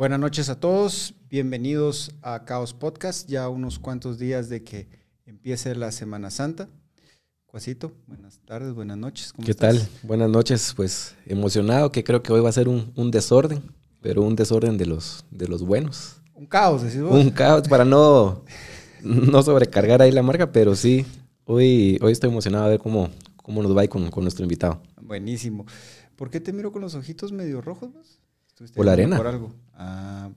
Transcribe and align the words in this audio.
Buenas 0.00 0.18
noches 0.18 0.48
a 0.48 0.58
todos, 0.58 1.12
bienvenidos 1.28 2.12
a 2.22 2.46
Caos 2.46 2.72
Podcast, 2.72 3.28
ya 3.28 3.50
unos 3.50 3.78
cuantos 3.78 4.18
días 4.18 4.48
de 4.48 4.64
que 4.64 4.88
empiece 5.26 5.74
la 5.74 5.92
Semana 5.92 6.30
Santa. 6.30 6.70
Cuasito, 7.44 7.92
buenas 8.06 8.40
tardes, 8.46 8.72
buenas 8.72 8.96
noches. 8.96 9.34
¿Qué 9.44 9.52
tal? 9.52 9.78
Buenas 10.02 10.30
noches, 10.30 10.72
pues 10.74 11.16
emocionado 11.26 11.92
que 11.92 12.02
creo 12.02 12.22
que 12.22 12.32
hoy 12.32 12.40
va 12.40 12.48
a 12.48 12.52
ser 12.52 12.66
un, 12.66 13.10
desorden, 13.10 13.62
pero 14.00 14.22
un 14.22 14.36
desorden 14.36 14.78
de 14.78 14.86
los, 14.86 15.26
de 15.30 15.48
los 15.48 15.62
buenos. 15.62 16.22
Un 16.32 16.46
caos, 16.46 16.82
decís 16.82 17.02
vos. 17.02 17.12
Un 17.12 17.28
caos 17.28 17.68
para 17.68 17.84
no, 17.84 18.42
no 19.02 19.42
sobrecargar 19.42 20.00
ahí 20.00 20.12
la 20.12 20.22
marca, 20.22 20.50
pero 20.50 20.74
sí, 20.76 21.04
hoy, 21.44 21.98
hoy 22.00 22.12
estoy 22.12 22.30
emocionado 22.30 22.64
a 22.64 22.68
ver 22.68 22.78
cómo, 22.78 23.10
cómo 23.36 23.62
nos 23.62 23.76
va 23.76 23.86
con, 23.86 24.10
con 24.10 24.24
nuestro 24.24 24.44
invitado. 24.44 24.80
Buenísimo. 25.02 25.66
¿Por 26.16 26.30
qué 26.30 26.40
te 26.40 26.54
miro 26.54 26.72
con 26.72 26.80
los 26.80 26.94
ojitos 26.94 27.32
medio 27.32 27.60
rojos? 27.60 28.19
Por 28.74 28.86
la 28.86 28.92
arena. 28.92 29.16
Por 29.16 29.26
algo. 29.26 29.54
Ah, 29.74 30.28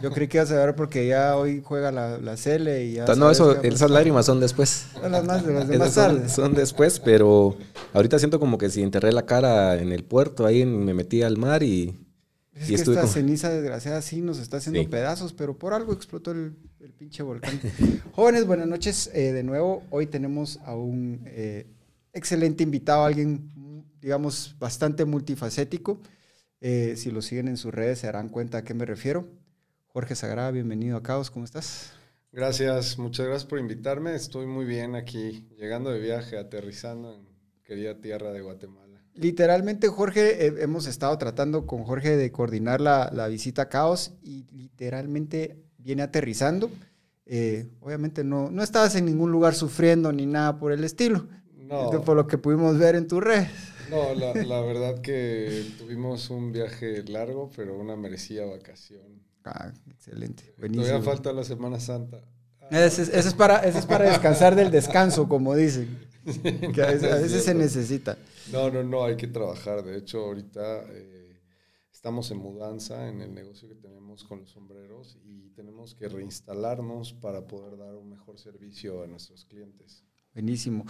yo 0.00 0.12
creí 0.12 0.28
que 0.28 0.36
ibas 0.36 0.52
a 0.52 0.64
ver 0.64 0.76
porque 0.76 1.08
ya 1.08 1.36
hoy 1.36 1.60
juega 1.64 1.90
la, 1.90 2.18
la 2.18 2.36
Cele 2.36 2.84
y 2.84 2.92
ya. 2.94 3.06
No, 3.16 3.30
eso, 3.32 3.60
esas 3.62 3.90
lágrimas 3.90 4.26
son 4.26 4.38
después. 4.38 4.86
Son 4.94 5.10
las 5.10 5.24
más, 5.24 5.44
las 5.44 5.66
demás 5.66 5.92
son, 5.92 6.28
son, 6.28 6.54
después, 6.54 7.00
pero 7.00 7.56
ahorita 7.92 8.20
siento 8.20 8.38
como 8.38 8.58
que 8.58 8.70
si 8.70 8.80
enterré 8.80 9.10
la 9.10 9.26
cara 9.26 9.76
en 9.80 9.90
el 9.90 10.04
puerto, 10.04 10.46
ahí 10.46 10.64
me 10.64 10.94
metí 10.94 11.22
al 11.22 11.36
mar 11.36 11.64
y. 11.64 11.98
Es 12.54 12.68
que 12.68 12.74
esta 12.74 13.06
ceniza 13.08 13.48
desgraciada 13.48 14.02
sí 14.02 14.20
nos 14.20 14.38
está 14.38 14.58
haciendo 14.58 14.88
pedazos, 14.88 15.32
pero 15.32 15.58
por 15.58 15.74
algo 15.74 15.92
explotó 15.92 16.30
el, 16.30 16.54
el 16.78 16.92
pinche 16.92 17.24
volcán. 17.24 17.58
Jóvenes, 18.12 18.46
buenas 18.46 18.68
noches. 18.68 19.10
Eh, 19.14 19.32
de 19.32 19.42
nuevo, 19.42 19.82
hoy 19.90 20.06
tenemos 20.06 20.60
a 20.64 20.76
un 20.76 21.22
eh, 21.26 21.66
excelente 22.12 22.62
invitado, 22.62 23.04
alguien, 23.04 23.84
digamos, 24.00 24.54
bastante 24.60 25.04
multifacético. 25.04 25.98
Eh, 26.64 26.94
si 26.96 27.10
lo 27.10 27.22
siguen 27.22 27.48
en 27.48 27.56
sus 27.56 27.74
redes 27.74 27.98
se 27.98 28.06
darán 28.06 28.28
cuenta 28.28 28.58
a 28.58 28.62
qué 28.62 28.72
me 28.72 28.86
refiero. 28.86 29.26
Jorge 29.88 30.14
Sagrada, 30.14 30.52
bienvenido 30.52 30.96
a 30.96 31.02
Caos, 31.02 31.28
¿cómo 31.28 31.44
estás? 31.44 31.90
Gracias, 32.30 33.00
muchas 33.00 33.26
gracias 33.26 33.46
por 33.46 33.58
invitarme. 33.58 34.14
Estoy 34.14 34.46
muy 34.46 34.64
bien 34.64 34.94
aquí, 34.94 35.48
llegando 35.58 35.90
de 35.90 35.98
viaje, 35.98 36.38
aterrizando 36.38 37.14
en 37.14 37.26
querida 37.64 38.00
tierra 38.00 38.30
de 38.30 38.42
Guatemala. 38.42 39.02
Literalmente, 39.14 39.88
Jorge, 39.88 40.46
eh, 40.46 40.54
hemos 40.60 40.86
estado 40.86 41.18
tratando 41.18 41.66
con 41.66 41.82
Jorge 41.82 42.16
de 42.16 42.30
coordinar 42.30 42.80
la, 42.80 43.10
la 43.12 43.26
visita 43.26 43.62
a 43.62 43.68
Caos 43.68 44.12
y 44.22 44.46
literalmente 44.52 45.56
viene 45.78 46.02
aterrizando. 46.02 46.70
Eh, 47.26 47.70
obviamente 47.80 48.22
no, 48.22 48.52
no 48.52 48.62
estabas 48.62 48.94
en 48.94 49.06
ningún 49.06 49.32
lugar 49.32 49.56
sufriendo 49.56 50.12
ni 50.12 50.26
nada 50.26 50.60
por 50.60 50.70
el 50.70 50.84
estilo. 50.84 51.26
No. 51.56 51.90
Por 52.04 52.16
lo 52.16 52.28
que 52.28 52.38
pudimos 52.38 52.78
ver 52.78 52.94
en 52.94 53.08
tu 53.08 53.20
red. 53.20 53.46
No, 53.92 54.14
la, 54.14 54.34
la, 54.34 54.60
verdad 54.62 55.00
que 55.00 55.64
tuvimos 55.78 56.30
un 56.30 56.52
viaje 56.52 57.02
largo, 57.04 57.50
pero 57.54 57.78
una 57.78 57.94
merecida 57.96 58.44
vacación. 58.46 59.22
Ah, 59.44 59.72
excelente. 59.90 60.54
Buenísimo. 60.58 60.86
Todavía 60.86 61.04
falta 61.04 61.32
la 61.32 61.44
Semana 61.44 61.78
Santa. 61.78 62.24
Eso 62.70 63.02
es, 63.02 63.34
para, 63.34 63.58
es 63.58 63.84
para 63.84 64.06
descansar 64.06 64.54
del 64.54 64.70
descanso, 64.70 65.28
como 65.28 65.54
dicen. 65.54 66.10
Que 66.72 66.82
a 66.82 66.86
veces, 66.86 67.44
se 67.44 67.52
necesita. 67.52 68.16
No, 68.50 68.70
no, 68.70 68.82
no, 68.82 69.04
hay 69.04 69.16
que 69.16 69.26
trabajar. 69.26 69.82
De 69.82 69.98
hecho, 69.98 70.20
ahorita 70.20 70.84
eh, 70.88 71.40
estamos 71.92 72.30
en 72.30 72.38
mudanza 72.38 73.08
en 73.08 73.20
el 73.20 73.34
negocio 73.34 73.68
que 73.68 73.74
tenemos 73.74 74.24
con 74.24 74.40
los 74.40 74.50
sombreros 74.50 75.18
y 75.24 75.50
tenemos 75.50 75.94
que 75.94 76.08
reinstalarnos 76.08 77.12
para 77.12 77.46
poder 77.46 77.76
dar 77.76 77.94
un 77.96 78.08
mejor 78.08 78.38
servicio 78.38 79.02
a 79.02 79.06
nuestros 79.06 79.44
clientes. 79.44 80.04
Buenísimo. 80.32 80.86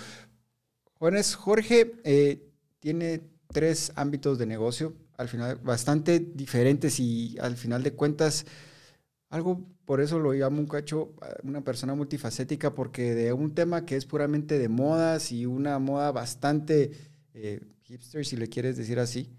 Jóvenes, 0.94 1.34
Jorge, 1.34 1.94
eh, 2.04 2.51
tiene 2.82 3.22
tres 3.46 3.92
ámbitos 3.94 4.38
de 4.38 4.46
negocio, 4.46 4.94
al 5.16 5.28
final 5.28 5.56
bastante 5.62 6.18
diferentes 6.18 6.98
y 6.98 7.36
al 7.40 7.56
final 7.56 7.84
de 7.84 7.92
cuentas, 7.92 8.44
algo 9.30 9.64
por 9.84 10.00
eso 10.00 10.18
lo 10.18 10.32
llamo 10.32 10.58
un 10.58 10.66
cacho, 10.66 11.14
una 11.44 11.62
persona 11.62 11.94
multifacética, 11.94 12.74
porque 12.74 13.14
de 13.14 13.32
un 13.32 13.54
tema 13.54 13.86
que 13.86 13.94
es 13.94 14.04
puramente 14.04 14.58
de 14.58 14.68
modas 14.68 15.30
y 15.30 15.46
una 15.46 15.78
moda 15.78 16.10
bastante 16.10 16.90
eh, 17.34 17.60
hipster, 17.82 18.26
si 18.26 18.36
le 18.36 18.48
quieres 18.48 18.76
decir 18.76 18.98
así, 18.98 19.30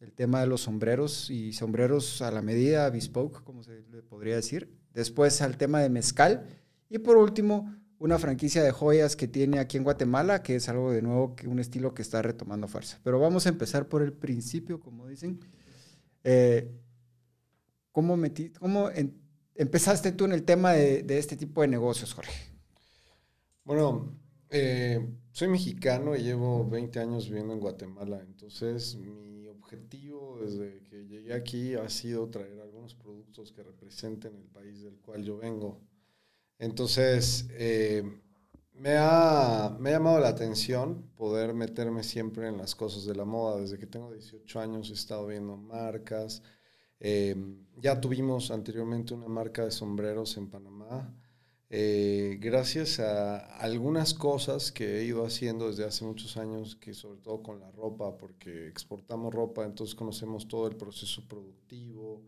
el 0.00 0.12
tema 0.12 0.40
de 0.40 0.46
los 0.46 0.62
sombreros 0.62 1.28
y 1.28 1.52
sombreros 1.52 2.22
a 2.22 2.30
la 2.30 2.40
medida, 2.40 2.88
bespoke, 2.88 3.42
como 3.44 3.62
se 3.62 3.82
le 3.90 4.02
podría 4.02 4.36
decir. 4.36 4.70
Después 4.94 5.42
al 5.42 5.58
tema 5.58 5.80
de 5.80 5.90
mezcal. 5.90 6.46
Y 6.88 6.98
por 6.98 7.18
último, 7.18 7.74
una 7.98 8.18
franquicia 8.18 8.62
de 8.62 8.72
joyas 8.72 9.16
que 9.16 9.28
tiene 9.28 9.58
aquí 9.58 9.76
en 9.76 9.84
Guatemala, 9.84 10.42
que 10.42 10.56
es 10.56 10.68
algo 10.68 10.92
de 10.92 11.02
nuevo, 11.02 11.34
que 11.34 11.48
un 11.48 11.58
estilo 11.58 11.94
que 11.94 12.02
está 12.02 12.22
retomando 12.22 12.68
fuerza. 12.68 12.98
Pero 13.02 13.18
vamos 13.18 13.46
a 13.46 13.48
empezar 13.48 13.88
por 13.88 14.02
el 14.02 14.12
principio, 14.12 14.80
como 14.80 15.06
dicen. 15.06 15.40
Eh, 16.24 16.70
¿Cómo, 17.92 18.18
empezaste 19.54 20.12
tú 20.12 20.26
en 20.26 20.32
el 20.32 20.42
tema 20.42 20.72
de, 20.72 21.04
este 21.16 21.36
tipo 21.36 21.62
de 21.62 21.68
negocios, 21.68 22.12
Jorge? 22.12 22.52
Bueno, 23.64 24.12
eh, 24.50 25.08
soy 25.32 25.48
mexicano 25.48 26.14
y 26.14 26.22
llevo 26.22 26.68
20 26.68 26.98
años 27.00 27.26
viviendo 27.26 27.54
en 27.54 27.60
Guatemala. 27.60 28.20
Entonces, 28.20 28.96
mi 28.96 29.46
objetivo 29.46 30.38
desde 30.42 30.82
que 30.82 31.06
llegué 31.06 31.32
aquí 31.32 31.74
ha 31.74 31.88
sido 31.88 32.28
traer 32.28 32.60
algunos 32.60 32.94
productos 32.94 33.50
que 33.52 33.62
representen 33.62 34.36
el 34.36 34.44
país 34.44 34.82
del 34.82 34.98
cual 34.98 35.24
yo 35.24 35.38
vengo. 35.38 35.80
Entonces, 36.58 37.46
eh, 37.52 38.02
me, 38.74 38.96
ha, 38.96 39.76
me, 39.78 39.90
ha, 39.90 39.92
llamado 39.92 40.20
la 40.20 40.28
atención 40.28 41.10
poder 41.16 41.54
meterme 41.54 42.02
siempre 42.02 42.48
en 42.48 42.58
las 42.58 42.74
cosas 42.74 43.04
de 43.04 43.14
la 43.14 43.24
moda. 43.24 43.60
Desde 43.60 43.78
que 43.78 43.86
tengo 43.86 44.12
18 44.12 44.60
años 44.60 44.90
he 44.90 44.94
estado 44.94 45.26
viendo 45.26 45.56
marcas. 45.56 46.42
Eh, 47.00 47.36
ya 47.76 48.00
tuvimos 48.00 48.50
anteriormente 48.50 49.14
una 49.14 49.28
marca 49.28 49.64
de 49.64 49.70
sombreros 49.70 50.36
en 50.36 50.48
Panamá. 50.48 51.14
Eh, 51.68 52.38
gracias 52.40 53.00
a 53.00 53.38
algunas 53.58 54.14
cosas 54.14 54.70
que 54.70 55.00
he 55.00 55.04
ido 55.04 55.26
haciendo 55.26 55.68
desde 55.68 55.84
hace 55.84 56.04
muchos 56.04 56.36
años, 56.36 56.76
que 56.76 56.94
sobre 56.94 57.20
todo 57.20 57.42
con 57.42 57.60
la 57.60 57.70
ropa, 57.72 58.16
porque 58.16 58.68
exportamos 58.68 59.34
ropa, 59.34 59.64
entonces 59.64 59.96
conocemos 59.96 60.46
todo 60.46 60.68
el 60.68 60.76
proceso 60.76 61.26
productivo 61.26 62.22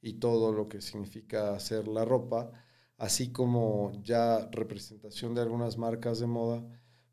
y 0.00 0.14
todo 0.14 0.52
lo 0.52 0.68
que 0.68 0.80
significa 0.80 1.54
hacer 1.54 1.86
la 1.86 2.04
ropa 2.06 2.50
así 2.98 3.30
como 3.32 3.92
ya 4.02 4.48
representación 4.50 5.34
de 5.34 5.40
algunas 5.40 5.78
marcas 5.78 6.18
de 6.18 6.26
moda, 6.26 6.62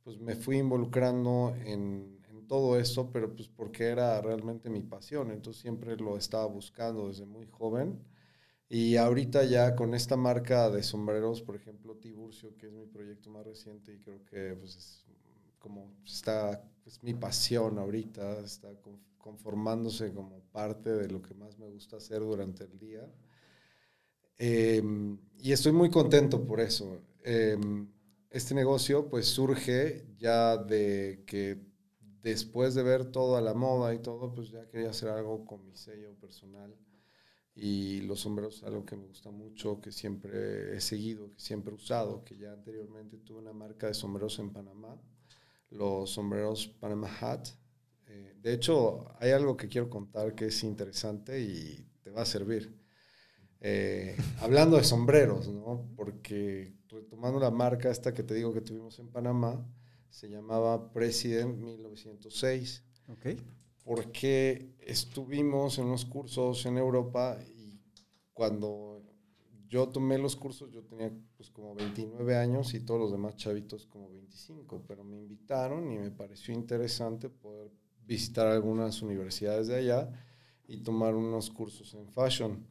pues 0.03 0.19
me 0.19 0.35
fui 0.35 0.57
involucrando 0.57 1.55
en, 1.63 2.13
todo 2.47 2.77
esto, 2.79 3.09
pero 3.11 3.35
pues 3.35 3.47
porque 3.49 3.85
era 3.85 4.21
realmente 4.21 4.69
mi 4.69 4.83
pasión, 4.83 5.31
entonces 5.31 5.63
siempre 5.63 5.97
lo 5.97 6.15
estaba 6.15 6.45
buscando 6.45 7.07
desde 7.07 7.25
muy 7.25 7.47
joven. 7.47 7.99
Y 8.69 8.97
ahorita 8.97 9.45
ya 9.45 9.75
con 9.75 9.95
esta 9.95 10.15
marca 10.15 10.69
de 10.69 10.83
sombreros, 10.83 11.41
por 11.41 11.55
ejemplo, 11.55 11.95
Tiburcio, 11.95 12.55
que 12.55 12.67
es 12.67 12.73
mi 12.73 12.85
proyecto 12.85 13.31
más 13.31 13.47
reciente 13.47 13.93
y 13.93 13.97
creo 13.97 14.23
que 14.25 14.55
pues 14.59 14.75
es 14.75 15.05
como 15.57 15.91
está, 16.05 16.63
es 16.85 17.01
mi 17.01 17.15
pasión 17.15 17.79
ahorita, 17.79 18.41
está 18.41 18.69
conformándose 19.17 20.13
como 20.13 20.39
parte 20.51 20.91
de 20.91 21.09
lo 21.09 21.23
que 21.23 21.33
más 21.33 21.57
me 21.57 21.67
gusta 21.67 21.97
hacer 21.97 22.19
durante 22.19 22.63
el 22.63 22.77
día. 22.77 23.11
Em, 24.37 25.17
y 25.39 25.51
estoy 25.51 25.71
muy 25.71 25.89
contento 25.89 26.43
por 26.45 26.59
eso. 26.59 27.01
Em, 27.23 27.87
este 28.29 28.53
negocio 28.53 29.09
pues 29.09 29.27
surge 29.27 30.05
ya 30.17 30.57
de 30.57 31.23
que 31.25 31.59
después 32.21 32.73
de 32.75 32.83
ver 32.83 33.05
todo 33.11 33.37
a 33.37 33.41
la 33.41 33.53
moda 33.53 33.93
y 33.93 33.99
todo, 33.99 34.33
pues 34.33 34.49
ya 34.49 34.67
quería 34.67 34.89
hacer 34.89 35.09
algo 35.09 35.45
con 35.45 35.65
mi 35.65 35.75
sello 35.75 36.13
personal. 36.15 36.75
Y 37.55 38.01
los 38.01 38.19
sombreros 38.21 38.63
algo 38.63 38.85
que 38.85 38.97
me 38.97 39.05
gusta 39.07 39.31
mucho, 39.31 39.79
que 39.79 39.91
siempre 39.91 40.75
he 40.75 40.81
seguido, 40.81 41.31
que 41.31 41.39
siempre 41.39 41.71
he 41.71 41.75
usado, 41.75 42.23
que 42.25 42.37
ya 42.37 42.51
anteriormente 42.51 43.17
tuve 43.19 43.39
una 43.39 43.53
marca 43.53 43.87
de 43.87 43.93
sombreros 43.93 44.39
en 44.39 44.51
Panamá, 44.51 44.99
los 45.69 46.11
sombreros 46.11 46.67
Panama 46.67 47.09
Hat. 47.21 47.47
Eh, 48.07 48.35
de 48.41 48.53
hecho, 48.53 49.05
hay 49.19 49.31
algo 49.31 49.55
que 49.55 49.69
quiero 49.69 49.89
contar 49.89 50.35
que 50.35 50.47
es 50.47 50.63
interesante 50.63 51.39
y 51.41 51.85
te 52.03 52.11
va 52.11 52.23
a 52.23 52.25
servir. 52.25 52.84
Eh, 53.61 54.15
hablando 54.41 54.77
de 54.77 54.83
sombreros, 54.83 55.47
¿no? 55.47 55.87
Porque 55.95 56.73
retomando 56.87 57.39
la 57.39 57.51
marca 57.51 57.89
esta 57.89 58.13
que 58.13 58.23
te 58.23 58.33
digo 58.33 58.53
que 58.53 58.61
tuvimos 58.61 58.99
en 58.99 59.09
Panamá, 59.09 59.65
se 60.09 60.29
llamaba 60.29 60.91
President 60.91 61.57
1906. 61.57 62.83
Okay. 63.07 63.37
Porque 63.83 64.75
estuvimos 64.79 65.77
en 65.77 65.85
unos 65.85 66.05
cursos 66.05 66.65
en 66.65 66.77
Europa 66.77 67.37
y 67.55 67.79
cuando 68.33 69.03
yo 69.67 69.89
tomé 69.89 70.17
los 70.17 70.35
cursos 70.35 70.71
yo 70.71 70.83
tenía 70.83 71.11
pues 71.35 71.49
como 71.49 71.75
29 71.75 72.37
años 72.37 72.73
y 72.73 72.79
todos 72.79 72.99
los 72.99 73.11
demás 73.11 73.35
chavitos 73.35 73.85
como 73.87 74.09
25, 74.09 74.83
pero 74.87 75.03
me 75.03 75.17
invitaron 75.17 75.91
y 75.91 75.97
me 75.97 76.11
pareció 76.11 76.53
interesante 76.53 77.29
poder 77.29 77.71
visitar 78.05 78.47
algunas 78.47 79.01
universidades 79.01 79.67
de 79.67 79.75
allá 79.75 80.11
y 80.67 80.77
tomar 80.77 81.15
unos 81.15 81.49
cursos 81.49 81.93
en 81.93 82.07
fashion. 82.07 82.65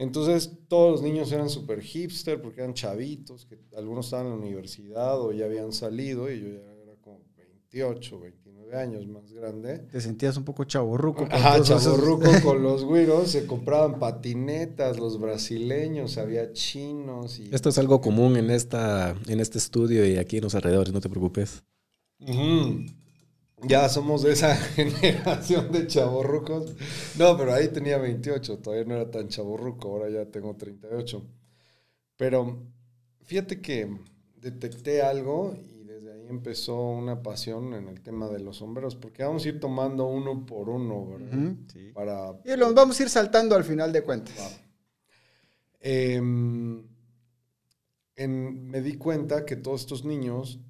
Entonces 0.00 0.50
todos 0.66 0.92
los 0.92 1.02
niños 1.02 1.30
eran 1.30 1.50
súper 1.50 1.82
hipster 1.82 2.40
porque 2.40 2.62
eran 2.62 2.72
chavitos, 2.72 3.44
que 3.44 3.58
algunos 3.76 4.06
estaban 4.06 4.28
en 4.28 4.32
la 4.32 4.38
universidad 4.38 5.20
o 5.20 5.30
ya 5.30 5.44
habían 5.44 5.72
salido 5.72 6.32
y 6.32 6.40
yo 6.40 6.48
ya 6.48 6.72
era 6.82 6.94
como 7.02 7.20
28, 7.36 8.18
29 8.18 8.78
años 8.78 9.06
más 9.06 9.30
grande. 9.30 9.80
Te 9.80 10.00
sentías 10.00 10.38
un 10.38 10.44
poco 10.44 10.64
chaborruco. 10.64 11.28
Ajá, 11.30 11.62
chaborruco 11.62 12.30
con 12.42 12.62
los 12.62 12.82
güiros. 12.82 13.30
Se 13.30 13.46
compraban 13.46 13.98
patinetas, 13.98 14.98
los 14.98 15.20
brasileños, 15.20 16.16
había 16.16 16.50
chinos. 16.54 17.38
Y... 17.38 17.54
Esto 17.54 17.68
es 17.68 17.76
algo 17.76 18.00
común 18.00 18.38
en, 18.38 18.50
esta, 18.50 19.14
en 19.26 19.38
este 19.38 19.58
estudio 19.58 20.06
y 20.06 20.16
aquí 20.16 20.38
en 20.38 20.44
los 20.44 20.54
alrededores, 20.54 20.94
no 20.94 21.02
te 21.02 21.10
preocupes. 21.10 21.62
Ya 23.62 23.88
somos 23.88 24.22
de 24.22 24.32
esa 24.32 24.56
generación 24.76 25.70
de 25.72 25.86
chaborrucos. 25.86 26.74
No, 27.18 27.36
pero 27.36 27.52
ahí 27.52 27.68
tenía 27.68 27.98
28, 27.98 28.58
todavía 28.58 28.84
no 28.84 28.94
era 28.96 29.10
tan 29.10 29.28
chaborruco, 29.28 29.88
ahora 29.88 30.10
ya 30.10 30.26
tengo 30.26 30.56
38. 30.56 31.22
Pero 32.16 32.62
fíjate 33.22 33.60
que 33.60 33.88
detecté 34.36 35.02
algo 35.02 35.54
y 35.56 35.84
desde 35.84 36.12
ahí 36.12 36.26
empezó 36.28 36.80
una 36.80 37.22
pasión 37.22 37.74
en 37.74 37.88
el 37.88 38.00
tema 38.00 38.28
de 38.28 38.40
los 38.40 38.58
sombreros, 38.58 38.96
porque 38.96 39.22
vamos 39.22 39.44
a 39.44 39.48
ir 39.48 39.60
tomando 39.60 40.06
uno 40.06 40.44
por 40.46 40.68
uno, 40.68 41.06
¿verdad? 41.06 41.54
sí. 41.72 41.92
Para... 41.94 42.32
Y 42.44 42.56
los 42.56 42.74
vamos 42.74 42.98
a 42.98 43.02
ir 43.02 43.08
saltando 43.10 43.56
al 43.56 43.64
final 43.64 43.92
de 43.92 44.02
cuentas. 44.02 44.60
Em, 45.80 46.82
me 48.16 48.82
di 48.82 48.96
cuenta 48.98 49.46
que 49.46 49.56
todos 49.56 49.80
estos 49.80 50.04
niños, 50.04 50.60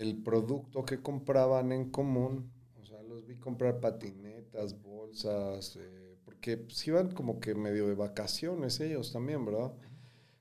el 0.00 0.22
producto 0.22 0.84
que 0.84 1.00
compraban 1.00 1.72
en 1.72 1.90
común, 1.90 2.50
o 2.80 2.84
sea, 2.84 3.02
los 3.02 3.26
vi 3.26 3.36
comprar 3.36 3.80
patinetas, 3.80 4.80
bolsas, 4.82 5.76
eh, 5.76 6.16
porque 6.24 6.56
pues, 6.56 6.86
iban 6.86 7.12
como 7.12 7.38
que 7.38 7.54
medio 7.54 7.86
de 7.86 7.94
vacaciones 7.94 8.80
ellos 8.80 9.12
también, 9.12 9.44
¿verdad? 9.44 9.72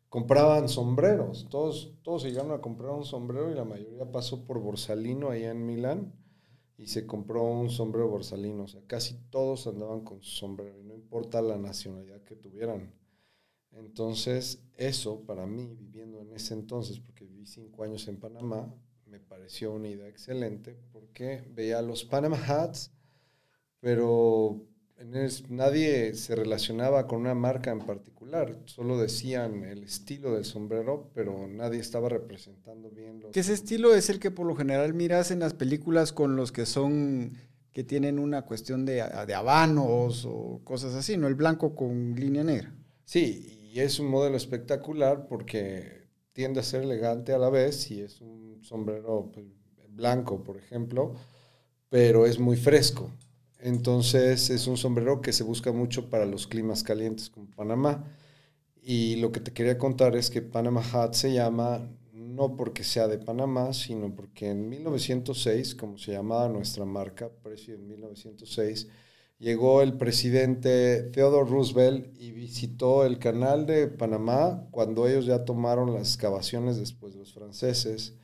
compraban 0.09 0.67
sombreros. 0.67 1.47
Todos, 1.49 1.93
todos 2.01 2.23
llegaron 2.23 2.51
a 2.51 2.61
comprar 2.61 2.91
un 2.91 3.05
sombrero 3.05 3.51
y 3.51 3.55
la 3.55 3.63
mayoría 3.63 4.11
pasó 4.11 4.43
por 4.43 4.59
Borsalino 4.59 5.29
allá 5.29 5.51
en 5.51 5.65
Milán 5.65 6.13
y 6.77 6.87
se 6.87 7.05
compró 7.05 7.43
un 7.43 7.69
sombrero 7.69 8.09
Borsalino. 8.09 8.63
O 8.63 8.67
sea, 8.67 8.81
casi 8.87 9.15
todos 9.29 9.67
andaban 9.67 10.01
con 10.01 10.21
su 10.21 10.31
sombrero 10.31 10.79
y 10.79 10.83
no 10.83 10.95
importa 10.95 11.41
la 11.41 11.57
nacionalidad 11.57 12.23
que 12.23 12.35
tuvieran. 12.35 12.91
Entonces, 13.71 14.63
eso 14.77 15.21
para 15.21 15.45
mí, 15.45 15.75
viviendo 15.75 16.21
en 16.21 16.33
ese 16.33 16.55
entonces, 16.55 16.99
porque 16.99 17.25
viví 17.25 17.45
cinco 17.45 17.83
años 17.83 18.07
en 18.07 18.17
Panamá, 18.17 18.73
me 19.09 19.19
pareció 19.19 19.73
una 19.73 19.87
idea 19.87 20.07
excelente 20.07 20.77
porque 20.91 21.43
veía 21.49 21.81
los 21.81 22.05
Panama 22.05 22.37
Hats, 22.37 22.91
pero 23.79 24.61
nadie 25.49 26.13
se 26.13 26.35
relacionaba 26.35 27.07
con 27.07 27.21
una 27.21 27.33
marca 27.33 27.71
en 27.71 27.79
particular, 27.79 28.59
solo 28.65 28.97
decían 28.97 29.63
el 29.63 29.83
estilo 29.83 30.35
del 30.35 30.45
sombrero, 30.45 31.09
pero 31.13 31.47
nadie 31.47 31.79
estaba 31.79 32.09
representando 32.09 32.89
bien 32.89 33.21
los... 33.21 33.31
Que 33.31 33.39
ese 33.39 33.53
estilo 33.53 33.95
es 33.95 34.09
el 34.09 34.19
que 34.19 34.31
por 34.31 34.45
lo 34.45 34.55
general 34.55 34.93
miras 34.93 35.31
en 35.31 35.39
las 35.39 35.53
películas 35.53 36.11
con 36.11 36.35
los 36.35 36.51
que 36.51 36.65
son, 36.65 37.37
que 37.71 37.83
tienen 37.83 38.19
una 38.19 38.43
cuestión 38.43 38.85
de, 38.85 39.03
de 39.25 39.33
habanos 39.33 40.25
o 40.25 40.61
cosas 40.63 40.93
así, 40.95 41.17
¿no? 41.17 41.27
El 41.27 41.35
blanco 41.35 41.75
con 41.75 42.15
línea 42.15 42.43
negra. 42.43 42.75
Sí, 43.05 43.71
y 43.73 43.79
es 43.79 43.99
un 43.99 44.07
modelo 44.07 44.35
espectacular 44.35 45.27
porque 45.27 45.98
tiende 46.39 46.61
a 46.61 46.63
ser 46.63 46.83
elegante 46.83 47.33
a 47.33 47.37
la 47.37 47.49
vez 47.49 47.91
y 47.91 47.99
es 47.99 48.21
un 48.21 48.59
sombrero 48.61 49.29
pues, 49.33 49.45
blanco, 49.89 50.41
por 50.41 50.55
ejemplo, 50.55 51.13
pero 51.89 52.25
es 52.25 52.39
muy 52.39 52.55
fresco. 52.55 53.11
Entonces 53.59 54.49
es 54.49 54.65
un 54.65 54.77
sombrero 54.77 55.19
que 55.19 55.33
se 55.33 55.43
busca 55.43 55.73
mucho 55.73 56.09
para 56.09 56.25
los 56.25 56.47
climas 56.47 56.81
calientes 56.81 57.29
como 57.29 57.49
Panamá. 57.49 58.05
Y 58.81 59.17
lo 59.17 59.33
que 59.33 59.41
te 59.41 59.51
quería 59.51 59.77
contar 59.77 60.15
es 60.15 60.29
que 60.29 60.41
Panama 60.41 60.81
Hat 60.93 61.11
se 61.11 61.33
llama 61.33 61.85
no 62.13 62.55
porque 62.55 62.85
sea 62.85 63.09
de 63.09 63.17
Panamá, 63.17 63.73
sino 63.73 64.15
porque 64.15 64.49
en 64.49 64.69
1906, 64.69 65.75
como 65.75 65.97
se 65.97 66.13
llamaba 66.13 66.47
nuestra 66.47 66.85
marca, 66.85 67.27
precio 67.43 67.75
en 67.75 67.85
1906, 67.85 68.87
llegó 69.39 69.81
el 69.81 69.93
presidente 69.93 71.03
Theodore 71.13 71.49
Roosevelt 71.49 72.13
y 72.19 72.31
visitó 72.31 73.05
el 73.05 73.17
canal 73.17 73.65
de 73.65 73.87
Panamá 73.87 74.67
cuando 74.71 75.07
ellos 75.07 75.25
ya 75.25 75.45
tomaron 75.45 75.93
las 75.93 76.13
excavaciones 76.13 76.77
después 76.77 77.13
de 77.13 77.19
los 77.19 77.33
franceses. 77.33 78.15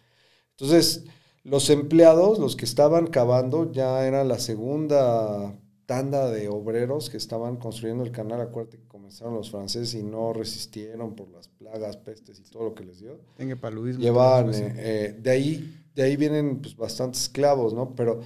Entonces, 0.52 1.06
los 1.44 1.70
empleados, 1.70 2.38
los 2.40 2.56
que 2.56 2.66
estaban 2.66 3.08
cavando, 3.08 3.72
ya 3.72 4.06
era 4.06 4.24
la 4.24 4.40
segunda 4.40 5.58
tanda 5.86 6.30
de 6.32 6.50
obreros 6.50 7.10
que 7.10 7.18
estaban 7.18 7.58
construyendo 7.58 8.04
el 8.04 8.12
canal. 8.12 8.42
Acuérdate 8.42 8.78
que 8.78 8.88
comenzaron 8.88 9.36
los 9.36 9.52
franceses 9.52 9.94
y 9.94 10.04
no 10.04 10.34
resistieron 10.34 11.16
por 11.16 11.30
las 11.30 11.48
plagas, 11.48 11.98
pestes 11.98 12.40
y 12.40 12.44
todo 12.50 12.64
lo 12.64 12.76
que 12.76 12.84
les 12.84 13.00
dio. 13.00 13.20
En 13.38 13.58
paludismo. 13.60 14.02
Llevaban, 14.02 14.54
eh, 14.54 14.74
eh, 14.78 15.20
de, 15.22 15.30
ahí, 15.30 15.86
de 15.94 16.04
ahí 16.04 16.18
vienen 16.18 16.62
pues, 16.62 16.76
bastantes 16.76 17.22
esclavos, 17.24 17.74
¿no? 17.74 17.94
Pero 17.96 18.22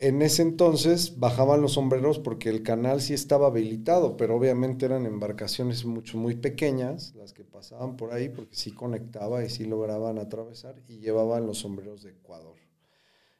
en 0.00 0.22
ese 0.22 0.42
entonces 0.42 1.18
bajaban 1.18 1.60
los 1.60 1.72
sombreros 1.72 2.20
porque 2.20 2.50
el 2.50 2.62
canal 2.62 3.00
sí 3.00 3.14
estaba 3.14 3.48
habilitado, 3.48 4.16
pero 4.16 4.36
obviamente 4.36 4.86
eran 4.86 5.06
embarcaciones 5.06 5.84
mucho, 5.84 6.18
muy 6.18 6.36
pequeñas 6.36 7.14
las 7.16 7.32
que 7.32 7.42
pasaban 7.44 7.96
por 7.96 8.12
ahí 8.12 8.28
porque 8.28 8.54
sí 8.54 8.70
conectaba 8.70 9.44
y 9.44 9.50
sí 9.50 9.64
lograban 9.64 10.18
atravesar 10.18 10.76
y 10.86 10.98
llevaban 10.98 11.46
los 11.46 11.58
sombreros 11.58 12.04
de 12.04 12.10
Ecuador. 12.10 12.56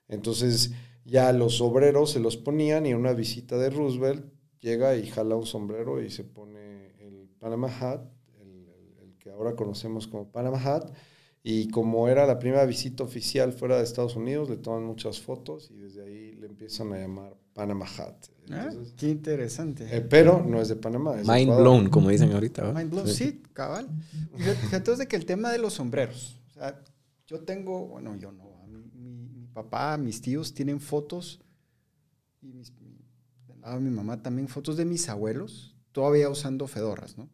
Entonces 0.08 0.72
ya 1.04 1.32
los 1.32 1.60
obreros 1.60 2.10
se 2.10 2.20
los 2.20 2.36
ponían 2.36 2.86
y 2.86 2.94
una 2.94 3.12
visita 3.12 3.56
de 3.56 3.70
Roosevelt 3.70 4.26
llega 4.58 4.96
y 4.96 5.06
jala 5.06 5.36
un 5.36 5.46
sombrero 5.46 6.02
y 6.02 6.10
se 6.10 6.24
pone 6.24 6.88
el 6.98 7.28
Panama 7.38 7.68
Hat, 7.68 8.02
el, 8.40 8.68
el 9.00 9.16
que 9.18 9.30
ahora 9.30 9.54
conocemos 9.54 10.08
como 10.08 10.32
Panama 10.32 10.60
Hat, 10.60 10.90
y 11.42 11.68
como 11.68 12.08
era 12.08 12.26
la 12.26 12.38
primera 12.38 12.64
visita 12.66 13.04
oficial 13.04 13.52
fuera 13.52 13.76
de 13.76 13.84
Estados 13.84 14.16
Unidos, 14.16 14.50
le 14.50 14.56
toman 14.56 14.84
muchas 14.84 15.20
fotos 15.20 15.70
y 15.70 15.78
desde 15.78 16.04
ahí 16.04 16.32
le 16.32 16.46
empiezan 16.46 16.92
a 16.92 16.98
llamar 16.98 17.36
Panama 17.54 17.86
Hat. 17.86 18.26
Ah, 18.50 18.70
qué 18.96 19.08
interesante. 19.08 19.84
Eh, 19.90 20.00
pero 20.00 20.44
no 20.44 20.60
es 20.60 20.68
de 20.68 20.76
Panamá. 20.76 21.16
Mind 21.16 21.56
blown, 21.56 21.88
como 21.90 22.08
dicen 22.08 22.32
ahorita. 22.32 22.72
Mind 22.72 22.90
blown, 22.90 23.08
sí, 23.08 23.42
cabal. 23.52 23.88
Fíjate 24.36 24.96
de 24.96 25.06
que 25.06 25.16
el 25.16 25.26
tema 25.26 25.52
de 25.52 25.58
los 25.58 25.74
sombreros. 25.74 26.40
O 26.50 26.54
sea, 26.54 26.82
yo 27.26 27.40
tengo, 27.40 27.86
bueno, 27.86 28.16
yo 28.16 28.32
no. 28.32 28.48
Mi, 28.66 29.46
papá, 29.52 29.96
mis 29.98 30.20
tíos 30.20 30.54
tienen 30.54 30.80
fotos 30.80 31.40
y 32.40 32.52
mis, 32.52 32.72
mi 33.80 33.90
mamá 33.90 34.22
también 34.22 34.48
fotos 34.48 34.76
de 34.76 34.84
mis 34.84 35.08
abuelos 35.08 35.74
todavía 35.92 36.28
usando 36.28 36.66
fedorras, 36.68 37.18
¿no? 37.18 37.28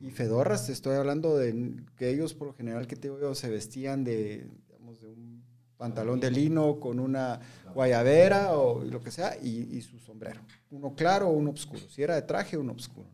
Y 0.00 0.10
fedorras, 0.12 0.70
estoy 0.70 0.96
hablando 0.96 1.36
de 1.36 1.76
que 1.96 2.08
ellos 2.08 2.32
por 2.32 2.48
lo 2.48 2.54
general 2.54 2.86
que 2.86 2.96
te 2.96 3.08
digo 3.08 3.34
se 3.34 3.50
vestían 3.50 4.02
de, 4.02 4.48
digamos, 4.66 4.98
de 5.02 5.08
un 5.08 5.44
pantalón 5.76 6.20
de 6.20 6.30
lino 6.30 6.80
con 6.80 6.98
una 6.98 7.38
guayabera 7.74 8.56
o 8.56 8.82
lo 8.82 9.02
que 9.02 9.10
sea 9.10 9.36
y, 9.42 9.78
su 9.82 9.98
sombrero. 9.98 10.40
Uno 10.70 10.94
claro 10.94 11.28
o 11.28 11.32
uno 11.32 11.50
oscuro. 11.50 11.82
Si 11.90 12.02
era 12.02 12.14
de 12.14 12.22
traje, 12.22 12.56
uno 12.56 12.72
oscuro. 12.72 13.10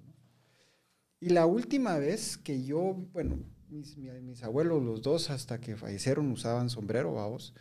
Y 1.18 1.30
la 1.30 1.46
última 1.46 1.98
vez 1.98 2.38
que 2.38 2.62
yo, 2.62 2.94
bueno, 3.12 3.36
mis, 3.68 3.96
mis, 3.96 4.44
abuelos, 4.44 4.80
los 4.80 5.02
dos, 5.02 5.28
hasta 5.30 5.58
que 5.60 5.76
fallecieron, 5.76 6.30
usaban 6.30 6.70
sombrero, 6.70 7.14
vamos. 7.14 7.52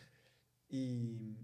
Y 0.70 1.36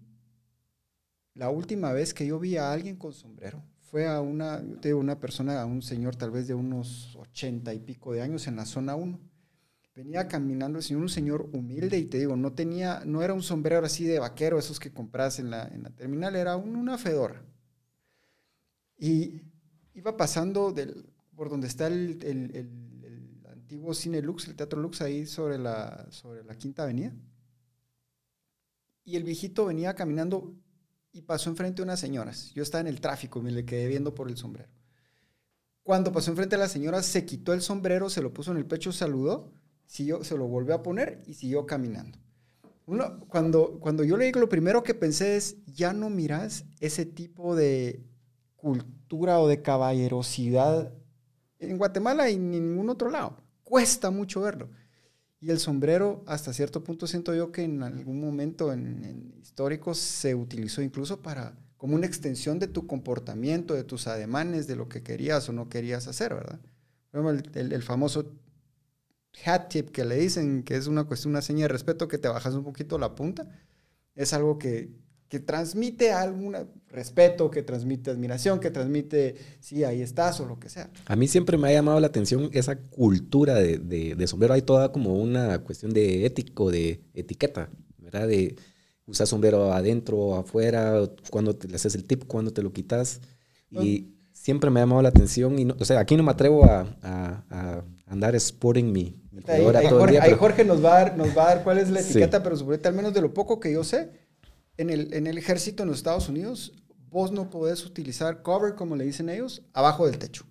la 1.33 1.49
última 1.49 1.93
vez 1.93 2.13
que 2.13 2.27
yo 2.27 2.39
vi 2.39 2.57
a 2.57 2.71
alguien 2.71 2.95
con 2.95 3.11
sombrero 3.11 3.63
fue 3.91 4.07
a 4.07 4.21
una, 4.21 4.61
de 4.61 4.93
una 4.93 5.19
persona, 5.19 5.61
a 5.61 5.65
un 5.65 5.81
señor 5.81 6.15
tal 6.15 6.31
vez 6.31 6.47
de 6.47 6.53
unos 6.53 7.13
ochenta 7.17 7.73
y 7.73 7.79
pico 7.79 8.13
de 8.13 8.21
años 8.21 8.47
en 8.47 8.55
la 8.55 8.65
zona 8.65 8.95
1. 8.95 9.19
Venía 9.93 10.29
caminando 10.29 10.77
el 10.77 10.83
señor, 10.83 11.01
un 11.01 11.09
señor 11.09 11.49
humilde 11.51 11.97
y 11.97 12.05
te 12.05 12.17
digo, 12.17 12.37
no 12.37 12.53
tenía, 12.53 13.03
no 13.05 13.21
era 13.21 13.33
un 13.33 13.43
sombrero 13.43 13.85
así 13.85 14.05
de 14.05 14.19
vaquero, 14.19 14.57
esos 14.57 14.79
que 14.79 14.93
compras 14.93 15.39
en 15.39 15.49
la, 15.49 15.67
en 15.67 15.83
la 15.83 15.89
terminal, 15.89 16.37
era 16.37 16.55
una 16.55 16.97
fedora. 16.97 17.43
Y 18.97 19.41
iba 19.93 20.15
pasando 20.15 20.71
del, 20.71 21.09
por 21.35 21.49
donde 21.49 21.67
está 21.67 21.87
el, 21.87 22.17
el, 22.23 22.55
el, 22.55 23.47
antiguo 23.51 23.93
Cine 23.93 24.21
Lux, 24.21 24.47
el 24.47 24.55
Teatro 24.55 24.79
Lux, 24.79 25.01
ahí 25.01 25.25
sobre 25.25 25.57
la, 25.57 26.07
sobre 26.11 26.45
la 26.45 26.55
Quinta 26.55 26.83
Avenida. 26.83 27.13
Y 29.03 29.17
el 29.17 29.25
viejito 29.25 29.65
venía 29.65 29.95
caminando 29.95 30.55
y 31.11 31.21
pasó 31.21 31.49
enfrente 31.49 31.77
de 31.77 31.83
unas 31.83 31.99
señoras. 31.99 32.51
Yo 32.53 32.63
estaba 32.63 32.81
en 32.81 32.87
el 32.87 33.01
tráfico 33.01 33.41
me 33.41 33.51
le 33.51 33.65
quedé 33.65 33.87
viendo 33.87 34.15
por 34.15 34.29
el 34.29 34.37
sombrero. 34.37 34.69
Cuando 35.83 36.11
pasó 36.11 36.31
enfrente 36.31 36.55
de 36.55 36.61
las 36.61 36.71
señoras, 36.71 37.05
se 37.05 37.25
quitó 37.25 37.53
el 37.53 37.61
sombrero, 37.61 38.09
se 38.09 38.21
lo 38.21 38.33
puso 38.33 38.51
en 38.51 38.57
el 38.57 38.65
pecho, 38.65 38.91
saludó, 38.91 39.51
siguió, 39.85 40.23
se 40.23 40.37
lo 40.37 40.47
volvió 40.47 40.75
a 40.75 40.83
poner 40.83 41.23
y 41.25 41.33
siguió 41.33 41.65
caminando. 41.65 42.19
Cuando, 43.27 43.79
cuando 43.79 44.03
yo 44.03 44.17
le 44.17 44.25
digo, 44.25 44.39
lo 44.39 44.49
primero 44.49 44.83
que 44.83 44.93
pensé 44.93 45.37
es, 45.37 45.63
ya 45.65 45.93
no 45.93 46.09
miras 46.09 46.65
ese 46.79 47.05
tipo 47.05 47.55
de 47.55 48.03
cultura 48.55 49.39
o 49.39 49.47
de 49.47 49.61
caballerosidad 49.61 50.93
en 51.59 51.77
Guatemala 51.77 52.29
y 52.29 52.35
en 52.35 52.51
ningún 52.51 52.89
otro 52.89 53.09
lado. 53.09 53.37
Cuesta 53.63 54.11
mucho 54.11 54.41
verlo. 54.41 54.69
Y 55.41 55.49
el 55.49 55.59
sombrero, 55.59 56.23
hasta 56.27 56.53
cierto 56.53 56.83
punto, 56.83 57.07
siento 57.07 57.33
yo 57.33 57.51
que 57.51 57.63
en 57.63 57.81
algún 57.81 58.21
momento 58.21 58.71
en, 58.71 59.33
histórico 59.41 59.95
se 59.95 60.35
utilizó 60.35 60.83
incluso 60.83 61.21
para 61.21 61.57
como 61.77 61.95
una 61.95 62.05
extensión 62.05 62.59
de 62.59 62.67
tu 62.67 62.85
comportamiento, 62.85 63.73
de 63.73 63.83
tus 63.83 64.05
ademanes, 64.05 64.67
de 64.67 64.75
lo 64.75 64.87
que 64.87 65.01
querías 65.01 65.49
o 65.49 65.51
no 65.51 65.67
querías 65.67 66.07
hacer, 66.07 66.35
¿verdad? 66.35 66.59
El, 67.55 67.73
el, 67.73 67.81
famoso 67.81 68.35
hat 69.43 69.69
tip 69.69 69.89
que 69.89 70.05
le 70.05 70.15
dicen, 70.15 70.61
que 70.61 70.75
es 70.75 70.85
una 70.85 71.05
cuestión, 71.05 71.31
una 71.31 71.41
seña 71.41 71.63
de 71.63 71.69
respeto, 71.69 72.07
que 72.07 72.19
te 72.19 72.27
bajas 72.27 72.53
un 72.53 72.63
poquito 72.63 72.99
la 72.99 73.15
punta, 73.15 73.49
es 74.13 74.33
algo 74.33 74.59
que 74.59 74.91
que 75.31 75.39
transmite 75.39 76.11
algún 76.11 76.57
respeto, 76.89 77.49
que 77.49 77.63
transmite 77.63 78.11
admiración, 78.11 78.59
que 78.59 78.69
transmite, 78.69 79.35
sí, 79.61 79.85
ahí 79.85 80.01
estás 80.01 80.41
o 80.41 80.45
lo 80.45 80.59
que 80.59 80.67
sea. 80.67 80.89
A 81.05 81.15
mí 81.15 81.25
siempre 81.29 81.57
me 81.57 81.69
ha 81.69 81.71
llamado 81.71 82.01
la 82.01 82.07
atención 82.07 82.49
esa 82.51 82.75
cultura 82.75 83.53
de, 83.55 83.77
de, 83.77 84.27
sombrero. 84.27 84.53
Hay 84.53 84.63
toda 84.63 84.91
como 84.91 85.15
una 85.15 85.59
cuestión 85.59 85.93
de 85.93 86.25
ético, 86.25 86.69
de 86.69 86.99
etiqueta, 87.13 87.69
¿verdad? 87.97 88.27
De 88.27 88.57
usar 89.05 89.25
sombrero 89.25 89.71
adentro 89.71 90.17
o 90.17 90.35
afuera, 90.35 90.99
cuando 91.29 91.55
te 91.55 91.69
le 91.69 91.77
haces 91.77 91.95
el 91.95 92.03
tip, 92.03 92.25
cuando 92.27 92.51
te 92.51 92.61
lo 92.61 92.73
quitas. 92.73 93.21
Y 93.69 94.09
siempre 94.33 94.69
me 94.69 94.81
ha 94.81 94.83
llamado 94.83 95.01
la 95.01 95.09
atención. 95.09 95.57
Y 95.57 95.65
o 95.71 95.85
sea, 95.85 96.01
aquí 96.01 96.17
no 96.17 96.23
me 96.23 96.31
atrevo 96.31 96.65
a, 96.65 96.85
a, 97.01 97.85
andar 98.05 98.35
sporting 98.35 98.91
mi, 98.91 99.15
mi 99.31 99.41
ahí, 99.47 99.63
ahí, 100.19 100.33
Jorge, 100.37 100.65
nos, 100.65 100.83
va 100.83 100.97
a 100.97 101.03
dar, 101.03 101.17
nos 101.17 101.29
va 101.29 101.43
a 101.43 101.55
dar 101.55 101.63
cuál 101.63 101.77
es 101.77 101.89
la 101.89 102.01
etiqueta, 102.01 102.43
pero 102.43 102.57
sobre 102.57 102.81
al 102.83 102.93
menos 102.93 103.13
de 103.13 103.21
lo 103.21 103.33
poco 103.33 103.61
que 103.61 103.71
yo 103.71 103.85
sé 103.85 104.20
en 104.81 104.89
el, 104.89 105.13
en 105.13 105.27
el 105.27 105.37
ejército 105.37 105.83
en 105.83 105.89
los 105.89 105.97
Estados 105.97 106.29
Unidos, 106.29 106.73
vos 107.09 107.31
no 107.31 107.49
podés 107.49 107.85
utilizar 107.85 108.41
cover, 108.41 108.75
como 108.75 108.95
le 108.95 109.03
dicen 109.03 109.29
ellos, 109.29 109.61
abajo 109.73 110.05
del 110.07 110.17
techo. 110.17 110.45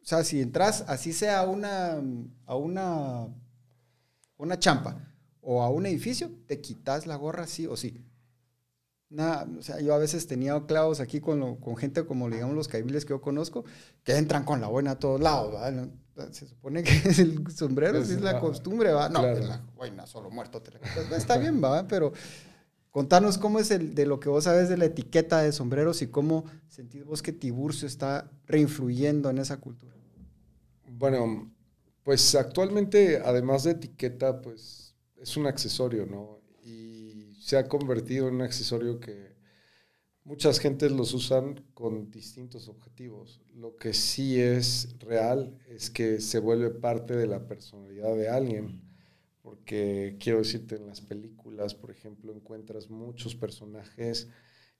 O 0.00 0.04
sea, 0.04 0.22
si 0.22 0.40
entras, 0.40 0.84
así 0.86 1.12
sea 1.12 1.40
a 1.40 1.46
una, 1.46 2.00
a 2.44 2.54
una, 2.54 3.26
una 4.36 4.58
champa 4.58 5.12
o 5.40 5.62
a 5.62 5.70
un 5.70 5.86
edificio, 5.86 6.30
te 6.46 6.60
quitas 6.60 7.06
la 7.06 7.16
gorra 7.16 7.46
sí 7.46 7.66
o 7.66 7.76
sí. 7.76 8.04
Nada, 9.08 9.48
o 9.58 9.62
sea, 9.62 9.80
yo 9.80 9.94
a 9.94 9.98
veces 9.98 10.26
tenía 10.26 10.60
clavos 10.66 11.00
aquí 11.00 11.20
con, 11.20 11.56
con 11.56 11.76
gente 11.76 12.04
como 12.04 12.28
digamos 12.28 12.54
los 12.54 12.68
caibiles 12.68 13.04
que 13.04 13.10
yo 13.10 13.20
conozco, 13.20 13.64
que 14.02 14.16
entran 14.16 14.44
con 14.44 14.60
la 14.60 14.66
buena 14.66 14.92
a 14.92 14.98
todos 14.98 15.20
lados. 15.20 15.54
Se 16.32 16.46
supone 16.46 16.82
que 16.82 16.90
es 16.90 17.18
el 17.20 17.50
sombrero, 17.50 18.04
si 18.04 18.12
es 18.12 18.20
la 18.20 18.40
costumbre, 18.40 18.92
¿va? 18.92 19.08
No, 19.08 19.22
la 19.22 19.62
buena, 19.74 20.06
solo 20.06 20.30
muerto 20.30 20.60
te 20.60 20.72
la 20.72 21.16
Está 21.16 21.38
bien, 21.38 21.62
va, 21.62 21.86
pero 21.86 22.12
Contanos 22.96 23.36
cómo 23.36 23.58
es 23.58 23.70
el, 23.70 23.94
de 23.94 24.06
lo 24.06 24.20
que 24.20 24.30
vos 24.30 24.44
sabes 24.44 24.70
de 24.70 24.78
la 24.78 24.86
etiqueta 24.86 25.42
de 25.42 25.52
sombreros 25.52 26.00
y 26.00 26.06
cómo 26.06 26.46
sentís 26.66 27.04
vos 27.04 27.20
que 27.20 27.30
Tiburcio 27.30 27.86
está 27.86 28.30
reinfluyendo 28.46 29.28
en 29.28 29.36
esa 29.36 29.58
cultura. 29.60 29.94
Bueno, 30.88 31.52
pues 32.02 32.34
actualmente, 32.34 33.20
además 33.22 33.64
de 33.64 33.72
etiqueta, 33.72 34.40
pues 34.40 34.94
es 35.20 35.36
un 35.36 35.46
accesorio, 35.46 36.06
¿no? 36.06 36.40
Y 36.64 37.34
se 37.38 37.58
ha 37.58 37.68
convertido 37.68 38.28
en 38.28 38.36
un 38.36 38.40
accesorio 38.40 38.98
que 38.98 39.36
muchas 40.24 40.58
gentes 40.58 40.90
los 40.90 41.12
usan 41.12 41.66
con 41.74 42.10
distintos 42.10 42.66
objetivos. 42.66 43.42
Lo 43.52 43.76
que 43.76 43.92
sí 43.92 44.40
es 44.40 44.96
real 45.00 45.58
es 45.68 45.90
que 45.90 46.22
se 46.22 46.38
vuelve 46.38 46.70
parte 46.70 47.14
de 47.14 47.26
la 47.26 47.46
personalidad 47.46 48.16
de 48.16 48.30
alguien 48.30 48.85
porque 49.46 50.16
quiero 50.18 50.40
decirte, 50.40 50.74
en 50.74 50.88
las 50.88 51.00
películas, 51.00 51.72
por 51.72 51.92
ejemplo, 51.92 52.32
encuentras 52.32 52.90
muchos 52.90 53.36
personajes 53.36 54.28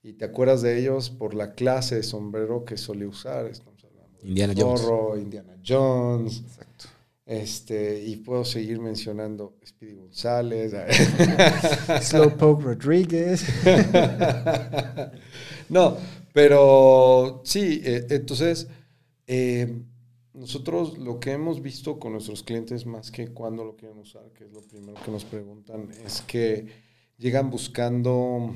y 0.03 0.11
te 0.11 0.25
acuerdas 0.25 0.61
de 0.61 0.77
ellos 0.77 1.09
por 1.09 1.35
la 1.35 1.53
clase 1.53 1.95
de 1.95 2.03
sombrero 2.03 2.65
que 2.65 2.75
solía 2.75 3.07
usar. 3.07 3.45
Estamos 3.45 3.81
hablando 3.85 4.27
Indiana 4.27 4.53
Jones. 4.57 5.23
Indiana 5.23 5.55
Jones. 5.65 6.41
Exacto. 6.41 6.85
Este, 7.25 8.03
y 8.03 8.17
puedo 8.17 8.43
seguir 8.43 8.81
mencionando 8.81 9.55
Speedy 9.65 9.95
González, 9.95 10.73
Slowpoke 12.01 12.63
Rodríguez. 12.63 13.45
no, 15.69 15.95
pero 16.33 17.41
sí, 17.45 17.81
eh, 17.85 18.05
entonces, 18.09 18.67
eh, 19.27 19.81
nosotros 20.37 20.99
lo 20.99 21.19
que 21.19 21.31
hemos 21.31 21.61
visto 21.63 21.99
con 21.99 22.13
nuestros 22.13 22.43
clientes, 22.43 22.85
más 22.85 23.09
que 23.09 23.29
cuando 23.29 23.65
lo 23.65 23.75
quieren 23.75 23.97
usar, 23.97 24.31
que 24.33 24.45
es 24.45 24.51
lo 24.51 24.61
primero 24.61 24.93
que 25.03 25.09
nos 25.09 25.25
preguntan, 25.25 25.89
es 26.05 26.21
que 26.21 26.67
llegan 27.17 27.49
buscando 27.49 28.53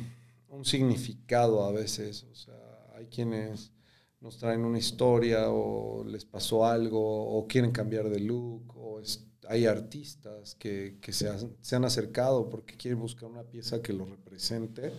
un 0.50 0.66
significado 0.66 1.64
a 1.64 1.72
veces. 1.72 2.24
O 2.32 2.36
sea, 2.36 2.54
hay 2.96 3.08
quienes 3.08 3.72
nos 4.20 4.38
traen 4.38 4.64
una 4.64 4.78
historia 4.78 5.50
o 5.50 6.04
les 6.04 6.24
pasó 6.24 6.66
algo 6.68 7.02
o 7.02 7.48
quieren 7.48 7.72
cambiar 7.72 8.10
de 8.10 8.20
look 8.20 8.78
o 8.78 9.02
hay 9.50 9.66
artistas 9.66 10.54
que, 10.56 11.00
se, 11.10 11.28
se, 11.62 11.76
han 11.76 11.84
acercado 11.84 12.48
porque 12.48 12.78
quieren 12.78 13.00
buscar 13.00 13.28
una 13.28 13.44
pieza 13.44 13.82
que 13.82 13.92
lo 13.92 14.06
represente. 14.06 14.94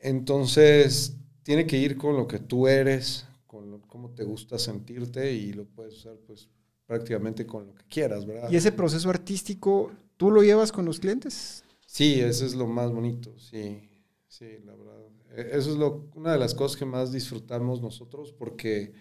Entonces, 0.00 1.16
tiene 1.44 1.68
que 1.68 1.78
ir 1.78 1.96
con 1.96 2.16
lo 2.16 2.26
que 2.26 2.40
tú 2.40 2.66
eres, 2.66 3.26
con 3.54 3.80
cómo 3.82 4.10
te 4.10 4.24
gusta 4.24 4.58
sentirte 4.58 5.32
y 5.32 5.52
lo 5.52 5.64
puedes 5.64 5.94
usar 5.98 6.16
pues 6.26 6.48
prácticamente 6.86 7.46
con 7.46 7.68
lo 7.68 7.74
que 7.74 7.84
quieras, 7.84 8.26
¿verdad? 8.26 8.50
¿Y 8.50 8.56
ese 8.56 8.72
proceso 8.72 9.08
artístico 9.08 9.92
tú 10.16 10.30
lo 10.32 10.42
llevas 10.42 10.72
con 10.72 10.84
los 10.84 10.98
clientes? 10.98 11.62
Sí, 11.86 12.20
eso 12.20 12.44
es 12.44 12.54
lo 12.56 12.66
más 12.66 12.90
bonito, 12.90 13.38
sí, 13.38 13.88
sí, 14.26 14.58
la 14.64 14.74
verdad. 14.74 15.04
E, 15.36 15.56
eso 15.56 15.70
es 15.70 15.76
lo, 15.76 16.10
una 16.16 16.32
de 16.32 16.38
las 16.38 16.52
cosas 16.52 16.76
que 16.76 16.84
más 16.84 17.12
disfrutamos 17.12 17.80
nosotros 17.80 18.32
porque 18.32 18.92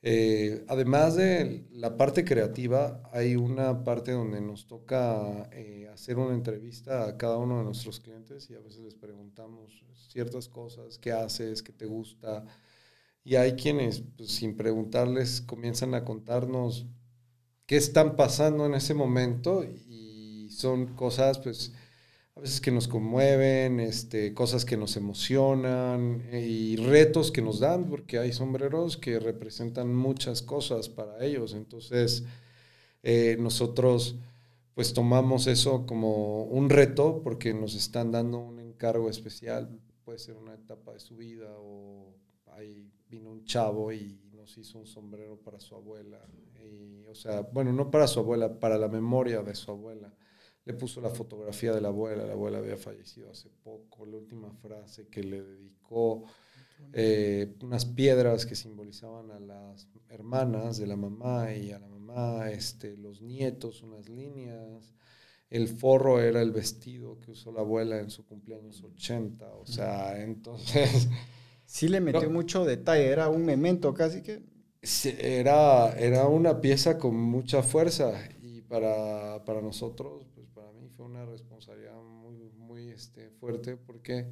eh, 0.00 0.64
además 0.68 1.16
de 1.16 1.66
la 1.72 1.98
parte 1.98 2.24
creativa, 2.24 3.02
hay 3.12 3.36
una 3.36 3.84
parte 3.84 4.12
donde 4.12 4.40
nos 4.40 4.66
toca 4.66 5.50
eh, 5.52 5.88
hacer 5.92 6.16
una 6.16 6.34
entrevista 6.34 7.06
a 7.06 7.16
cada 7.18 7.36
uno 7.36 7.58
de 7.58 7.64
nuestros 7.64 8.00
clientes 8.00 8.48
y 8.48 8.54
a 8.54 8.60
veces 8.60 8.80
les 8.80 8.94
preguntamos 8.94 9.84
ciertas 10.08 10.48
cosas, 10.48 10.98
qué 10.98 11.12
haces, 11.12 11.62
qué 11.62 11.72
te 11.72 11.86
gusta, 11.86 12.44
y 13.24 13.36
hay 13.36 13.54
quienes, 13.54 14.02
pues, 14.16 14.30
sin 14.32 14.56
preguntarles, 14.56 15.40
comienzan 15.40 15.94
a 15.94 16.04
contarnos 16.04 16.86
qué 17.66 17.76
están 17.76 18.16
pasando 18.16 18.66
en 18.66 18.74
ese 18.74 18.94
momento 18.94 19.64
y 19.64 20.48
son 20.50 20.94
cosas, 20.94 21.38
pues, 21.38 21.72
a 22.36 22.40
veces 22.40 22.60
que 22.60 22.70
nos 22.70 22.88
conmueven, 22.88 23.80
este, 23.80 24.34
cosas 24.34 24.64
que 24.64 24.76
nos 24.76 24.96
emocionan 24.96 26.22
eh, 26.32 26.40
y 26.46 26.76
retos 26.76 27.30
que 27.30 27.42
nos 27.42 27.60
dan, 27.60 27.88
porque 27.88 28.18
hay 28.18 28.32
sombreros 28.32 28.96
que 28.96 29.18
representan 29.20 29.94
muchas 29.94 30.42
cosas 30.42 30.88
para 30.88 31.24
ellos. 31.24 31.54
Entonces, 31.54 32.24
eh, 33.02 33.36
nosotros 33.38 34.16
pues 34.74 34.92
tomamos 34.92 35.46
eso 35.46 35.86
como 35.86 36.44
un 36.44 36.68
reto 36.68 37.20
porque 37.22 37.54
nos 37.54 37.74
están 37.76 38.10
dando 38.10 38.38
un 38.38 38.58
encargo 38.58 39.08
especial, 39.08 39.70
puede 40.04 40.18
ser 40.18 40.36
una 40.36 40.54
etapa 40.54 40.92
de 40.92 40.98
su 41.00 41.16
vida 41.16 41.48
o 41.58 42.12
hay 42.46 42.90
vino 43.14 43.30
un 43.30 43.44
chavo 43.44 43.92
y 43.92 44.18
nos 44.32 44.56
hizo 44.58 44.78
un 44.78 44.86
sombrero 44.86 45.36
para 45.36 45.60
su 45.60 45.74
abuela. 45.74 46.20
Y, 46.60 47.06
o 47.06 47.14
sea, 47.14 47.42
bueno, 47.42 47.72
no 47.72 47.90
para 47.90 48.06
su 48.06 48.20
abuela, 48.20 48.58
para 48.58 48.76
la 48.76 48.88
memoria 48.88 49.42
de 49.42 49.54
su 49.54 49.70
abuela. 49.70 50.12
Le 50.64 50.74
puso 50.74 51.00
la 51.00 51.10
fotografía 51.10 51.72
de 51.72 51.80
la 51.80 51.88
abuela, 51.88 52.24
la 52.24 52.32
abuela 52.32 52.58
había 52.58 52.76
fallecido 52.76 53.30
hace 53.30 53.50
poco, 53.50 54.06
la 54.06 54.16
última 54.16 54.50
frase 54.50 55.08
que 55.08 55.22
le 55.22 55.42
dedicó, 55.42 56.24
eh, 56.92 57.54
unas 57.62 57.84
piedras 57.84 58.46
que 58.46 58.56
simbolizaban 58.56 59.30
a 59.30 59.38
las 59.38 59.86
hermanas 60.08 60.78
de 60.78 60.86
la 60.86 60.96
mamá 60.96 61.54
y 61.54 61.70
a 61.70 61.78
la 61.78 61.88
mamá, 61.88 62.50
este, 62.50 62.96
los 62.96 63.20
nietos, 63.20 63.82
unas 63.82 64.08
líneas. 64.08 64.94
El 65.50 65.68
forro 65.68 66.20
era 66.20 66.40
el 66.40 66.50
vestido 66.50 67.20
que 67.20 67.32
usó 67.32 67.52
la 67.52 67.60
abuela 67.60 68.00
en 68.00 68.08
su 68.10 68.24
cumpleaños 68.24 68.82
80, 68.82 69.54
o 69.54 69.66
sea, 69.66 70.20
entonces 70.22 71.08
Sí 71.74 71.88
le 71.88 72.00
metió 72.00 72.30
mucho 72.30 72.64
detalle, 72.64 73.08
era 73.08 73.28
un 73.28 73.44
memento 73.44 73.92
casi 73.94 74.22
que. 74.22 74.44
Era, 75.18 75.90
era 75.98 76.28
una 76.28 76.60
pieza 76.60 76.98
con 76.98 77.16
mucha 77.16 77.64
fuerza 77.64 78.12
y 78.40 78.60
para, 78.60 79.44
para 79.44 79.60
nosotros, 79.60 80.24
pues 80.36 80.46
para 80.50 80.70
mí 80.70 80.88
fue 80.90 81.06
una 81.06 81.26
responsabilidad 81.26 82.00
muy, 82.00 82.48
muy 82.52 82.90
este, 82.90 83.28
fuerte 83.30 83.76
porque 83.76 84.30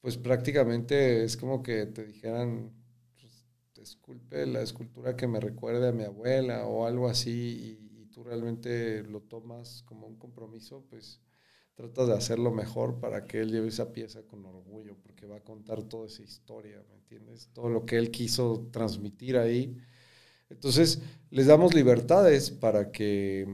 pues 0.00 0.16
prácticamente 0.16 1.24
es 1.24 1.36
como 1.36 1.62
que 1.62 1.84
te 1.84 2.06
dijeran, 2.06 2.72
pues, 3.20 3.46
esculpe 3.76 4.46
la 4.46 4.62
escultura 4.62 5.16
que 5.16 5.26
me 5.26 5.40
recuerde 5.40 5.88
a 5.88 5.92
mi 5.92 6.04
abuela 6.04 6.64
o 6.64 6.86
algo 6.86 7.06
así 7.06 7.78
y, 7.92 8.00
y 8.00 8.06
tú 8.06 8.24
realmente 8.24 9.02
lo 9.02 9.20
tomas 9.20 9.82
como 9.82 10.06
un 10.06 10.16
compromiso, 10.16 10.86
pues 10.88 11.20
tratas 11.74 12.08
de 12.08 12.14
hacerlo 12.14 12.52
mejor 12.52 13.00
para 13.00 13.26
que 13.26 13.40
él 13.40 13.50
lleve 13.50 13.68
esa 13.68 13.92
pieza 13.92 14.22
con 14.22 14.44
orgullo, 14.44 14.96
porque 15.02 15.26
va 15.26 15.36
a 15.36 15.44
contar 15.44 15.82
toda 15.82 16.06
esa 16.06 16.22
historia, 16.22 16.82
¿me 16.88 16.94
entiendes? 16.94 17.48
Todo 17.52 17.68
lo 17.68 17.84
que 17.84 17.96
él 17.96 18.10
quiso 18.10 18.68
transmitir 18.70 19.36
ahí. 19.36 19.76
Entonces, 20.50 21.02
les 21.30 21.46
damos 21.46 21.74
libertades 21.74 22.50
para 22.50 22.92
que 22.92 23.46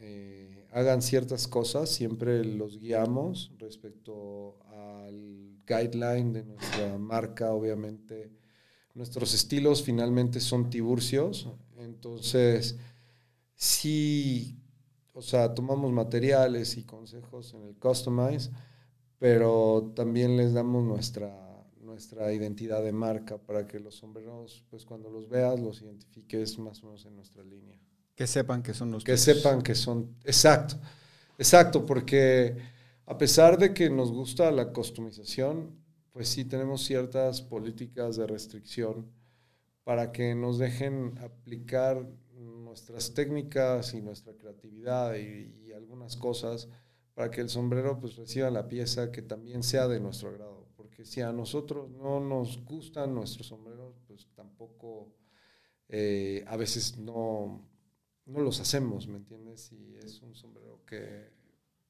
eh, 0.00 0.66
hagan 0.72 1.00
ciertas 1.00 1.48
cosas, 1.48 1.88
siempre 1.88 2.44
los 2.44 2.78
guiamos 2.78 3.52
respecto 3.58 4.58
al 4.66 5.56
guideline 5.66 6.32
de 6.32 6.44
nuestra 6.44 6.98
marca, 6.98 7.52
obviamente. 7.52 8.32
Nuestros 8.94 9.32
estilos 9.32 9.82
finalmente 9.82 10.40
son 10.40 10.68
tiburcios, 10.68 11.48
entonces 11.78 12.76
sí 13.54 14.61
o 15.22 15.24
sea, 15.24 15.54
tomamos 15.54 15.92
materiales 15.92 16.76
y 16.76 16.82
consejos 16.82 17.54
en 17.54 17.62
el 17.62 17.76
Customize, 17.76 18.50
pero 19.20 19.92
también 19.94 20.36
les 20.36 20.52
damos 20.52 20.82
nuestra, 20.82 21.32
nuestra 21.80 22.32
identidad 22.32 22.82
de 22.82 22.90
marca 22.90 23.38
para 23.38 23.68
que 23.68 23.78
los 23.78 23.94
sombreros, 23.94 24.64
pues 24.68 24.84
cuando 24.84 25.10
los 25.10 25.28
veas, 25.28 25.60
los 25.60 25.80
identifiques 25.80 26.58
más 26.58 26.82
o 26.82 26.86
menos 26.86 27.06
en 27.06 27.14
nuestra 27.14 27.44
línea. 27.44 27.78
Que 28.16 28.26
sepan 28.26 28.64
que 28.64 28.74
son 28.74 28.90
los 28.90 29.04
Que 29.04 29.16
sepan 29.16 29.62
que 29.62 29.76
son, 29.76 30.16
exacto, 30.24 30.74
exacto, 31.38 31.86
porque 31.86 32.56
a 33.06 33.16
pesar 33.16 33.56
de 33.58 33.72
que 33.72 33.90
nos 33.90 34.10
gusta 34.10 34.50
la 34.50 34.72
customización, 34.72 35.70
pues 36.10 36.26
sí 36.26 36.44
tenemos 36.44 36.82
ciertas 36.82 37.42
políticas 37.42 38.16
de 38.16 38.26
restricción 38.26 39.06
para 39.84 40.10
que 40.10 40.34
nos 40.34 40.58
dejen 40.58 41.16
aplicar 41.18 42.08
nuestras 42.72 43.12
técnicas 43.12 43.92
y 43.92 44.00
nuestra 44.00 44.32
creatividad 44.32 45.14
y, 45.16 45.54
y 45.66 45.72
algunas 45.72 46.16
cosas 46.16 46.70
para 47.12 47.30
que 47.30 47.42
el 47.42 47.50
sombrero 47.50 48.00
pues 48.00 48.16
reciba 48.16 48.50
la 48.50 48.66
pieza 48.66 49.12
que 49.12 49.20
también 49.20 49.62
sea 49.62 49.88
de 49.88 50.00
nuestro 50.00 50.30
agrado. 50.30 50.68
Porque 50.74 51.04
si 51.04 51.20
a 51.20 51.32
nosotros 51.32 51.90
no 51.90 52.18
nos 52.18 52.64
gustan 52.64 53.14
nuestros 53.14 53.48
sombreros, 53.48 53.94
pues 54.06 54.26
tampoco 54.34 55.12
eh, 55.88 56.44
a 56.48 56.56
veces 56.56 56.96
no, 56.96 57.68
no 58.24 58.40
los 58.40 58.58
hacemos, 58.60 59.06
¿me 59.06 59.18
entiendes? 59.18 59.60
Si 59.60 59.94
es 60.02 60.22
un 60.22 60.34
sombrero 60.34 60.82
que 60.86 61.30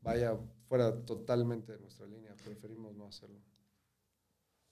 vaya 0.01 0.37
fuera 0.69 1.05
totalmente 1.05 1.73
de 1.73 1.79
nuestra 1.79 2.07
línea, 2.07 2.35
preferimos 2.45 2.97
no 2.97 3.07
hacerlo. 3.07 3.41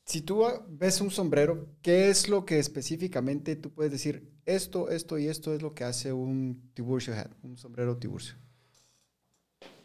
Si 0.05 0.23
tú 0.23 0.43
ves 0.69 1.01
un 1.01 1.13
sombrero, 1.13 1.69
¿qué 1.83 2.11
es 2.11 2.29
lo 2.29 2.45
que 2.45 2.59
específicamente 2.59 3.55
tú 3.55 3.71
puedes 3.73 3.93
decir, 3.93 4.29
esto, 4.55 4.91
esto 4.91 5.19
y 5.19 5.29
esto 5.29 5.55
es 5.55 5.63
lo 5.63 5.75
que 5.75 5.85
hace 5.85 6.13
un 6.13 6.71
Tiburcio 6.75 7.15
Hat, 7.15 7.31
un 7.43 7.57
sombrero 7.57 7.97
Tiburcio? 7.97 8.37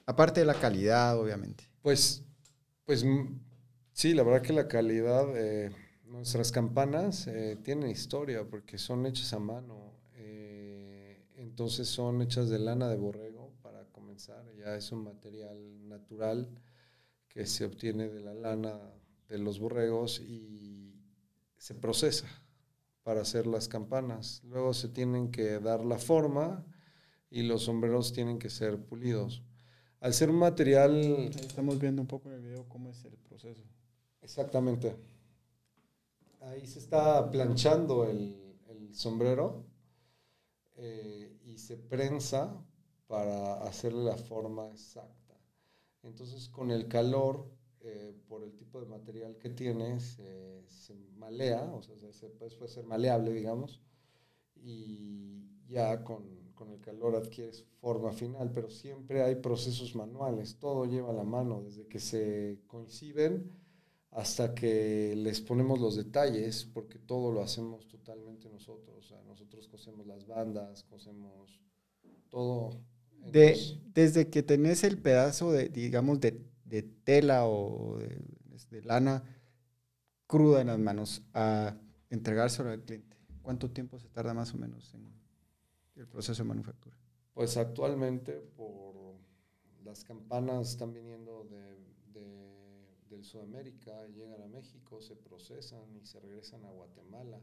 Aparte 0.05 0.41
de 0.41 0.45
la 0.45 0.53
calidad, 0.53 1.19
obviamente. 1.19 1.69
Pues, 1.81 2.23
pues 2.85 3.03
mm, 3.03 3.39
sí, 3.91 4.13
la 4.13 4.23
verdad 4.23 4.41
que 4.41 4.53
la 4.53 4.67
calidad, 4.67 5.25
eh, 5.35 5.71
nuestras 6.05 6.51
campanas 6.51 7.27
eh, 7.27 7.57
tienen 7.63 7.89
historia 7.89 8.43
porque 8.47 8.77
son 8.77 9.05
hechas 9.05 9.33
a 9.33 9.39
mano. 9.39 9.93
eh, 10.15 11.25
entonces 11.37 11.87
son 11.87 12.21
hechas 12.21 12.49
de 12.49 12.59
lana 12.59 12.87
de 12.87 12.97
borrego 12.97 13.51
para 13.61 13.85
comenzar. 13.85 14.45
Ya 14.57 14.75
es 14.75 14.91
un 14.91 15.03
material 15.03 15.87
natural 15.87 16.49
que 17.27 17.45
se 17.45 17.65
obtiene 17.65 18.07
de 18.07 18.21
la 18.21 18.33
lana 18.33 18.79
de 19.27 19.37
los 19.37 19.59
borregos 19.59 20.21
y 20.21 20.93
se 21.57 21.75
procesa 21.75 22.27
para 23.05 23.21
hacer 23.21 23.45
las 23.45 23.67
campanas. 23.67 24.41
Luego 24.45 24.73
se 24.73 24.89
tienen 24.89 25.29
que 25.29 25.59
dar 25.59 25.85
la 25.85 25.99
forma 25.99 26.65
y 27.29 27.43
los 27.43 27.61
sombreros 27.61 28.13
tienen 28.13 28.39
que 28.39 28.49
ser 28.49 28.83
pulidos. 28.83 29.43
Al 29.99 30.15
ser 30.15 30.31
un 30.31 30.37
material 30.37 30.91
Ahí 30.91 31.27
estamos 31.27 31.79
viendo 31.79 32.01
un 32.01 32.07
poco 32.07 32.29
en 32.29 32.35
el 32.37 32.41
video 32.41 32.67
cómo 32.67 32.89
es 32.89 33.05
el 33.05 33.15
proceso. 33.17 33.61
Exactamente. 34.23 34.95
Ahí 36.41 36.65
se 36.65 36.79
está 36.79 37.29
planchando 37.29 38.05
el, 38.05 38.57
el 38.69 38.95
sombrero 38.95 39.67
eh, 40.75 41.37
y 41.45 41.59
se 41.59 41.77
prensa 41.77 42.59
para 43.05 43.61
hacerle 43.65 44.03
la 44.03 44.17
forma 44.17 44.67
exacta. 44.69 45.35
Entonces, 46.01 46.49
con 46.49 46.71
el 46.71 46.87
calor, 46.87 47.54
eh, 47.85 48.13
por 48.27 48.43
el 48.43 48.55
tipo 48.55 48.79
de 48.81 48.87
material 48.87 49.37
que 49.37 49.49
tiene, 49.49 49.99
se, 49.99 50.63
se 50.67 50.95
malea, 51.17 51.63
o 51.63 51.81
sea, 51.81 51.95
se, 52.11 52.29
puede, 52.29 52.67
ser 52.67 52.85
maleable, 52.85 53.31
digamos, 53.31 53.81
y 54.55 55.47
ya 55.67 56.03
con, 56.03 56.23
con 56.55 56.71
el 56.71 56.81
calor 56.81 57.15
adquieres 57.15 57.65
forma 57.79 58.11
final, 58.11 58.51
pero 58.51 58.69
siempre 58.69 59.21
hay 59.23 59.35
procesos 59.35 59.95
manuales, 59.95 60.57
todo 60.57 60.85
lleva 60.85 61.13
la 61.13 61.23
mano, 61.23 61.61
desde 61.61 61.87
que 61.87 61.99
se 61.99 62.59
coinciden 62.67 63.51
hasta 64.15 64.55
que 64.55 65.13
les 65.17 65.41
ponemos 65.41 65.79
los 65.79 65.97
detalles, 65.97 66.63
porque 66.73 66.97
todo 66.97 67.33
lo 67.33 67.41
hacemos 67.41 67.85
totalmente 67.87 68.49
nosotros. 68.49 68.95
O 68.97 69.01
sea, 69.01 69.21
nosotros 69.23 69.67
cosemos 69.67 70.07
las 70.07 70.25
bandas, 70.25 70.83
cosemos 70.83 71.61
todo. 72.29 72.81
De, 73.31 73.57
desde 73.93 74.29
que 74.29 74.41
tenés 74.41 74.85
el 74.85 74.99
pedazo 74.99 75.51
de, 75.51 75.67
digamos, 75.67 76.21
de, 76.21 76.41
de 76.65 76.83
tela 76.83 77.45
o 77.45 77.97
de, 77.97 78.21
de 78.69 78.81
lana 78.81 79.23
cruda 80.27 80.61
en 80.61 80.67
las 80.67 80.79
manos 80.79 81.21
a 81.33 81.77
entregárselo 82.09 82.71
al 82.71 82.83
cliente, 82.83 83.17
¿cuánto 83.41 83.71
tiempo 83.71 83.99
se 83.99 84.09
tarda 84.09 84.33
más 84.33 84.53
o 84.53 84.57
menos 84.57 84.93
en 84.93 85.07
el 85.95 86.07
proceso 86.07 86.43
de 86.43 86.49
manufactura? 86.49 86.97
pues 87.35 87.57
actualmente 87.57 88.31
por 88.55 88.95
las 89.83 90.03
campanas 90.05 90.69
están 90.69 90.93
viniendo 90.93 91.43
de, 91.43 91.75
del 93.09 93.23
Sudamérica, 93.23 94.07
llegan 94.07 94.41
a 94.41 94.47
México, 94.47 95.01
se 95.01 95.15
procesan 95.15 95.95
y 95.95 96.05
se 96.05 96.19
regresan 96.19 96.65
a 96.65 96.71
Guatemala. 96.71 97.39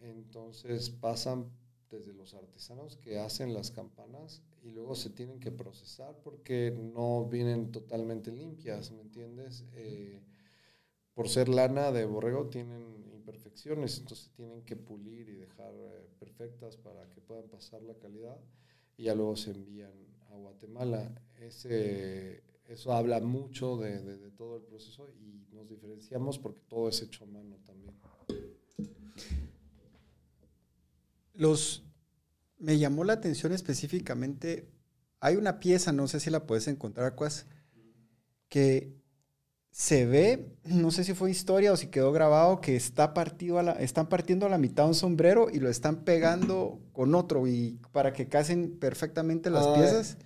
Entonces 0.00 0.90
pasan 0.90 1.50
desde 1.90 2.12
los 2.12 2.34
artesanos 2.34 2.96
que 2.96 3.18
hacen 3.18 3.54
las 3.54 3.70
campanas 3.70 4.42
y 4.62 4.70
luego 4.70 4.94
se 4.94 5.10
tienen 5.10 5.38
que 5.38 5.52
procesar 5.52 6.16
porque 6.22 6.74
no 6.76 7.26
vienen 7.26 7.70
totalmente 7.70 8.32
limpias, 8.32 8.90
¿me 8.90 9.02
entiendes? 9.02 9.64
Eh, 9.74 10.22
por 11.14 11.28
ser 11.28 11.48
lana 11.48 11.92
de 11.92 12.04
borrego 12.04 12.48
tienen 12.48 13.06
imperfecciones, 13.14 13.98
entonces 13.98 14.30
tienen 14.36 14.62
que 14.62 14.76
pulir 14.76 15.28
y 15.28 15.34
dejar 15.36 15.72
eh, 15.74 16.08
perfectas 16.18 16.76
para 16.76 17.08
que 17.10 17.20
puedan 17.20 17.48
pasar 17.48 17.82
la 17.82 17.94
calidad 17.94 18.38
y 18.96 19.04
ya 19.04 19.14
luego 19.14 19.36
se 19.36 19.52
envían 19.52 19.92
a 20.30 20.36
Guatemala. 20.36 21.14
Ese, 21.38 22.42
eso 22.68 22.92
habla 22.92 23.20
mucho 23.20 23.76
de, 23.76 24.30
todo 24.32 24.56
el 24.56 24.62
proceso 24.62 25.08
y 25.20 25.46
nos 25.54 25.68
diferenciamos 25.68 26.38
porque 26.38 26.60
todo 26.68 26.88
es 26.88 27.00
hecho 27.00 27.24
a 27.24 27.26
mano 27.28 27.56
también. 27.64 27.94
Los, 31.36 31.84
me 32.58 32.78
llamó 32.78 33.04
la 33.04 33.14
atención 33.14 33.52
específicamente, 33.52 34.68
hay 35.20 35.36
una 35.36 35.60
pieza, 35.60 35.92
no 35.92 36.08
sé 36.08 36.20
si 36.20 36.30
la 36.30 36.46
puedes 36.46 36.68
encontrar, 36.68 37.14
Cuas, 37.16 37.46
que 38.48 38.94
se 39.70 40.06
ve, 40.06 40.56
no 40.64 40.90
sé 40.90 41.04
si 41.04 41.14
fue 41.14 41.30
historia 41.30 41.72
o 41.72 41.76
si 41.78 41.88
quedó 41.88 42.12
grabado, 42.12 42.60
que 42.60 42.76
está 42.76 43.14
partido 43.14 43.58
a 43.58 43.64
la, 43.64 43.72
están 43.74 44.08
partiendo 44.08 44.46
a 44.46 44.50
la 44.50 44.58
mitad 44.58 44.86
un 44.88 44.94
sombrero 44.94 45.48
y 45.52 45.60
lo 45.60 45.70
están 45.70 46.04
pegando 46.04 46.80
con 46.92 47.14
otro 47.14 47.46
y 47.46 47.80
para 47.92 48.12
que 48.12 48.28
casen 48.28 48.78
perfectamente 48.78 49.50
las 49.50 49.68
Ah, 49.68 49.72
piezas. 49.74 50.18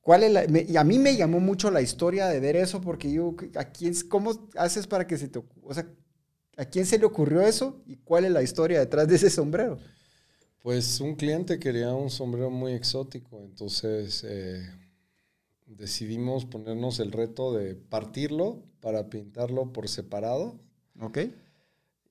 ¿Cuál 0.00 0.22
es 0.22 0.32
la, 0.32 0.46
me- 0.48 0.62
y 0.68 0.76
a 0.76 0.84
mí 0.84 0.98
me 0.98 1.16
llamó 1.16 1.40
mucho 1.40 1.70
la 1.70 1.82
historia 1.82 2.26
de 2.28 2.40
ver 2.40 2.56
eso 2.56 2.80
porque 2.80 3.12
yo, 3.12 3.34
¿a 3.56 3.64
quién, 3.66 3.94
¿cómo 4.08 4.48
haces 4.56 4.86
para 4.86 5.06
que 5.06 5.18
se 5.18 5.28
te, 5.28 5.40
o 5.62 5.74
sea, 5.74 5.86
¿a 6.56 6.64
quién 6.66 6.86
se 6.86 6.98
le 6.98 7.06
ocurrió 7.06 7.42
eso 7.42 7.82
y 7.86 7.96
cuál 7.98 8.24
es 8.26 8.32
la 8.32 8.42
historia 8.42 8.80
detrás 8.80 9.08
de 9.08 9.16
ese 9.16 9.30
sombrero? 9.30 9.78
Pues 10.62 11.00
un 11.00 11.14
cliente 11.14 11.58
quería 11.58 11.94
un 11.94 12.10
sombrero 12.10 12.50
muy 12.50 12.72
exótico, 12.72 13.40
entonces 13.40 14.24
eh, 14.24 14.60
decidimos 15.66 16.44
ponernos 16.44 16.98
el 17.00 17.12
reto 17.12 17.52
de 17.52 17.74
partirlo 17.74 18.62
para 18.80 19.08
pintarlo 19.08 19.72
por 19.72 19.88
separado 19.88 20.58
¿Ok? 21.00 21.18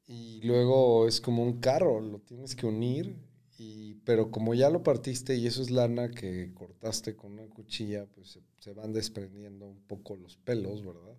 y 0.07 0.41
luego 0.43 1.07
es 1.07 1.19
como 1.19 1.43
un 1.43 1.59
carro, 1.59 1.99
lo 1.99 2.19
tienes 2.19 2.55
que 2.55 2.65
unir, 2.65 3.17
y, 3.59 3.95
pero 4.05 4.31
como 4.31 4.53
ya 4.53 4.69
lo 4.69 4.83
partiste 4.83 5.35
y 5.35 5.47
eso 5.47 5.61
es 5.61 5.69
lana 5.69 6.11
que 6.11 6.53
cortaste 6.53 7.15
con 7.15 7.33
una 7.33 7.47
cuchilla, 7.47 8.05
pues 8.05 8.29
se, 8.29 8.41
se 8.59 8.73
van 8.73 8.93
desprendiendo 8.93 9.65
un 9.65 9.81
poco 9.81 10.15
los 10.15 10.37
pelos, 10.37 10.85
¿verdad? 10.85 11.15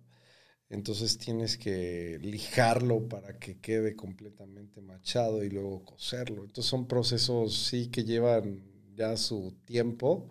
Entonces 0.69 1.17
tienes 1.17 1.57
que 1.57 2.19
lijarlo 2.21 3.07
para 3.09 3.39
que 3.39 3.59
quede 3.59 3.95
completamente 3.95 4.81
machado 4.81 5.43
y 5.43 5.49
luego 5.49 5.83
coserlo. 5.83 6.43
Entonces 6.43 6.69
son 6.69 6.87
procesos 6.87 7.55
sí 7.67 7.87
que 7.89 8.03
llevan 8.03 8.63
ya 8.95 9.17
su 9.17 9.55
tiempo, 9.65 10.29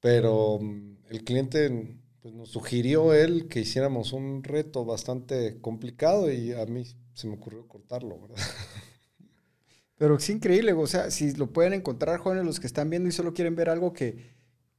pero 0.00 0.58
mm, 0.60 0.98
el 1.10 1.24
cliente 1.24 1.98
pues, 2.20 2.34
nos 2.34 2.50
sugirió 2.50 3.14
él 3.14 3.48
que 3.48 3.60
hiciéramos 3.60 4.12
un 4.12 4.44
reto 4.44 4.84
bastante 4.84 5.60
complicado 5.60 6.30
y 6.32 6.52
a 6.52 6.66
mí 6.66 6.84
se 7.14 7.26
me 7.26 7.34
ocurrió 7.34 7.66
cortarlo, 7.66 8.20
¿verdad? 8.20 8.36
Pero 9.96 10.16
es 10.16 10.30
increíble, 10.30 10.72
o 10.74 10.86
sea, 10.86 11.10
si 11.10 11.32
lo 11.34 11.52
pueden 11.52 11.72
encontrar 11.72 12.18
jóvenes 12.20 12.44
los 12.44 12.60
que 12.60 12.68
están 12.68 12.88
viendo 12.90 13.08
y 13.08 13.12
solo 13.12 13.34
quieren 13.34 13.56
ver 13.56 13.68
algo 13.68 13.92
que, 13.92 14.32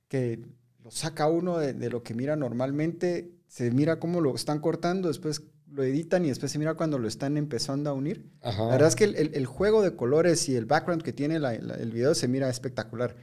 que 0.07 0.39
lo 0.81 0.91
saca 0.91 1.27
uno 1.27 1.57
de, 1.57 1.73
de 1.73 1.89
lo 1.89 2.03
que 2.03 2.13
mira 2.13 2.37
normalmente, 2.37 3.38
se 3.49 3.69
mira 3.71 3.99
cómo 3.99 4.21
lo 4.21 4.33
están 4.35 4.59
cortando, 4.61 5.07
después 5.09 5.41
lo 5.67 5.83
editan 5.83 6.23
y 6.23 6.29
después 6.29 6.51
se 6.51 6.59
mira 6.59 6.75
cuando 6.75 6.97
lo 6.99 7.07
están 7.07 7.35
empezando 7.35 7.89
a 7.89 7.93
unir. 7.93 8.31
Ajá. 8.41 8.63
La 8.65 8.71
verdad 8.71 8.87
es 8.87 8.95
que 8.95 9.03
el, 9.03 9.15
el- 9.15 9.35
el 9.35 9.45
juego 9.45 9.81
de 9.81 9.95
colores 9.95 10.47
y 10.47 10.55
el 10.55 10.65
background 10.65 11.01
que 11.03 11.11
tiene 11.13 11.39
la- 11.39 11.57
la- 11.59 11.75
el 11.75 11.91
video 11.91 12.15
se 12.15 12.27
mira 12.27 12.49
espectacular. 12.49 13.17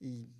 Y 0.00 0.30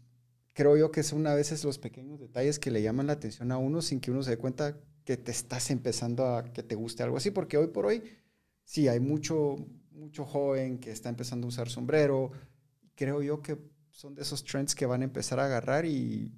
creo 0.53 0.77
yo 0.77 0.91
que 0.91 1.03
son 1.03 1.27
a 1.27 1.35
veces 1.35 1.65
los 1.65 1.79
pequeños 1.79 2.19
detalles 2.21 2.59
que 2.59 2.71
le 2.71 2.81
llaman 2.81 3.09
la 3.09 3.15
atención 3.15 3.53
a 3.53 3.59
uno 3.59 3.83
sin 3.83 4.01
que 4.01 4.11
uno 4.11 4.23
se 4.23 4.31
dé 4.31 4.37
cuenta 4.39 4.79
que 5.05 5.17
te 5.17 5.31
estás 5.33 5.71
empezando 5.71 6.27
a 6.27 6.45
que 6.53 6.63
te 6.63 6.75
guste 6.77 7.03
algo 7.03 7.17
así, 7.17 7.31
porque 7.31 7.57
hoy 7.57 7.69
por 7.69 7.87
hoy 7.87 8.03
sí 8.65 8.89
hay 8.89 9.01
mucho, 9.01 9.57
mucho 9.91 10.25
joven 10.25 10.79
que 10.79 10.91
está 10.93 11.09
empezando 11.09 11.47
a 11.47 11.49
usar 11.49 11.69
sombrero. 11.69 12.31
Creo 12.95 13.23
yo 13.23 13.41
que 13.43 13.59
son 13.91 14.15
de 14.15 14.23
esos 14.23 14.45
trends 14.45 14.75
que 14.75 14.87
van 14.87 15.01
a 15.03 15.05
empezar 15.05 15.41
a 15.41 15.47
agarrar 15.47 15.87
y 15.87 16.33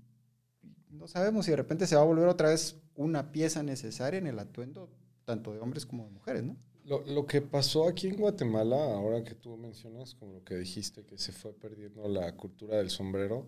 no 0.93 1.09
sabemos 1.09 1.45
si 1.45 1.53
de 1.53 1.57
repente 1.57 1.87
se 1.87 1.97
va 1.97 2.03
a 2.03 2.05
volver 2.05 2.29
otra 2.29 2.51
vez 2.51 2.77
una 2.97 3.33
pieza 3.33 3.63
necesaria 3.63 4.19
en 4.19 4.27
el 4.27 4.39
atuendo, 4.39 4.91
tanto 5.25 5.53
de 5.53 5.61
hombres 5.61 5.87
como 5.87 6.05
de 6.05 6.11
mujeres, 6.11 6.43
¿no? 6.43 6.57
Lo, 6.85 7.05
lo 7.07 7.27
que 7.27 7.41
pasó 7.41 7.87
aquí 7.87 8.09
en 8.09 8.17
Guatemala, 8.17 8.77
ahora 8.77 9.23
que 9.23 9.35
tú 9.35 9.57
mencionas, 9.57 10.15
como 10.15 10.35
lo 10.35 10.45
que 10.45 10.57
dijiste, 10.57 11.05
que 11.05 11.19
se 11.19 11.33
fue 11.33 11.53
perdiendo 11.53 12.09
la 12.09 12.35
cultura 12.37 12.79
del 12.79 12.91
sombrero, 12.91 13.47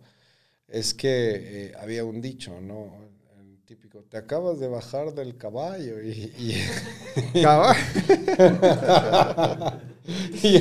es 0.69 0.95
que 0.95 1.67
eh, 1.67 1.73
había 1.79 2.05
un 2.05 2.21
dicho, 2.21 2.61
¿no? 2.61 3.11
típico, 3.65 4.03
te 4.03 4.19
acabas 4.19 4.61
de 4.61 4.69
bajar 4.69 5.15
del 5.15 5.37
caballo 5.37 6.03
y... 6.03 6.31
y 6.37 6.55
y, 10.43 10.57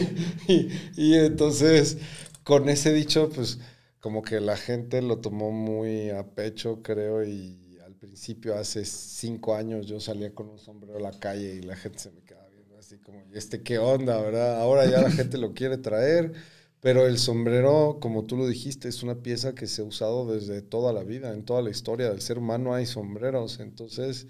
y, 0.47 0.69
y 0.95 1.15
entonces, 1.15 1.97
con 2.43 2.69
ese 2.69 2.93
dicho, 2.93 3.29
pues 3.29 3.59
como 4.01 4.23
que 4.23 4.41
la 4.41 4.57
gente 4.57 5.01
lo 5.01 5.19
tomó 5.19 5.51
muy 5.51 6.09
a 6.09 6.23
pecho, 6.35 6.81
creo, 6.83 7.23
y 7.23 7.79
al 7.85 7.95
principio, 7.95 8.55
hace 8.57 8.83
cinco 8.85 9.55
años, 9.55 9.85
yo 9.87 9.99
salía 10.01 10.33
con 10.35 10.49
un 10.49 10.59
sombrero 10.59 10.97
a 10.97 11.01
la 11.01 11.19
calle 11.19 11.55
y 11.55 11.61
la 11.61 11.75
gente 11.75 11.99
se 11.99 12.11
me 12.11 12.21
quedaba 12.23 12.49
viendo 12.49 12.77
así 12.77 12.97
como, 12.99 13.23
¿y 13.31 13.37
este 13.37 13.63
qué 13.63 13.77
onda, 13.79 14.19
verdad? 14.21 14.59
Ahora 14.61 14.85
ya 14.89 15.01
la 15.01 15.11
gente 15.11 15.37
lo 15.37 15.53
quiere 15.53 15.77
traer, 15.77 16.33
pero 16.81 17.05
el 17.07 17.19
sombrero, 17.19 17.99
como 18.01 18.25
tú 18.25 18.37
lo 18.37 18.47
dijiste, 18.47 18.89
es 18.89 19.03
una 19.03 19.21
pieza 19.21 19.53
que 19.55 19.67
se 19.67 19.83
ha 19.83 19.85
usado 19.85 20.31
desde 20.33 20.61
toda 20.63 20.93
la 20.93 21.03
vida, 21.03 21.33
en 21.33 21.45
toda 21.45 21.61
la 21.61 21.69
historia 21.69 22.09
del 22.09 22.21
ser 22.21 22.39
humano 22.39 22.73
hay 22.73 22.87
sombreros, 22.87 23.59
entonces, 23.59 24.27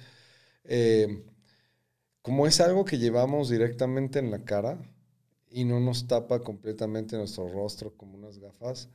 eh, 0.66 1.24
como 2.22 2.48
es 2.48 2.60
algo 2.62 2.86
que 2.86 2.98
llevamos 2.98 3.50
directamente 3.50 4.20
en 4.20 4.32
la 4.32 4.44
cara 4.44 4.82
y 5.50 5.66
no 5.66 5.80
nos 5.80 6.08
tapa 6.08 6.42
completamente 6.42 7.18
nuestro 7.18 7.48
rostro 7.50 7.96
como 7.96 8.16
unas 8.18 8.40
gafas, 8.40 8.90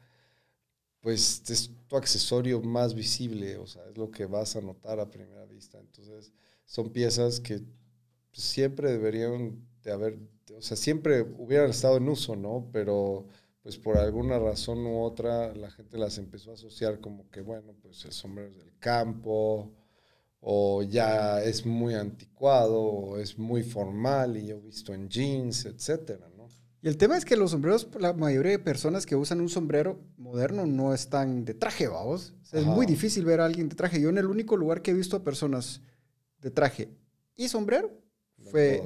pues 1.07 1.41
es 1.51 1.71
tu 1.87 1.97
accesorio 1.97 2.61
más 2.61 2.93
visible, 2.93 3.59
o 3.59 3.67
sea, 3.69 3.81
es 3.89 3.97
lo 3.97 4.11
que 4.11 4.27
vas 4.27 4.57
a 4.57 4.61
notar 4.61 4.99
a 4.99 5.09
primera 5.09 5.45
vista. 5.45 5.79
Entonces, 5.79 6.33
son 6.65 6.91
piezas 6.91 7.39
que 7.39 7.63
siempre 8.33 8.91
deberían 8.91 9.65
de 9.85 9.93
haber, 9.93 10.19
o 10.53 10.61
sea, 10.61 10.77
siempre 10.77 11.23
hubieran 11.23 11.71
estado 11.71 11.99
en 11.99 12.09
uso, 12.09 12.35
¿no? 12.35 12.69
Pero 12.73 13.29
pues 13.63 13.79
por 13.79 13.99
alguna 13.99 14.41
razón 14.41 14.85
u 14.85 15.01
otra 15.01 15.55
la 15.55 15.71
gente 15.71 15.97
las 15.97 16.19
empezó 16.19 16.51
a 16.51 16.55
asociar 16.55 16.99
como 16.99 17.31
que, 17.31 17.41
bueno, 17.41 17.73
pues 17.81 18.05
el 18.05 18.11
sombrero 18.11 18.51
es 18.51 18.57
del 18.57 18.77
campo, 18.81 19.71
o 20.41 20.83
ya 20.83 21.41
es 21.41 21.65
muy 21.65 21.95
anticuado, 21.95 22.83
o 22.83 23.19
es 23.19 23.39
muy 23.39 23.63
formal 23.63 24.37
y 24.37 24.49
yo 24.49 24.57
he 24.57 24.61
visto 24.61 24.93
en 24.93 25.09
jeans, 25.09 25.67
etcétera, 25.67 26.29
y 26.83 26.89
el 26.89 26.97
tema 26.97 27.17
es 27.17 27.25
que 27.25 27.37
los 27.37 27.53
sombreros, 27.53 27.89
la 27.99 28.13
mayoría 28.13 28.53
de 28.53 28.59
personas 28.59 29.07
que 29.07 29.17
usan 29.17 29.41
un 29.41 29.49
sombrero 29.49 29.99
moderno 30.17 30.67
no 30.67 30.95
están 30.95 31.45
de 31.45 31.55
traje, 31.55 31.89
vamos. 31.89 32.35
es 32.53 32.65
muy 32.65 32.87
difícil 32.87 33.25
ver 33.25 33.41
a 33.41 33.47
alguien 33.47 33.69
de 33.69 33.75
traje. 33.75 34.01
Yo 34.01 34.09
en 34.09 34.19
el 34.19 34.27
único 34.27 34.57
lugar 34.57 34.83
que 34.83 34.91
he 34.91 34.95
visto 34.95 35.17
a 35.17 35.25
personas 35.25 35.81
de 36.41 36.51
traje 36.51 36.91
y 37.35 37.49
sombrero 37.49 37.91
fue 38.51 38.83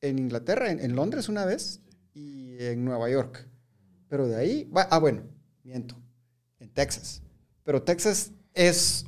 en 0.00 0.18
Inglaterra, 0.18 0.70
en, 0.70 0.94
Londres 0.94 1.28
una 1.28 1.44
vez 1.44 1.80
y 2.12 2.56
en 2.58 2.84
Nueva 2.84 3.08
York. 3.08 3.48
Pero 4.08 4.26
de 4.26 4.36
ahí, 4.36 4.70
ah, 4.74 4.98
bueno, 4.98 5.22
miento, 5.62 5.96
en 6.58 6.70
Texas. 6.70 7.22
Pero 7.62 7.82
Texas 7.82 8.32
es 8.52 9.04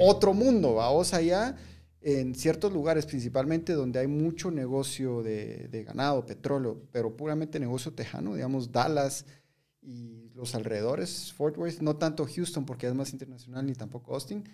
otro 0.00 0.34
mundo, 0.34 0.74
vamos 0.74 1.14
allá 1.14 1.56
en 2.02 2.34
ciertos 2.34 2.72
lugares, 2.72 3.06
principalmente 3.06 3.74
donde 3.74 3.98
hay 3.98 4.06
mucho 4.06 4.50
negocio 4.50 5.22
de, 5.22 5.84
ganado, 5.86 6.24
petróleo, 6.24 6.82
pero 6.92 7.16
puramente 7.16 7.60
negocio 7.60 7.92
tejano, 7.92 8.34
digamos 8.34 8.72
Dallas 8.72 9.26
y 9.82 10.30
los 10.34 10.54
alrededores, 10.54 11.32
Fort 11.32 11.58
Worth, 11.58 11.80
no 11.80 11.96
tanto 11.96 12.26
Houston 12.26 12.64
porque 12.64 12.86
es 12.86 12.94
más 12.94 13.12
internacional 13.12 13.66
ni 13.66 13.74
tampoco 13.74 14.14
Austin, 14.14 14.44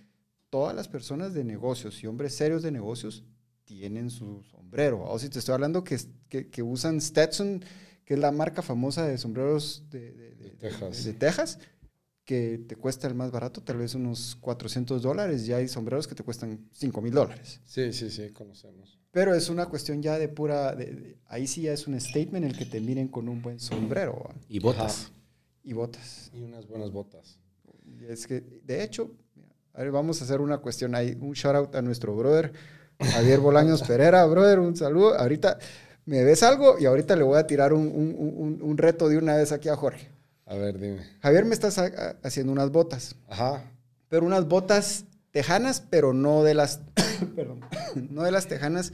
todas 0.50 0.74
las 0.74 0.88
personas 0.88 1.34
de 1.34 1.44
negocios 1.44 2.02
y 2.02 2.06
hombres 2.06 2.34
serios 2.34 2.62
de 2.62 2.72
negocios 2.72 3.24
tienen 3.64 4.10
su 4.10 4.42
sombrero. 4.44 5.04
O 5.04 5.18
si 5.18 5.28
te 5.28 5.38
estoy 5.38 5.54
hablando 5.54 5.84
que, 5.84 5.98
que, 6.28 6.62
usan 6.62 7.00
Stetson, 7.00 7.64
que 8.04 8.14
es 8.14 8.20
la 8.20 8.32
marca 8.32 8.62
famosa 8.62 9.04
de 9.06 9.18
sombreros 9.18 9.84
de, 9.90 10.12
de 10.12 11.12
Texas 11.14 11.58
que 12.26 12.58
te 12.58 12.74
cuesta 12.74 13.06
el 13.06 13.14
más 13.14 13.30
barato, 13.30 13.62
tal 13.62 13.76
vez 13.78 13.94
unos 13.94 14.36
400 14.40 15.00
dólares, 15.00 15.46
ya 15.46 15.58
hay 15.58 15.68
sombreros 15.68 16.08
que 16.08 16.16
te 16.16 16.24
cuestan 16.24 16.68
5 16.72 17.00
mil 17.00 17.14
dólares. 17.14 17.60
Sí, 17.64 17.92
sí, 17.92 18.10
sí, 18.10 18.30
conocemos. 18.30 18.98
Pero 19.12 19.32
es 19.32 19.48
una 19.48 19.66
cuestión 19.66 20.02
ya 20.02 20.18
de 20.18 20.28
pura, 20.28 20.76
ahí 21.28 21.46
sí 21.46 21.62
ya 21.62 21.72
es 21.72 21.86
un 21.86 21.98
statement 21.98 22.44
el 22.44 22.58
que 22.58 22.66
te 22.66 22.80
miren 22.80 23.06
con 23.06 23.28
un 23.28 23.40
buen 23.40 23.60
sombrero. 23.60 24.28
Y 24.48 24.58
botas. 24.58 25.12
Y 25.62 25.72
botas. 25.72 26.32
Y 26.34 26.42
unas 26.42 26.66
buenas 26.66 26.90
botas. 26.90 27.38
Es 28.08 28.26
que, 28.26 28.40
de 28.40 28.82
hecho, 28.82 29.12
a 29.72 29.82
ver, 29.82 29.92
vamos 29.92 30.20
a 30.20 30.24
hacer 30.24 30.40
una 30.40 30.58
cuestión 30.58 30.96
ahí, 30.96 31.16
un 31.20 31.32
shout 31.32 31.54
out 31.54 31.76
a 31.76 31.82
nuestro 31.82 32.16
brother, 32.16 32.52
Javier 32.98 33.38
Bolaños 33.38 33.82
Pereira, 33.86 34.26
brother, 34.26 34.58
un 34.58 34.74
saludo. 34.74 35.14
Ahorita 35.14 35.58
me 36.06 36.24
ves 36.24 36.42
algo 36.42 36.76
y 36.80 36.86
ahorita 36.86 37.14
le 37.14 37.22
voy 37.22 37.38
a 37.38 37.46
tirar 37.46 37.72
un, 37.72 37.86
un, 37.86 38.58
un 38.60 38.78
reto 38.78 39.08
de 39.08 39.16
una 39.16 39.36
vez 39.36 39.52
aquí 39.52 39.68
a 39.68 39.76
Jorge. 39.76 40.15
A 40.46 40.54
ver, 40.54 40.78
dime. 40.78 41.00
Javier 41.20 41.44
me 41.44 41.54
estás 41.54 41.78
haciendo 42.22 42.52
unas 42.52 42.70
botas. 42.70 43.16
Ajá. 43.28 43.70
Pero 44.08 44.24
unas 44.24 44.46
botas 44.46 45.04
tejanas, 45.32 45.80
pero 45.90 46.14
no 46.14 46.44
de 46.44 46.54
las, 46.54 46.80
perdón, 47.34 47.60
no 48.10 48.22
de 48.22 48.30
las 48.30 48.46
tejanas 48.46 48.92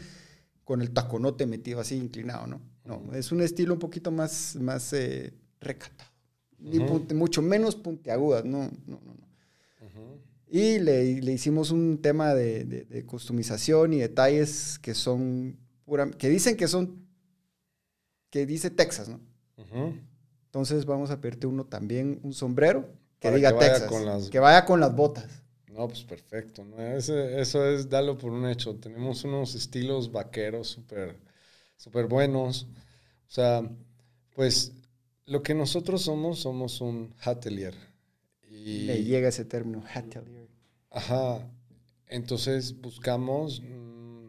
con 0.64 0.80
el 0.80 0.90
taconote 0.90 1.46
metido 1.46 1.80
así 1.80 1.96
inclinado, 1.96 2.46
¿no? 2.46 2.60
No, 2.84 3.14
es 3.14 3.30
un 3.30 3.42
estilo 3.42 3.74
un 3.74 3.78
poquito 3.78 4.10
más, 4.10 4.56
más 4.56 4.92
eh, 4.92 5.34
recatado. 5.60 6.10
mucho 7.14 7.42
menos 7.42 7.76
puntiagudas, 7.76 8.44
no, 8.44 8.70
no, 8.86 9.00
no. 9.04 9.14
no. 9.14 9.22
Y 10.48 10.78
le, 10.80 11.20
le, 11.22 11.32
hicimos 11.32 11.70
un 11.70 12.02
tema 12.02 12.34
de, 12.34 12.64
de, 12.64 12.84
de, 12.84 13.06
customización 13.06 13.94
y 13.94 14.00
detalles 14.00 14.78
que 14.80 14.94
son 14.94 15.56
pura, 15.84 16.10
que 16.10 16.28
dicen 16.28 16.56
que 16.58 16.68
son, 16.68 17.06
que 18.28 18.44
dice 18.44 18.68
Texas, 18.68 19.08
¿no? 19.08 19.20
Ajá. 19.56 19.92
Entonces 20.52 20.84
vamos 20.84 21.10
a 21.10 21.18
pedirte 21.18 21.46
uno 21.46 21.64
también, 21.64 22.20
un 22.22 22.34
sombrero 22.34 22.86
que 23.18 23.30
diga 23.30 23.56
Texas, 23.58 24.28
que 24.28 24.38
vaya 24.38 24.66
con 24.66 24.80
las 24.80 24.94
botas. 24.94 25.24
No, 25.68 25.88
pues 25.88 26.04
perfecto. 26.04 26.62
eso 26.78 27.66
es 27.66 27.88
darlo 27.88 28.18
por 28.18 28.32
un 28.32 28.46
hecho. 28.46 28.76
Tenemos 28.76 29.24
unos 29.24 29.54
estilos 29.54 30.12
vaqueros 30.12 30.68
súper 30.68 31.16
super 31.78 32.04
buenos. 32.04 32.66
O 33.26 33.30
sea, 33.30 33.66
pues 34.34 34.72
lo 35.24 35.42
que 35.42 35.54
nosotros 35.54 36.02
somos, 36.02 36.40
somos 36.40 36.82
un 36.82 37.14
hatelier. 37.24 37.74
Y, 38.46 38.82
Le 38.82 39.04
llega 39.04 39.30
ese 39.30 39.46
término, 39.46 39.82
hatelier. 39.90 40.50
Ajá. 40.90 41.50
Entonces 42.08 42.78
buscamos 42.78 43.62
mm, 43.62 44.26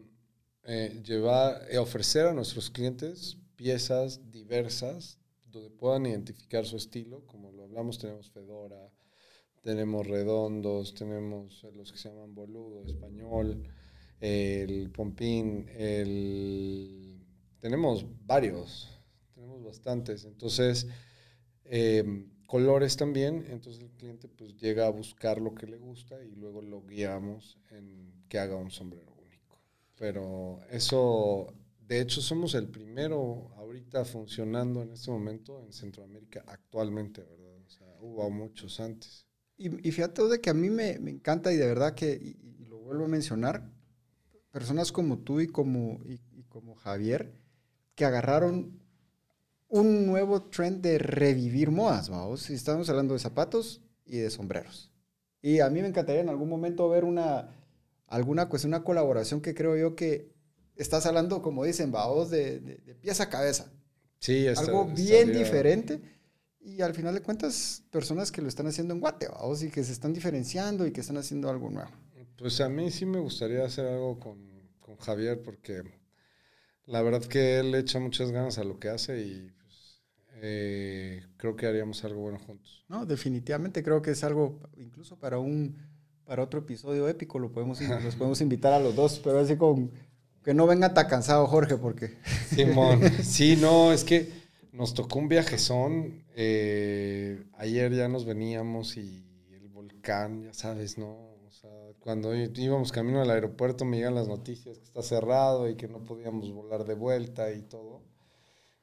eh, 0.62 1.02
llevar, 1.04 1.66
eh, 1.68 1.76
ofrecer 1.76 2.28
a 2.28 2.32
nuestros 2.32 2.70
clientes 2.70 3.36
piezas 3.56 4.22
diversas 4.30 5.18
donde 5.54 5.70
puedan 5.70 6.06
identificar 6.06 6.64
su 6.66 6.76
estilo, 6.76 7.24
como 7.26 7.52
lo 7.52 7.64
hablamos, 7.64 7.98
tenemos 7.98 8.30
Fedora, 8.30 8.90
tenemos 9.62 10.06
redondos, 10.06 10.94
tenemos 10.94 11.64
los 11.74 11.90
que 11.90 11.98
se 11.98 12.10
llaman 12.10 12.34
boludo, 12.34 12.84
español, 12.84 13.66
el 14.20 14.90
pompín, 14.90 15.66
el... 15.74 17.18
tenemos 17.60 18.06
varios, 18.26 18.88
tenemos 19.34 19.64
bastantes. 19.64 20.24
Entonces, 20.26 20.86
em, 21.64 22.30
colores 22.46 22.96
también, 22.96 23.46
entonces 23.48 23.82
el 23.82 23.90
cliente 23.92 24.28
pues 24.28 24.56
llega 24.56 24.86
a 24.86 24.90
buscar 24.90 25.40
lo 25.40 25.54
que 25.54 25.66
le 25.66 25.78
gusta 25.78 26.22
y 26.22 26.34
luego 26.36 26.60
lo 26.60 26.82
guiamos 26.82 27.58
en 27.70 28.12
que 28.28 28.38
haga 28.38 28.56
un 28.56 28.70
sombrero 28.70 29.14
único. 29.14 29.58
Pero 29.96 30.60
eso 30.70 31.54
de 31.86 32.00
hecho, 32.00 32.22
somos 32.22 32.54
el 32.54 32.68
primero 32.68 33.52
ahorita 33.56 34.04
funcionando 34.04 34.82
en 34.82 34.92
este 34.92 35.10
momento 35.10 35.62
en 35.62 35.72
Centroamérica 35.72 36.42
actualmente, 36.46 37.22
¿verdad? 37.22 37.56
O 37.66 37.68
sea, 37.68 37.86
hubo 38.00 38.30
muchos 38.30 38.80
antes. 38.80 39.26
Y, 39.56 39.68
fíjate 39.92 40.24
de 40.24 40.40
que 40.40 40.50
a 40.50 40.54
mí 40.54 40.70
me, 40.70 40.92
encanta 40.94 41.52
y 41.52 41.56
de 41.56 41.66
verdad 41.66 41.94
que, 41.94 42.12
y, 42.12 42.64
lo 42.64 42.78
vuelvo 42.78 43.04
a 43.04 43.08
mencionar, 43.08 43.70
personas 44.50 44.92
como 44.92 45.18
tú 45.18 45.40
y 45.40 45.46
como, 45.46 46.00
y, 46.04 46.44
como 46.48 46.74
Javier, 46.74 47.34
que 47.94 48.04
agarraron 48.04 48.80
un 49.68 50.06
nuevo 50.06 50.42
trend 50.42 50.82
de 50.82 50.98
revivir 50.98 51.70
modas, 51.70 52.08
vamos. 52.08 52.48
Y 52.48 52.54
estamos 52.54 52.88
hablando 52.88 53.14
de 53.14 53.20
zapatos 53.20 53.82
y 54.06 54.18
de 54.18 54.30
sombreros. 54.30 54.90
Y 55.42 55.60
a 55.60 55.68
mí 55.68 55.82
me 55.82 55.88
encantaría 55.88 56.22
en 56.22 56.30
algún 56.30 56.48
momento 56.48 56.88
ver 56.88 57.04
una, 57.04 57.54
alguna 58.06 58.48
cuestión, 58.48 58.70
una 58.70 58.84
colaboración 58.84 59.40
que 59.40 59.54
creo 59.54 59.76
yo 59.76 59.94
que 59.94 60.33
estás 60.76 61.06
hablando, 61.06 61.42
como 61.42 61.64
dicen, 61.64 61.92
vaos 61.92 62.30
de, 62.30 62.60
de, 62.60 62.94
pieza 62.94 63.24
a 63.24 63.30
cabeza. 63.30 63.72
Sí, 64.18 64.46
Algo 64.48 64.86
bien 64.86 65.32
diferente. 65.32 66.00
Y 66.60 66.80
al 66.80 66.94
final 66.94 67.14
de 67.14 67.20
cuentas, 67.20 67.82
personas 67.90 68.32
que 68.32 68.40
lo 68.40 68.48
están 68.48 68.66
haciendo 68.66 68.94
en 68.94 69.00
Guate, 69.00 69.28
vaos, 69.28 69.62
y 69.62 69.70
que 69.70 69.84
se 69.84 69.92
están 69.92 70.14
diferenciando 70.14 70.86
y 70.86 70.92
que 70.92 71.02
están 71.02 71.18
haciendo 71.18 71.50
algo 71.50 71.70
nuevo. 71.70 71.90
Pues 72.38 72.60
a 72.60 72.68
mí 72.68 72.90
sí 72.90 73.04
me 73.04 73.20
gustaría 73.20 73.64
hacer 73.64 73.86
algo 73.86 74.18
con, 74.18 74.38
con 74.80 74.96
Javier, 74.96 75.42
porque 75.42 75.82
la 76.86 77.02
verdad 77.02 77.22
que 77.22 77.58
él 77.58 77.74
echa 77.74 78.00
muchas 78.00 78.30
ganas 78.30 78.58
a 78.58 78.64
lo 78.64 78.78
que 78.78 78.88
hace 78.88 79.20
y 79.20 79.50
pues, 79.62 80.02
eh, 80.36 81.22
creo 81.36 81.54
que 81.54 81.66
haríamos 81.66 82.02
algo 82.04 82.22
bueno 82.22 82.38
juntos. 82.38 82.84
No, 82.88 83.04
definitivamente 83.04 83.82
creo 83.82 84.00
que 84.00 84.12
es 84.12 84.24
algo, 84.24 84.60
incluso 84.76 85.18
para 85.18 85.38
un 85.38 85.76
para 86.24 86.42
otro 86.42 86.60
episodio 86.60 87.06
épico, 87.08 87.38
lo 87.38 87.52
podemos, 87.52 87.80
los 88.04 88.16
podemos 88.16 88.40
invitar 88.40 88.72
a 88.72 88.80
los 88.80 88.96
dos, 88.96 89.20
pero 89.22 89.38
así 89.38 89.56
con 89.56 89.90
que 90.44 90.54
no 90.54 90.66
venga 90.66 90.94
tan 90.94 91.08
cansado 91.08 91.46
Jorge, 91.46 91.76
porque... 91.76 92.18
Simón, 92.54 93.00
sí, 93.22 93.56
no, 93.56 93.92
es 93.92 94.04
que 94.04 94.30
nos 94.72 94.94
tocó 94.94 95.18
un 95.18 95.28
viajezón. 95.28 96.24
Eh, 96.36 97.44
ayer 97.58 97.94
ya 97.94 98.08
nos 98.08 98.24
veníamos 98.24 98.96
y 98.96 99.24
el 99.50 99.68
volcán, 99.68 100.42
ya 100.42 100.52
sabes, 100.52 100.98
¿no? 100.98 101.34
sea, 101.54 101.70
cuando 102.00 102.34
íbamos 102.34 102.92
camino 102.92 103.20
al 103.22 103.30
aeropuerto 103.30 103.84
me 103.84 103.96
llegan 103.98 104.14
las 104.14 104.28
noticias 104.28 104.78
que 104.78 104.84
está 104.84 105.02
cerrado 105.02 105.68
y 105.68 105.76
que 105.76 105.88
no 105.88 106.04
podíamos 106.04 106.52
volar 106.52 106.84
de 106.84 106.94
vuelta 106.94 107.52
y 107.52 107.62
todo. 107.62 108.02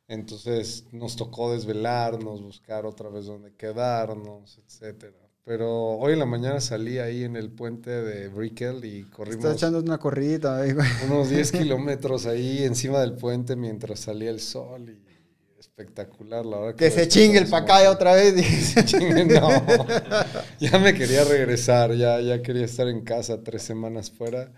Entonces 0.07 0.85
nos 0.91 1.15
tocó 1.15 1.51
desvelarnos, 1.53 2.41
buscar 2.41 2.85
otra 2.85 3.09
vez 3.09 3.25
dónde 3.25 3.53
quedarnos, 3.55 4.57
etcétera. 4.57 5.20
Pero 5.43 5.97
hoy 5.97 6.13
en 6.13 6.19
la 6.19 6.25
mañana 6.25 6.61
salí 6.61 6.99
ahí 6.99 7.23
en 7.23 7.35
el 7.35 7.51
puente 7.51 7.89
de 7.89 8.27
Brickell 8.27 8.85
y 8.85 8.99
Estás 8.99 9.15
corrimos 9.15 9.53
echando 9.53 9.79
una 9.79 9.97
corridita 9.97 10.61
ahí, 10.61 10.73
güey. 10.73 10.87
unos 11.07 11.29
10 11.29 11.51
kilómetros 11.51 12.27
ahí 12.27 12.63
encima 12.63 13.01
del 13.01 13.13
puente 13.13 13.55
mientras 13.55 14.01
salía 14.01 14.29
el 14.29 14.39
sol 14.39 14.89
y 14.89 15.11
espectacular, 15.59 16.45
la 16.45 16.59
verdad. 16.59 16.75
Que 16.75 16.89
lo 16.89 16.95
se 16.95 17.07
chingue 17.07 17.39
el 17.39 17.47
mucho. 17.47 17.91
otra 17.91 18.13
vez. 18.13 18.35
dice. 18.35 18.85
Chingue, 18.85 19.25
no. 19.25 19.49
Ya 20.59 20.77
me 20.77 20.93
quería 20.93 21.23
regresar, 21.23 21.93
ya, 21.95 22.21
ya 22.21 22.41
quería 22.41 22.65
estar 22.65 22.87
en 22.87 23.01
casa 23.01 23.43
tres 23.43 23.63
semanas 23.63 24.11
fuera, 24.11 24.51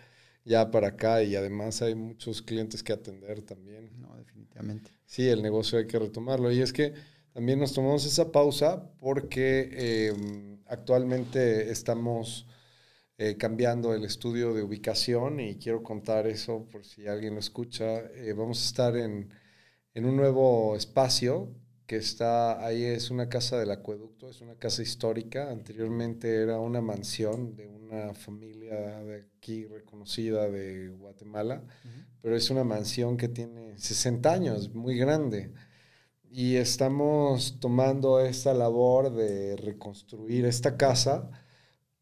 ya 0.43 0.69
para 0.69 0.89
acá 0.89 1.23
y 1.23 1.35
además 1.35 1.81
hay 1.81 1.95
muchos 1.95 2.41
clientes 2.41 2.83
que 2.83 2.91
atender 2.91 3.41
también. 3.41 3.89
No, 4.01 4.15
definitivamente. 4.17 4.91
Sí, 5.05 5.29
el 5.29 5.41
negocio 5.41 5.77
hay 5.79 5.87
que 5.87 5.97
retomarlo. 5.99 6.51
Y 6.51 6.61
es 6.61 6.73
que 6.73 6.93
también 7.33 7.59
nos 7.59 7.73
tomamos 7.73 8.05
esa 8.05 8.31
pausa 8.31 8.91
porque 8.99 9.69
eh, 9.71 10.13
actualmente 10.73 11.71
estamos 11.71 12.47
eh, 13.17 13.37
cambiando 13.37 13.93
el 13.93 14.03
estudio 14.03 14.53
de 14.53 14.63
ubicación 14.63 15.39
y 15.39 15.55
quiero 15.55 15.83
contar 15.83 16.27
eso 16.27 16.67
por 16.71 16.83
si 16.85 17.07
alguien 17.07 17.35
lo 17.35 17.39
escucha. 17.39 17.99
Eh, 18.15 18.33
vamos 18.33 18.61
a 18.61 18.65
estar 18.65 18.97
en, 18.97 19.29
en 19.93 20.05
un 20.05 20.15
nuevo 20.15 20.75
espacio 20.75 21.49
que 21.85 21.97
está 21.97 22.65
ahí, 22.65 22.83
es 22.83 23.11
una 23.11 23.29
casa 23.29 23.59
del 23.59 23.71
acueducto, 23.71 24.29
es 24.29 24.41
una 24.41 24.55
casa 24.55 24.81
histórica. 24.81 25.51
Anteriormente 25.51 26.41
era 26.41 26.59
una 26.59 26.81
mansión 26.81 27.55
de 27.55 27.67
una 27.67 28.13
familia 28.13 28.75
de 29.03 29.25
aquí 29.37 29.65
reconocida 29.65 30.49
de 30.49 30.89
Guatemala 30.89 31.63
pero 32.23 32.37
es 32.37 32.49
una 32.49 32.63
mansión 32.63 33.17
que 33.17 33.27
tiene 33.27 33.77
60 33.77 34.31
años, 34.31 34.73
muy 34.73 34.97
grande. 34.97 35.51
Y 36.35 36.55
estamos 36.55 37.59
tomando 37.59 38.19
esta 38.19 38.55
labor 38.55 39.13
de 39.13 39.55
reconstruir 39.55 40.45
esta 40.45 40.77
casa 40.77 41.29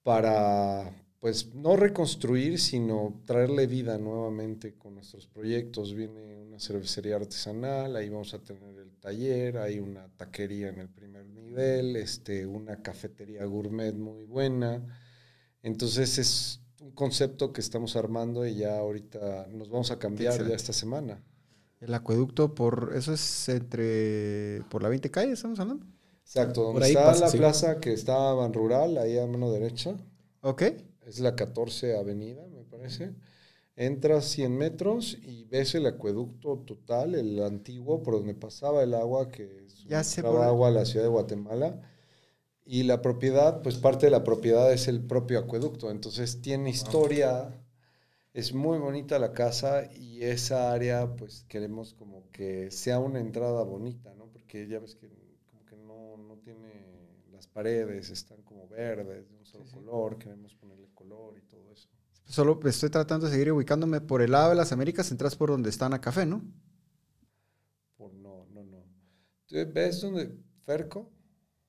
para, 0.04 0.96
pues, 1.20 1.54
no 1.54 1.76
reconstruir, 1.76 2.58
sino 2.58 3.22
traerle 3.26 3.68
vida 3.68 3.98
nuevamente 3.98 4.78
con 4.78 4.96
nuestros 4.96 5.28
proyectos. 5.28 5.94
Viene 5.94 6.38
una 6.38 6.60
cervecería 6.62 7.18
artesanal, 7.18 7.94
ahí 7.98 8.08
vamos 8.08 8.34
a 8.34 8.42
tener 8.42 8.78
el 8.78 8.96
taller, 9.02 9.58
hay 9.58 9.80
una 9.80 10.08
taquería 10.16 10.70
en 10.70 10.80
el 10.80 10.88
primer 10.88 11.26
nivel, 11.26 11.98
este, 11.98 12.46
una 12.46 12.82
cafetería 12.82 13.44
gourmet 13.44 13.94
muy 13.94 14.24
buena. 14.24 14.82
Entonces 15.62 16.18
es 16.18 16.62
un 16.80 16.92
concepto 16.92 17.52
que 17.52 17.60
estamos 17.60 17.98
armando 17.98 18.46
y 18.46 18.56
ya 18.56 18.78
ahorita 18.78 19.48
nos 19.52 19.70
vamos 19.70 19.92
a 19.92 20.00
cambiar 20.00 20.48
ya 20.48 20.56
esta 20.56 20.72
semana. 20.72 21.22
El 21.82 21.94
acueducto 21.94 22.54
por 22.56 22.94
eso 22.96 23.14
es 23.14 23.50
entre 23.50 24.62
por 24.70 24.84
la 24.84 24.90
20 24.90 25.10
calle, 25.12 25.34
estamos 25.34 25.60
hablando. 25.60 25.86
Exacto, 26.24 26.62
donde 26.62 26.74
Por 26.76 26.84
ahí 26.84 26.92
está 26.92 27.06
pasa, 27.06 27.26
la 27.26 27.30
sí. 27.30 27.38
plaza 27.38 27.80
que 27.82 27.92
estaba 27.92 28.46
en 28.46 28.54
rural, 28.54 28.98
ahí 28.98 29.18
a 29.18 29.26
mano 29.28 29.52
derecha, 29.52 29.98
Ok. 30.42 30.62
es 31.06 31.20
la 31.20 31.36
14 31.36 31.98
avenida, 31.98 32.46
me 32.48 32.64
parece. 32.64 33.14
Entras 33.76 34.26
100 34.26 34.56
metros 34.58 35.18
y 35.24 35.46
ves 35.46 35.76
el 35.76 35.88
acueducto 35.88 36.60
total, 36.60 37.16
el 37.16 37.42
antiguo, 37.44 38.04
por 38.04 38.14
donde 38.16 38.36
pasaba 38.36 38.84
el 38.84 38.94
agua, 38.94 39.30
que 39.30 39.66
Ya 39.88 40.04
por- 40.22 40.44
agua 40.44 40.68
a 40.70 40.72
la 40.72 40.86
ciudad 40.86 41.06
de 41.06 41.10
Guatemala. 41.10 41.82
Y 42.64 42.84
la 42.84 43.02
propiedad, 43.02 43.62
pues 43.64 43.78
parte 43.78 44.06
de 44.06 44.12
la 44.12 44.24
propiedad 44.24 44.72
es 44.72 44.88
el 44.88 45.02
propio 45.06 45.40
acueducto. 45.40 45.90
Entonces 45.90 46.42
tiene 46.42 46.70
historia, 46.70 47.61
es 48.34 48.54
muy 48.54 48.78
bonita 48.80 49.20
la 49.20 49.34
casa 49.34 49.90
y 49.94 50.24
esa 50.24 50.72
área, 50.74 51.16
pues 51.16 51.46
queremos 51.50 51.94
como 51.94 52.30
que 52.32 52.72
sea 52.72 53.00
una 53.00 53.20
entrada 53.20 53.64
bonita, 53.64 54.14
¿no? 54.16 54.28
Porque 54.28 54.68
ya 54.68 54.80
ves 54.80 54.96
que 54.96 55.10
como 55.50 55.66
que 55.66 55.76
no, 55.78 56.18
no 56.18 56.38
tiene 56.40 57.26
las 57.32 57.48
paredes, 57.48 58.10
están 58.10 58.42
como 58.44 58.68
verdes, 58.68 59.30
de 59.30 59.36
un 59.38 59.46
solo 59.46 59.66
color, 59.72 60.18
queremos 60.18 60.56
ponerle 60.56 60.90
color 60.94 61.38
y 61.38 61.42
todo 61.44 61.72
eso. 61.72 61.90
Solo 62.26 62.60
estoy 62.66 62.90
tratando 62.90 63.28
de 63.28 63.32
seguir 63.32 63.52
ubicándome 63.52 64.02
por 64.02 64.24
el 64.24 64.32
lado 64.32 64.50
de 64.50 64.56
las 64.56 64.72
Américas, 64.72 65.12
entras 65.12 65.36
por 65.36 65.52
donde 65.52 65.70
está 65.70 65.86
Ana 65.86 66.02
Café, 66.02 66.26
¿no? 66.26 66.42
Por 67.96 68.14
no, 68.14 68.48
no, 68.50 68.64
no. 68.66 68.84
¿Tú 69.48 69.56
ves 69.74 70.02
dónde? 70.02 70.38
Ferco, 70.66 71.10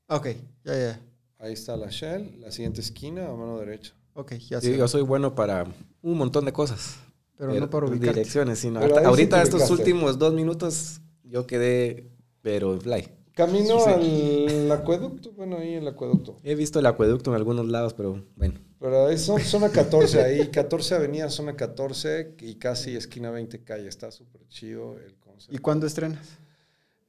Ok, 0.08 0.26
ya, 0.64 0.74
ya. 0.74 1.00
ahí 1.38 1.52
está 1.52 1.76
la 1.76 1.88
Shell, 1.90 2.40
la 2.40 2.50
siguiente 2.50 2.80
esquina 2.80 3.26
a 3.28 3.36
mano 3.36 3.58
derecha. 3.58 3.94
Ok, 4.14 4.32
ya 4.34 4.60
Sí, 4.60 4.68
sé. 4.72 4.76
yo 4.78 4.88
soy 4.88 5.02
bueno 5.02 5.34
para 5.34 5.66
un 6.02 6.18
montón 6.18 6.44
de 6.44 6.52
cosas. 6.52 6.96
pero 7.36 7.52
no 7.54 7.68
para 7.70 7.86
ubicar. 7.86 8.14
Direcciones, 8.14 8.58
sino 8.60 8.80
Pero 8.80 8.98
sí 8.98 9.04
ahorita 9.04 9.42
estos 9.42 9.68
últimos 9.70 10.18
dos 10.18 10.32
minutos 10.34 11.00
yo 11.24 11.46
quedé, 11.46 12.10
pero 12.42 12.74
en 12.74 12.80
fly. 12.80 13.08
Camino 13.34 13.80
Sí, 13.80 14.46
al 14.66 14.70
acueducto, 14.72 15.32
bueno, 15.32 15.56
ahí 15.56 15.74
el 15.74 15.88
acueducto. 15.88 16.36
He 16.44 16.54
visto 16.54 16.78
el 16.78 16.86
acueducto 16.86 17.30
en 17.30 17.36
algunos 17.36 17.66
lados, 17.66 17.94
pero 17.94 18.22
bueno. 18.36 18.60
Pero 18.78 19.08
es 19.08 19.22
zona 19.22 19.70
14 19.70 20.20
ahí, 20.22 20.48
14 20.48 20.96
avenida, 20.96 21.30
zona 21.30 21.56
14 21.56 22.36
y 22.40 22.56
casi 22.56 22.94
esquina 22.94 23.30
20 23.30 23.64
calle. 23.64 23.88
Está 23.88 24.10
súper 24.10 24.46
chido 24.48 24.98
el 24.98 25.16
concepto. 25.16 25.54
¿Y 25.54 25.58
cuándo 25.58 25.86
estrenas? 25.86 26.36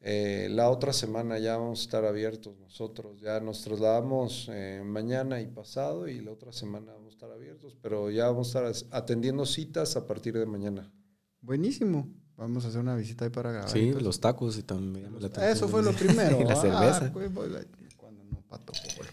Eh, 0.06 0.50
la 0.52 0.70
otra 0.70 0.92
semana 0.92 1.40
ya 1.40 1.56
vamos 1.56 1.80
a 1.80 1.84
estar 1.84 2.04
abiertos 2.06 2.58
nosotros. 2.60 3.22
Ya 3.22 3.40
nos 3.40 3.62
trasladamos 3.62 4.50
eh, 4.52 4.82
mañana 4.86 5.40
y 5.40 5.48
pasado 5.48 6.10
y 6.10 6.20
la 6.20 6.32
otra 6.32 6.52
semana 6.52 6.92
vamos 6.92 7.14
a 7.14 7.16
estar 7.16 7.32
abiertos. 7.32 7.78
Pero 7.82 8.12
ya 8.12 8.28
vamos 8.28 8.54
a 8.56 8.68
estar 8.70 8.90
atendiendo 8.92 9.46
citas 9.46 9.96
a 9.96 10.06
partir 10.06 10.38
de 10.38 10.46
mañana. 10.46 10.92
Buenísimo. 11.40 12.10
Vamos 12.36 12.66
a 12.66 12.68
hacer 12.68 12.82
una 12.82 12.96
visita 12.96 13.24
ahí 13.26 13.32
para 13.32 13.52
grabar. 13.52 13.70
Sí, 13.70 13.80
entonces. 13.80 14.04
los 14.04 14.20
tacos 14.20 14.58
y 14.58 14.64
también. 14.64 15.16
la. 15.20 15.50
Eso 15.50 15.70
fue 15.70 15.82
lo 15.82 15.94
primero. 15.94 16.38
Y 16.42 16.44
la 16.44 16.54
Ah, 16.54 16.56
cerveza. 16.58 17.14
pues, 17.14 17.30
pues, 17.34 17.96
cuando 17.96 18.24
no, 18.26 18.42
pato, 18.42 18.74
pues. 18.98 19.08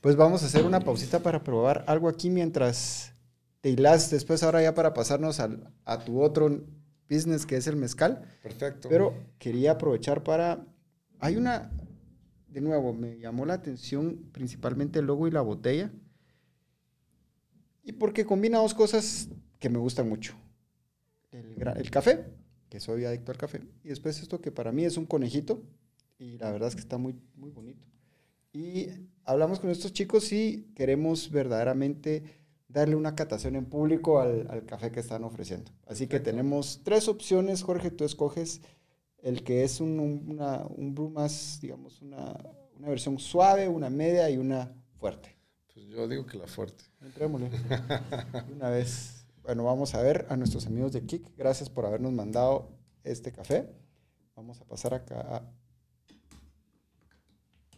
Pues 0.00 0.14
vamos 0.14 0.44
a 0.44 0.46
hacer 0.46 0.64
una 0.64 0.78
pausita 0.78 1.18
para 1.20 1.42
probar 1.42 1.84
algo 1.88 2.08
aquí 2.08 2.30
mientras 2.30 3.12
te 3.60 3.70
hilas 3.70 4.10
después 4.10 4.44
ahora 4.44 4.62
ya 4.62 4.72
para 4.72 4.94
pasarnos 4.94 5.40
al, 5.40 5.72
a 5.84 5.98
tu 6.04 6.22
otro 6.22 6.60
business 7.08 7.46
que 7.46 7.56
es 7.56 7.66
el 7.66 7.76
mezcal. 7.76 8.22
Perfecto. 8.42 8.88
Pero 8.88 9.14
quería 9.38 9.72
aprovechar 9.72 10.22
para... 10.22 10.66
Hay 11.18 11.36
una... 11.36 11.70
De 12.48 12.60
nuevo, 12.60 12.94
me 12.94 13.18
llamó 13.18 13.44
la 13.44 13.54
atención 13.54 14.30
principalmente 14.32 14.98
el 14.98 15.06
logo 15.06 15.28
y 15.28 15.30
la 15.30 15.42
botella. 15.42 15.92
Y 17.82 17.92
porque 17.92 18.24
combina 18.24 18.58
dos 18.58 18.74
cosas 18.74 19.28
que 19.58 19.68
me 19.68 19.78
gustan 19.78 20.08
mucho. 20.08 20.34
El, 21.30 21.56
el 21.76 21.90
café, 21.90 22.24
que 22.70 22.80
soy 22.80 23.04
adicto 23.04 23.32
al 23.32 23.38
café. 23.38 23.60
Y 23.84 23.88
después 23.88 24.20
esto 24.20 24.40
que 24.40 24.50
para 24.50 24.72
mí 24.72 24.84
es 24.84 24.96
un 24.96 25.04
conejito. 25.04 25.62
Y 26.18 26.38
la 26.38 26.50
verdad 26.50 26.68
es 26.68 26.74
que 26.74 26.80
está 26.80 26.96
muy, 26.96 27.14
muy 27.34 27.50
bonito. 27.50 27.86
Y 28.52 28.88
hablamos 29.24 29.60
con 29.60 29.70
estos 29.70 29.92
chicos 29.92 30.32
y 30.32 30.72
queremos 30.74 31.30
verdaderamente 31.30 32.24
darle 32.68 32.94
una 32.96 33.14
catación 33.14 33.56
en 33.56 33.64
público 33.66 34.20
al, 34.20 34.46
al 34.50 34.64
café 34.66 34.90
que 34.92 35.00
están 35.00 35.24
ofreciendo. 35.24 35.72
Así 35.86 36.06
que 36.06 36.20
tenemos 36.20 36.82
tres 36.84 37.08
opciones, 37.08 37.62
Jorge, 37.62 37.90
tú 37.90 38.04
escoges 38.04 38.60
el 39.22 39.42
que 39.42 39.64
es 39.64 39.80
un, 39.80 39.98
un- 39.98 40.24
una, 40.30 40.64
un 40.68 40.94
brew 40.94 41.10
más, 41.10 41.58
digamos, 41.60 42.00
una, 42.02 42.36
una 42.78 42.88
versión 42.88 43.18
suave, 43.18 43.68
una 43.68 43.90
media 43.90 44.28
y 44.30 44.36
una 44.36 44.72
fuerte. 44.98 45.36
Pues 45.72 45.86
yo 45.86 46.06
digo 46.06 46.26
que 46.26 46.36
la 46.38 46.46
fuerte. 46.46 46.84
Entrémosle. 47.00 47.50
Una 48.52 48.68
vez. 48.70 49.24
Bueno, 49.42 49.64
vamos 49.64 49.94
a 49.94 50.02
ver 50.02 50.26
a 50.28 50.36
nuestros 50.36 50.66
amigos 50.66 50.92
de 50.92 51.06
Kik. 51.06 51.36
Gracias 51.36 51.70
por 51.70 51.86
habernos 51.86 52.12
mandado 52.12 52.68
este 53.04 53.30
café. 53.32 53.72
Vamos 54.36 54.60
a 54.60 54.64
pasar 54.64 54.92
acá 54.94 55.20
a, 55.20 55.50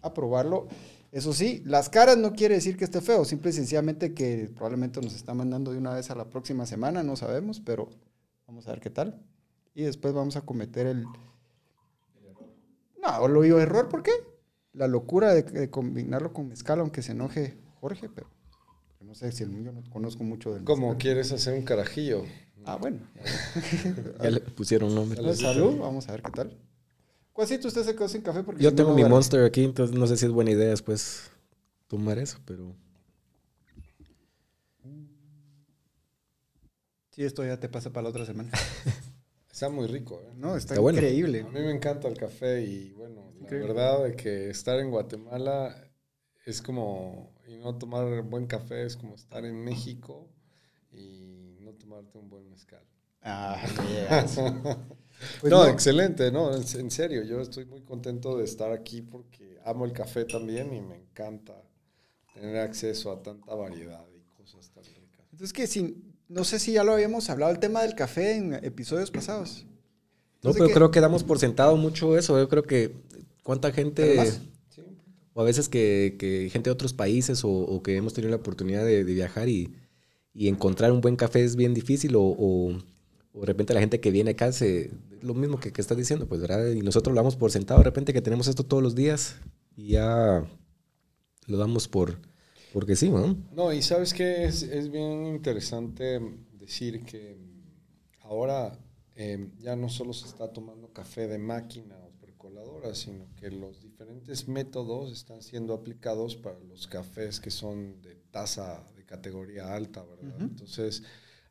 a 0.02 0.14
probarlo. 0.14 0.66
Eso 1.12 1.32
sí, 1.32 1.62
las 1.64 1.88
caras 1.88 2.16
no 2.16 2.32
quiere 2.34 2.54
decir 2.54 2.76
que 2.76 2.84
esté 2.84 3.00
feo, 3.00 3.24
simple 3.24 3.50
y 3.50 3.52
sencillamente 3.52 4.14
que 4.14 4.48
probablemente 4.54 5.00
nos 5.00 5.14
está 5.14 5.34
mandando 5.34 5.72
de 5.72 5.78
una 5.78 5.92
vez 5.92 6.10
a 6.10 6.14
la 6.14 6.30
próxima 6.30 6.66
semana, 6.66 7.02
no 7.02 7.16
sabemos, 7.16 7.60
pero 7.60 7.88
vamos 8.46 8.68
a 8.68 8.70
ver 8.70 8.80
qué 8.80 8.90
tal. 8.90 9.20
Y 9.74 9.82
después 9.82 10.14
vamos 10.14 10.36
a 10.36 10.42
cometer 10.42 10.86
el... 10.86 11.04
No, 13.02 13.28
lo 13.28 13.42
digo 13.42 13.58
error, 13.58 13.88
¿por 13.88 14.02
qué? 14.02 14.12
La 14.72 14.86
locura 14.86 15.34
de, 15.34 15.42
de 15.42 15.68
combinarlo 15.70 16.32
con 16.32 16.48
mezcal, 16.48 16.80
aunque 16.80 17.02
se 17.02 17.12
enoje 17.12 17.58
Jorge, 17.80 18.08
pero 18.08 18.28
no 19.00 19.14
sé 19.14 19.32
si 19.32 19.42
el 19.42 19.50
mío 19.50 19.72
no 19.72 19.82
conozco 19.90 20.22
mucho 20.22 20.54
del 20.54 20.62
¿Cómo 20.62 20.88
mezcal. 20.88 20.98
quieres 20.98 21.32
hacer 21.32 21.54
un 21.54 21.64
carajillo? 21.64 22.24
Ah, 22.64 22.76
bueno. 22.76 23.00
Ya 24.22 24.30
le 24.30 24.40
pusieron 24.40 24.94
nombre. 24.94 25.16
Salud. 25.16 25.34
Salud, 25.34 25.78
vamos 25.80 26.08
a 26.08 26.12
ver 26.12 26.22
qué 26.22 26.30
tal. 26.30 26.56
Cuasito, 27.32 27.68
usted 27.68 27.84
se 27.84 27.94
quedó 27.94 28.08
sin 28.08 28.22
café 28.22 28.42
porque 28.42 28.62
Yo 28.62 28.74
tengo 28.74 28.90
no 28.90 28.96
mi. 28.96 29.04
Monster 29.04 29.44
aquí, 29.44 29.64
entonces 29.64 29.96
no 29.96 30.06
sé 30.06 30.16
si 30.16 30.26
es 30.26 30.32
buena 30.32 30.50
idea 30.50 30.68
después 30.68 31.30
tomar 31.88 32.18
eso, 32.18 32.38
pero 32.44 32.74
Sí, 37.10 37.24
esto 37.24 37.44
ya 37.44 37.58
te 37.58 37.68
pasa 37.68 37.92
para 37.92 38.04
la 38.04 38.10
otra 38.10 38.24
semana. 38.24 38.50
Está 39.52 39.68
muy 39.68 39.86
rico, 39.86 40.20
¿eh? 40.22 40.30
No, 40.36 40.56
está, 40.56 40.74
Está 40.74 40.80
bueno. 40.80 40.98
increíble. 40.98 41.40
A 41.40 41.44
mí 41.50 41.60
me 41.60 41.70
encanta 41.72 42.08
el 42.08 42.16
café 42.16 42.62
y 42.62 42.92
bueno, 42.92 43.32
la 43.34 43.40
Increíble. 43.40 43.68
verdad 43.74 44.04
de 44.04 44.16
que 44.16 44.48
estar 44.48 44.78
en 44.78 44.90
Guatemala 44.90 45.74
es 46.46 46.62
como 46.62 47.34
y 47.46 47.56
no 47.56 47.76
tomar 47.76 48.22
buen 48.22 48.46
café 48.46 48.84
es 48.84 48.96
como 48.96 49.14
estar 49.16 49.44
en 49.44 49.62
México 49.64 50.28
y 50.92 51.58
no 51.60 51.72
tomarte 51.72 52.16
un 52.18 52.28
buen 52.30 52.48
mezcal. 52.48 52.84
Ah, 53.22 53.60
Pues 55.40 55.50
no, 55.50 55.66
excelente, 55.66 56.30
no, 56.30 56.54
en, 56.54 56.90
serio, 56.90 57.22
yo 57.24 57.40
estoy 57.40 57.64
muy 57.66 57.82
contento 57.82 58.38
de 58.38 58.44
estar 58.44 58.72
aquí 58.72 59.02
porque 59.02 59.58
amo 59.64 59.84
el 59.84 59.92
café 59.92 60.24
también 60.24 60.72
y 60.72 60.80
me 60.80 60.96
encanta 60.96 61.54
tener 62.34 62.56
acceso 62.58 63.12
a 63.12 63.22
tanta 63.22 63.54
variedad 63.54 64.04
y 64.16 64.22
cosas 64.36 64.70
tan 64.70 64.84
ricas. 64.84 65.26
Entonces 65.32 65.52
que 65.52 65.66
sin, 65.66 66.14
no 66.28 66.44
sé 66.44 66.58
si 66.58 66.72
ya 66.72 66.84
lo 66.84 66.92
habíamos 66.92 67.28
hablado 67.28 67.52
el 67.52 67.58
tema 67.58 67.82
del 67.82 67.94
café 67.94 68.36
en 68.36 68.54
episodios 68.54 69.10
pasados. 69.10 69.66
no, 70.42 70.52
pero 70.52 70.70
creo 70.70 70.90
que 70.90 71.00
damos 71.00 71.24
por 71.24 71.38
sentado 71.38 71.76
mucho 71.76 72.16
eso. 72.16 72.38
Yo 72.38 72.48
creo 72.48 72.62
que 72.62 72.94
cuánta 73.42 73.72
gente, 73.72 74.16
o 75.34 75.42
a 75.42 75.44
veces 75.44 75.68
que, 75.68 76.48
gente 76.52 76.70
de 76.70 76.72
otros 76.72 76.92
países 76.92 77.42
o, 77.44 77.82
que 77.82 77.96
hemos 77.96 78.14
tenido 78.14 78.30
la 78.30 78.36
oportunidad 78.36 78.84
de, 78.84 79.02
viajar 79.04 79.48
y, 79.48 79.74
encontrar 80.34 80.92
un 80.92 81.00
buen 81.00 81.16
café 81.16 81.44
es 81.44 81.56
bien 81.56 81.74
difícil 81.74 82.14
o, 82.16 82.22
o, 82.22 82.78
de 83.32 83.46
repente 83.46 83.74
la 83.74 83.80
gente 83.80 84.00
que 84.00 84.10
viene 84.10 84.32
acá 84.32 84.52
se, 84.52 84.90
lo 85.22 85.34
mismo 85.34 85.60
que, 85.60 85.72
que 85.72 85.80
estás 85.80 85.96
diciendo, 85.96 86.26
pues, 86.26 86.40
¿verdad? 86.40 86.70
Y 86.70 86.82
nosotros 86.82 87.14
lo 87.14 87.18
damos 87.18 87.36
por 87.36 87.50
sentado, 87.50 87.80
de 87.80 87.84
repente 87.84 88.12
que 88.12 88.22
tenemos 88.22 88.48
esto 88.48 88.64
todos 88.64 88.82
los 88.82 88.94
días 88.94 89.36
y 89.76 89.90
ya 89.90 90.44
lo 91.46 91.58
damos 91.58 91.88
por, 91.88 92.18
porque 92.72 92.96
sí, 92.96 93.08
¿no? 93.08 93.36
No, 93.52 93.72
y 93.72 93.82
sabes 93.82 94.14
que 94.14 94.44
es, 94.44 94.62
es, 94.62 94.90
bien 94.90 95.26
interesante 95.26 96.20
decir 96.52 97.04
que 97.04 97.38
ahora 98.20 98.78
em, 99.14 99.50
ya 99.58 99.76
no 99.76 99.88
solo 99.88 100.12
se 100.12 100.26
está 100.26 100.52
tomando 100.52 100.92
café 100.92 101.26
de 101.26 101.38
máquina 101.38 101.96
o 101.98 102.10
percoladora, 102.20 102.94
sino 102.94 103.26
que 103.36 103.50
los 103.50 103.80
diferentes 103.80 104.48
métodos 104.48 105.12
están 105.12 105.42
siendo 105.42 105.74
aplicados 105.74 106.36
para 106.36 106.58
los 106.60 106.86
cafés 106.86 107.40
que 107.40 107.50
son 107.50 108.00
de 108.02 108.16
tasa 108.30 108.84
de 108.96 109.04
categoría 109.04 109.74
alta, 109.74 110.04
¿verdad? 110.04 110.40
Entonces, 110.40 111.02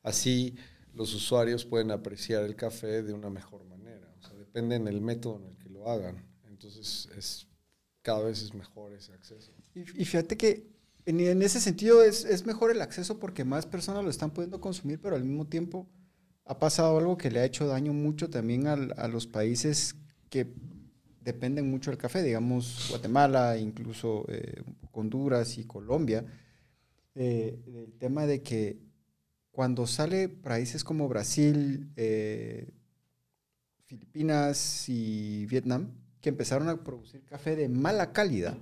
así 0.04 0.56
los 1.00 1.14
usuarios 1.14 1.64
pueden 1.64 1.92
apreciar 1.92 2.44
el 2.44 2.58
café 2.58 3.02
de 3.04 3.14
una 3.14 3.30
mejor 3.30 3.64
manera. 3.64 4.14
O 4.20 4.22
sea, 4.22 4.36
depende 4.36 4.76
en 4.76 4.86
el 4.86 5.00
método 5.00 5.38
en 5.38 5.46
el 5.46 5.58
que 5.58 5.70
lo 5.70 5.90
hagan. 5.90 6.26
Entonces, 6.46 7.08
es, 7.16 7.48
cada 8.02 8.20
vez 8.24 8.42
es 8.42 8.54
mejor 8.54 8.92
ese 8.92 9.14
acceso. 9.14 9.54
Y, 9.74 9.86
fíjate 10.04 10.36
que 10.36 10.68
en, 11.06 11.42
ese 11.42 11.62
sentido 11.62 12.04
es, 12.04 12.26
es, 12.26 12.46
mejor 12.46 12.70
el 12.70 12.82
acceso 12.82 13.18
porque 13.18 13.46
más 13.46 13.66
personas 13.66 14.04
lo 14.04 14.10
están 14.10 14.32
pudiendo 14.32 14.60
consumir, 14.60 15.00
pero 15.00 15.16
al 15.16 15.24
mismo 15.24 15.48
tiempo 15.48 15.88
ha 16.44 16.60
pasado 16.60 16.98
algo 16.98 17.18
que 17.18 17.32
le 17.32 17.40
ha 17.40 17.46
hecho 17.46 17.66
daño 17.66 17.94
mucho 17.94 18.30
también 18.30 18.68
a 18.68 19.08
los 19.08 19.26
países 19.26 19.96
que 20.30 20.54
dependen 21.22 21.72
mucho 21.72 21.92
del 21.92 21.98
café, 21.98 22.24
digamos 22.24 22.88
Guatemala, 22.90 23.58
incluso 23.58 24.26
eh, 24.28 24.64
Honduras 24.92 25.58
y 25.58 25.64
Colombia, 25.64 26.26
eh, 27.16 27.58
el 27.66 27.94
tema 27.94 28.26
de 28.26 28.42
que 28.42 28.88
cuando 29.60 29.88
sale 29.88 30.30
países 30.30 30.86
como 30.86 31.10
Brasil, 31.10 31.91
eh, 31.98 32.69
Filipinas 33.88 34.88
y 34.88 35.48
Vietnam, 35.48 35.89
que 36.22 36.30
empezaron 36.30 36.69
a 36.69 36.82
producir 36.82 37.26
café 37.26 37.58
de 37.58 37.67
mala 37.67 38.13
calidad 38.13 38.56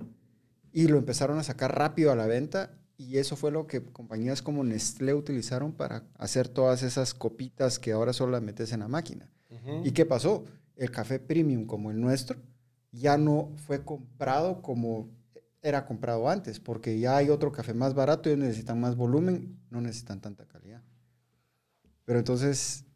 y 0.72 0.88
lo 0.88 0.98
empezaron 0.98 1.38
a 1.38 1.44
sacar 1.44 1.78
rápido 1.78 2.10
a 2.10 2.16
la 2.16 2.26
venta 2.26 2.72
y 2.96 3.18
eso 3.18 3.36
fue 3.36 3.52
lo 3.52 3.68
que 3.68 3.80
compañías 3.80 4.42
como 4.42 4.64
Nestlé 4.64 5.14
utilizaron 5.14 5.70
para 5.70 6.02
hacer 6.16 6.48
todas 6.48 6.82
esas 6.82 7.14
copitas 7.14 7.78
que 7.78 7.92
ahora 7.92 8.12
solo 8.12 8.32
las 8.32 8.42
metes 8.42 8.72
en 8.72 8.80
la 8.80 8.88
máquina. 8.88 9.30
¿Y 9.84 9.92
qué 9.92 10.04
pasó? 10.04 10.46
El 10.74 10.90
café 10.90 11.20
premium 11.20 11.64
como 11.64 11.92
el 11.92 12.00
nuestro 12.00 12.40
ya 12.90 13.16
no 13.16 13.52
fue 13.68 13.84
comprado 13.84 14.62
como 14.62 15.08
era 15.62 15.86
comprado 15.86 16.28
antes, 16.28 16.58
porque 16.58 16.98
ya 16.98 17.16
hay 17.16 17.30
otro 17.30 17.52
café 17.52 17.72
más 17.72 17.94
barato, 17.94 18.28
ellos 18.28 18.40
necesitan 18.40 18.80
más 18.80 18.96
volumen, 18.96 19.60
no 19.70 19.80
necesitan 19.80 20.20
tanta 20.20 20.44
calidad. 20.44 20.82
Pero 22.08 22.20
entonces 22.20 22.86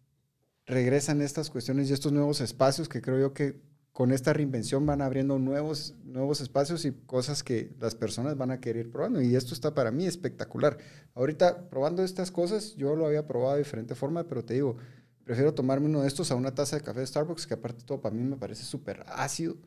regresan 0.65 1.21
estas 1.21 1.51
cuestiones 1.51 1.91
y 1.91 1.93
estos 1.93 2.13
nuevos 2.13 2.41
espacios 2.41 2.89
que 2.89 3.03
creo 3.03 3.21
yo 3.21 3.35
que 3.35 3.61
con 3.93 4.11
esta 4.11 4.33
reinvención 4.33 4.87
van 4.87 5.03
abriendo 5.03 5.39
nuevos, 5.39 5.95
nuevos 6.03 6.41
espacios 6.41 6.87
y 6.87 6.93
cosas 6.93 7.43
que 7.43 7.77
las 7.79 7.95
personas 7.95 8.39
van 8.39 8.51
a 8.51 8.59
querer 8.59 8.87
ir 8.87 8.91
probando. 8.91 9.21
Y 9.21 9.37
esto 9.37 9.53
está 9.53 9.75
para 9.75 9.91
mí 9.91 10.07
espectacular. 10.07 10.79
Ahorita, 11.15 11.69
probando 11.69 12.03
estas 12.03 12.31
cosas, 12.31 12.75
yo 12.77 12.97
lo 12.97 13.05
había 13.05 13.27
probado 13.27 13.53
de 13.53 13.59
diferente 13.59 13.95
forma, 13.95 14.25
pero 14.25 14.47
te 14.47 14.55
digo, 14.55 14.79
prefiero 15.25 15.53
tomarme 15.53 15.89
uno 15.89 16.01
de 16.01 16.09
estos 16.09 16.31
a 16.31 16.35
una 16.35 16.55
taza 16.55 16.77
de 16.77 16.83
café 16.83 17.01
de 17.01 17.07
Starbucks, 17.07 17.47
que 17.47 17.53
aparte 17.53 17.85
todo 17.85 18.01
para 18.01 18.15
mí 18.15 18.23
me 18.23 18.39
parece 18.39 18.65
súper 18.65 19.05
ácido. 19.09 19.59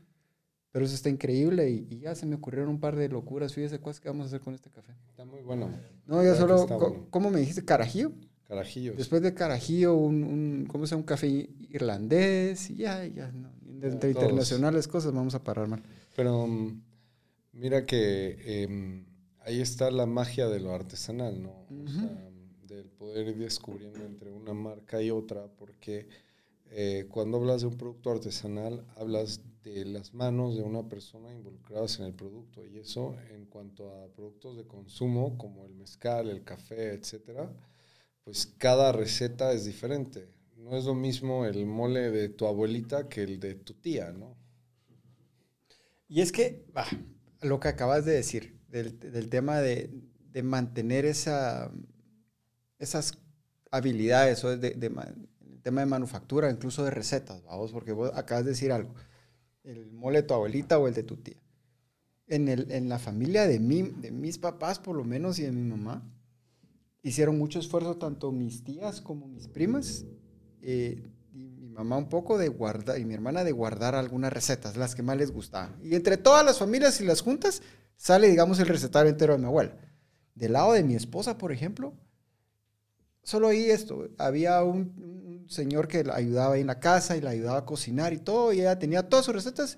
Pero 0.71 0.85
eso 0.85 0.95
está 0.95 1.09
increíble 1.09 1.69
y, 1.69 1.99
ya 1.99 2.15
se 2.15 2.25
me 2.25 2.33
ocurrieron 2.33 2.71
un 2.71 2.79
par 2.79 2.95
de 2.95 3.09
locuras. 3.09 3.53
Fíjese, 3.53 3.77
¿cuál 3.77 3.93
que 3.99 4.09
vamos 4.09 4.23
a 4.23 4.27
hacer 4.29 4.41
con 4.41 4.55
este 4.55 4.71
café? 4.71 4.95
Está 5.07 5.23
muy 5.23 5.43
bueno. 5.43 5.69
No, 6.07 6.23
ya 6.23 6.33
solo, 6.33 7.05
¿cómo 7.11 7.29
me 7.29 7.41
dijiste? 7.41 7.63
¿Carajillo? 7.63 8.11
Después 8.93 9.21
de 9.21 9.33
carajillo, 9.33 9.95
un, 9.95 10.23
un 10.23 10.65
¿cómo 10.67 10.85
se 10.85 10.91
llama? 10.91 11.01
Un 11.01 11.05
café 11.05 11.27
irlandés 11.69 12.69
y 12.69 12.75
ya, 12.77 13.05
ya, 13.05 13.31
no. 13.31 13.49
Entre 13.81 14.11
internacionales 14.11 14.87
cosas 14.87 15.13
vamos 15.13 15.35
a 15.35 15.43
parar 15.43 15.67
mal. 15.67 15.83
Pero 16.15 16.47
mm, 16.47 16.81
mira 17.53 17.85
que 17.85 18.63
em, 18.63 19.05
ahí 19.41 19.61
está 19.61 19.91
la 19.91 20.05
magia 20.05 20.47
de 20.47 20.59
lo 20.59 20.73
artesanal, 20.73 21.41
¿no? 21.41 21.65
O 21.83 21.87
sea, 21.87 22.29
del 22.67 22.89
poder 22.89 23.27
ir 23.27 23.37
descubriendo 23.37 24.03
entre 24.03 24.31
una 24.31 24.53
marca 24.53 25.01
y 25.01 25.11
otra, 25.11 25.47
porque 25.57 26.07
eh, 26.71 27.07
cuando 27.09 27.37
hablas 27.37 27.61
de 27.61 27.67
un 27.67 27.77
producto 27.77 28.11
artesanal, 28.11 28.85
hablas 28.95 29.41
de 29.63 29.85
las 29.85 30.13
manos 30.13 30.55
de 30.55 30.61
una 30.61 30.87
persona 30.87 31.31
involucradas 31.31 31.99
en 31.99 32.05
el 32.05 32.13
producto. 32.13 32.65
Y 32.65 32.77
eso, 32.77 33.15
en 33.33 33.45
cuanto 33.45 33.91
a 33.91 34.07
productos 34.07 34.57
de 34.57 34.65
consumo, 34.65 35.37
como 35.37 35.65
el 35.65 35.73
mezcal, 35.73 36.29
el 36.29 36.43
café, 36.43 36.93
etcétera, 36.93 37.51
pues 38.25 38.47
cada 38.57 38.91
receta 38.91 39.53
es 39.53 39.65
diferente. 39.65 40.27
No 40.57 40.75
es 40.75 40.85
lo 40.85 40.95
mismo 40.95 41.45
el 41.45 41.65
mole 41.67 42.09
de 42.09 42.27
tu 42.27 42.47
abuelita 42.47 43.07
que 43.07 43.21
el 43.23 43.39
de 43.39 43.53
tu 43.53 43.75
tía, 43.75 44.11
¿no? 44.11 44.35
Y 46.07 46.21
es 46.21 46.31
que, 46.31 46.65
lo 47.41 47.59
que 47.59 47.67
acabas 47.67 48.03
de 48.03 48.13
decir, 48.13 48.59
del, 48.67 49.29
tema 49.29 49.59
de, 49.59 49.91
mantener 50.43 51.05
esa, 51.05 51.71
esas 52.79 53.19
habilidades, 53.71 54.43
o 54.43 54.57
de, 54.57 54.71
tema 55.61 55.81
de 55.81 55.85
manufactura, 55.85 56.49
incluso 56.49 56.83
de 56.83 56.91
recetas, 56.91 57.43
vamos, 57.43 57.71
porque 57.71 57.91
vos 57.91 58.11
acabas 58.15 58.43
de 58.43 58.51
decir 58.51 58.71
algo, 58.71 58.95
el 59.63 59.91
mole 59.91 60.21
de 60.21 60.27
tu 60.27 60.33
abuelita 60.33 60.79
o 60.79 60.87
el 60.87 60.95
de 60.95 61.03
tu 61.03 61.17
tía. 61.17 61.37
En, 62.27 62.47
el, 62.47 62.71
en 62.71 62.89
la 62.89 62.97
familia 62.97 63.47
de, 63.47 63.59
mí, 63.59 63.83
de 63.83 64.11
mis 64.11 64.39
papás, 64.39 64.79
por 64.79 64.95
lo 64.95 65.03
menos, 65.03 65.37
y 65.37 65.43
de 65.43 65.51
mi 65.51 65.61
mamá, 65.61 66.03
hicieron 67.05 67.37
mucho 67.37 67.59
esfuerzo, 67.59 67.97
tanto 67.97 68.31
mis 68.31 68.63
tías 68.63 68.99
como 68.99 69.27
mis 69.27 69.47
primas, 69.47 70.05
eh, 70.63 71.03
y 71.31 71.49
mi 71.49 71.69
mamá 71.69 71.97
un 71.97 72.09
poco 72.09 72.39
de 72.39 72.47
guardar, 72.47 72.99
y 72.99 73.05
mi 73.05 73.13
hermana 73.13 73.43
de 73.43 73.51
guardar 73.51 73.93
algunas 73.93 74.33
recetas, 74.33 74.75
las 74.75 74.95
que 74.95 75.03
más 75.03 75.15
les 75.15 75.31
gustaban. 75.31 75.75
Y 75.83 75.93
entre 75.93 76.17
todas 76.17 76.43
las 76.43 76.57
familias 76.57 76.99
y 77.01 77.05
las 77.05 77.21
juntas, 77.21 77.61
sale, 77.95 78.27
digamos, 78.27 78.59
el 78.59 78.65
recetario 78.65 79.11
entero 79.11 79.33
de 79.33 79.39
mi 79.39 79.45
abuela. 79.45 79.77
Del 80.33 80.53
lado 80.53 80.73
de 80.73 80.83
mi 80.83 80.95
esposa, 80.95 81.37
por 81.37 81.51
ejemplo, 81.51 81.93
solo 83.21 83.49
oí 83.49 83.69
esto. 83.69 84.09
Había 84.17 84.63
un, 84.63 85.45
señor 85.47 85.87
que 85.87 86.03
la 86.03 86.15
ayudaba 86.15 86.55
ahí 86.55 86.61
en 86.61 86.67
la 86.67 86.79
casa 86.79 87.15
y 87.15 87.21
la 87.21 87.29
ayudaba 87.29 87.59
a 87.59 87.65
cocinar 87.65 88.13
y 88.13 88.17
todo, 88.17 88.51
y 88.51 88.61
ella 88.61 88.79
tenía 88.79 89.07
todas 89.07 89.25
sus 89.25 89.35
recetas. 89.35 89.77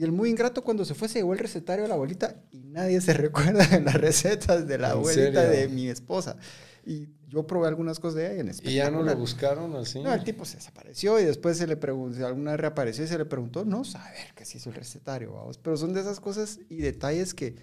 Y 0.00 0.04
el 0.04 0.12
muy 0.12 0.30
ingrato 0.30 0.64
cuando 0.64 0.82
se 0.86 0.94
fue 0.94 1.08
se 1.08 1.18
llevó 1.18 1.34
el 1.34 1.38
recetario 1.38 1.84
a 1.84 1.88
la 1.88 1.92
abuelita 1.92 2.34
y 2.50 2.60
nadie 2.60 3.02
se 3.02 3.12
recuerda 3.12 3.66
de 3.66 3.82
las 3.82 3.92
recetas 3.92 4.66
de 4.66 4.78
la 4.78 4.92
abuelita 4.92 5.42
de 5.42 5.68
mi 5.68 5.88
esposa. 5.88 6.38
Y 6.86 7.10
yo 7.28 7.46
probé 7.46 7.68
algunas 7.68 8.00
cosas 8.00 8.14
de 8.14 8.32
ella 8.32 8.40
en 8.40 8.50
¿Y 8.62 8.76
ya 8.76 8.90
no 8.90 9.02
lo 9.02 9.14
buscaron 9.14 9.76
así? 9.76 10.00
No, 10.00 10.14
el 10.14 10.24
tipo 10.24 10.46
se 10.46 10.56
desapareció 10.56 11.20
y 11.20 11.24
después 11.24 11.58
se 11.58 11.66
le 11.66 11.76
preguntó, 11.76 12.26
alguna 12.26 12.52
vez 12.52 12.60
reapareció 12.60 13.04
y 13.04 13.08
se 13.08 13.18
le 13.18 13.26
preguntó, 13.26 13.66
no 13.66 13.84
saber 13.84 14.32
qué 14.34 14.46
se 14.46 14.56
hizo 14.56 14.70
el 14.70 14.76
recetario, 14.76 15.34
vamos. 15.34 15.58
Pero 15.58 15.76
son 15.76 15.92
de 15.92 16.00
esas 16.00 16.18
cosas 16.18 16.60
y 16.70 16.76
detalles 16.76 17.34
que 17.34 17.56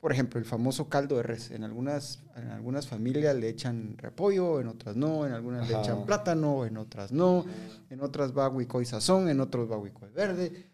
por 0.00 0.12
ejemplo, 0.12 0.38
el 0.38 0.46
famoso 0.46 0.88
caldo 0.88 1.16
de 1.16 1.24
res. 1.24 1.50
En 1.50 1.64
algunas, 1.64 2.22
en 2.36 2.50
algunas 2.50 2.86
familias 2.86 3.34
le 3.36 3.48
echan 3.48 3.96
repollo, 3.98 4.60
en 4.60 4.68
otras 4.68 4.96
no, 4.96 5.26
en 5.26 5.32
algunas 5.32 5.68
le 5.68 5.76
echan 5.76 6.04
plátano, 6.04 6.64
en 6.66 6.76
otras 6.76 7.10
no, 7.10 7.44
en 7.90 8.00
otras 8.00 8.36
va 8.36 8.48
huicoy 8.48 8.84
sazón, 8.84 9.28
en 9.28 9.40
otros 9.40 9.70
va 9.70 9.76
huicoy 9.76 10.10
verde, 10.10 10.66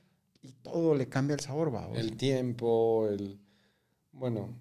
y 0.45 0.53
todo 0.53 0.95
le 0.95 1.09
cambia 1.09 1.35
el 1.35 1.41
sabor, 1.41 1.75
va. 1.75 1.89
El 1.95 2.19
tiempo, 2.19 3.09
el... 3.09 3.41
Bueno, 4.13 4.55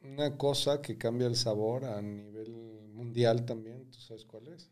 una 0.00 0.36
cosa 0.36 0.82
que 0.82 0.98
cambia 0.98 1.28
el 1.28 1.36
sabor 1.36 1.84
a 1.84 2.02
nivel 2.02 2.50
mundial 2.92 3.46
también, 3.46 3.88
¿tú 3.92 4.00
sabes 4.00 4.24
cuál 4.24 4.48
es? 4.48 4.70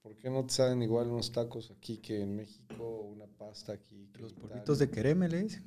¿Por 0.00 0.16
qué 0.16 0.30
no 0.30 0.46
te 0.46 0.54
saben 0.54 0.80
igual 0.80 1.08
unos 1.08 1.32
tacos 1.32 1.72
aquí 1.72 1.98
que 1.98 2.22
en 2.22 2.36
México, 2.36 3.00
una 3.00 3.26
pasta 3.26 3.72
aquí? 3.72 4.08
Los 4.20 4.32
polvitos 4.32 4.78
de 4.78 4.90
quereme 4.90 5.28
le 5.28 5.42
dicen. 5.42 5.64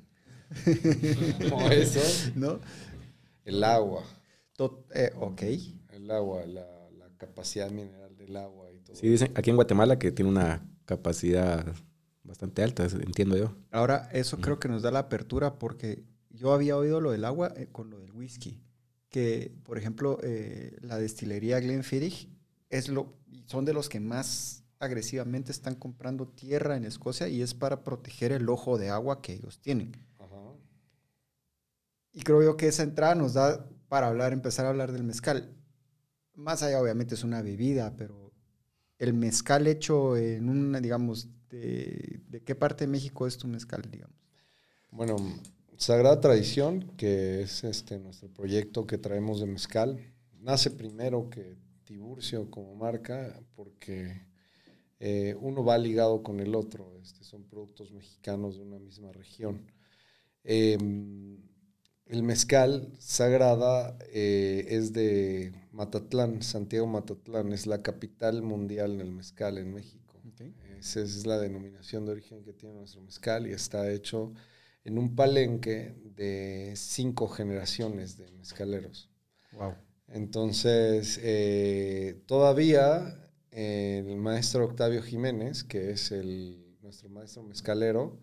no, 1.49 1.69
eso. 1.69 2.31
¿No? 2.35 2.61
El 3.43 3.61
agua. 3.61 4.05
Eh, 4.95 5.11
ok. 5.19 5.41
El 5.91 6.09
agua, 6.09 6.45
la, 6.45 6.65
capacidad 7.17 7.69
mineral 7.69 8.15
del 8.15 8.37
agua 8.37 8.71
y 8.71 8.79
todo. 8.79 8.95
Sí, 8.95 9.09
dicen 9.09 9.33
aquí 9.35 9.49
en 9.49 9.57
Guatemala 9.57 9.99
que 9.99 10.13
tiene 10.13 10.31
una 10.31 10.65
capacidad 10.85 11.65
bastante 12.29 12.63
alta, 12.63 12.85
entiendo 12.85 13.35
yo. 13.35 13.55
Ahora, 13.71 14.07
eso 14.13 14.37
creo 14.37 14.59
que 14.59 14.69
nos 14.69 14.83
da 14.83 14.91
la 14.91 14.99
apertura 14.99 15.59
porque 15.59 16.03
yo 16.29 16.53
había 16.53 16.77
oído 16.77 17.01
lo 17.01 17.11
del 17.11 17.25
agua 17.25 17.53
eh, 17.57 17.67
con 17.71 17.89
lo 17.89 17.99
del 17.99 18.13
whisky. 18.13 18.61
Que, 19.09 19.51
por 19.63 19.77
ejemplo, 19.77 20.19
eh, 20.21 20.77
la 20.81 20.97
destilería 20.97 21.59
Glenfiddich 21.59 22.29
es 22.69 22.87
lo, 22.87 23.17
son 23.45 23.65
de 23.65 23.73
los 23.73 23.89
que 23.89 23.99
más 23.99 24.63
agresivamente 24.77 25.51
están 25.51 25.75
comprando 25.75 26.27
tierra 26.27 26.77
en 26.77 26.85
Escocia 26.85 27.27
y 27.27 27.41
es 27.41 27.53
para 27.53 27.83
proteger 27.83 28.31
el 28.31 28.47
ojo 28.47 28.77
de 28.77 28.89
agua 28.89 29.21
que 29.21 29.33
ellos 29.33 29.59
tienen. 29.59 29.91
Ajá. 30.19 30.53
Y 32.13 32.21
creo 32.21 32.43
yo 32.43 32.55
que 32.55 32.67
esa 32.67 32.83
entrada 32.83 33.15
nos 33.15 33.33
da 33.33 33.67
para 33.89 34.07
hablar, 34.07 34.31
empezar 34.31 34.67
a 34.67 34.69
hablar 34.69 34.91
del 34.91 35.03
mezcal. 35.03 35.55
Más 36.35 36.61
allá, 36.61 36.79
obviamente, 36.79 37.15
es 37.15 37.23
una 37.23 37.41
bebida, 37.41 37.95
pero 37.97 38.31
el 38.99 39.13
mezcal 39.13 39.65
hecho 39.65 40.15
en 40.15 40.47
una, 40.47 40.79
digamos, 40.79 41.29
de, 41.49 42.21
¿de 42.27 42.41
qué 42.43 42.55
parte 42.55 42.85
de 42.85 42.91
México 42.91 43.27
es 43.27 43.37
tu 43.37 43.47
mezcal, 43.47 43.81
digamos? 43.89 44.15
Bueno, 44.91 45.17
Sagrada 45.77 46.19
Tradición, 46.19 46.91
que 46.97 47.41
es 47.41 47.63
este 47.63 47.99
nuestro 47.99 48.27
proyecto 48.29 48.85
que 48.85 48.97
traemos 48.97 49.39
de 49.39 49.45
mezcal, 49.45 49.99
nace 50.39 50.71
primero 50.71 51.29
que 51.29 51.57
Tiburcio 51.85 52.51
como 52.51 52.75
marca, 52.75 53.39
porque 53.55 54.21
eh, 54.99 55.35
uno 55.39 55.63
va 55.63 55.77
ligado 55.77 56.21
con 56.21 56.39
el 56.39 56.53
otro. 56.55 56.93
Este, 57.01 57.23
son 57.23 57.43
productos 57.45 57.91
mexicanos 57.91 58.57
de 58.57 58.63
una 58.63 58.79
misma 58.79 59.11
región. 59.11 59.71
Em, 60.43 61.37
el 62.05 62.23
mezcal 62.23 62.91
Sagrada 62.99 63.97
eh, 64.11 64.65
es 64.69 64.93
de 64.93 65.53
Matatlán, 65.71 66.41
Santiago 66.41 66.87
Matatlán, 66.87 67.53
es 67.53 67.67
la 67.67 67.81
capital 67.81 68.41
mundial 68.41 68.97
del 68.97 69.11
mezcal 69.11 69.57
en 69.57 69.73
México. 69.73 69.98
Esa 70.79 71.01
es 71.01 71.25
la 71.25 71.37
denominación 71.37 72.05
de 72.05 72.13
origen 72.13 72.43
que 72.43 72.53
tiene 72.53 72.75
nuestro 72.75 73.01
mezcal 73.01 73.47
y 73.47 73.51
está 73.51 73.91
hecho 73.91 74.33
en 74.83 74.97
un 74.97 75.15
palenque 75.15 75.93
de 76.15 76.73
cinco 76.75 77.27
generaciones 77.27 78.17
de 78.17 78.31
mezcaleros. 78.31 79.09
Wow. 79.51 79.75
Entonces, 80.07 81.19
eh, 81.21 82.23
todavía 82.25 83.19
eh, 83.51 84.03
el 84.07 84.17
maestro 84.17 84.65
Octavio 84.65 85.03
Jiménez, 85.03 85.63
que 85.63 85.91
es 85.91 86.11
el, 86.11 86.77
nuestro 86.81 87.09
maestro 87.09 87.43
mezcalero, 87.43 88.17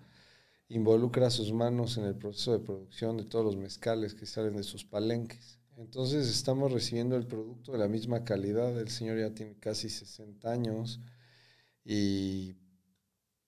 involucra 0.69 1.31
sus 1.31 1.53
manos 1.53 1.99
en 1.99 2.05
el 2.05 2.17
proceso 2.17 2.53
de 2.53 2.65
producción 2.65 3.19
de 3.19 3.25
todos 3.25 3.45
los 3.45 3.57
mezcales 3.57 4.15
que 4.15 4.27
salen 4.27 4.57
de 4.57 4.63
sus 4.63 4.85
palenques. 4.85 5.59
Entonces 5.77 6.27
estamos 6.29 6.73
recibiendo 6.73 7.17
el 7.17 7.27
producto 7.27 7.73
de 7.73 7.79
la 7.79 7.87
misma 7.87 8.25
calidad. 8.25 8.81
El 8.81 8.89
señor 8.89 9.19
ya 9.19 9.35
tiene 9.35 9.57
casi 9.61 9.91
60 9.91 10.51
años 10.51 11.01
y 11.89 12.57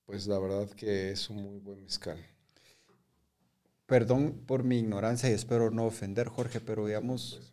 pues 0.07 0.27
la 0.29 0.39
verdad 0.39 0.71
que 0.71 1.11
es 1.11 1.29
un 1.29 1.43
muy 1.43 1.59
buen 1.59 1.83
mezcal. 1.83 2.17
Perdón 3.87 4.43
por 4.47 4.63
mi 4.65 4.79
ignorancia 4.79 5.29
y 5.29 5.33
espero 5.33 5.71
no 5.71 5.87
ofender, 5.87 6.29
Jorge, 6.29 6.61
pero 6.61 6.87
digamos, 6.87 7.53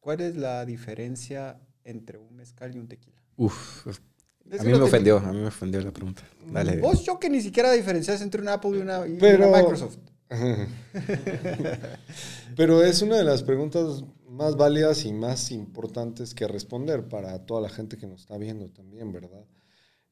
¿cuál 0.00 0.20
es 0.20 0.36
la 0.36 0.64
diferencia 0.64 1.60
entre 1.84 2.18
un 2.18 2.34
mezcal 2.34 2.74
y 2.74 2.78
un 2.78 2.88
tequila? 2.88 3.20
Uf, 3.36 3.86
a 3.86 4.62
mí 4.62 4.72
me 4.72 4.80
ofendió, 4.80 5.18
a 5.18 5.32
mí 5.32 5.38
me 5.40 5.46
ofendió 5.46 5.80
la 5.82 5.92
pregunta. 5.92 6.22
Dale. 6.50 6.80
Vos, 6.80 7.04
yo 7.04 7.18
que 7.20 7.28
ni 7.30 7.40
siquiera 7.40 7.70
diferencias 7.72 8.20
entre 8.22 8.40
una 8.40 8.54
Apple 8.54 8.78
y 8.78 8.80
una, 8.80 9.06
y 9.06 9.16
Pero- 9.18 9.48
una 9.48 9.58
Microsoft. 9.58 9.98
Pero 12.56 12.82
es 12.82 13.02
una 13.02 13.16
de 13.18 13.24
las 13.24 13.42
preguntas 13.42 14.04
más 14.28 14.56
válidas 14.56 15.04
y 15.04 15.12
más 15.12 15.50
importantes 15.50 16.34
que 16.34 16.48
responder 16.48 17.08
para 17.08 17.38
toda 17.46 17.60
la 17.60 17.68
gente 17.68 17.96
que 17.96 18.06
nos 18.06 18.22
está 18.22 18.38
viendo 18.38 18.68
también, 18.68 19.12
¿verdad? 19.12 19.44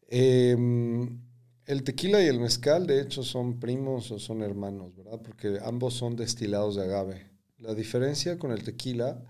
Em, 0.09 1.21
el 1.67 1.85
tequila 1.85 2.23
y 2.23 2.27
el 2.27 2.41
mezcal, 2.41 2.87
de 2.87 3.01
hecho, 3.01 3.23
son 3.23 3.61
primos 3.61 4.11
o 4.11 4.19
son 4.19 4.43
hermanos, 4.43 4.95
¿verdad? 4.97 5.21
Porque 5.23 5.59
ambos 5.65 5.95
son 5.95 6.17
destilados 6.17 6.77
de 6.77 6.83
agave. 6.83 7.31
La 7.59 7.75
diferencia 7.75 8.39
con 8.39 8.53
el 8.53 8.63
tequila 8.65 9.23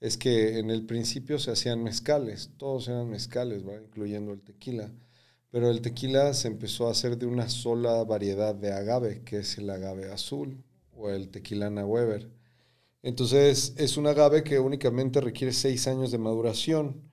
es 0.00 0.16
que 0.16 0.58
en 0.58 0.70
el 0.70 0.86
principio 0.86 1.38
se 1.38 1.50
hacían 1.50 1.82
mezcales, 1.82 2.50
todos 2.56 2.88
eran 2.88 3.08
mezcales, 3.10 3.64
¿verdad? 3.64 3.82
Incluyendo 3.86 4.32
el 4.32 4.42
tequila. 4.42 4.92
Pero 5.50 5.70
el 5.70 5.80
tequila 5.82 6.32
se 6.34 6.48
empezó 6.48 6.88
a 6.88 6.92
hacer 6.92 7.18
de 7.18 7.26
una 7.26 7.48
sola 7.48 8.04
variedad 8.04 8.54
de 8.54 8.72
agave, 8.72 9.22
que 9.24 9.38
es 9.38 9.58
el 9.58 9.68
agave 9.68 10.10
azul 10.12 10.62
o 10.94 11.10
el 11.10 11.28
tequilana 11.30 11.84
Weber. 11.84 12.30
Entonces 13.02 13.74
es 13.76 13.96
un 13.96 14.06
agave 14.06 14.44
que 14.44 14.58
únicamente 14.58 15.20
requiere 15.20 15.52
seis 15.52 15.86
años 15.88 16.10
de 16.10 16.18
maduración. 16.18 17.09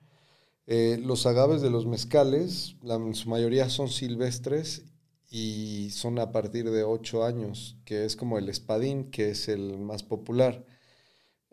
Eh, 0.70 1.00
los 1.02 1.24
agaves 1.24 1.62
de 1.62 1.70
los 1.70 1.86
mezcales, 1.86 2.76
en 2.82 3.14
su 3.14 3.30
mayoría 3.30 3.70
son 3.70 3.88
silvestres 3.88 4.84
y 5.30 5.88
son 5.92 6.18
a 6.18 6.30
partir 6.30 6.70
de 6.70 6.84
ocho 6.84 7.24
años, 7.24 7.78
que 7.86 8.04
es 8.04 8.16
como 8.16 8.36
el 8.36 8.50
espadín, 8.50 9.10
que 9.10 9.30
es 9.30 9.48
el 9.48 9.78
más 9.78 10.02
popular. 10.02 10.66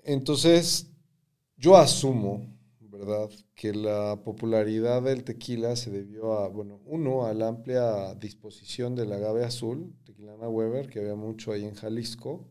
Entonces, 0.03 0.91
yo 1.55 1.78
asumo, 1.78 2.57
¿verdad?, 2.82 3.30
que 3.55 3.74
la 3.74 4.22
popularidad 4.22 5.01
del 5.03 5.24
tequila 5.24 5.78
se 5.78 5.91
debió 5.91 6.34
a, 6.34 6.49
bueno, 6.49 6.82
uno, 6.86 7.26
a 7.26 7.34
la 7.34 7.47
amplia 7.47 8.16
disposición 8.16 8.95
del 8.95 9.13
agave 9.13 9.45
azul, 9.45 9.95
tequilana 10.03 10.49
Weber, 10.49 10.89
que 10.89 10.99
había 10.99 11.16
mucho 11.16 11.53
ahí 11.53 11.63
en 11.63 11.76
Jalisco, 11.76 12.49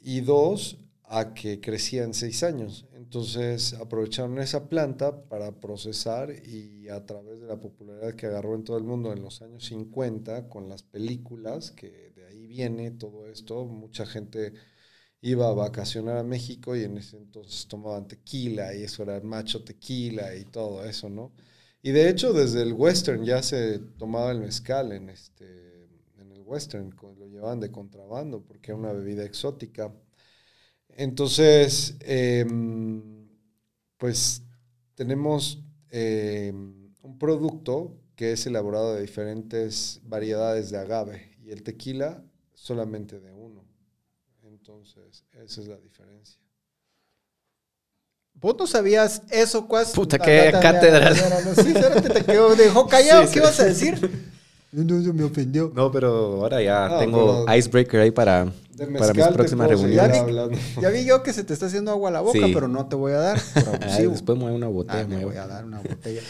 y 0.00 0.22
dos, 0.22 0.76
a 1.08 1.32
que 1.34 1.60
crecía 1.60 2.04
en 2.04 2.14
seis 2.14 2.42
años. 2.42 2.86
Entonces 2.94 3.74
aprovecharon 3.74 4.38
esa 4.40 4.68
planta 4.68 5.24
para 5.28 5.52
procesar 5.60 6.30
y 6.46 6.88
a 6.88 7.04
través 7.06 7.40
de 7.40 7.46
la 7.46 7.58
popularidad 7.58 8.14
que 8.14 8.26
agarró 8.26 8.54
en 8.54 8.64
todo 8.64 8.76
el 8.76 8.84
mundo 8.84 9.12
en 9.12 9.22
los 9.22 9.40
años 9.42 9.64
50 9.66 10.48
con 10.48 10.68
las 10.68 10.82
películas, 10.82 11.70
que 11.70 12.12
de 12.14 12.26
ahí 12.26 12.46
viene 12.46 12.90
todo 12.90 13.26
esto, 13.26 13.64
mucha 13.64 14.04
gente 14.06 14.52
iba 15.20 15.48
a 15.48 15.54
vacacionar 15.54 16.18
a 16.18 16.22
México 16.22 16.76
y 16.76 16.84
en 16.84 16.98
ese 16.98 17.16
entonces 17.16 17.66
tomaban 17.66 18.06
tequila 18.06 18.74
y 18.74 18.84
eso 18.84 19.02
era 19.02 19.20
macho 19.20 19.64
tequila 19.64 20.34
y 20.36 20.44
todo 20.44 20.84
eso, 20.84 21.08
¿no? 21.08 21.32
Y 21.82 21.92
de 21.92 22.08
hecho 22.10 22.32
desde 22.32 22.62
el 22.62 22.72
western 22.74 23.24
ya 23.24 23.42
se 23.42 23.78
tomaba 23.98 24.32
el 24.32 24.40
mezcal 24.40 24.92
en, 24.92 25.08
este, 25.10 25.88
en 26.18 26.32
el 26.32 26.42
western, 26.42 26.94
lo 27.00 27.26
llevaban 27.26 27.60
de 27.60 27.70
contrabando 27.70 28.42
porque 28.42 28.72
era 28.72 28.78
una 28.78 28.92
bebida 28.92 29.24
exótica. 29.24 29.92
Entonces, 30.98 31.94
em, 32.00 33.28
pues 33.98 34.42
tenemos 34.96 35.62
em, 35.90 36.92
un 37.02 37.18
producto 37.20 37.96
que 38.16 38.32
es 38.32 38.44
elaborado 38.46 38.96
de 38.96 39.02
diferentes 39.02 40.00
variedades 40.02 40.70
de 40.70 40.78
agave 40.78 41.36
y 41.44 41.50
el 41.52 41.62
tequila 41.62 42.24
solamente 42.52 43.20
de 43.20 43.32
uno. 43.32 43.64
Entonces, 44.42 45.24
esa 45.32 45.60
es 45.60 45.68
la 45.68 45.76
diferencia. 45.76 46.40
¿Vos 48.34 48.56
no 48.58 48.66
sabías 48.66 49.22
eso, 49.30 49.68
Cuas? 49.68 49.92
Puta, 49.92 50.18
la- 50.18 50.24
cátedra. 50.50 51.10
la- 51.10 51.54
Sí, 51.54 51.68
espérate, 51.68 52.10
te 52.10 52.24
quedó, 52.24 52.56
dejó 52.56 52.86
callado. 52.88 53.22
Sí, 53.22 53.28
¿Qué 53.28 53.32
sí. 53.34 53.38
ibas 53.38 53.60
a 53.60 53.64
decir? 53.66 54.28
No, 54.70 54.84
no, 54.84 55.14
me 55.14 55.24
ofendió. 55.24 55.72
No, 55.74 55.90
pero 55.90 56.08
ahora 56.42 56.62
ya 56.62 56.98
tengo 56.98 57.44
pero- 57.46 57.56
icebreaker 57.58 58.00
ahí 58.00 58.10
para, 58.10 58.52
para 58.76 59.12
mis 59.14 59.26
próximas 59.28 59.68
reuniones. 59.68 60.18
hablando. 60.18 60.58
Ya 60.82 60.90
vi 60.90 61.04
yo 61.06 61.22
que 61.22 61.32
se 61.32 61.42
te 61.44 61.54
está 61.54 61.66
haciendo 61.66 61.90
agua 61.90 62.10
a 62.10 62.12
la 62.12 62.20
boca, 62.20 62.38
Sí. 62.38 62.50
pero 62.52 62.68
no 62.68 62.86
te 62.86 62.94
voy 62.96 63.12
a 63.12 63.16
dar. 63.18 63.40
por 63.54 63.84
Ay, 63.84 64.06
después 64.08 64.38
mueve 64.38 64.56
una 64.56 64.68
botella. 64.68 65.00
Ah, 65.00 65.04
me 65.04 65.16
mueve. 65.16 65.24
voy 65.24 65.36
a 65.36 65.46
dar 65.46 65.64
una 65.64 65.80
botella. 65.82 66.20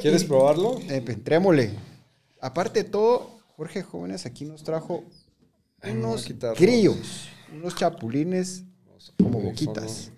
¿Quieres 0.00 0.22
y- 0.22 0.26
probarlo? 0.26 0.78
Eh, 0.88 1.02
pues, 1.04 1.18
entrémosle. 1.18 1.72
Aparte 2.40 2.82
de 2.84 2.88
todo, 2.88 3.30
Jorge 3.56 3.82
Jóvenes 3.82 4.24
aquí 4.24 4.44
nos 4.44 4.62
trajo 4.64 5.04
me 5.82 5.92
unos 5.92 6.26
grillos, 6.56 7.28
unos 7.52 7.74
chapulines 7.76 8.64
como 9.22 9.40
boquitas. 9.40 10.10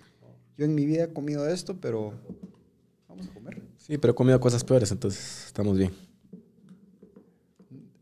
Yo 0.57 0.65
en 0.65 0.75
mi 0.75 0.85
vida 0.85 1.03
he 1.05 1.13
comido 1.13 1.47
esto, 1.49 1.75
pero 1.81 2.13
vamos 3.09 3.27
a 3.27 3.33
comer. 3.33 3.61
Sí, 3.77 3.97
pero 3.97 4.11
he 4.11 4.15
comido 4.15 4.39
cosas 4.39 4.63
peores, 4.63 4.91
entonces 4.91 5.45
estamos 5.47 5.77
bien. 5.77 5.91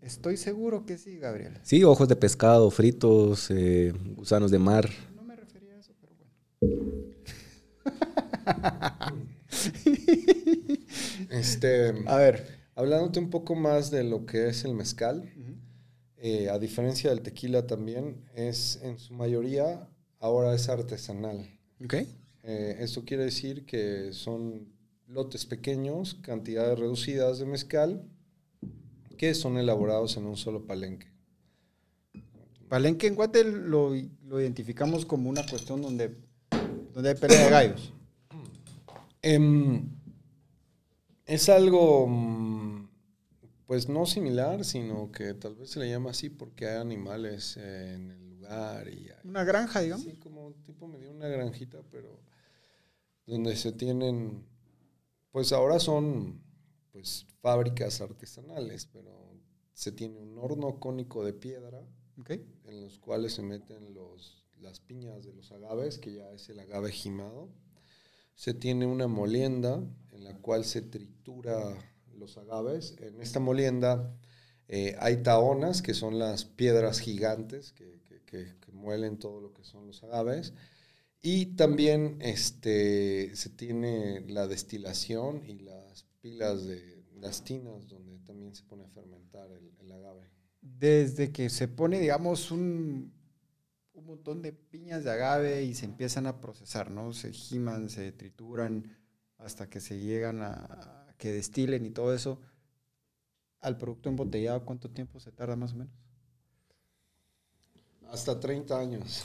Estoy 0.09 0.37
seguro 0.37 0.87
que 0.87 0.97
sí, 0.97 1.19
Gabriel. 1.19 1.53
Sí, 1.61 1.83
ojos 1.83 2.07
de 2.07 2.15
pescado 2.15 2.71
fritos, 2.71 3.51
eh, 3.51 3.93
gusanos 4.15 4.49
de 4.49 4.57
mar. 4.57 4.89
No 5.15 5.21
me 5.21 5.35
refería 5.35 5.75
a 5.75 5.79
eso, 5.79 5.93
pero 6.01 6.15
bueno. 6.15 6.33
Este, 11.29 11.93
A 12.07 12.15
ver. 12.17 12.47
hablándote 12.73 13.19
un 13.19 13.29
poco 13.29 13.53
más 13.53 13.91
de 13.91 14.03
lo 14.03 14.25
que 14.25 14.47
es 14.47 14.65
el 14.65 14.73
mezcal, 14.73 15.31
eh, 16.17 16.49
a 16.49 16.57
diferencia 16.57 17.11
del 17.11 17.21
tequila 17.21 17.67
también, 17.67 18.25
es 18.33 18.79
en 18.81 18.97
su 18.97 19.13
mayoría 19.13 19.87
ahora 20.19 20.55
es 20.55 20.69
artesanal. 20.69 21.47
Ok. 21.85 21.93
Eh, 22.43 22.77
esto 22.79 23.05
quiere 23.05 23.25
decir 23.25 23.63
que 23.67 24.11
son 24.11 24.73
lotes 25.07 25.45
pequeños, 25.45 26.15
cantidades 26.15 26.79
reducidas 26.79 27.37
de 27.37 27.45
mezcal, 27.45 28.09
que 29.19 29.35
son 29.35 29.57
elaborados 29.57 30.15
en 30.15 30.25
un 30.25 30.37
solo 30.37 30.65
palenque. 30.65 31.11
Palenque 32.69 33.07
en 33.07 33.15
Guate 33.15 33.43
lo, 33.43 33.93
lo 34.23 34.39
identificamos 34.39 35.05
como 35.05 35.29
una 35.29 35.45
cuestión 35.45 35.81
donde, 35.81 36.15
donde 36.93 37.09
hay 37.09 37.15
pelea 37.15 37.43
de 37.43 37.49
gallos. 37.49 37.93
Em, 39.21 39.89
es 41.25 41.49
algo 41.49 42.07
mm, 42.07 42.87
pues 43.65 43.89
no 43.89 44.05
similar, 44.05 44.63
sino 44.63 45.11
que 45.11 45.33
tal 45.33 45.55
vez 45.55 45.71
se 45.71 45.81
le 45.81 45.89
llama 45.89 46.11
así 46.11 46.29
porque 46.29 46.67
hay 46.67 46.77
animales 46.77 47.57
en 47.57 48.11
el 48.11 48.29
lugar 48.29 48.87
y 48.87 49.09
hay, 49.09 49.17
Una 49.25 49.43
granja, 49.43 49.81
digamos. 49.81 50.05
Sí, 50.05 50.13
como 50.13 50.53
tipo 50.65 50.87
medio 50.87 51.11
una 51.11 51.27
granjita, 51.27 51.79
pero 51.91 52.21
donde 53.25 53.57
se 53.57 53.73
tienen, 53.73 54.45
pues 55.31 55.51
ahora 55.51 55.77
son 55.77 56.47
pues 56.91 57.25
fábricas 57.41 58.01
artesanales, 58.01 58.85
pero 58.85 59.11
se 59.73 59.91
tiene 59.91 60.19
un 60.19 60.37
horno 60.37 60.79
cónico 60.79 61.23
de 61.23 61.33
piedra 61.33 61.81
en 62.65 62.81
los 62.81 62.99
cuales 62.99 63.33
se 63.33 63.41
meten 63.43 63.93
los, 63.93 64.45
las 64.59 64.79
piñas 64.81 65.23
de 65.25 65.33
los 65.33 65.51
agaves, 65.51 65.97
que 65.99 66.13
ya 66.13 66.31
es 66.31 66.49
el 66.49 66.59
agave 66.59 66.91
jimado. 66.91 67.49
Se 68.35 68.53
tiene 68.53 68.85
una 68.85 69.07
molienda 69.07 69.83
en 70.11 70.23
la 70.23 70.37
cual 70.37 70.65
se 70.65 70.81
tritura 70.81 71.77
los 72.17 72.37
agaves. 72.37 72.95
En 72.99 73.21
esta 73.21 73.39
molienda 73.39 74.13
eh, 74.67 74.95
hay 74.99 75.23
taonas, 75.23 75.81
que 75.81 75.93
son 75.93 76.19
las 76.19 76.45
piedras 76.45 76.99
gigantes 76.99 77.71
que, 77.73 78.01
que- 78.05 78.21
que- 78.25 78.55
que 78.59 78.71
muelen 78.71 79.17
todo 79.17 79.41
lo 79.41 79.53
que 79.53 79.63
son 79.63 79.87
los 79.87 80.03
agaves. 80.03 80.53
Y 81.21 81.47
también 81.55 82.17
este, 82.21 83.35
se 83.35 83.49
tiene 83.49 84.21
la 84.27 84.47
destilación 84.47 85.43
y 85.45 85.59
las 85.59 86.05
pilas 86.21 86.65
de 86.65 87.03
las 87.19 87.43
tinas, 87.43 87.87
donde 87.87 88.17
también 88.19 88.53
se 88.55 88.63
pone 88.63 88.83
a 88.85 88.89
fermentar 88.89 89.51
el, 89.51 89.71
el 89.79 89.91
agave. 89.91 90.29
Desde 90.61 91.31
que 91.31 91.49
se 91.49 91.67
pone, 91.67 91.99
digamos, 91.99 92.51
un, 92.51 93.13
un 93.93 94.05
montón 94.05 94.41
de 94.41 94.51
piñas 94.53 95.03
de 95.03 95.11
agave 95.11 95.63
y 95.63 95.73
se 95.75 95.85
empiezan 95.85 96.27
a 96.27 96.39
procesar, 96.41 96.91
¿no? 96.91 97.13
Se 97.13 97.31
giman, 97.31 97.89
se 97.89 98.11
trituran 98.11 98.97
hasta 99.37 99.69
que 99.69 99.79
se 99.79 99.99
llegan 99.99 100.41
a, 100.41 100.53
a 101.09 101.15
que 101.17 101.31
destilen 101.31 101.85
y 101.85 101.91
todo 101.91 102.13
eso. 102.13 102.39
Al 103.61 103.77
producto 103.77 104.09
embotellado, 104.09 104.63
¿cuánto 104.65 104.89
tiempo 104.89 105.19
se 105.19 105.31
tarda 105.31 105.55
más 105.55 105.73
o 105.73 105.77
menos? 105.77 105.93
Hasta 108.11 108.39
30 108.39 108.79
años. 108.79 109.23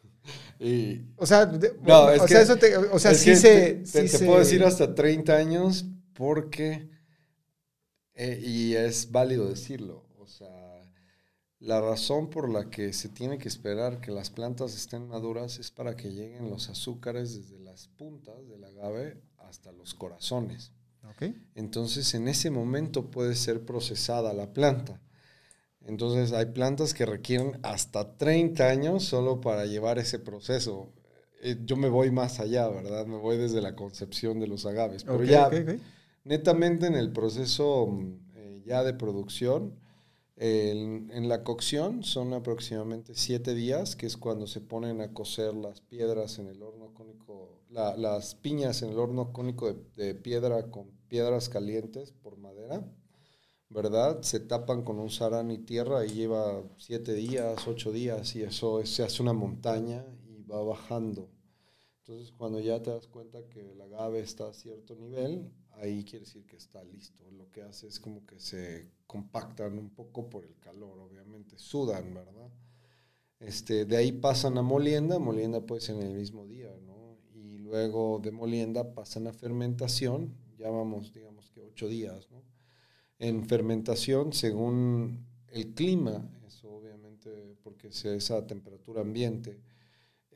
y 0.60 1.02
O 1.16 1.26
sea, 1.26 1.46
de- 1.46 1.76
No, 1.82 2.04
o 2.06 2.28
sea, 2.28 2.56
te- 2.58 2.76
o 2.76 2.98
sea, 2.98 3.14
sí 3.14 3.34
se... 3.36 3.48
te, 3.48 3.74
te- 3.74 3.86
sí 3.86 3.92
te 4.02 4.08
se- 4.08 4.26
puedo 4.26 4.38
decir 4.38 4.62
hasta 4.64 4.94
30 4.94 5.34
años 5.36 5.84
porque, 6.20 6.90
eh, 8.12 8.38
y 8.44 8.74
es 8.74 9.10
válido 9.10 9.48
decirlo, 9.48 10.04
o 10.18 10.26
sea, 10.26 10.86
la 11.60 11.80
razón 11.80 12.28
por 12.28 12.50
la 12.50 12.68
que 12.68 12.92
se 12.92 13.08
tiene 13.08 13.38
que 13.38 13.48
esperar 13.48 14.02
que 14.02 14.10
las 14.10 14.28
plantas 14.28 14.76
estén 14.76 15.08
maduras 15.08 15.58
es 15.58 15.70
para 15.70 15.96
que 15.96 16.12
lleguen 16.12 16.50
los 16.50 16.68
azúcares 16.68 17.34
desde 17.34 17.58
las 17.64 17.88
puntas 17.88 18.46
del 18.48 18.62
agave 18.64 19.22
hasta 19.38 19.72
los 19.72 19.94
corazones. 19.94 20.72
Ok. 21.08 21.34
Entonces, 21.54 22.12
en 22.12 22.28
ese 22.28 22.50
momento 22.50 23.10
puede 23.10 23.34
ser 23.34 23.64
procesada 23.64 24.34
la 24.34 24.52
planta. 24.52 25.00
Entonces, 25.86 26.34
hay 26.34 26.46
plantas 26.52 26.92
que 26.92 27.06
requieren 27.06 27.58
hasta 27.62 28.18
30 28.18 28.68
años 28.68 29.04
solo 29.04 29.40
para 29.40 29.64
llevar 29.64 29.98
ese 29.98 30.18
proceso. 30.18 30.92
Eh, 31.40 31.56
Yo 31.64 31.78
me 31.78 31.88
voy 31.88 32.10
más 32.10 32.40
allá, 32.40 32.68
¿verdad? 32.68 33.06
Me 33.06 33.16
voy 33.16 33.38
desde 33.38 33.62
la 33.62 33.74
concepción 33.74 34.38
de 34.38 34.48
los 34.48 34.66
agaves. 34.66 35.04
Pero 35.04 35.24
ya. 35.24 35.48
Netamente 36.24 36.86
en 36.86 36.94
el 36.94 37.12
proceso 37.12 37.86
mm, 37.88 38.18
eh, 38.36 38.62
ya 38.66 38.84
de 38.84 38.94
producción, 38.94 39.78
en 40.42 41.28
la 41.28 41.44
cocción 41.44 42.02
son 42.02 42.32
aproximadamente 42.32 43.12
siete 43.14 43.54
días, 43.54 43.94
que 43.94 44.06
es 44.06 44.16
cuando 44.16 44.46
se 44.46 44.62
ponen 44.62 45.02
a 45.02 45.12
cocer 45.12 45.54
las 45.54 45.82
piedras 45.82 46.38
en 46.38 46.46
el 46.46 46.62
horno 46.62 46.94
cónico, 46.94 47.60
la- 47.68 47.94
las 47.96 48.34
piñas 48.36 48.80
en 48.80 48.88
el 48.90 48.98
horno 48.98 49.32
cónico 49.34 49.70
de, 49.96 50.14
piedra 50.14 50.70
con 50.70 50.86
piedras 51.08 51.50
calientes 51.50 52.12
por 52.12 52.38
madera, 52.38 52.82
¿verdad? 53.68 54.22
Se 54.22 54.40
tapan 54.40 54.82
con 54.82 54.98
un 54.98 55.10
sarán 55.10 55.50
y 55.50 55.58
tierra 55.58 56.04
y 56.06 56.10
lleva 56.10 56.62
siete 56.78 57.12
días, 57.14 57.66
ocho 57.68 57.92
días 57.92 58.34
y 58.36 58.42
eso 58.42 58.80
es- 58.80 58.90
se 58.94 59.02
hace 59.02 59.22
una 59.22 59.32
montaña 59.34 60.04
y 60.26 60.42
va 60.44 60.62
bajando. 60.64 61.28
Entonces, 61.98 62.32
cuando 62.32 62.60
ya 62.60 62.82
te 62.82 62.90
das 62.90 63.06
cuenta 63.08 63.46
que 63.48 63.72
el 63.72 63.80
agave 63.80 64.20
está 64.20 64.48
a 64.48 64.54
cierto 64.54 64.96
nivel, 64.96 65.50
ahí 65.80 66.04
quiere 66.04 66.24
decir 66.24 66.44
que 66.46 66.56
está 66.56 66.82
listo. 66.84 67.24
Lo 67.32 67.50
que 67.50 67.62
hace 67.62 67.88
es 67.88 67.98
como 67.98 68.26
que 68.26 68.38
se 68.38 68.90
compactan 69.06 69.78
un 69.78 69.90
poco 69.90 70.28
por 70.28 70.44
el 70.44 70.56
calor, 70.58 70.98
obviamente, 70.98 71.58
sudan, 71.58 72.14
¿verdad? 72.14 72.50
Este, 73.40 73.86
de 73.86 73.96
ahí 73.96 74.12
pasan 74.12 74.58
a 74.58 74.62
molienda, 74.62 75.18
molienda 75.18 75.60
puede 75.62 75.80
ser 75.80 75.96
en 75.96 76.02
el 76.02 76.14
mismo 76.14 76.46
día, 76.46 76.70
¿no? 76.86 77.16
Y 77.34 77.58
luego 77.58 78.20
de 78.22 78.30
molienda 78.30 78.92
pasan 78.94 79.26
a 79.26 79.32
fermentación, 79.32 80.34
ya 80.58 80.68
vamos, 80.68 81.12
digamos 81.14 81.50
que 81.50 81.62
ocho 81.62 81.88
días, 81.88 82.30
¿no? 82.30 82.42
En 83.18 83.46
fermentación, 83.46 84.32
según 84.32 85.26
el 85.48 85.74
clima, 85.74 86.30
eso 86.46 86.70
obviamente 86.70 87.56
porque 87.62 87.88
es 87.88 88.30
a 88.30 88.46
temperatura 88.46 89.00
ambiente, 89.00 89.58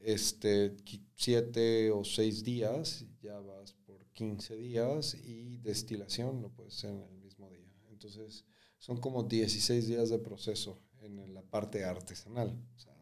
este, 0.02 0.76
siete 1.14 1.90
o 1.90 2.04
seis 2.04 2.42
días, 2.42 3.04
ya 3.22 3.38
vas 3.40 3.74
15 4.14 4.56
días 4.56 5.14
y 5.14 5.58
destilación 5.58 6.40
lo 6.40 6.50
puedes 6.50 6.76
hacer 6.76 6.90
en 6.90 7.02
el 7.02 7.16
mismo 7.18 7.50
día. 7.50 7.70
Entonces, 7.90 8.44
son 8.78 8.98
como 8.98 9.22
16 9.22 9.88
días 9.88 10.10
de 10.10 10.18
proceso 10.18 10.78
en 11.00 11.34
la 11.34 11.42
parte 11.42 11.84
artesanal. 11.84 12.56
O 12.74 12.78
sea, 12.78 12.94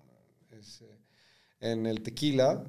es, 0.51 0.83
eh, 0.83 0.99
en 1.61 1.87
el 1.87 2.03
tequila, 2.03 2.65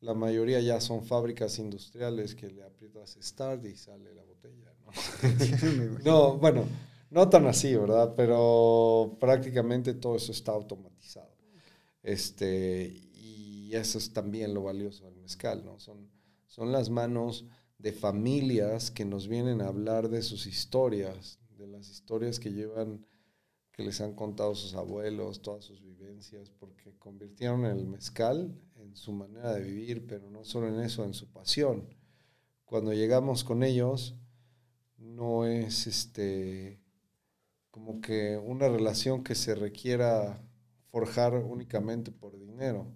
la 0.00 0.14
mayoría 0.14 0.60
ya 0.60 0.80
son 0.80 1.04
fábricas 1.04 1.58
industriales 1.58 2.34
que 2.34 2.50
le 2.50 2.62
aprietas 2.62 3.18
start 3.20 3.64
y 3.66 3.76
sale 3.76 4.14
la 4.14 4.22
botella. 4.22 4.72
¿no? 4.84 4.90
No, 6.04 6.38
bueno, 6.38 6.64
no 7.10 7.28
tan 7.28 7.46
así, 7.46 7.74
¿verdad? 7.74 8.14
Pero 8.16 9.16
prácticamente 9.20 9.94
todo 9.94 10.16
eso 10.16 10.32
está 10.32 10.52
automatizado. 10.52 11.36
Este, 12.02 12.86
y 13.14 13.74
eso 13.74 13.98
es 13.98 14.12
también 14.12 14.54
lo 14.54 14.62
valioso 14.62 15.04
del 15.04 15.16
mezcal, 15.16 15.64
¿no? 15.64 15.78
Son, 15.78 16.10
son 16.46 16.72
las 16.72 16.88
manos 16.88 17.44
de 17.80 17.92
familias 17.92 18.90
que 18.90 19.04
nos 19.04 19.26
vienen 19.26 19.62
a 19.62 19.68
hablar 19.68 20.08
de 20.10 20.22
sus 20.22 20.46
historias, 20.46 21.38
de 21.56 21.66
las 21.66 21.88
historias 21.88 22.38
que 22.38 22.52
llevan, 22.52 23.06
que 23.72 23.82
les 23.82 24.00
han 24.02 24.14
contado 24.14 24.54
sus 24.54 24.74
abuelos, 24.74 25.40
todas 25.40 25.64
sus 25.64 25.82
vivencias, 25.82 26.50
porque 26.50 26.94
convirtieron 26.98 27.64
el 27.64 27.86
mezcal 27.86 28.54
en 28.76 28.94
su 28.96 29.12
manera 29.12 29.54
de 29.54 29.62
vivir, 29.62 30.06
pero 30.06 30.30
no 30.30 30.44
solo 30.44 30.68
en 30.68 30.80
eso, 30.80 31.04
en 31.04 31.14
su 31.14 31.30
pasión. 31.30 31.88
Cuando 32.66 32.92
llegamos 32.92 33.44
con 33.44 33.62
ellos, 33.62 34.14
no 34.98 35.46
es 35.46 35.86
este 35.86 36.80
como 37.70 38.00
que 38.00 38.36
una 38.36 38.68
relación 38.68 39.22
que 39.22 39.34
se 39.34 39.54
requiera 39.54 40.42
forjar 40.90 41.34
únicamente 41.34 42.10
por 42.10 42.36
dinero, 42.36 42.92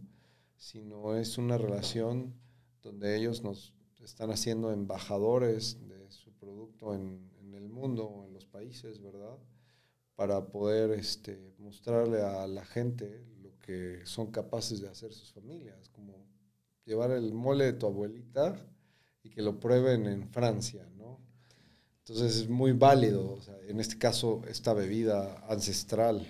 sino 0.56 1.16
es 1.16 1.38
una 1.38 1.56
relación 1.56 2.34
donde 2.82 3.16
ellos 3.16 3.42
nos 3.42 3.72
están 4.04 4.30
haciendo 4.30 4.72
embajadores 4.72 5.78
de 5.88 6.10
su 6.10 6.32
producto 6.32 6.94
en, 6.94 7.32
el 7.54 7.68
mundo 7.68 8.24
en 8.26 8.34
los 8.34 8.46
países, 8.46 9.00
¿verdad? 9.00 9.38
Para 10.16 10.48
poder 10.48 10.90
este, 10.90 11.54
mostrarle 11.58 12.20
a 12.20 12.48
la 12.48 12.64
gente 12.64 13.24
lo 13.42 13.56
que 13.60 14.00
son 14.04 14.32
capaces 14.32 14.80
de 14.80 14.88
hacer 14.88 15.12
sus 15.12 15.32
familias, 15.32 15.88
como 15.90 16.26
llevar 16.84 17.12
el 17.12 17.32
mole 17.32 17.66
de 17.66 17.72
tu 17.74 17.86
abuelita 17.86 18.56
y 19.22 19.30
que 19.30 19.40
lo 19.40 19.60
prueben 19.60 20.06
en 20.06 20.28
Francia, 20.28 20.84
¿no? 20.96 21.20
Entonces 22.00 22.38
es 22.38 22.48
muy 22.48 22.72
válido, 22.72 23.38
en 23.66 23.80
este 23.80 23.96
caso, 23.96 24.42
esta 24.48 24.74
bebida 24.74 25.42
ancestral. 25.48 26.26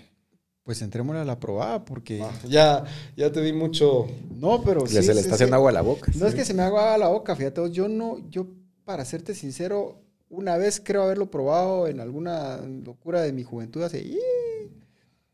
Pues 0.65 0.81
entrémosle 0.81 1.21
a 1.21 1.25
la 1.25 1.39
probada 1.39 1.85
porque... 1.85 2.21
Ah, 2.23 2.31
ya, 2.47 2.83
ya 3.15 3.31
te 3.31 3.39
di 3.41 3.53
mucho. 3.53 4.07
No, 4.35 4.63
pero 4.63 4.85
sí. 4.87 4.95
se 4.95 5.01
le 5.03 5.11
es- 5.11 5.17
está 5.19 5.29
es 5.29 5.33
haciendo 5.35 5.53
que- 5.53 5.57
agua 5.57 5.69
a 5.69 5.73
la 5.73 5.81
boca. 5.81 6.11
No 6.15 6.25
es 6.25 6.33
que 6.33 6.43
se 6.43 6.53
me 6.55 6.63
haga 6.63 6.79
agua 6.95 6.97
la 6.97 7.07
boca, 7.09 7.35
fíjate, 7.35 7.69
yo 7.71 7.87
no, 7.87 8.17
yo 8.31 8.47
para 8.83 9.05
serte 9.05 9.35
sincero, 9.35 10.01
una 10.27 10.57
vez 10.57 10.81
creo 10.83 11.03
haberlo 11.03 11.29
probado 11.29 11.87
en 11.87 11.99
alguna 11.99 12.57
locura 12.57 13.21
de 13.21 13.31
mi 13.31 13.43
juventud 13.43 13.83
hace... 13.83 14.17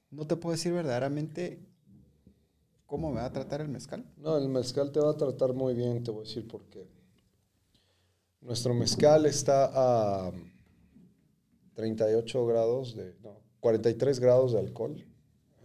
No 0.10 0.28
te 0.28 0.36
puedo 0.36 0.52
decir 0.52 0.74
verdaderamente 0.74 1.60
cómo 2.86 3.10
me 3.10 3.22
va 3.22 3.26
a 3.28 3.32
tratar 3.32 3.62
el 3.62 3.70
mezcal. 3.70 4.04
No, 4.18 4.38
el 4.38 4.50
mezcal 4.50 4.92
te 4.92 5.00
va 5.00 5.12
a 5.12 5.18
tratar 5.18 5.54
muy 5.54 5.74
bien, 5.74 6.04
te 6.04 6.12
voy 6.12 6.26
a 6.26 6.28
decir 6.28 6.46
por 6.46 6.66
qué. 6.66 6.86
Nuestro 8.42 8.74
mezcal 8.74 9.26
está 9.26 9.72
a 10.28 10.32
38 11.76 12.46
grados 12.46 12.98
de, 12.98 13.16
no, 13.24 13.38
43 13.62 14.20
grados 14.20 14.52
de 14.52 14.60
alcohol 14.60 15.06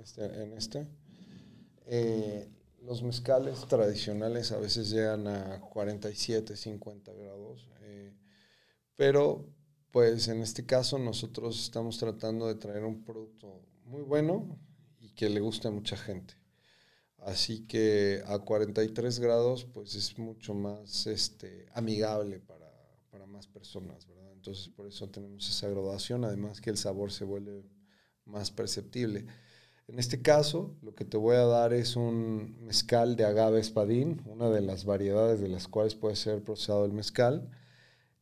este, 0.07 0.24
en 0.42 0.52
este. 0.52 0.86
Eh, 1.86 2.48
los 2.82 3.02
mezcales 3.02 3.66
tradicionales 3.66 4.52
a 4.52 4.59
veces 4.59 4.90
llegan 4.90 5.26
a 5.26 5.61
47, 5.61 6.57
50 6.57 7.12
grados, 7.12 7.68
eh, 7.80 8.14
pero 8.94 9.44
pues 9.90 10.28
en 10.28 10.42
este 10.42 10.64
caso 10.64 10.98
nosotros 10.98 11.61
estamos 11.61 11.98
tratando 11.98 12.46
de 12.46 12.54
traer 12.54 12.84
un 12.84 13.02
producto 13.02 13.62
muy 13.84 14.02
bueno 14.02 14.57
y 15.00 15.11
que 15.11 15.28
le 15.28 15.40
guste 15.40 15.66
a 15.66 15.72
mucha 15.72 15.96
gente. 15.96 16.34
Así 17.18 17.66
que 17.66 18.22
a 18.26 18.38
43 18.38 19.18
grados 19.18 19.64
pues 19.64 19.96
es 19.96 20.16
mucho 20.18 20.54
más 20.54 21.09
este, 21.09 21.66
amigable 21.74 22.38
para, 22.38 22.70
para 23.11 23.26
más 23.26 23.48
personas, 23.48 24.07
¿verdad? 24.07 24.32
Entonces 24.32 24.68
por 24.68 24.86
eso 24.86 25.09
tenemos 25.09 25.48
esa 25.48 25.68
graduación, 25.68 26.24
además 26.24 26.61
que 26.61 26.70
el 26.70 26.76
sabor 26.76 27.11
se 27.11 27.24
vuelve 27.24 27.64
más 28.24 28.52
perceptible. 28.52 29.26
En 29.89 30.01
este 30.01 30.20
caso, 30.20 30.74
lo 30.82 30.95
que 30.95 31.05
te 31.05 31.16
voy 31.16 31.37
a 31.37 31.45
dar 31.45 31.72
es 31.72 31.95
un 31.95 32.57
mezcal 32.61 33.14
de 33.14 33.24
agave 33.24 33.61
espadín, 33.61 34.20
una 34.26 34.51
de 34.51 34.61
las 34.61 34.84
variedades 34.84 35.41
de 35.41 35.49
las 35.49 35.68
cuales 35.68 35.95
puede 35.95 36.16
ser 36.16 36.43
procesado 36.43 36.84
el 36.84 36.93
mezcal. 36.93 37.49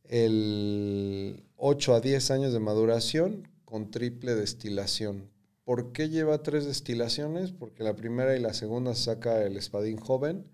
El 0.03 1.43
8 1.57 1.95
a 1.95 2.01
10 2.01 2.29
años 2.31 2.53
de 2.53 2.59
maduración 2.59 3.47
con 3.65 3.89
triple 3.89 4.35
destilación. 4.35 5.31
¿Por 5.63 5.91
qué 5.91 6.09
lleva 6.09 6.43
tres 6.43 6.65
destilaciones? 6.65 7.51
Porque 7.51 7.83
la 7.83 7.95
primera 7.95 8.37
y 8.37 8.39
la 8.39 8.53
segunda 8.53 8.93
saca 8.93 9.41
el 9.41 9.57
espadín 9.57 9.97
joven 9.97 10.45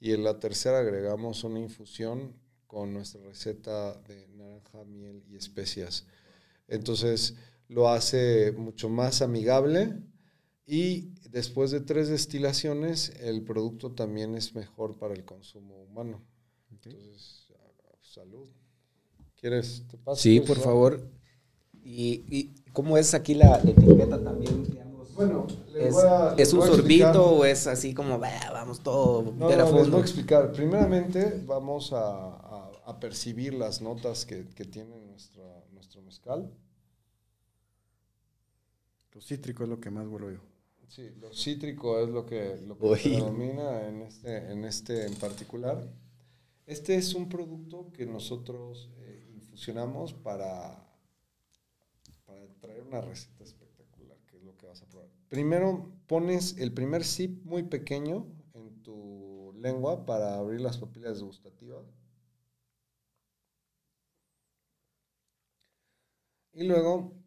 y 0.00 0.12
en 0.12 0.24
la 0.24 0.40
tercera 0.40 0.80
agregamos 0.80 1.44
una 1.44 1.60
infusión 1.60 2.34
con 2.66 2.92
nuestra 2.92 3.22
receta 3.22 3.94
de 4.00 4.26
naranja, 4.28 4.84
miel 4.84 5.22
y 5.30 5.36
especias. 5.36 6.06
Entonces 6.66 7.36
lo 7.68 7.88
hace 7.88 8.52
mucho 8.52 8.88
más 8.88 9.22
amigable 9.22 9.94
y 10.70 11.14
después 11.30 11.70
de 11.70 11.80
tres 11.80 12.08
destilaciones, 12.08 13.10
el 13.20 13.42
producto 13.42 13.92
también 13.92 14.34
es 14.34 14.54
mejor 14.54 14.98
para 14.98 15.14
el 15.14 15.24
consumo 15.24 15.82
humano. 15.82 16.20
Entonces, 16.70 17.46
salud. 18.02 18.48
¿Quieres? 19.40 19.84
Te 19.90 19.96
paso 19.96 20.20
sí, 20.20 20.40
por 20.40 20.58
favor. 20.58 21.08
¿Y, 21.82 22.52
cómo 22.74 22.98
es 22.98 23.14
aquí 23.14 23.34
la 23.34 23.56
etiqueta 23.64 24.22
también? 24.22 24.66
bueno, 25.14 25.46
¿es, 25.74 25.96
¿es 26.36 26.52
un 26.52 26.62
sorbito 26.62 27.24
o 27.24 27.44
es 27.46 27.66
así 27.66 27.94
como, 27.94 28.18
vamos 28.18 28.80
todo 28.82 29.22
no, 29.22 29.32
no, 29.32 29.48
Les 29.48 29.90
voy 29.90 30.00
a 30.00 30.02
explicar. 30.02 30.52
Primeramente, 30.52 31.42
vamos 31.46 31.94
a, 31.94 32.68
a, 32.84 33.00
percibir 33.00 33.54
las 33.54 33.80
notas 33.80 34.26
que, 34.26 34.46
que 34.50 34.66
tiene 34.66 35.00
nuestra, 35.00 35.64
nuestro 35.72 36.02
mezcal. 36.02 36.52
Lo 39.14 39.20
cítrico 39.22 39.64
es 39.64 39.70
lo 39.70 39.80
que 39.80 39.90
más 39.90 40.06
vuelo 40.06 40.30
yo. 40.30 40.57
Sí, 40.88 41.10
lo 41.20 41.32
cítrico 41.32 42.00
es 42.00 42.08
lo 42.08 42.24
que, 42.24 42.56
lo 42.66 42.76
predomina 42.78 43.86
en 43.86 44.02
este, 44.02 44.50
en 44.50 44.64
este 44.64 45.06
en 45.06 45.14
particular. 45.16 45.86
Este 46.66 46.96
es 46.96 47.14
un 47.14 47.28
producto 47.28 47.92
que 47.92 48.06
nosotros 48.06 48.90
eh, 49.00 49.30
infusionamos 49.34 50.14
para, 50.14 50.86
para 52.24 52.46
traer 52.60 52.82
una 52.82 53.00
receta 53.02 53.44
espectacular, 53.44 54.16
que 54.26 54.38
es 54.38 54.42
lo 54.42 54.56
que 54.56 54.66
vas 54.66 54.82
a 54.82 54.86
probar. 54.86 55.08
Primero 55.28 55.92
pones 56.06 56.56
el 56.56 56.72
primer 56.72 57.04
sip 57.04 57.44
muy 57.44 57.64
pequeño 57.64 58.26
en 58.54 58.82
tu 58.82 59.52
lengua 59.58 60.06
para 60.06 60.36
abrir 60.36 60.60
las 60.62 60.78
papilas 60.78 61.22
gustativas. 61.22 61.84
Y 66.54 66.64
luego. 66.64 67.17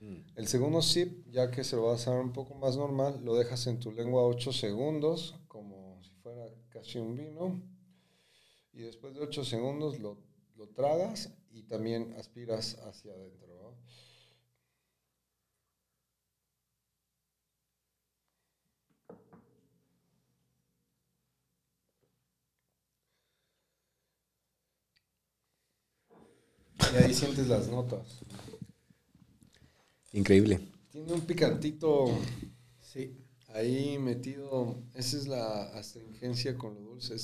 El 0.00 0.46
segundo 0.46 0.80
sip, 0.80 1.26
ya 1.30 1.50
que 1.50 1.64
se 1.64 1.74
lo 1.74 1.86
vas 1.86 2.06
a 2.06 2.12
dar 2.12 2.20
un 2.20 2.32
poco 2.32 2.54
más 2.54 2.76
normal, 2.76 3.20
lo 3.24 3.34
dejas 3.34 3.66
en 3.66 3.80
tu 3.80 3.90
lengua 3.90 4.22
8 4.22 4.52
segundos, 4.52 5.34
como 5.48 6.00
si 6.02 6.10
fuera 6.22 6.46
casi 6.68 6.98
un 6.98 7.16
vino. 7.16 7.60
Y 8.72 8.82
después 8.82 9.14
de 9.14 9.20
8 9.20 9.44
segundos 9.44 9.98
lo, 9.98 10.18
lo 10.56 10.68
tragas 10.68 11.32
y 11.50 11.62
también 11.64 12.14
aspiras 12.16 12.78
hacia 12.78 13.12
adentro. 13.12 13.48
Y 26.92 26.96
ahí 26.96 27.12
sientes 27.12 27.48
las 27.48 27.68
notas. 27.68 28.22
Increíble. 30.12 30.60
Tiene 30.90 31.12
un 31.12 31.20
picantito. 31.22 32.06
Sí. 32.80 33.16
Ahí 33.54 33.98
metido. 33.98 34.76
Esa 34.94 35.16
es 35.16 35.26
la 35.26 35.64
astringencia 35.70 36.56
con 36.56 36.74
lo 36.74 36.80
dulce. 36.80 37.16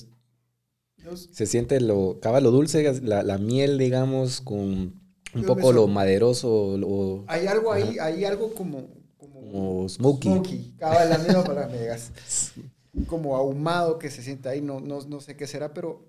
Se 1.33 1.47
siente 1.47 1.81
lo. 1.81 2.13
Acaba 2.13 2.41
lo 2.41 2.51
dulce, 2.51 3.01
la, 3.03 3.39
miel, 3.39 3.79
digamos, 3.79 4.41
con 4.41 5.01
un 5.35 5.45
poco 5.47 5.73
lo 5.73 5.87
maderoso. 5.87 7.25
hay 7.27 7.47
algo 7.47 7.73
ahí, 7.73 7.99
hay 7.99 8.25
algo 8.25 8.55
como. 8.55 8.89
Como, 9.19 9.89
smoky. 9.89 10.29
Smoky. 10.29 10.75
la 10.81 11.19
misma 11.19 11.45
para 11.45 11.67
megas. 11.69 12.13
Como 13.09 13.35
ahumado 13.35 13.99
que 13.99 14.09
se 14.09 14.23
siente 14.23 14.49
ahí. 14.49 14.61
No, 14.61 14.79
no, 14.79 15.01
no 15.01 15.21
sé 15.21 15.37
qué 15.37 15.49
será, 15.49 15.75
pero. 15.75 16.07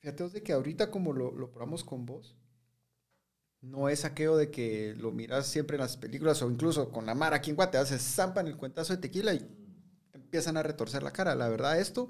Fíjate 0.00 0.28
de 0.28 0.42
que 0.42 0.52
ahorita, 0.52 0.90
como 0.90 1.12
lo, 1.12 1.30
lo 1.30 1.50
probamos 1.50 1.84
con 1.84 2.06
vos 2.06 2.39
no 3.62 3.88
es 3.88 4.04
aquello 4.04 4.36
de 4.36 4.50
que 4.50 4.94
lo 4.98 5.12
miras 5.12 5.46
siempre 5.46 5.76
en 5.76 5.82
las 5.82 5.96
películas 5.96 6.40
o 6.42 6.50
incluso 6.50 6.90
con 6.90 7.06
la 7.06 7.14
mar 7.14 7.34
aquí 7.34 7.50
en 7.50 7.56
Guatemala 7.56 7.88
se 7.88 7.98
zampan 7.98 8.46
el 8.46 8.56
cuentazo 8.56 8.94
de 8.94 9.02
tequila 9.02 9.34
y 9.34 9.46
empiezan 10.14 10.56
a 10.56 10.62
retorcer 10.62 11.02
la 11.02 11.12
cara. 11.12 11.34
La 11.34 11.48
verdad, 11.48 11.78
esto 11.78 12.08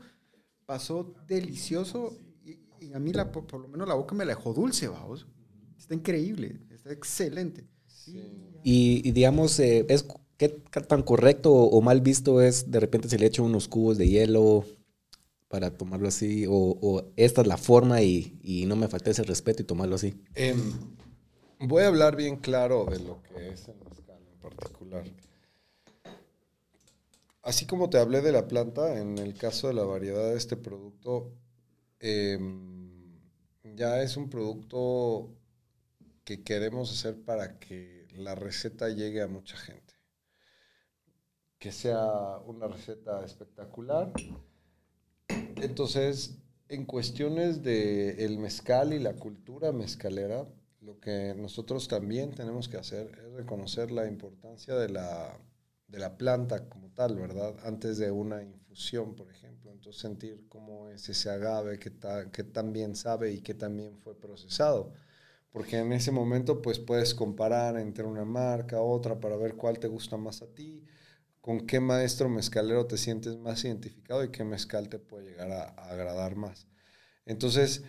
pasó 0.66 1.14
delicioso 1.26 2.16
y, 2.44 2.92
a 2.92 2.98
mí 2.98 3.12
la, 3.12 3.30
por, 3.32 3.52
lo 3.60 3.68
menos 3.68 3.88
la 3.88 3.94
boca 3.94 4.14
me 4.14 4.24
la 4.24 4.34
dejó 4.34 4.54
dulce, 4.54 4.88
vamos. 4.88 5.26
Está 5.78 5.94
increíble, 5.94 6.60
está 6.70 6.92
excelente. 6.92 7.66
Y, 8.62 9.10
digamos, 9.12 9.58
eh, 9.60 9.86
es, 9.88 10.06
¿qué 10.36 10.48
tan 10.48 11.02
correcto 11.02 11.52
o, 11.52 11.80
mal 11.82 12.00
visto 12.00 12.40
es 12.40 12.70
de 12.70 12.80
repente 12.80 13.08
se 13.08 13.18
le 13.18 13.26
echa 13.26 13.42
unos 13.42 13.68
cubos 13.68 13.98
de 13.98 14.08
hielo 14.08 14.64
para 15.48 15.70
tomarlo 15.70 16.08
así? 16.08 16.46
O, 16.48 17.04
esta 17.16 17.42
es 17.42 17.46
la 17.46 17.56
forma 17.56 18.02
y, 18.02 18.64
no 18.66 18.76
me 18.76 18.88
falta 18.88 19.10
ese 19.10 19.22
respeto 19.22 19.62
y 19.62 19.66
tomarlo 19.66 19.96
así? 19.96 20.14
Eh, 20.34 20.54
Voy 21.62 21.82
a 21.82 21.88
hablar 21.88 22.16
bien 22.16 22.36
claro 22.36 22.86
de 22.86 23.00
lo 23.00 23.22
que 23.22 23.50
es 23.50 23.68
el 23.68 23.76
mezcal 23.76 24.18
en 24.32 24.38
particular. 24.38 25.04
Así 27.42 27.66
como 27.66 27.90
te 27.90 27.98
hablé 27.98 28.22
de 28.22 28.32
la 28.32 28.48
planta, 28.48 28.98
en 28.98 29.18
el 29.18 29.34
caso 29.34 29.68
de 29.68 29.74
la 29.74 29.84
variedad 29.84 30.30
de 30.30 30.38
este 30.38 30.56
producto, 30.56 31.34
em, 31.98 33.12
ya 33.62 34.00
es 34.00 34.16
un 34.16 34.30
producto 34.30 35.36
que 36.24 36.42
queremos 36.42 36.90
hacer 36.92 37.20
para 37.20 37.58
que 37.58 38.08
la 38.16 38.34
receta 38.34 38.88
llegue 38.88 39.20
a 39.20 39.28
mucha 39.28 39.58
gente. 39.58 39.94
Que 41.58 41.72
sea 41.72 42.38
una 42.46 42.68
receta 42.68 43.22
espectacular. 43.22 44.10
Entonces, 45.56 46.38
en 46.68 46.86
cuestiones 46.86 47.62
del 47.62 48.18
el 48.18 48.38
mezcal 48.38 48.94
y 48.94 48.98
la 48.98 49.12
cultura 49.12 49.72
mezcalera, 49.72 50.46
lo 50.80 50.98
que 50.98 51.34
nosotros 51.36 51.88
también 51.88 52.32
tenemos 52.32 52.68
que 52.68 52.78
hacer 52.78 53.10
es 53.18 53.32
reconocer 53.32 53.90
la 53.90 54.06
importancia 54.06 54.74
de 54.76 54.88
la, 54.88 55.38
de 55.88 55.98
la 55.98 56.16
planta 56.16 56.68
como 56.68 56.90
tal, 56.90 57.16
¿verdad? 57.16 57.54
Antes 57.64 57.98
de 57.98 58.10
una 58.10 58.42
infusión, 58.42 59.14
por 59.14 59.30
ejemplo. 59.30 59.70
Entonces 59.70 60.00
sentir 60.00 60.46
cómo 60.48 60.88
es 60.88 61.08
ese 61.08 61.30
agave, 61.30 61.78
qué, 61.78 61.92
qué 62.32 62.44
tan 62.44 62.72
bien 62.72 62.96
sabe 62.96 63.32
y 63.32 63.40
qué 63.40 63.54
también 63.54 63.98
fue 63.98 64.14
procesado. 64.18 64.92
Porque 65.52 65.78
en 65.78 65.92
ese 65.92 66.12
momento 66.12 66.62
pues 66.62 66.78
puedes 66.78 67.14
comparar 67.14 67.76
entre 67.78 68.04
una 68.04 68.24
marca, 68.24 68.80
otra, 68.80 69.20
para 69.20 69.36
ver 69.36 69.56
cuál 69.56 69.78
te 69.78 69.88
gusta 69.88 70.16
más 70.16 70.42
a 70.42 70.46
ti, 70.46 70.84
con 71.40 71.66
qué 71.66 71.80
maestro 71.80 72.28
mezcalero 72.28 72.86
te 72.86 72.96
sientes 72.96 73.36
más 73.36 73.64
identificado 73.64 74.24
y 74.24 74.30
qué 74.30 74.44
mezcal 74.44 74.88
te 74.88 74.98
puede 74.98 75.30
llegar 75.30 75.50
a, 75.52 75.62
a 75.70 75.90
agradar 75.90 76.36
más. 76.36 76.68
Entonces, 77.26 77.84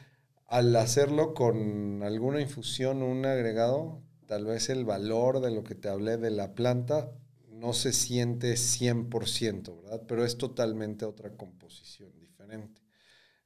al 0.52 0.76
hacerlo 0.76 1.34
con 1.34 2.04
alguna 2.04 2.41
infusión 2.41 3.02
o 3.02 3.06
un 3.06 3.26
agregado, 3.26 4.02
tal 4.28 4.43
vez 4.43 4.68
el 4.70 4.84
valor 4.84 5.39
de 5.39 5.49
lo 5.49 5.64
que 5.64 5.76
te 5.76 5.88
hablé 5.88 6.18
de 6.18 6.30
la 6.30 6.56
planta 6.56 7.10
no 7.49 7.72
se 7.72 7.93
siente 7.93 8.56
100%, 8.56 9.82
¿verdad? 9.82 10.04
Pero 10.10 10.26
es 10.26 10.38
totalmente 10.38 11.06
otra 11.06 11.38
composición 11.38 12.12
diferente. 12.20 12.82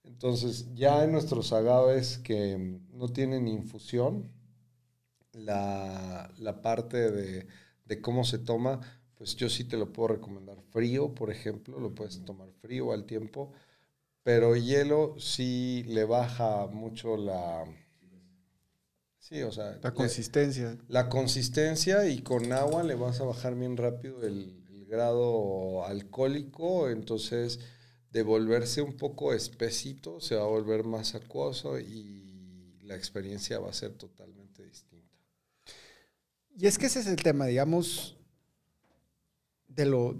Entonces, 0.03 0.73
ya 0.73 1.03
en 1.03 1.11
nuestros 1.11 1.53
agaves 1.53 2.17
que 2.17 2.79
no 2.91 3.09
tienen 3.09 3.47
infusión, 3.47 4.31
la, 5.31 6.31
parte 6.63 7.11
de, 7.11 7.45
de, 7.85 8.01
cómo 8.01 8.23
se 8.23 8.39
toma, 8.39 8.79
pues 9.13 9.35
yo 9.35 9.47
sí 9.47 9.65
te 9.65 9.77
lo 9.77 9.93
puedo 9.93 10.07
recomendar 10.07 10.59
frío, 10.71 11.13
por 11.13 11.29
ejemplo, 11.29 11.79
lo 11.79 11.93
puedes 11.93 12.25
tomar 12.25 12.49
frío 12.61 12.93
al 12.93 13.05
tiempo 13.05 13.51
pero 14.25 14.55
hielo 14.55 15.13
sí 15.19 15.83
le 15.87 16.03
baja 16.03 16.65
mucho 16.65 17.15
la... 17.15 17.63
Sí, 19.19 19.43
o 19.43 19.51
sea... 19.51 19.77
La 19.83 19.93
consistencia. 19.93 20.79
La 20.87 21.09
consistencia 21.09 22.09
y 22.09 22.23
con 22.23 22.51
agua 22.51 22.81
le 22.81 22.95
vas 22.95 23.21
a 23.21 23.25
bajar 23.25 23.53
bien 23.53 23.77
rápido 23.77 24.23
el, 24.23 24.63
grado 24.87 25.85
alcohólico, 25.85 26.89
entonces 26.89 27.59
de 28.11 28.23
volverse 28.23 28.81
un 28.81 28.97
poco 28.97 29.33
espesito 29.33 30.19
se 30.19 30.35
va 30.35 30.43
a 30.43 30.47
volver 30.47 30.85
más 30.85 31.15
acuoso 31.15 31.79
y 31.79 32.79
la 32.81 32.95
experiencia 32.95 33.59
va 33.59 33.69
a 33.69 33.73
ser 33.73 33.93
totalmente 33.93 34.63
distinta. 34.63 35.17
Y 36.55 36.65
es 36.65 36.77
que 36.77 36.85
ese 36.87 36.99
es 36.99 37.07
el 37.07 37.17
tema, 37.17 37.45
digamos, 37.45 38.17
de 39.75 39.85
lo, 39.85 40.15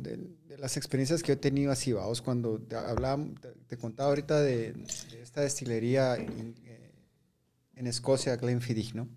las 0.58 0.78
experiencias 0.78 1.24
que 1.24 1.34
he 1.34 1.38
tenido 1.38 1.72
así, 1.72 1.94
vamos, 1.94 2.22
cuando 2.22 2.60
te, 2.60 2.76
hablaba, 2.76 3.26
te, 3.68 3.78
contaba 3.78 4.10
ahorita 4.10 4.42
de, 4.42 4.76
esta 5.22 5.42
destilería 5.42 6.16
en 6.16 7.88
Escocia, 7.88 8.36
Glenfiddich, 8.36 8.94
¿no? 8.94 9.08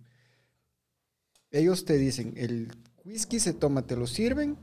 Ellos 1.51 1.85
te 1.85 1.97
dicen, 1.97 2.35
el 2.37 2.71
whisky 3.05 3.41
se 3.41 3.55
toma, 3.55 3.87
te 3.87 3.97
lo 3.97 4.07
sirven, 4.07 4.59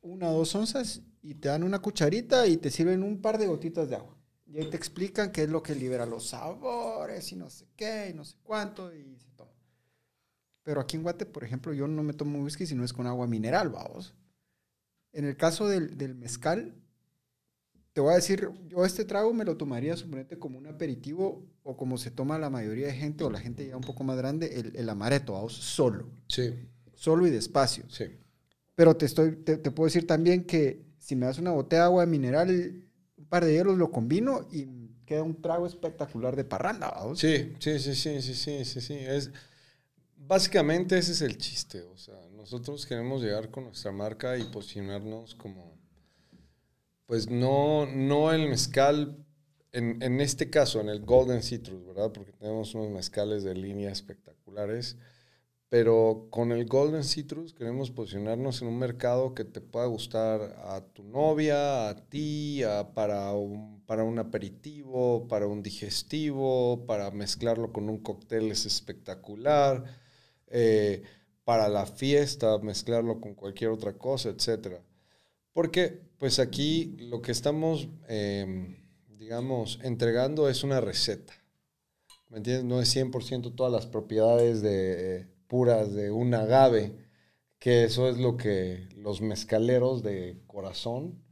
una 0.00 0.30
o 0.30 0.38
dos 0.38 0.54
onzas, 0.54 1.02
y 1.22 1.34
te 1.34 1.48
dan 1.48 1.62
una 1.62 1.80
cucharita 1.80 2.46
y 2.46 2.56
te 2.56 2.70
sirven 2.70 3.02
un 3.02 3.20
par 3.20 3.38
de 3.38 3.46
gotitas 3.46 3.88
de 3.88 3.96
agua. 3.96 4.16
Y 4.46 4.58
ahí 4.58 4.68
te 4.68 4.76
explican 4.76 5.30
qué 5.30 5.44
es 5.44 5.48
lo 5.48 5.62
que 5.62 5.74
libera 5.74 6.04
los 6.04 6.28
sabores 6.28 7.30
y 7.32 7.36
no 7.36 7.48
sé 7.48 7.68
qué, 7.76 8.08
y 8.10 8.14
no 8.14 8.24
sé 8.24 8.36
cuánto, 8.42 8.92
y 8.92 9.16
se 9.18 9.30
toma. 9.30 9.52
Pero 10.64 10.80
aquí 10.80 10.96
en 10.96 11.04
Guate, 11.04 11.24
por 11.24 11.44
ejemplo, 11.44 11.72
yo 11.72 11.86
no 11.86 12.02
me 12.02 12.12
tomo 12.12 12.42
whisky 12.42 12.66
si 12.66 12.74
no 12.74 12.84
es 12.84 12.92
con 12.92 13.06
agua 13.06 13.26
mineral, 13.26 13.70
vamos. 13.70 14.14
En 15.12 15.24
el 15.26 15.36
caso 15.36 15.68
del, 15.68 15.96
del 15.98 16.14
mezcal, 16.14 16.74
te 17.92 18.00
voy 18.00 18.12
a 18.12 18.16
decir, 18.16 18.48
yo 18.68 18.84
este 18.84 19.04
trago 19.04 19.34
me 19.34 19.44
lo 19.44 19.56
tomaría, 19.56 19.96
suponete, 19.96 20.38
como 20.38 20.58
un 20.58 20.66
aperitivo 20.66 21.44
o 21.62 21.76
como 21.76 21.98
se 21.98 22.10
toma 22.10 22.38
la 22.38 22.48
mayoría 22.48 22.86
de 22.86 22.94
gente 22.94 23.22
o 23.24 23.30
la 23.30 23.38
gente 23.40 23.66
ya 23.66 23.76
un 23.76 23.82
poco 23.84 24.02
más 24.04 24.16
grande, 24.16 24.58
el, 24.58 24.74
el 24.76 24.88
amaretto, 24.88 25.34
vamos, 25.34 25.52
solo. 25.54 26.08
Sí, 26.28 26.54
Solo 26.94 27.26
y 27.26 27.30
despacio. 27.30 27.84
sí. 27.88 28.04
Pero 28.74 28.96
te, 28.96 29.06
estoy, 29.06 29.36
te, 29.36 29.58
te 29.58 29.70
puedo 29.70 29.86
decir 29.86 30.06
también 30.06 30.44
que 30.44 30.84
si 30.98 31.14
me 31.16 31.26
das 31.26 31.38
una 31.38 31.50
botella 31.50 31.82
de 31.82 31.86
agua 31.86 32.06
mineral, 32.06 32.84
un 33.16 33.26
par 33.26 33.44
de 33.44 33.52
hielos, 33.52 33.76
lo 33.76 33.90
combino 33.90 34.48
y 34.50 34.66
queda 35.04 35.22
un 35.22 35.40
trago 35.42 35.66
espectacular 35.66 36.36
de 36.36 36.44
parranda, 36.44 36.90
vamos. 36.90 37.18
Sí, 37.20 37.54
sí, 37.58 37.78
sí, 37.78 37.94
sí, 37.94 38.22
sí, 38.22 38.34
sí, 38.34 38.64
sí, 38.64 38.80
sí. 38.80 38.94
Es, 38.94 39.30
básicamente 40.16 40.96
ese 40.98 41.12
es 41.12 41.20
el 41.22 41.36
chiste. 41.38 41.82
O 41.82 41.96
sea, 41.96 42.14
nosotros 42.42 42.86
queremos 42.86 43.22
llegar 43.22 43.52
con 43.52 43.66
nuestra 43.66 43.92
marca 43.92 44.36
y 44.36 44.42
posicionarnos 44.42 45.36
como, 45.36 45.78
pues 47.06 47.30
no, 47.30 47.86
no 47.86 48.32
el 48.32 48.48
mezcal, 48.48 49.24
en, 49.70 50.02
en 50.02 50.20
este 50.20 50.50
caso, 50.50 50.80
en 50.80 50.88
el 50.88 51.04
Golden 51.04 51.44
Citrus, 51.44 51.86
¿verdad? 51.86 52.10
Porque 52.10 52.32
tenemos 52.32 52.74
unos 52.74 52.90
mezcales 52.90 53.44
de 53.44 53.54
línea 53.54 53.92
espectaculares. 53.92 54.96
Pero 55.68 56.26
con 56.30 56.50
el 56.50 56.66
Golden 56.66 57.04
Citrus 57.04 57.54
queremos 57.54 57.92
posicionarnos 57.92 58.60
en 58.60 58.68
un 58.68 58.78
mercado 58.78 59.34
que 59.34 59.44
te 59.44 59.60
pueda 59.60 59.86
gustar 59.86 60.40
a 60.64 60.84
tu 60.92 61.04
novia, 61.04 61.88
a 61.90 61.94
ti, 62.08 62.62
para, 62.92 63.32
un, 63.34 63.82
para 63.86 64.02
un 64.02 64.18
aperitivo, 64.18 65.28
para 65.28 65.46
un 65.46 65.62
digestivo, 65.62 66.84
para 66.86 67.12
mezclarlo 67.12 67.72
con 67.72 67.88
un 67.88 67.98
cóctel 67.98 68.50
es 68.50 68.66
espectacular, 68.66 69.84
eh, 70.48 71.04
para 71.44 71.68
la 71.68 71.86
fiesta, 71.86 72.58
mezclarlo 72.58 73.20
con 73.20 73.34
cualquier 73.34 73.70
otra 73.70 73.94
cosa, 73.94 74.30
etc. 74.30 74.80
Porque 75.52 76.00
pues 76.18 76.38
aquí 76.38 76.96
lo 76.98 77.20
que 77.20 77.32
estamos, 77.32 77.88
eh, 78.08 78.76
digamos, 79.08 79.80
entregando 79.82 80.48
es 80.48 80.62
una 80.64 80.80
receta. 80.80 81.34
¿Me 82.28 82.38
entiendes? 82.38 82.64
No 82.64 82.80
es 82.80 82.94
100% 82.96 83.54
todas 83.54 83.72
las 83.72 83.86
propiedades 83.86 84.62
de, 84.62 85.26
puras 85.52 85.92
de 85.92 86.10
un 86.10 86.32
agave, 86.32 86.96
que 87.58 87.84
eso 87.84 88.08
es 88.08 88.16
lo 88.16 88.38
que 88.38 88.88
los 88.96 89.20
mezcaleros 89.20 90.02
de 90.02 90.40
corazón 90.46 91.22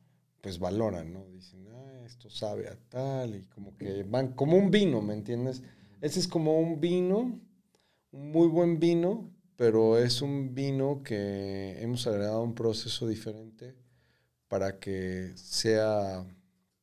pues 0.42 0.58
valoran, 0.58 1.14
¿no? 1.14 1.24
Dicen, 1.30 1.66
ah, 1.72 2.02
esto 2.04 2.28
sabe 2.28 2.68
a 2.68 2.76
tal, 2.90 3.34
y 3.34 3.44
como 3.46 3.74
que 3.78 4.02
van 4.02 4.34
como 4.34 4.58
un 4.58 4.70
vino, 4.70 5.00
¿me 5.00 5.14
entiendes? 5.14 5.62
Ese 6.02 6.20
es 6.20 6.28
como 6.28 6.60
un 6.60 6.82
vino, 6.82 7.40
un 8.12 8.30
muy 8.30 8.48
buen 8.48 8.78
vino, 8.78 9.30
pero 9.60 9.98
es 9.98 10.22
un 10.22 10.54
vino 10.54 11.02
que 11.02 11.76
hemos 11.82 12.06
agregado 12.06 12.42
un 12.42 12.54
proceso 12.54 13.06
diferente 13.06 13.74
para 14.48 14.78
que 14.80 15.32
sea 15.34 16.24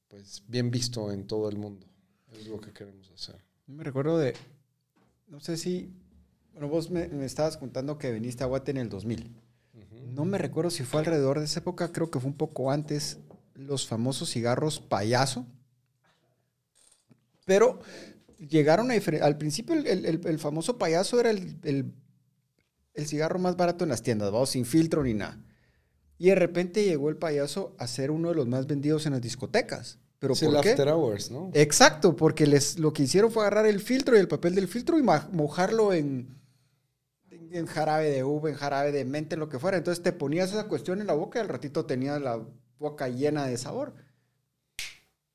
pues 0.07 0.43
bien 0.47 0.69
visto 0.69 1.11
en 1.11 1.25
todo 1.25 1.49
el 1.49 1.57
mundo. 1.57 1.87
Es 2.31 2.45
lo 2.45 2.61
que 2.61 2.71
queremos 2.73 3.09
hacer. 3.09 3.43
Me 3.65 3.83
recuerdo 3.83 4.19
de, 4.19 4.35
no 5.27 5.39
sé 5.39 5.57
si, 5.57 5.89
bueno, 6.53 6.67
vos 6.67 6.91
me, 6.91 7.07
me 7.07 7.25
estabas 7.25 7.57
contando 7.57 7.97
que 7.97 8.11
viniste 8.11 8.43
a 8.43 8.45
Guate 8.45 8.69
en 8.69 8.77
el 8.77 8.89
2000. 8.89 9.27
No 10.13 10.25
me 10.25 10.37
recuerdo 10.37 10.69
si 10.69 10.83
fue 10.83 10.99
alrededor 10.99 11.39
de 11.39 11.45
esa 11.45 11.61
época, 11.61 11.91
creo 11.91 12.11
que 12.11 12.19
fue 12.19 12.29
un 12.29 12.37
poco 12.37 12.69
antes, 12.69 13.17
los 13.55 13.87
famosos 13.87 14.29
cigarros 14.31 14.79
payaso. 14.79 15.47
Pero 17.43 17.79
llegaron 18.37 18.91
a 18.91 18.93
Al 19.23 19.37
principio 19.39 19.73
el, 19.73 19.87
el- 19.87 20.05
el- 20.05 20.27
el 20.27 20.37
famoso 20.37 20.77
payaso 20.77 21.19
era 21.19 21.31
el, 21.31 21.57
el- 21.63 21.91
el 22.97 23.07
cigarro 23.07 23.39
más 23.39 23.55
barato 23.55 23.85
en 23.85 23.89
las 23.89 24.01
tiendas, 24.01 24.33
¿va? 24.33 24.45
sin 24.45 24.65
filtro 24.65 25.03
ni 25.03 25.13
nada. 25.13 25.39
Y 26.17 26.29
de 26.29 26.35
repente 26.35 26.83
llegó 26.83 27.09
el 27.09 27.17
payaso 27.17 27.75
a 27.77 27.87
ser 27.87 28.09
uno 28.11 28.29
de 28.29 28.35
los 28.35 28.47
más 28.47 28.65
vendidos 28.65 29.05
en 29.05 29.13
las 29.13 29.21
discotecas. 29.21 29.99
¿Pero 30.19 30.33
es 30.33 30.41
el 30.41 30.51
por 30.51 30.61
qué? 30.61 30.71
After 30.71 30.89
Hours, 30.89 31.29
¿no? 31.29 31.51
Exacto, 31.53 32.15
porque 32.15 32.47
les, 32.47 32.79
lo 32.79 32.91
que 32.91 33.03
hicieron 33.03 33.31
fue 33.31 33.43
agarrar 33.43 33.67
el 33.67 33.79
filtro 33.79 34.17
y 34.17 34.19
el 34.19 34.27
papel 34.27 34.55
del 34.55 34.67
filtro 34.67 34.97
y 34.97 35.03
mojarlo 35.03 35.93
en, 35.93 36.39
en, 37.29 37.55
en 37.55 37.65
jarabe 37.67 38.09
de 38.09 38.23
uva, 38.23 38.49
en 38.49 38.55
jarabe 38.55 38.91
de 38.91 39.05
mente, 39.05 39.37
lo 39.37 39.47
que 39.47 39.59
fuera. 39.59 39.77
Entonces 39.77 40.03
te 40.03 40.11
ponías 40.11 40.49
esa 40.49 40.67
cuestión 40.67 40.99
en 41.01 41.07
la 41.07 41.13
boca 41.13 41.37
y 41.37 41.43
al 41.43 41.49
ratito 41.49 41.85
tenías 41.85 42.19
la 42.19 42.43
boca 42.79 43.09
llena 43.09 43.45
de 43.45 43.59
sabor. 43.59 43.93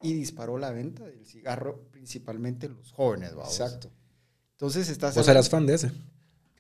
Y 0.01 0.15
disparó 0.15 0.59
la 0.59 0.73
venta 0.73 1.05
del 1.05 1.25
cigarro, 1.25 1.87
principalmente 1.93 2.69
los 2.69 2.91
jóvenes, 2.91 3.37
vamos. 3.37 3.53
Exacto. 3.53 3.89
Entonces 4.57 4.89
estás... 4.89 5.15
Vos 5.15 5.29
eras 5.29 5.49
fan 5.49 5.65
de 5.65 5.75
ese. 5.75 5.93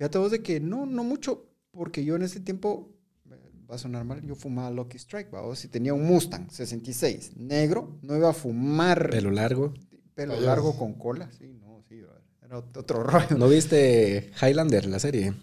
Fíjate 0.02 0.18
vos 0.18 0.32
de 0.32 0.42
que 0.42 0.58
no, 0.58 0.84
no 0.84 1.04
mucho, 1.04 1.46
porque 1.70 2.04
yo 2.04 2.16
en 2.16 2.22
ese 2.22 2.40
tiempo, 2.40 2.90
eh, 3.30 3.36
va 3.70 3.76
a 3.76 3.78
sonar 3.78 4.04
mal, 4.04 4.20
yo 4.26 4.34
fumaba 4.34 4.68
Lucky 4.68 4.96
Strike, 4.98 5.30
vamos, 5.30 5.64
y 5.64 5.68
tenía 5.68 5.94
un 5.94 6.04
Mustang 6.04 6.50
66, 6.50 7.36
negro, 7.36 8.00
no 8.02 8.16
iba 8.16 8.30
a 8.30 8.32
fumar 8.32 9.10
Pelo 9.10 9.30
largo. 9.30 9.72
pelo 10.16 10.40
largo 10.40 10.76
con 10.76 10.94
cola, 10.94 11.30
sí, 11.30 11.56
no, 11.60 11.84
sí, 11.88 12.00
era 12.42 12.58
ot- 12.58 12.76
otro 12.76 13.04
rollo. 13.04 13.38
¿No 13.38 13.48
viste 13.48 14.32
Highlander, 14.42 14.86
la 14.86 14.98
serie? 14.98 15.34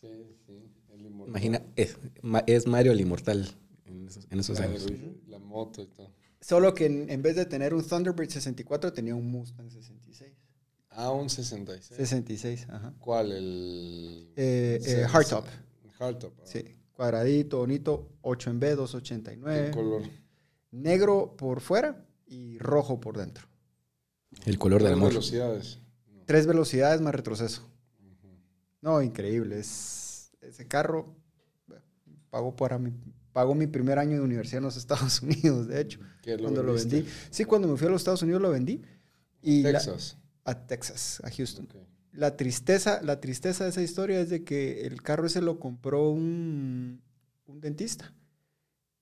Sí, 0.00 0.08
sí. 0.44 0.68
El 0.92 1.06
inmortal. 1.06 1.28
Imagina, 1.30 1.62
es, 1.76 1.96
ma- 2.22 2.42
es 2.48 2.66
Mario 2.66 2.90
el 2.90 3.00
Inmortal 3.00 3.48
en 3.84 4.08
esos, 4.08 4.26
en 4.32 4.40
esos 4.40 4.58
años. 4.58 4.84
La 5.28 5.38
moto 5.38 5.80
y 5.80 5.86
todo. 5.86 6.10
Solo 6.40 6.74
que 6.74 6.86
en, 6.86 7.08
en 7.08 7.22
vez 7.22 7.36
de 7.36 7.46
tener 7.46 7.72
un 7.72 7.84
Thunderbird 7.86 8.30
64, 8.30 8.92
tenía 8.92 9.14
un 9.14 9.30
Mustang 9.30 9.70
66. 9.70 10.32
Ah, 11.00 11.12
un 11.12 11.30
66. 11.30 11.96
66, 11.96 12.66
ajá. 12.70 12.92
¿Cuál? 12.98 13.30
El. 13.30 14.32
Eh, 14.34 14.80
eh, 14.84 15.06
hardtop, 15.08 15.46
Hardtop. 15.98 16.32
ah. 16.40 16.42
sí. 16.44 16.64
Cuadradito, 16.92 17.58
bonito, 17.58 18.08
8 18.22 18.50
en 18.50 18.58
B, 18.58 18.66
¿Qué 18.70 18.74
289. 18.74 19.70
color? 19.70 20.02
Negro 20.72 21.36
por 21.36 21.60
fuera 21.60 22.04
y 22.26 22.58
rojo 22.58 22.98
por 22.98 23.16
dentro. 23.16 23.46
El 24.44 24.58
color 24.58 24.82
del 24.82 24.90
¿Cuál 24.90 24.98
amor. 25.02 25.08
velocidades? 25.10 25.78
No. 26.12 26.24
Tres 26.26 26.48
velocidades 26.48 27.00
más 27.00 27.14
retroceso. 27.14 27.62
No, 28.80 29.00
increíble. 29.00 29.60
Es, 29.60 30.32
ese 30.40 30.66
carro 30.66 31.14
pagó, 32.30 32.56
para 32.56 32.76
mi, 32.78 32.92
pagó 33.32 33.54
mi 33.54 33.68
primer 33.68 34.00
año 34.00 34.16
de 34.16 34.22
universidad 34.22 34.58
en 34.58 34.64
los 34.64 34.76
Estados 34.76 35.22
Unidos, 35.22 35.68
de 35.68 35.80
hecho. 35.80 36.00
¿Qué 36.22 36.36
cuando 36.36 36.64
lo 36.64 36.74
vendí. 36.74 37.06
Sí, 37.30 37.44
cuando 37.44 37.68
me 37.68 37.76
fui 37.76 37.86
a 37.86 37.90
los 37.90 38.00
Estados 38.00 38.22
Unidos 38.22 38.42
lo 38.42 38.50
vendí. 38.50 38.82
Y 39.42 39.62
la- 39.62 39.74
Texas. 39.78 40.16
A 40.48 40.66
Texas, 40.66 41.20
a 41.24 41.30
Houston. 41.30 41.68
La 42.12 42.36
tristeza, 42.36 43.00
la 43.02 43.20
tristeza 43.20 43.64
de 43.64 43.70
esa 43.70 43.82
historia 43.82 44.20
es 44.20 44.30
de 44.30 44.44
que 44.44 44.86
el 44.86 45.02
carro 45.02 45.26
ese 45.26 45.40
lo 45.42 45.58
compró 45.60 46.10
un, 46.10 47.02
un 47.46 47.60
dentista. 47.60 48.14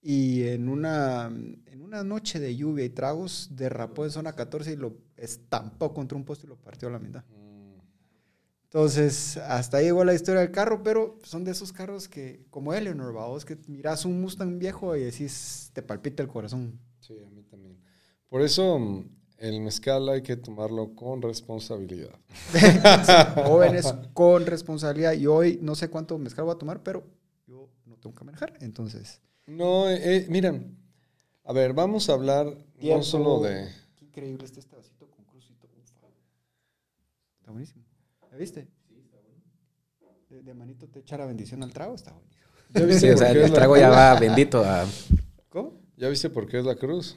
Y 0.02 0.44
en 0.48 0.68
una, 0.68 1.26
en 1.28 1.82
una 1.82 2.04
noche 2.04 2.40
de 2.40 2.56
lluvia 2.56 2.84
y 2.84 2.90
tragos, 2.90 3.48
derrapó 3.52 4.04
en 4.04 4.10
zona 4.12 4.34
14 4.34 4.72
y 4.72 4.76
lo 4.76 4.96
estampó 5.16 5.92
contra 5.94 6.16
un 6.16 6.24
poste 6.24 6.46
y 6.46 6.50
lo 6.50 6.56
partió 6.56 6.88
a 6.88 6.92
la 6.92 6.98
mitad. 7.00 7.24
Mm, 7.28 7.80
Entonces, 8.64 9.36
hasta 9.38 9.78
ahí 9.78 9.86
llegó 9.86 10.04
la 10.04 10.14
historia 10.14 10.40
del 10.42 10.50
carro, 10.50 10.82
pero 10.82 11.18
son 11.22 11.44
de 11.44 11.52
esos 11.52 11.72
carros 11.72 12.08
que, 12.08 12.46
como 12.50 12.74
Eleanor, 12.74 13.12
vos 13.12 13.44
que 13.44 13.56
miras 13.68 14.04
un 14.04 14.20
Mustang 14.20 14.58
viejo 14.58 14.96
y 14.96 15.04
decís, 15.04 15.70
te 15.72 15.82
palpita 15.82 16.22
el 16.22 16.28
corazón. 16.28 16.80
Sí, 17.00 17.14
a 17.24 17.30
mí 17.30 17.42
también. 17.44 17.78
Por 18.28 18.42
eso 18.42 18.78
mm, 18.78 19.15
el 19.38 19.60
mezcal 19.60 20.08
hay 20.08 20.22
que 20.22 20.36
tomarlo 20.36 20.94
con 20.94 21.22
responsabilidad. 21.22 22.18
Jóvenes 23.46 23.94
con 24.14 24.46
responsabilidad. 24.46 25.12
Y 25.12 25.26
hoy 25.26 25.58
no 25.62 25.74
sé 25.74 25.88
cuánto 25.88 26.18
mezcal 26.18 26.44
voy 26.44 26.54
a 26.54 26.58
tomar, 26.58 26.82
pero 26.82 27.04
yo 27.46 27.68
no 27.84 27.96
tengo 27.96 28.14
que 28.14 28.24
manejar. 28.24 28.54
Entonces, 28.60 29.20
No, 29.46 29.88
eh, 29.90 30.26
miren. 30.28 30.76
A 31.44 31.52
ver, 31.52 31.72
vamos 31.74 32.08
a 32.10 32.14
hablar 32.14 32.56
no 32.82 33.02
solo 33.02 33.40
de. 33.40 33.68
qué 33.96 34.04
increíble 34.04 34.44
está 34.44 34.58
este 34.58 34.74
vasito 34.74 35.08
con 35.08 35.24
crucito. 35.26 35.68
Ufa. 35.78 36.06
Está 37.38 37.52
buenísimo. 37.52 37.84
¿Ya 38.32 38.36
viste? 38.36 38.66
Sí, 38.88 38.98
está 39.00 39.18
bueno. 39.20 39.40
De, 40.28 40.42
de 40.42 40.54
manito 40.54 40.88
te 40.88 40.98
echa 41.00 41.16
la 41.16 41.26
bendición 41.26 41.62
al 41.62 41.72
trago, 41.72 41.94
está 41.94 42.12
buenísimo. 42.12 42.36
¿Ya 42.74 42.84
viste 42.84 43.06
Sí, 43.06 43.10
o 43.12 43.16
sea, 43.16 43.30
el 43.30 43.42
la 43.42 43.52
trago 43.52 43.76
ya 43.76 43.88
va 43.90 44.18
bendito 44.18 44.64
a... 44.64 44.84
¿Cómo? 45.48 45.74
¿Ya 45.96 46.08
viste 46.08 46.28
por 46.30 46.48
qué 46.48 46.58
es 46.58 46.64
la 46.64 46.74
cruz? 46.74 47.16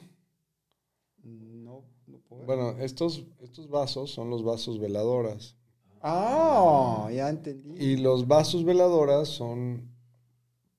No, 1.24 1.82
no 2.06 2.18
puedo 2.20 2.39
ver. 2.39 2.39
Bueno, 2.50 2.76
estos, 2.80 3.22
estos 3.38 3.68
vasos 3.68 4.10
son 4.10 4.28
los 4.28 4.42
vasos 4.42 4.80
veladoras. 4.80 5.54
Ah, 6.02 7.08
ya 7.14 7.28
entendí. 7.28 7.80
Y 7.80 7.96
los 7.96 8.26
vasos 8.26 8.64
veladoras 8.64 9.28
son 9.28 9.88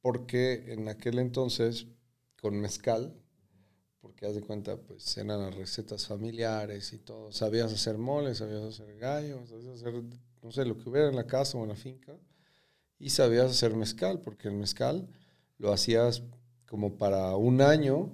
porque 0.01 0.73
en 0.73 0.89
aquel 0.89 1.17
entonces, 1.17 1.87
con 2.41 2.59
mezcal, 2.59 3.15
porque 4.01 4.25
haz 4.25 4.35
de 4.35 4.41
cuenta, 4.41 4.75
pues 4.75 5.17
eran 5.17 5.43
las 5.43 5.55
recetas 5.55 6.07
familiares 6.07 6.91
y 6.91 6.97
todo. 6.97 7.31
Sabías 7.31 7.71
hacer 7.71 7.97
moles, 7.97 8.39
sabías 8.39 8.63
hacer 8.63 8.97
gallos, 8.97 9.47
sabías 9.47 9.75
hacer, 9.75 10.03
no 10.43 10.51
sé, 10.51 10.65
lo 10.65 10.77
que 10.77 10.89
hubiera 10.89 11.07
en 11.07 11.15
la 11.15 11.25
casa 11.25 11.57
o 11.57 11.63
en 11.63 11.69
la 11.69 11.75
finca. 11.77 12.19
Y 12.99 13.11
sabías 13.11 13.49
hacer 13.49 13.77
mezcal, 13.77 14.19
porque 14.19 14.49
el 14.49 14.55
mezcal 14.55 15.07
lo 15.57 15.71
hacías 15.71 16.21
como 16.65 16.97
para 16.97 17.37
un 17.37 17.61
año, 17.61 18.09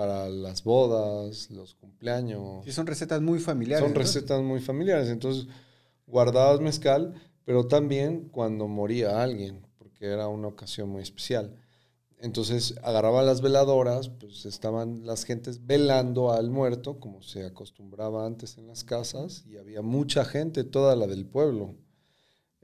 para 0.00 0.30
las 0.30 0.64
bodas, 0.64 1.50
los 1.50 1.74
cumpleaños. 1.74 2.64
Sí, 2.64 2.72
son 2.72 2.86
recetas 2.86 3.20
muy 3.20 3.38
familiares. 3.38 3.84
Son 3.84 3.94
recetas 3.94 4.40
muy 4.40 4.58
familiares. 4.58 5.10
Entonces, 5.10 5.46
guardabas 6.06 6.58
mezcal, 6.58 7.12
pero 7.44 7.66
también 7.66 8.30
cuando 8.30 8.66
moría 8.66 9.22
alguien, 9.22 9.60
porque 9.76 10.06
era 10.06 10.26
una 10.26 10.48
ocasión 10.48 10.88
muy 10.88 11.02
especial. 11.02 11.54
Entonces 12.16 12.76
agarraba 12.82 13.22
las 13.22 13.42
veladoras, 13.42 14.08
pues 14.08 14.46
estaban 14.46 15.04
las 15.04 15.24
gentes 15.24 15.66
velando 15.66 16.32
al 16.32 16.48
muerto, 16.48 16.98
como 16.98 17.20
se 17.20 17.44
acostumbraba 17.44 18.24
antes 18.24 18.56
en 18.56 18.68
las 18.68 18.84
casas, 18.84 19.44
y 19.46 19.58
había 19.58 19.82
mucha 19.82 20.24
gente, 20.24 20.64
toda 20.64 20.96
la 20.96 21.08
del 21.08 21.26
pueblo. 21.26 21.74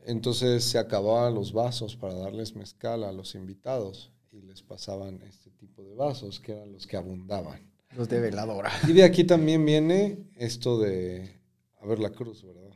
Entonces 0.06 0.64
se 0.64 0.78
acababan 0.78 1.34
los 1.34 1.52
vasos 1.52 1.96
para 1.96 2.14
darles 2.14 2.56
mezcal 2.56 3.04
a 3.04 3.12
los 3.12 3.34
invitados 3.34 4.15
y 4.36 4.42
les 4.42 4.62
pasaban 4.62 5.20
este 5.22 5.50
tipo 5.50 5.82
de 5.82 5.94
vasos, 5.94 6.40
que 6.40 6.52
eran 6.52 6.72
los 6.72 6.86
que 6.86 6.96
abundaban. 6.96 7.60
Los 7.96 8.08
de 8.08 8.20
veladora. 8.20 8.70
Y 8.86 8.92
de 8.92 9.04
aquí 9.04 9.24
también 9.24 9.64
viene 9.64 10.18
esto 10.36 10.78
de, 10.78 11.40
a 11.80 11.86
ver 11.86 11.98
la 11.98 12.10
cruz, 12.10 12.44
¿verdad? 12.44 12.70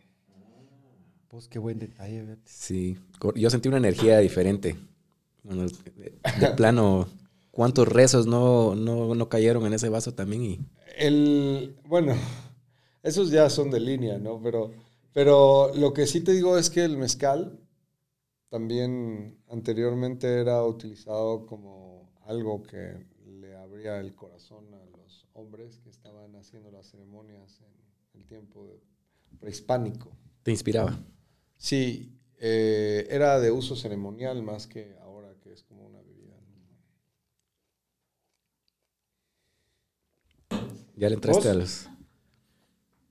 Pues 1.29 1.49
qué 1.49 1.59
buen 1.59 1.79
detalle. 1.79 2.39
Sí, 2.45 2.99
yo 3.37 3.51
sentí 3.51 3.69
una 3.69 3.77
energía 3.77 4.19
diferente. 4.19 4.77
Bueno, 5.43 5.67
de 5.67 6.51
plano, 6.57 7.09
¿cuántos 7.51 7.87
rezos 7.87 8.27
no, 8.27 8.75
no, 8.75 9.15
no, 9.15 9.29
cayeron 9.29 9.67
en 9.67 9.75
ese 9.75 9.89
vaso 9.89 10.15
también? 10.15 10.43
Y... 10.43 10.61
El, 10.97 11.77
bueno, 11.87 12.15
esos 13.03 13.31
ya 13.31 13.49
son 13.49 13.71
de 13.71 13.81
línea, 13.81 14.19
¿no? 14.19 14.41
Pero, 14.43 14.73
pero 15.13 15.73
lo 15.75 15.93
que 15.93 16.07
sí 16.07 16.21
te 16.21 16.33
digo 16.33 16.59
es 16.59 16.69
que 16.69 16.85
el 16.85 16.97
mezcal 16.97 17.61
también 18.51 19.39
anteriormente 19.49 20.41
era 20.41 20.63
utilizado 20.65 21.47
como 21.47 22.13
algo 22.27 22.63
que 22.63 23.07
le 23.25 23.57
abría 23.57 23.99
el 23.99 24.15
corazón 24.15 24.75
a 24.75 24.85
los 24.99 25.27
hombres 25.33 25.79
que 25.79 25.89
estaban 25.89 26.37
haciendo 26.37 26.71
las 26.71 26.91
ceremonias 26.91 27.63
en 27.63 28.21
el 28.21 28.27
tiempo 28.27 28.83
prehispánico. 29.41 30.15
¿Te 30.43 30.51
inspiraba? 30.51 31.03
Sí, 31.57 32.21
eh, 32.37 33.07
era 33.09 33.41
de 33.41 33.51
uso 33.51 33.75
ceremonial 33.75 34.43
más 34.43 34.67
que 34.67 35.01
es 35.53 35.65
como 35.65 35.87
una 35.87 36.01
bebida. 36.03 36.37
Ya 40.97 41.09
le 41.09 41.15
entraste 41.15 41.49
a 41.49 41.55
los... 41.55 41.89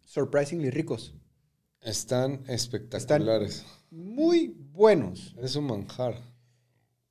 Surprisingly 0.01 0.69
ricos. 0.69 1.15
Están 1.81 2.43
espectaculares. 2.47 3.65
Muy 3.91 4.47
buenos. 4.71 5.35
Es 5.37 5.55
un 5.55 5.65
manjar. 5.67 6.15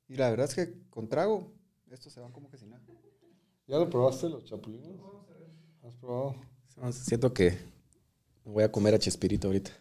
Y 0.07 0.15
la 0.15 0.29
verdad 0.29 0.47
es 0.47 0.55
que 0.55 0.73
con 0.89 1.07
trago, 1.07 1.51
estos 1.91 2.13
se 2.13 2.19
van 2.19 2.31
como 2.31 2.49
que 2.49 2.57
sin 2.57 2.69
nada. 2.69 2.83
¿Ya 3.67 3.77
lo 3.77 3.89
probaste 3.89 4.27
los 4.29 4.45
chapulines? 4.45 4.99
¿Has 5.83 5.95
probado? 5.95 6.35
Siento 6.91 7.33
que 7.33 7.57
voy 8.43 8.63
a 8.63 8.71
comer 8.71 8.95
a 8.95 8.99
Chespirito 8.99 9.47
ahorita. 9.47 9.71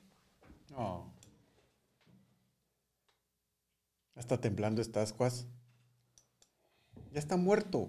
No. 0.70 1.14
está 4.16 4.40
temblando 4.40 4.82
estas 4.82 5.12
cuas. 5.12 5.46
Ya 7.12 7.20
está 7.20 7.36
muerto. 7.36 7.88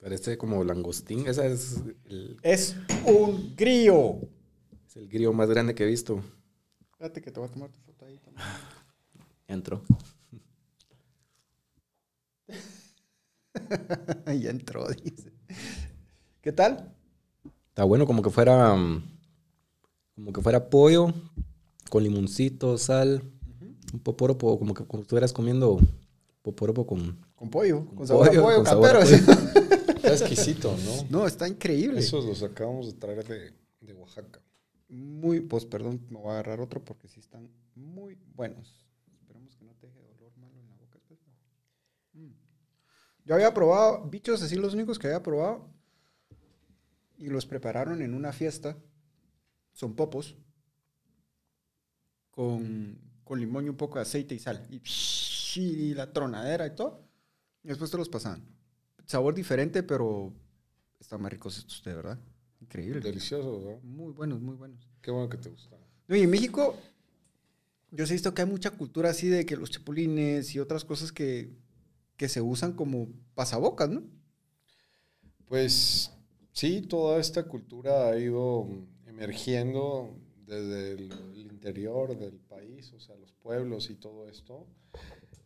Parece 0.00 0.38
como 0.38 0.64
langostín. 0.64 1.26
Esa 1.26 1.44
es 1.44 1.82
el... 2.04 2.38
Es 2.42 2.76
un 3.04 3.54
grillo. 3.56 4.20
Es 4.86 4.96
el 4.96 5.08
grillo 5.08 5.32
más 5.32 5.50
grande 5.50 5.74
que 5.74 5.82
he 5.82 5.86
visto. 5.86 6.22
Espérate 7.00 7.22
que 7.22 7.30
te 7.30 7.40
voy 7.40 7.48
a 7.48 7.52
tomar 7.52 7.70
tu 7.70 7.80
foto 7.80 8.04
ahí 8.04 8.18
también. 8.18 8.46
entró. 9.48 9.80
ya 14.26 14.50
entró, 14.50 14.86
dice. 15.02 15.32
¿Qué 16.42 16.52
tal? 16.52 16.94
Está 17.68 17.84
bueno, 17.84 18.04
como 18.04 18.20
que 18.20 18.28
fuera. 18.28 18.76
Mm, 18.76 19.02
como 20.14 20.32
que 20.34 20.42
fuera 20.42 20.68
pollo 20.68 21.14
con 21.88 22.02
limoncito, 22.02 22.76
sal. 22.76 23.22
Un 23.94 24.00
poporopo, 24.00 24.58
como 24.58 24.74
que 24.74 24.84
como 24.84 25.02
estuvieras 25.02 25.32
comiendo 25.32 25.80
poporopo 26.42 26.86
con... 26.86 27.18
Con 27.34 27.48
pollo, 27.48 27.86
con, 27.96 28.06
sabor 28.06 28.28
pollo, 28.28 28.42
pollo, 28.42 28.62
campero. 28.62 29.00
Está 29.00 30.12
exquisito, 30.12 30.76
¿no? 30.84 31.20
No, 31.20 31.26
está 31.26 31.48
increíble. 31.48 32.00
Esos 32.00 32.26
los 32.26 32.42
acabamos 32.42 32.88
de 32.88 32.92
traer 32.92 33.26
de, 33.26 33.54
de 33.80 33.94
Oaxaca. 33.94 34.39
Muy, 34.90 35.40
pues 35.40 35.64
perdón, 35.64 36.06
me 36.10 36.18
voy 36.18 36.28
a 36.28 36.32
agarrar 36.32 36.60
otro 36.60 36.84
porque 36.84 37.08
sí 37.08 37.20
están 37.20 37.48
muy 37.74 38.18
buenos. 38.34 38.86
Esperemos 39.14 39.56
que 39.56 39.64
no 39.64 39.72
te 39.74 39.86
deje 39.86 40.00
dolor 40.00 40.36
malo 40.36 40.60
en 40.60 40.68
la 40.68 40.76
boca. 40.76 40.98
Mm. 42.12 42.32
Yo 43.24 43.34
había 43.34 43.54
probado, 43.54 44.08
bichos 44.08 44.42
así 44.42 44.56
los 44.56 44.74
únicos 44.74 44.98
que 44.98 45.06
había 45.06 45.22
probado, 45.22 45.68
y 47.16 47.28
los 47.28 47.46
prepararon 47.46 48.02
en 48.02 48.14
una 48.14 48.32
fiesta. 48.32 48.76
Son 49.72 49.94
popos. 49.94 50.36
Con 52.30 53.10
con 53.30 53.38
limón 53.38 53.64
y 53.64 53.68
un 53.68 53.76
poco 53.76 53.94
de 53.94 54.02
aceite 54.02 54.34
y 54.34 54.40
sal. 54.40 54.66
Y, 55.54 55.94
la 55.94 56.12
tronadera 56.12 56.66
y 56.66 56.74
todo. 56.74 57.08
Y 57.62 57.68
después 57.68 57.88
te 57.88 57.96
los 57.96 58.08
pasan. 58.08 58.44
Sabor 59.06 59.36
diferente, 59.36 59.84
pero 59.84 60.32
están 60.98 61.22
más 61.22 61.30
ricos 61.30 61.56
estos, 61.58 61.84
de 61.84 61.94
verdad. 61.94 62.18
Increíble. 62.70 63.00
Deliciosos, 63.00 63.64
¿no? 63.64 63.80
Muy 63.82 64.12
buenos, 64.12 64.40
muy 64.40 64.54
buenos. 64.54 64.78
Qué 65.02 65.10
bueno 65.10 65.28
que 65.28 65.38
te 65.38 65.48
gusta. 65.48 65.76
y 66.08 66.20
en 66.20 66.30
México, 66.30 66.76
yo 67.90 68.04
he 68.04 68.08
visto 68.08 68.32
que 68.32 68.42
hay 68.42 68.48
mucha 68.48 68.70
cultura 68.70 69.10
así 69.10 69.28
de 69.28 69.44
que 69.44 69.56
los 69.56 69.72
chapulines 69.72 70.54
y 70.54 70.60
otras 70.60 70.84
cosas 70.84 71.10
que, 71.10 71.50
que 72.16 72.28
se 72.28 72.40
usan 72.40 72.74
como 72.74 73.08
pasabocas, 73.34 73.90
¿no? 73.90 74.04
Pues 75.46 76.12
sí, 76.52 76.82
toda 76.82 77.18
esta 77.18 77.42
cultura 77.42 78.08
ha 78.08 78.16
ido 78.16 78.68
emergiendo 79.08 80.16
desde 80.46 80.92
el, 80.92 81.12
interior 81.34 82.16
del 82.16 82.38
país, 82.38 82.92
o 82.92 83.00
sea, 83.00 83.16
los 83.16 83.32
pueblos 83.32 83.90
y 83.90 83.94
todo 83.96 84.28
esto, 84.28 84.64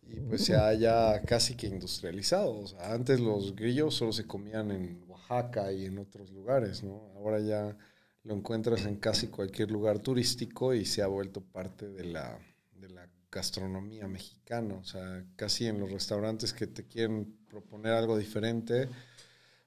y 0.02 0.20
pues 0.20 0.44
se 0.44 0.54
haya 0.56 1.22
casi 1.22 1.56
que 1.56 1.66
industrializado. 1.66 2.58
O 2.58 2.66
sea, 2.66 2.92
antes 2.92 3.18
los 3.18 3.56
grillos 3.56 3.94
solo 3.94 4.12
se 4.12 4.26
comían 4.26 4.70
en 4.70 5.03
Oaxaca 5.28 5.72
y 5.72 5.86
en 5.86 5.98
otros 5.98 6.30
lugares, 6.30 6.82
¿no? 6.82 7.10
Ahora 7.16 7.40
ya 7.40 7.76
lo 8.22 8.34
encuentras 8.34 8.86
en 8.86 8.96
casi 8.96 9.28
cualquier 9.28 9.70
lugar 9.70 9.98
turístico 9.98 10.74
y 10.74 10.84
se 10.84 11.02
ha 11.02 11.06
vuelto 11.06 11.40
parte 11.42 11.88
de 11.88 12.04
la, 12.04 12.38
de 12.72 12.88
la 12.88 13.08
gastronomía 13.30 14.08
mexicana. 14.08 14.74
O 14.74 14.84
sea, 14.84 15.24
casi 15.36 15.66
en 15.66 15.80
los 15.80 15.90
restaurantes 15.90 16.52
que 16.52 16.66
te 16.66 16.86
quieren 16.86 17.36
proponer 17.48 17.92
algo 17.92 18.16
diferente, 18.16 18.88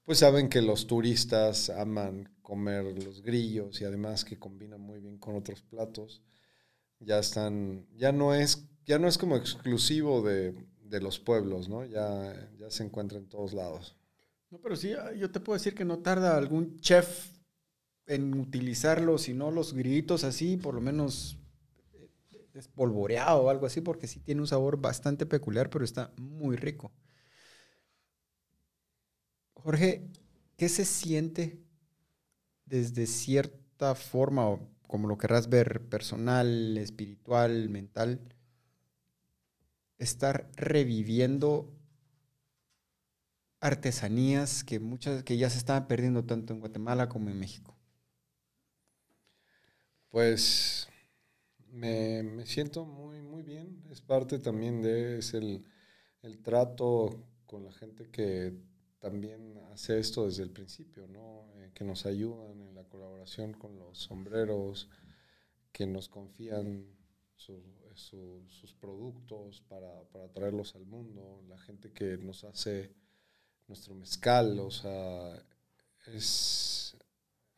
pues 0.03 0.20
saben 0.20 0.49
que 0.49 0.62
los 0.62 0.88
turistas 0.88 1.70
aman 1.70 2.30
comer 2.41 2.86
los 3.03 3.22
grillos 3.22 3.82
y 3.82 3.86
además 3.86 4.26
que 4.26 4.39
combinan 4.39 4.82
muy 4.82 4.99
bien 4.99 5.18
con 5.18 5.36
otros 5.36 5.62
platos. 5.62 6.22
Ya 6.99 7.20
están, 7.20 7.86
ya 7.95 8.12
no 8.12 8.34
es, 8.34 8.64
ya 8.86 8.97
no 8.97 9.08
es 9.08 9.18
como 9.18 9.36
exclusivo 9.36 10.22
de, 10.24 10.55
de 10.82 11.01
los 11.01 11.20
pueblos, 11.20 11.70
¿no? 11.70 11.86
Ya, 11.86 12.49
ya 12.58 12.72
se 12.72 12.84
encuentra 12.84 13.20
en 13.20 13.28
todos 13.28 13.53
lados. 13.53 13.95
No, 14.50 14.60
pero 14.60 14.76
sí, 14.76 14.93
yo 15.18 15.32
te 15.32 15.39
puedo 15.39 15.58
decir 15.58 15.76
que 15.76 15.86
no 15.86 16.00
tarda 16.00 16.38
algún 16.38 16.80
chef 16.80 17.30
en 18.08 18.34
utilizarlos, 18.39 19.24
si 19.24 19.34
no 19.34 19.52
los 19.52 19.74
grillitos 19.74 20.24
así, 20.24 20.58
por 20.58 20.76
lo 20.76 20.82
menos 20.82 21.38
espolvoreado 22.54 23.43
o 23.43 23.50
algo 23.50 23.66
así, 23.68 23.80
porque 23.82 24.08
sí 24.08 24.20
tiene 24.20 24.41
un 24.41 24.48
sabor 24.48 24.78
bastante 24.82 25.26
peculiar, 25.26 25.70
pero 25.70 25.86
está 25.86 26.12
muy 26.18 26.56
rico. 26.58 26.91
Jorge, 29.56 30.08
¿qué 30.56 30.70
se 30.70 30.86
siente 30.86 31.60
desde 32.66 33.08
cierta 33.08 33.95
forma, 33.95 34.60
como 34.88 35.08
lo 35.08 35.18
querrás 35.18 35.50
ver, 35.50 35.82
personal, 35.89 36.78
espiritual, 36.78 37.70
mental, 37.70 38.20
estar 40.00 40.50
reviviendo 40.56 41.72
artesanías 43.60 44.64
que 44.64 44.80
muchas 44.80 45.24
que 45.24 45.38
ya 45.38 45.49
se 45.49 45.58
estaban 45.58 45.88
perdiendo 45.88 46.26
tanto 46.26 46.53
en 46.53 46.60
Guatemala 46.60 47.10
como 47.10 47.30
en 47.30 47.39
México? 47.39 47.76
Pues 50.10 50.88
me, 51.72 52.45
siento 52.45 52.86
muy, 52.86 53.22
muy 53.22 53.43
bien. 53.43 53.84
Es 53.91 54.01
parte 54.01 54.39
también 54.39 54.82
de 54.82 55.20
es 55.20 55.34
el, 55.34 55.66
el 56.22 56.39
trato 56.41 57.24
con 57.45 57.64
la 57.64 57.72
gente 57.72 58.10
que 58.10 58.53
también 58.99 59.58
hace 59.72 59.99
esto 59.99 60.26
desde 60.26 60.43
el 60.43 60.51
principio, 60.51 61.08
¿no? 61.08 61.51
Eh, 61.55 61.72
que 61.74 61.84
nos 61.84 62.05
ayudan 62.05 62.62
en 62.62 62.76
la 62.76 62.84
colaboración 62.86 63.53
con 63.53 63.78
los 63.78 63.99
sombreros, 63.99 64.89
que 65.72 65.86
nos 65.86 66.10
confían 66.10 66.86
sus 67.36 68.74
productos 68.80 69.62
para, 69.62 70.03
para, 70.12 70.28
traerlos 70.32 70.76
al 70.76 70.86
mundo, 70.86 71.43
la 71.47 71.58
gente 71.60 71.91
que 71.91 72.18
nos 72.18 72.43
hace 72.43 72.95
nuestro 73.68 73.93
mezcal, 73.95 74.59
o 74.59 74.72
sea, 74.72 75.34
es, 76.13 76.95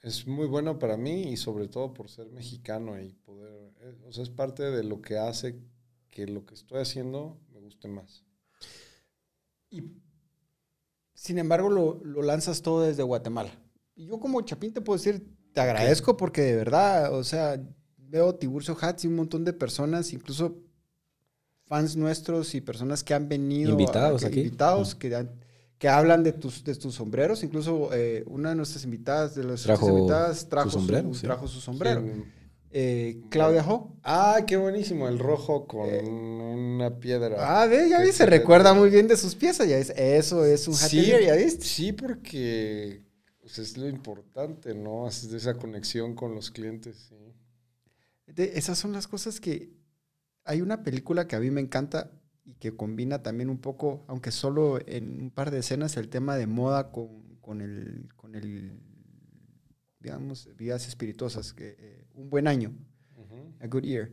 es 0.01 0.25
muy 0.27 0.47
bueno 0.47 0.79
para 0.79 0.97
mí 0.97 1.31
y 1.31 1.37
sobre 1.37 1.67
todo 1.67 1.93
por 1.93 2.09
ser 2.09 2.29
mexicano 2.31 2.99
y 3.01 3.13
poder, 3.13 3.71
eh, 3.81 3.95
o 4.07 4.11
sea, 4.11 4.23
es 4.23 4.29
parte 4.29 4.63
de 4.63 4.83
lo 4.83 5.01
que 5.01 5.17
hace 5.17 5.59
que 6.09 6.25
lo 6.25 6.45
que 6.45 6.55
estoy 6.55 6.81
haciendo 6.81 7.39
me 7.53 7.59
guste 7.59 7.87
más. 7.87 8.23
Y 9.69 9.83
sin 11.13 11.37
embargo 11.37 11.69
lo, 11.69 12.01
lo 12.03 12.21
lanzas 12.23 12.61
todo 12.61 12.81
desde 12.81 13.03
Guatemala. 13.03 13.51
Y 13.95 14.07
yo 14.07 14.19
como 14.19 14.41
Chapín 14.41 14.73
te 14.73 14.81
puedo 14.81 14.97
decir, 14.97 15.27
te 15.53 15.61
agradezco 15.61 16.17
porque 16.17 16.41
de 16.41 16.55
verdad, 16.55 17.13
o 17.13 17.23
sea, 17.23 17.61
veo 17.97 18.33
Tiburcio 18.35 18.75
Hats 18.79 19.03
y 19.03 19.07
un 19.07 19.15
montón 19.15 19.43
de 19.45 19.53
personas, 19.53 20.13
incluso 20.13 20.57
fans 21.65 21.95
nuestros 21.95 22.55
y 22.55 22.61
personas 22.61 23.03
que 23.03 23.13
han 23.13 23.29
venido. 23.29 23.69
Invitados 23.71 24.23
a- 24.23 24.27
aquí. 24.27 24.39
Invitados 24.39 24.95
que, 24.95 25.15
han- 25.15 25.39
que 25.79 25.89
hablan 25.89 26.23
de 26.23 26.33
tus, 26.33 26.63
de 26.63 26.75
tus 26.75 26.93
sombreros. 26.93 27.41
Incluso 27.43 27.89
eh, 27.93 28.23
una 28.27 28.49
de 28.49 28.55
nuestras 28.55 28.83
invitadas, 28.83 29.33
de 29.33 29.45
las 29.45 29.63
Trajo 29.63 29.89
invitadas, 29.89 30.47
trajo 30.47 30.69
su 30.69 30.77
sombrero, 30.77 31.13
sí. 31.13 31.21
trajo 31.21 31.47
su 31.47 31.59
sombrero. 31.59 32.03
Eh, 32.71 33.21
Claudia 33.29 33.65
Ho. 33.67 33.97
Ah, 34.03 34.41
qué 34.45 34.55
buenísimo, 34.57 35.07
el 35.07 35.17
rojo 35.17 35.65
con 35.65 35.89
una 35.89 36.99
piedra. 36.99 37.61
Ah, 37.61 37.65
ve, 37.65 37.89
ya 37.89 37.99
vi, 38.01 38.11
se 38.11 38.27
recuerda 38.27 38.75
muy 38.75 38.91
bien 38.91 39.07
de 39.07 39.17
sus 39.17 39.33
piezas. 39.33 39.67
Ya 39.67 39.77
es, 39.79 39.89
eso 39.91 40.45
es 40.45 40.67
un 40.67 40.75
Sí, 40.75 40.99
hatier, 40.99 41.23
ya 41.23 41.35
viste. 41.35 41.65
Sí, 41.65 41.93
porque 41.93 43.01
pues, 43.41 43.57
es 43.57 43.75
lo 43.77 43.87
importante, 43.89 44.75
¿no? 44.75 45.07
Es 45.07 45.31
de 45.31 45.37
esa 45.37 45.55
conexión 45.55 46.13
con 46.13 46.35
los 46.35 46.51
clientes, 46.51 47.07
sí. 47.09 47.15
De- 48.27 48.51
esas 48.59 48.77
son 48.77 48.91
las 48.91 49.07
cosas 49.07 49.39
que... 49.39 49.71
Hay 50.43 50.61
una 50.61 50.83
película 50.83 51.27
que 51.27 51.35
a 51.35 51.39
mí 51.39 51.49
me 51.51 51.61
encanta 51.61 52.11
y 52.49 52.55
que 52.55 52.75
combina 52.75 53.21
también 53.21 53.49
un 53.49 53.59
poco, 53.59 54.03
aunque 54.07 54.31
solo 54.31 54.79
en 54.87 55.21
un 55.21 55.29
par 55.29 55.51
de 55.51 55.59
escenas, 55.59 55.97
el 55.97 56.09
tema 56.09 56.35
de 56.35 56.47
moda 56.47 56.91
con, 56.91 57.37
con 57.41 57.61
el, 57.61 58.09
con 58.15 58.33
el, 58.35 58.79
digamos, 59.99 60.49
vidas 60.57 60.87
espirituosas, 60.87 61.53
que, 61.53 61.75
eh, 61.77 62.05
un 62.15 62.29
buen 62.29 62.47
año, 62.47 62.73
Ujú. 63.15 63.53
a 63.59 63.67
good 63.67 63.83
year. 63.83 64.11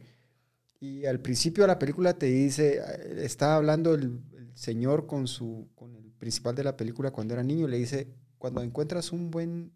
Y 0.81 1.07
al 1.07 1.21
principio 1.21 1.65
de 1.65 1.69
la 1.69 1.79
película 1.79 2.13
te 2.13 2.27
dice, 2.27 2.77
eh, 2.79 3.25
está 3.25 3.57
hablando 3.57 3.95
el, 3.95 4.21
el 4.37 4.51
señor 4.55 5.07
con, 5.07 5.27
su, 5.27 5.69
con 5.75 5.97
el 5.97 6.13
principal 6.13 6.55
de 6.55 6.65
la 6.65 6.77
película 6.77 7.11
cuando 7.11 7.33
era 7.33 7.43
niño, 7.43 7.67
le 7.67 7.79
dice, 7.79 8.09
cuando 8.37 8.63
encuentras 8.63 9.13
un 9.13 9.31
buen, 9.31 9.73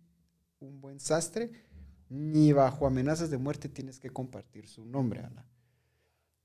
un 0.59 0.81
buen 0.83 1.01
sastre, 1.01 1.51
ni 2.11 2.53
bajo 2.53 2.87
amenazas 2.87 3.31
de 3.31 3.39
muerte 3.39 3.71
tienes 3.71 3.99
que 3.99 4.11
compartir 4.11 4.69
su 4.69 4.85
nombre, 4.85 5.21
Ana. 5.21 5.47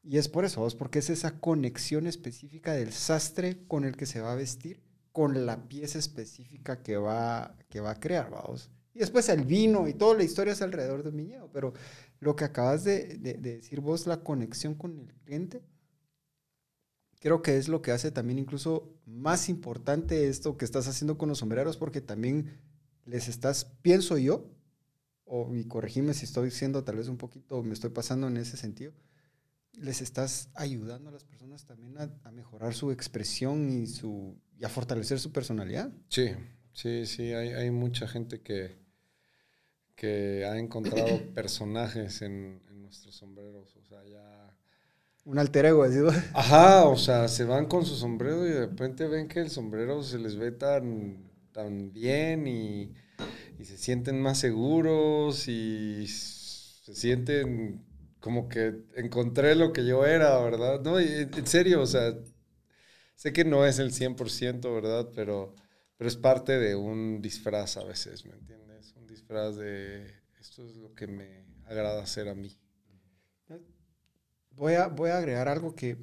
Y 0.07 0.17
es 0.19 0.29
por 0.29 0.45
eso, 0.45 0.67
porque 0.77 0.99
es 0.99 1.09
esa 1.09 1.39
conexión 1.39 2.05
específica 2.05 2.73
del 2.73 2.93
sastre 2.93 3.65
con 3.67 3.85
el 3.85 3.97
que 3.97 4.05
se 4.05 4.21
va 4.21 4.33
a 4.33 4.35
vestir, 4.35 4.79
con 5.11 5.47
la 5.47 5.67
pieza 5.67 5.97
específica 5.97 6.83
que 6.83 6.95
va, 6.95 7.57
que 7.69 7.79
va 7.79 7.91
a 7.91 7.99
crear, 7.99 8.29
vamos. 8.29 8.69
Y 8.93 8.99
después 8.99 9.27
el 9.29 9.45
vino 9.45 9.87
y 9.87 9.95
toda 9.95 10.15
la 10.15 10.23
historia 10.23 10.53
es 10.53 10.61
alrededor 10.61 11.03
del 11.03 11.13
viñedo, 11.13 11.49
pero 11.51 11.73
lo 12.19 12.35
que 12.35 12.45
acabas 12.45 12.83
de 12.83 13.17
decir 13.39 13.81
vos, 13.81 14.05
la 14.05 14.23
conexión 14.23 14.75
con 14.75 14.99
el 14.99 15.13
cliente, 15.23 15.63
creo 17.19 17.41
que 17.41 17.57
es 17.57 17.67
lo 17.67 17.81
que 17.81 17.91
hace 17.91 18.11
también 18.11 18.37
incluso 18.37 18.93
más 19.07 19.49
importante 19.49 20.27
esto 20.27 20.57
que 20.57 20.65
estás 20.65 20.87
haciendo 20.87 21.17
con 21.17 21.29
los 21.29 21.39
sombreros, 21.39 21.77
porque 21.77 21.99
también 21.99 22.59
les 23.05 23.27
estás, 23.27 23.65
pienso 23.81 24.19
yo, 24.19 24.45
o 25.25 25.55
y 25.55 25.63
corregime 25.63 26.13
si 26.13 26.25
estoy 26.25 26.45
diciendo 26.45 26.83
tal 26.83 26.97
vez 26.97 27.07
un 27.07 27.17
poquito, 27.17 27.63
me 27.63 27.73
estoy 27.73 27.89
pasando 27.89 28.27
en 28.27 28.37
ese 28.37 28.57
sentido, 28.57 28.93
les 29.77 30.01
estás 30.01 30.49
ayudando 30.55 31.09
a 31.09 31.13
las 31.13 31.23
personas 31.23 31.65
también 31.65 31.97
a, 31.97 32.09
a 32.23 32.31
mejorar 32.31 32.73
su 32.73 32.91
expresión 32.91 33.69
y, 33.69 33.87
su, 33.87 34.37
y 34.57 34.65
a 34.65 34.69
fortalecer 34.69 35.19
su 35.19 35.31
personalidad. 35.31 35.91
Sí, 36.09 36.31
sí, 36.73 37.05
sí, 37.05 37.33
hay, 37.33 37.49
hay 37.49 37.71
mucha 37.71 38.07
gente 38.07 38.41
que, 38.41 38.77
que 39.95 40.45
ha 40.45 40.57
encontrado 40.57 41.21
personajes 41.33 42.21
en, 42.21 42.61
en 42.69 42.81
nuestros 42.81 43.15
sombreros, 43.15 43.75
o 43.75 43.83
sea, 43.83 44.03
ya... 44.05 44.57
Un 45.25 45.39
alter 45.39 45.65
ego, 45.65 45.87
¿no? 45.87 46.09
Ajá, 46.33 46.85
o 46.85 46.97
sea, 46.97 47.27
se 47.27 47.45
van 47.45 47.65
con 47.65 47.83
su 47.83 47.95
sombrero 47.95 48.45
y 48.45 48.51
de 48.51 48.67
repente 48.67 49.07
ven 49.07 49.27
que 49.27 49.39
el 49.39 49.49
sombrero 49.49 50.03
se 50.03 50.19
les 50.19 50.35
ve 50.35 50.51
tan, 50.51 51.31
tan 51.51 51.91
bien 51.91 52.45
y, 52.47 52.93
y 53.57 53.65
se 53.65 53.75
sienten 53.75 54.21
más 54.21 54.37
seguros 54.37 55.47
y 55.47 56.05
se 56.07 56.93
sienten 56.93 57.84
como 58.25 58.49
que 58.49 58.75
encontré 58.95 59.55
lo 59.55 59.71
que 59.73 59.85
yo 59.85 60.05
era, 60.05 60.39
¿verdad? 60.39 60.81
No, 60.81 60.99
en 60.99 61.47
serio, 61.47 61.81
o 61.83 61.87
sea, 61.87 62.15
sé 63.15 63.33
que 63.33 63.45
no 63.45 63.65
es 63.65 63.79
el 63.79 63.91
100%, 63.93 64.73
¿verdad? 64.73 65.09
Pero, 65.15 65.55
pero 65.97 66.07
es 66.07 66.17
parte 66.17 66.57
de 66.59 66.75
un 66.75 67.21
disfraz 67.21 67.77
a 67.77 67.83
veces, 67.83 68.25
¿me 68.25 68.33
entiendes? 68.33 68.93
Un 68.97 69.07
disfraz 69.07 69.55
de 69.57 70.05
esto 70.39 70.65
es 70.67 70.75
lo 70.77 70.93
que 70.93 71.07
me 71.07 71.45
agrada 71.65 72.03
hacer 72.03 72.29
a 72.29 72.35
mí. 72.35 72.57
Voy 74.55 74.73
a, 74.73 74.87
voy 74.87 75.11
a 75.11 75.17
agregar 75.17 75.47
algo 75.47 75.75
que, 75.75 75.97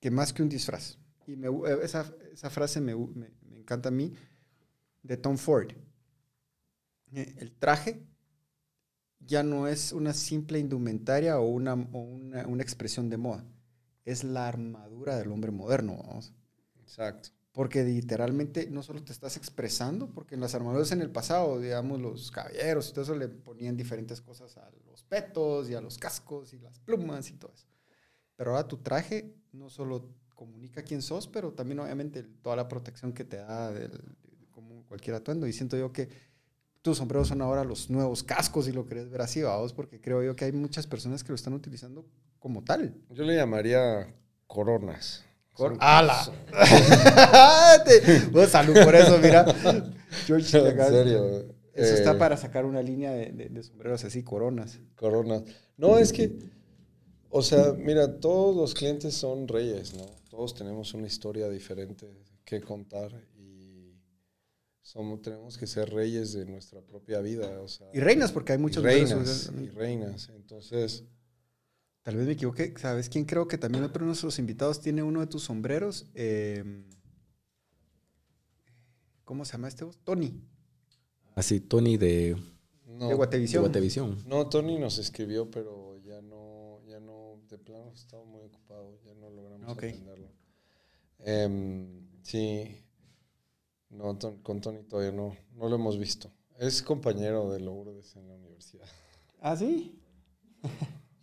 que 0.00 0.10
más 0.10 0.32
que 0.32 0.42
un 0.42 0.48
disfraz. 0.48 0.98
Y 1.26 1.32
eh, 1.34 1.78
esa, 1.82 2.12
esa 2.32 2.50
frase 2.50 2.80
me- 2.80 2.94
me 2.94 3.28
encanta 3.58 3.88
a 3.88 3.92
mí, 3.92 4.12
de 5.02 5.16
Tom 5.16 5.36
Ford. 5.38 5.72
Eh, 7.12 7.34
El 7.38 7.52
traje 7.52 8.06
ya 9.20 9.42
no 9.42 9.68
es 9.68 9.92
una 9.92 10.12
simple 10.12 10.58
indumentaria 10.58 11.38
o 11.38 11.46
una, 11.48 11.74
o 11.74 12.00
una, 12.00 12.46
una 12.46 12.62
expresión 12.62 13.08
de 13.10 13.16
moda. 13.16 13.44
Es 14.04 14.24
la 14.24 14.48
armadura 14.48 15.16
del 15.16 15.30
hombre 15.30 15.50
moderno, 15.50 16.02
vamos. 16.06 16.32
Exacto. 16.80 17.30
Porque 17.52 17.84
literalmente 17.84 18.68
no 18.70 18.82
solo 18.82 19.02
te 19.02 19.12
estás 19.12 19.36
expresando, 19.36 20.10
porque 20.10 20.34
en 20.34 20.40
las 20.40 20.54
armaduras 20.54 20.92
en 20.92 21.02
el 21.02 21.10
pasado, 21.10 21.60
digamos, 21.60 22.00
los 22.00 22.30
caballeros 22.30 22.88
y 22.88 22.92
todo 22.92 23.02
eso 23.02 23.14
le 23.14 23.28
ponían 23.28 23.76
diferentes 23.76 24.20
cosas 24.20 24.56
a 24.56 24.70
los 24.86 25.02
petos 25.02 25.68
y 25.68 25.74
a 25.74 25.80
los 25.80 25.98
cascos 25.98 26.52
y 26.52 26.58
las 26.58 26.78
plumas 26.78 27.28
y 27.30 27.34
todo 27.34 27.52
eso. 27.52 27.66
Pero 28.36 28.52
ahora 28.52 28.68
tu 28.68 28.78
traje 28.78 29.34
no 29.52 29.68
solo 29.68 30.08
comunica 30.34 30.82
quién 30.82 31.02
sos, 31.02 31.26
pero 31.28 31.52
también 31.52 31.80
obviamente 31.80 32.22
toda 32.22 32.56
la 32.56 32.68
protección 32.68 33.12
que 33.12 33.24
te 33.24 33.36
da 33.36 33.70
del, 33.70 34.16
como 34.50 34.86
cualquier 34.86 35.16
atuendo. 35.16 35.46
Y 35.46 35.52
siento 35.52 35.76
yo 35.76 35.92
que 35.92 36.08
tus 36.82 36.98
sombreros 36.98 37.28
son 37.28 37.42
ahora 37.42 37.64
los 37.64 37.90
nuevos 37.90 38.22
cascos, 38.22 38.64
si 38.66 38.72
lo 38.72 38.86
querés 38.86 39.10
ver 39.10 39.20
así, 39.20 39.42
vamos, 39.42 39.72
porque 39.72 40.00
creo 40.00 40.22
yo 40.22 40.34
que 40.36 40.44
hay 40.46 40.52
muchas 40.52 40.86
personas 40.86 41.22
que 41.22 41.28
lo 41.30 41.34
están 41.34 41.52
utilizando 41.52 42.04
como 42.38 42.62
tal. 42.64 42.94
Yo 43.10 43.24
le 43.24 43.36
llamaría 43.36 44.14
coronas. 44.46 45.24
Cor- 45.52 45.76
son- 46.24 46.34
Te- 47.84 48.26
Vos, 48.30 48.48
salud 48.48 48.74
por 48.84 48.94
eso, 48.94 49.18
mira. 49.18 49.44
George, 50.26 50.56
en 50.58 50.64
te 50.64 50.70
acabas- 50.70 50.90
serio. 50.90 51.26
Eso 51.72 51.94
eh, 51.94 51.98
está 51.98 52.18
para 52.18 52.36
sacar 52.36 52.64
una 52.64 52.82
línea 52.82 53.12
de, 53.12 53.26
de- 53.32 53.48
de 53.48 53.62
sombreros 53.62 54.04
así, 54.04 54.22
coronas. 54.22 54.78
Coronas. 54.96 55.42
No, 55.76 55.98
es 55.98 56.12
que, 56.12 56.32
o 57.28 57.42
sea, 57.42 57.72
mira, 57.76 58.18
todos 58.20 58.56
los 58.56 58.74
clientes 58.74 59.14
son 59.14 59.46
reyes, 59.46 59.94
¿no? 59.94 60.04
Todos 60.30 60.54
tenemos 60.54 60.94
una 60.94 61.06
historia 61.06 61.48
diferente 61.48 62.06
que 62.44 62.60
contar 62.60 63.10
y 63.38 63.39
somos, 64.82 65.22
tenemos 65.22 65.56
que 65.58 65.66
ser 65.66 65.90
reyes 65.90 66.32
de 66.32 66.46
nuestra 66.46 66.80
propia 66.80 67.20
vida, 67.20 67.60
o 67.60 67.68
sea. 67.68 67.88
Y 67.92 68.00
reinas, 68.00 68.32
porque 68.32 68.52
hay 68.52 68.58
muchos 68.58 68.82
y 68.82 68.86
reinas, 68.86 69.50
y 69.60 69.68
reinas. 69.68 70.28
Entonces, 70.30 71.04
Tal 72.02 72.16
vez 72.16 72.26
me 72.26 72.32
equivoqué. 72.32 72.72
¿Sabes 72.78 73.10
quién 73.10 73.26
creo 73.26 73.46
que 73.46 73.58
también 73.58 73.84
otro 73.84 74.00
de 74.00 74.06
nuestros 74.06 74.38
invitados 74.38 74.80
tiene 74.80 75.02
uno 75.02 75.20
de 75.20 75.26
tus 75.26 75.42
sombreros? 75.44 76.06
Eh, 76.14 76.64
¿Cómo 79.24 79.44
se 79.44 79.52
llama 79.52 79.68
este? 79.68 79.84
vos? 79.84 79.98
Tony, 80.02 80.40
Así, 81.36 81.60
Tony 81.60 81.96
de, 81.96 82.36
no. 82.86 83.04
de 83.04 83.08
de 83.08 83.14
Guatevisión. 83.14 83.62
Guatevisión. 83.62 84.18
No, 84.26 84.48
Tony 84.48 84.78
nos 84.78 84.98
escribió, 84.98 85.50
pero 85.50 85.98
ya 85.98 86.20
no, 86.22 86.80
ya 86.86 86.98
no, 87.00 87.40
de 87.48 87.58
plano 87.58 87.92
estaba 87.94 88.24
muy 88.24 88.42
ocupado, 88.42 88.98
ya 89.04 89.14
no 89.14 89.30
logramos 89.30 89.70
Ok. 89.70 89.84
atenderlo. 89.84 90.32
Em, 91.20 92.08
sí, 92.22 92.82
no, 93.90 94.18
con 94.42 94.60
Tony 94.60 94.82
todavía 94.84 95.12
no, 95.12 95.36
no 95.56 95.68
lo 95.68 95.76
hemos 95.76 95.98
visto. 95.98 96.30
Es 96.58 96.82
compañero 96.82 97.50
de 97.52 97.60
Lourdes 97.60 98.14
en 98.16 98.28
la 98.28 98.34
universidad. 98.34 98.86
Ah, 99.40 99.56
sí. 99.56 99.98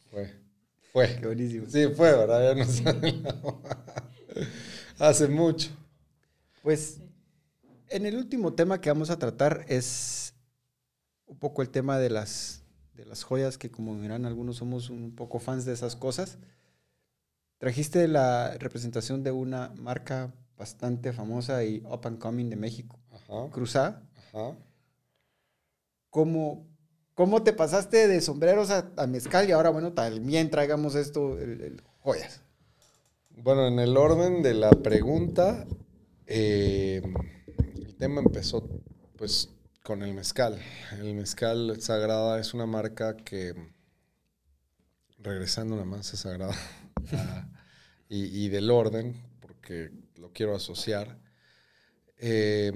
Fue, 0.10 0.34
fue. 0.92 1.16
Qué 1.20 1.26
buenísimo. 1.28 1.70
Sí, 1.70 1.88
fue, 1.96 2.12
¿verdad? 2.12 2.56
Ya 2.56 2.64
no 2.66 2.72
sabe 2.72 3.12
la- 3.14 3.58
Hace 5.00 5.28
mucho. 5.28 5.70
Pues 6.64 7.00
en 7.90 8.06
el 8.06 8.16
último 8.18 8.54
tema 8.54 8.82
que 8.82 8.90
vamos 8.90 9.10
a 9.10 9.20
tratar 9.20 9.66
es 9.70 10.34
un 11.28 11.38
poco 11.38 11.62
el 11.62 11.70
tema 11.70 12.00
de 12.00 12.10
las, 12.10 12.64
de 12.94 13.06
las 13.06 13.24
joyas, 13.24 13.58
que 13.58 13.70
como 13.70 13.98
verán 14.00 14.26
algunos 14.26 14.58
somos 14.58 14.90
un 14.90 15.14
poco 15.16 15.40
fans 15.40 15.66
de 15.66 15.74
esas 15.74 15.96
cosas. 15.96 16.38
Trajiste 17.60 18.08
la 18.08 18.56
representación 18.58 19.24
de 19.24 19.32
una 19.32 19.70
marca 19.78 20.34
bastante 20.58 21.14
famosa 21.14 21.64
y 21.64 21.82
up 21.86 22.02
and 22.06 22.20
coming 22.20 22.50
de 22.50 22.56
México, 22.56 23.00
Ajá, 23.12 23.50
Cruzada. 23.52 24.02
ajá. 24.34 24.56
¿Cómo, 26.10 26.66
cómo 27.14 27.44
te 27.44 27.54
pasaste 27.54 28.08
de 28.08 28.22
sombreros 28.22 28.70
a, 28.72 28.92
a 28.98 29.08
mezcal 29.08 29.48
y 29.48 29.52
ahora, 29.52 29.70
bueno, 29.70 29.94
también 29.94 30.50
traigamos 30.50 30.96
esto, 30.96 31.38
el- 31.38 31.62
el- 31.62 31.82
joyas? 32.00 32.42
Bueno, 33.30 33.68
en 33.68 33.78
el 33.80 33.96
orden 33.98 34.42
de 34.42 34.54
la 34.56 34.72
pregunta, 34.72 35.66
eh, 36.26 37.02
el 37.76 37.96
tema 37.96 38.22
empezó 38.22 38.68
pues 39.16 39.50
con 39.84 40.02
el 40.02 40.14
mezcal. 40.14 40.60
El 41.00 41.14
mezcal 41.14 41.80
Sagrada 41.82 42.40
es 42.40 42.54
una 42.54 42.66
marca 42.66 43.16
que, 43.18 43.54
regresando 45.20 45.76
nada 45.76 45.86
más 45.86 46.14
a 46.14 46.18
Sagrada, 46.18 46.56
y, 48.10 48.46
y, 48.46 48.50
del 48.50 48.72
orden, 48.72 49.16
porque 49.40 49.92
quiero 50.38 50.56
asociar, 50.56 51.20
eh, 52.20 52.72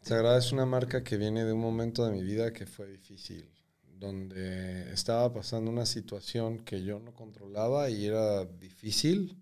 Sagrada 0.00 0.38
es 0.38 0.50
una 0.52 0.64
marca 0.64 1.04
que 1.04 1.18
viene 1.18 1.44
de 1.44 1.52
un 1.52 1.60
momento 1.60 2.06
de 2.06 2.12
mi 2.12 2.22
vida 2.22 2.54
que 2.54 2.64
fue 2.64 2.86
difícil, 2.86 3.50
donde 3.98 4.90
estaba 4.94 5.30
pasando 5.30 5.70
una 5.70 5.84
situación 5.84 6.60
que 6.60 6.82
yo 6.82 6.98
no 6.98 7.12
controlaba 7.12 7.90
y 7.90 8.06
era 8.06 8.46
difícil. 8.46 9.36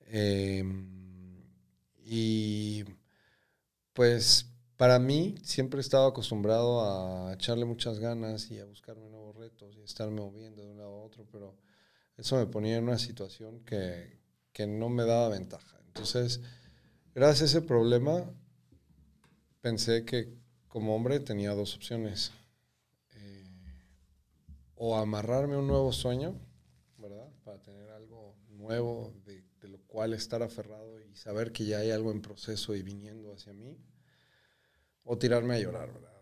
Eh, 0.00 0.62
y 2.04 2.84
pues 3.94 4.46
para 4.76 4.98
mí 4.98 5.36
siempre 5.42 5.78
he 5.78 5.80
estado 5.80 6.08
acostumbrado 6.08 6.82
a 6.84 7.32
echarle 7.32 7.64
muchas 7.64 8.00
ganas 8.00 8.50
y 8.50 8.58
a 8.58 8.66
buscarme 8.66 9.08
nuevos 9.08 9.34
retos 9.34 9.76
y 9.76 9.80
estarme 9.80 10.20
moviendo 10.20 10.62
de 10.62 10.72
un 10.72 10.76
lado 10.76 10.90
a 10.90 11.04
otro, 11.04 11.26
pero 11.32 11.56
eso 12.18 12.36
me 12.36 12.46
ponía 12.46 12.76
en 12.76 12.84
una 12.84 12.98
situación 12.98 13.60
que, 13.60 14.20
que 14.52 14.66
no 14.66 14.90
me 14.90 15.06
daba 15.06 15.30
ventaja. 15.30 15.79
Entonces, 16.00 16.40
gracias 17.14 17.42
a 17.42 17.58
ese 17.58 17.66
problema, 17.66 18.24
pensé 19.60 20.06
que 20.06 20.34
como 20.66 20.96
hombre 20.96 21.20
tenía 21.20 21.52
dos 21.52 21.76
opciones. 21.76 22.32
Eh, 23.16 23.44
o 24.76 24.96
amarrarme 24.96 25.58
un 25.58 25.66
nuevo 25.66 25.92
sueño, 25.92 26.40
¿verdad? 26.96 27.28
Para 27.44 27.60
tener 27.60 27.90
algo 27.90 28.34
nuevo 28.48 29.12
de, 29.26 29.44
lo 29.68 29.78
cual 29.82 30.14
estar 30.14 30.42
aferrado 30.42 30.98
y 31.02 31.14
saber 31.16 31.52
que 31.52 31.66
ya 31.66 31.80
hay 31.80 31.90
algo 31.90 32.12
en 32.12 32.22
proceso 32.22 32.74
y 32.74 32.82
viniendo 32.82 33.34
hacia 33.34 33.52
mí. 33.52 33.76
O 35.04 35.18
tirarme 35.18 35.56
a 35.56 35.58
llorar, 35.58 35.92
¿verdad? 35.92 36.16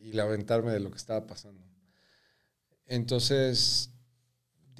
Y 0.00 0.12
lamentarme 0.12 0.70
de 0.70 0.78
lo 0.78 0.92
que 0.92 0.96
estaba 0.96 1.26
pasando. 1.26 1.66
Entonces 2.86 3.90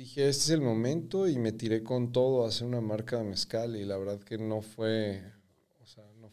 dije, 0.03 0.29
este 0.29 0.45
es 0.45 0.51
el 0.51 0.61
momento 0.61 1.29
y 1.29 1.39
me 1.39 1.53
tiré 1.53 1.83
con 1.83 2.13
todo 2.13 2.45
a 2.45 2.49
hacer 2.49 2.67
una 2.67 2.81
marca 2.81 3.19
de 3.19 3.25
mezcal 3.25 3.77
y 3.77 3.85
la 3.85 3.97
verdad 3.99 4.21
que 4.21 4.39
no 4.39 4.63
fue 4.63 5.23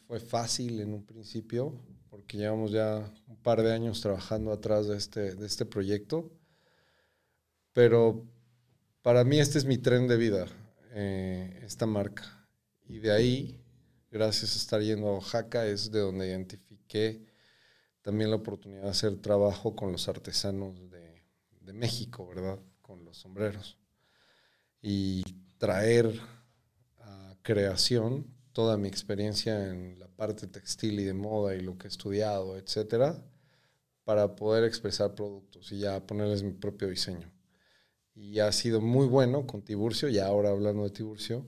fue 0.08 0.20
fácil 0.20 0.80
en 0.82 0.94
un 0.94 1.04
principio, 1.04 1.74
porque 2.10 2.38
llevamos 2.38 2.72
ya 2.72 3.12
un 3.28 3.38
par 3.38 3.62
de 3.62 3.74
años 3.74 4.02
trabajando 4.02 4.52
atrás 4.52 4.88
de 4.88 4.98
este, 4.98 5.36
de 5.36 5.46
este 5.46 5.66
proyecto. 5.66 6.32
Pero 7.74 8.24
para 9.02 9.24
mí 9.24 9.40
este 9.40 9.58
es 9.58 9.66
mi 9.66 9.78
tren 9.78 10.08
de 10.08 10.18
vida, 10.18 10.48
eh, 10.92 11.60
esta 11.64 11.86
marca. 11.86 12.48
Y 12.88 13.00
de 13.00 13.12
ahí, 13.12 13.60
gracias 14.12 14.54
a 14.54 14.58
estar 14.58 14.82
yendo 14.82 15.08
a 15.08 15.14
Oaxaca, 15.14 15.66
es 15.66 15.92
de 15.92 16.00
donde 16.00 16.28
identifiqué 16.28 17.26
también 18.02 18.30
la 18.30 18.36
oportunidad 18.38 18.84
de 18.84 18.90
hacer 18.90 19.16
trabajo 19.18 19.76
con 19.76 19.92
los 19.92 20.08
artesanos 20.08 20.90
de, 20.92 21.24
de 21.62 21.74
México, 21.74 22.28
¿verdad? 22.28 22.60
Sombreros. 23.18 23.78
Y 24.82 25.24
traer 25.58 26.20
a 27.00 27.36
creación 27.42 28.28
toda 28.54 28.78
mi 28.78 28.88
experiencia 28.88 29.70
en 29.70 30.00
la 30.00 30.08
parte 30.08 30.48
textil 30.48 31.00
y 31.00 31.04
de 31.04 31.14
moda 31.14 31.56
y 31.56 31.62
lo 31.62 31.78
que 31.78 31.88
he 31.88 31.90
estudiado, 31.90 32.58
etcétera, 32.58 33.22
para 34.06 34.36
poder 34.36 34.64
expresar 34.64 35.16
productos 35.16 35.72
y 35.72 35.80
ya 35.80 36.06
ponerles 36.06 36.44
mi 36.44 36.54
propio 36.54 36.88
diseño. 36.88 37.32
Y 38.14 38.40
ha 38.40 38.52
sido 38.54 38.80
muy 38.80 39.08
bueno 39.08 39.46
con 39.46 39.62
Tiburcio, 39.62 40.08
y 40.08 40.20
ahora 40.20 40.52
hablando 40.52 40.84
de 40.84 40.92
Tiburcio, 40.92 41.46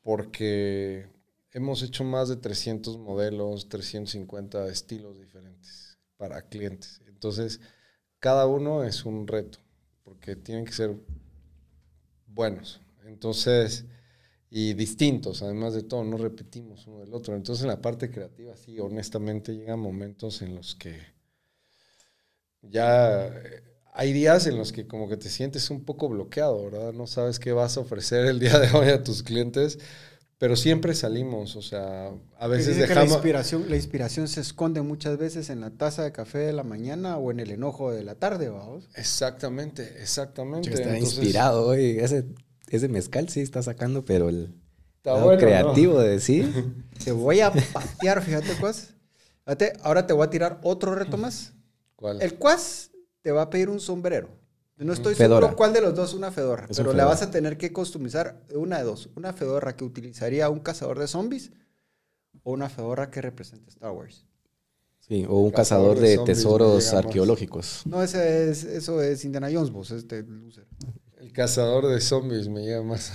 porque 0.00 1.08
hemos 1.52 1.82
hecho 1.84 2.02
más 2.02 2.28
de 2.28 2.36
300 2.36 2.98
modelos, 2.98 3.68
350 3.68 4.66
estilos 4.66 5.20
diferentes 5.20 5.98
para 6.16 6.42
clientes. 6.42 7.00
Entonces, 7.06 7.60
cada 8.18 8.46
uno 8.46 8.82
es 8.82 9.04
un 9.04 9.28
reto, 9.28 9.58
porque 10.04 10.36
tienen 10.36 10.64
que 10.64 10.72
ser 10.72 10.96
buenos. 12.26 12.80
Entonces, 13.04 13.84
y 14.50 14.74
distintos, 14.74 15.42
además 15.42 15.74
de 15.74 15.82
todo, 15.82 16.04
no 16.04 16.16
repetimos 16.16 16.86
uno 16.86 17.00
del 17.00 17.14
otro. 17.14 17.34
Entonces 17.34 17.62
en 17.62 17.68
la 17.68 17.80
parte 17.80 18.10
creativa, 18.10 18.56
sí, 18.56 18.78
honestamente 18.80 19.54
llegan 19.54 19.80
momentos 19.80 20.42
en 20.42 20.54
los 20.54 20.74
que 20.74 21.00
ya 22.62 23.26
eh, 23.28 23.62
hay 23.94 24.12
días 24.12 24.46
en 24.46 24.56
los 24.56 24.72
que 24.72 24.86
como 24.86 25.08
que 25.08 25.16
te 25.16 25.28
sientes 25.28 25.70
un 25.70 25.84
poco 25.84 26.08
bloqueado, 26.08 26.64
¿verdad? 26.64 26.92
No 26.92 27.06
sabes 27.06 27.38
qué 27.38 27.52
vas 27.52 27.76
a 27.76 27.80
ofrecer 27.80 28.26
el 28.26 28.38
día 28.40 28.58
de 28.58 28.70
hoy 28.76 28.88
a 28.88 29.02
tus 29.02 29.22
clientes, 29.22 29.78
pero 30.42 30.56
siempre 30.56 30.92
salimos, 30.96 31.54
o 31.54 31.62
sea, 31.62 32.10
a 32.36 32.48
veces 32.48 32.76
dejamos... 32.76 33.10
la, 33.10 33.14
inspiración, 33.14 33.66
la 33.68 33.76
inspiración 33.76 34.26
se 34.26 34.40
esconde 34.40 34.82
muchas 34.82 35.16
veces 35.16 35.50
en 35.50 35.60
la 35.60 35.70
taza 35.70 36.02
de 36.02 36.10
café 36.10 36.38
de 36.38 36.52
la 36.52 36.64
mañana 36.64 37.16
o 37.16 37.30
en 37.30 37.38
el 37.38 37.52
enojo 37.52 37.92
de 37.92 38.02
la 38.02 38.16
tarde, 38.16 38.48
vamos. 38.48 38.88
Exactamente, 38.96 39.98
exactamente. 40.00 40.68
Yo 40.68 40.74
estaba 40.74 40.98
inspirado 40.98 41.64
hoy, 41.68 41.96
ese 42.00 42.24
ese 42.70 42.88
mezcal 42.88 43.28
sí 43.28 43.40
está 43.40 43.62
sacando, 43.62 44.04
pero 44.04 44.30
el 44.30 44.52
creativo 45.38 46.00
de 46.00 46.08
decir. 46.08 46.74
Te 47.04 47.12
voy 47.12 47.38
a 47.38 47.52
patear, 47.52 48.20
fíjate, 48.20 48.48
Cuas. 48.58 48.94
Fíjate, 49.44 49.74
ahora 49.82 50.08
te 50.08 50.12
voy 50.12 50.26
a 50.26 50.30
tirar 50.30 50.58
otro 50.64 50.96
reto 50.96 51.16
más. 51.16 51.52
¿Cuál? 51.94 52.20
El 52.20 52.34
Cuas 52.34 52.90
te 53.20 53.30
va 53.30 53.42
a 53.42 53.50
pedir 53.50 53.68
un 53.68 53.78
sombrero. 53.78 54.28
No 54.76 54.92
estoy 54.92 55.14
seguro 55.14 55.54
cuál 55.54 55.72
de 55.72 55.80
los 55.80 55.94
dos 55.94 56.14
una 56.14 56.32
fedora, 56.32 56.66
pero 56.74 56.92
le 56.92 57.04
vas 57.04 57.22
a 57.22 57.30
tener 57.30 57.56
que 57.56 57.72
customizar 57.72 58.42
una 58.54 58.78
de 58.78 58.84
dos. 58.84 59.10
Una 59.14 59.32
fedora 59.32 59.76
que 59.76 59.84
utilizaría 59.84 60.48
un 60.48 60.60
cazador 60.60 60.98
de 60.98 61.06
zombies 61.06 61.52
o 62.42 62.52
una 62.52 62.68
fedora 62.68 63.10
que 63.10 63.20
represente 63.20 63.70
Star 63.70 63.92
Wars. 63.92 64.26
Sí, 65.00 65.26
o 65.28 65.40
un 65.40 65.50
cazador, 65.50 65.98
de, 65.98 66.18
tesoros 66.18 66.92
arqueológicos. 66.94 67.82
No, 67.86 68.02
ese 68.02 68.50
es, 68.50 68.64
eso 68.64 69.02
es 69.02 69.24
Indiana 69.24 69.48
Jones, 69.52 69.70
vos, 69.70 69.90
este 69.90 70.22
loser. 70.22 70.66
El 71.18 71.32
cazador 71.32 71.88
de 71.88 72.00
zombies 72.00 72.48
me 72.48 72.64
llama 72.64 72.90
más. 72.90 73.12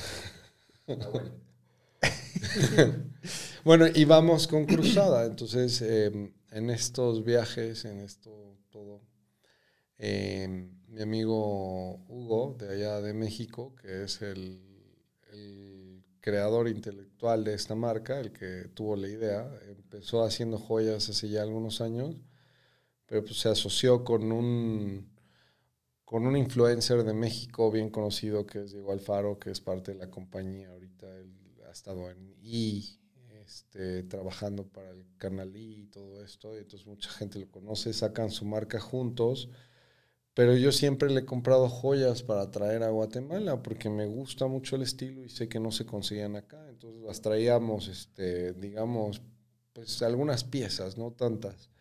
bueno, 3.63 3.85
y 3.93 4.05
vamos 4.05 4.47
con 4.47 4.65
Cruzada. 4.65 5.25
Entonces, 5.25 5.81
em, 5.81 6.33
en 6.51 6.69
estos 6.69 7.23
viajes, 7.23 7.85
en 7.85 8.01
esto 8.01 8.57
todo, 8.69 9.01
em, 9.97 10.76
mi 10.97 11.03
amigo 11.03 11.99
Hugo, 12.07 12.55
de 12.57 12.73
allá 12.73 13.01
de 13.01 13.13
México, 13.13 13.75
que 13.75 14.03
es 14.03 14.21
el, 14.23 14.63
creador 16.19 16.67
intelectual 16.67 17.45
de 17.45 17.53
esta 17.53 17.73
marca, 17.73 18.19
el 18.19 18.33
que 18.33 18.67
tuvo 18.73 18.97
la 18.97 19.07
idea, 19.07 19.49
empezó 19.69 20.25
haciendo 20.25 20.57
joyas 20.57 21.07
hace 21.07 21.29
ya 21.29 21.41
algunos 21.41 21.79
años, 21.79 22.17
pero 23.05 23.23
pues 23.23 23.39
se 23.39 23.47
asoció 23.47 24.03
con 24.03 24.31
un 24.33 25.09
con 26.03 26.25
un 26.25 26.35
influencer 26.35 27.03
de 27.03 27.13
México 27.13 27.71
bien 27.71 27.89
conocido 27.89 28.45
que 28.45 28.63
es 28.63 28.73
Diego 28.73 28.91
Alfaro, 28.91 29.39
que 29.39 29.51
es 29.51 29.61
parte 29.61 29.93
de 29.93 29.99
la 29.99 30.09
compañía. 30.09 30.69
Ahorita 30.69 31.07
él 31.17 31.33
ha 31.65 31.71
estado 31.71 32.09
en 32.09 32.35
I, 32.41 32.99
este, 33.45 34.03
trabajando 34.03 34.67
para 34.67 34.89
el 34.91 35.05
canal 35.17 35.55
y 35.55 35.85
todo 35.85 36.21
esto. 36.23 36.55
Y 36.55 36.59
entonces 36.59 36.87
mucha 36.87 37.09
gente 37.11 37.39
lo 37.39 37.49
conoce, 37.49 37.93
sacan 37.93 38.31
su 38.31 38.43
marca 38.43 38.79
juntos. 38.79 39.49
Pero 40.37 40.55
yo 40.55 40.71
siempre 40.71 41.09
le 41.09 41.21
he 41.21 41.25
comprado 41.25 41.67
joyas 41.67 42.21
para 42.21 42.51
traer 42.51 42.83
a 42.83 42.91
Guatemala 42.91 43.63
porque 43.63 43.89
me 43.89 44.05
gusta 44.05 44.45
mucho 44.45 44.75
el 44.75 44.83
estilo 44.83 45.25
y 45.25 45.29
sé 45.29 45.49
que 45.49 45.59
no 45.59 45.71
se 45.71 45.87
consiguen 45.87 46.35
acá. 46.35 46.63
Entonces 46.69 47.01
las 47.01 47.21
traíamos, 47.21 47.87
este, 47.87 48.53
digamos, 48.53 49.23
pues 49.73 49.99
algunas 50.03 50.43
piezas, 50.43 50.95
no 50.95 51.09
tantas. 51.09 51.71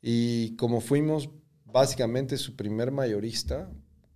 Y 0.00 0.56
como 0.56 0.80
fuimos 0.80 1.28
básicamente 1.66 2.38
su 2.38 2.56
primer 2.56 2.90
mayorista, 2.90 3.70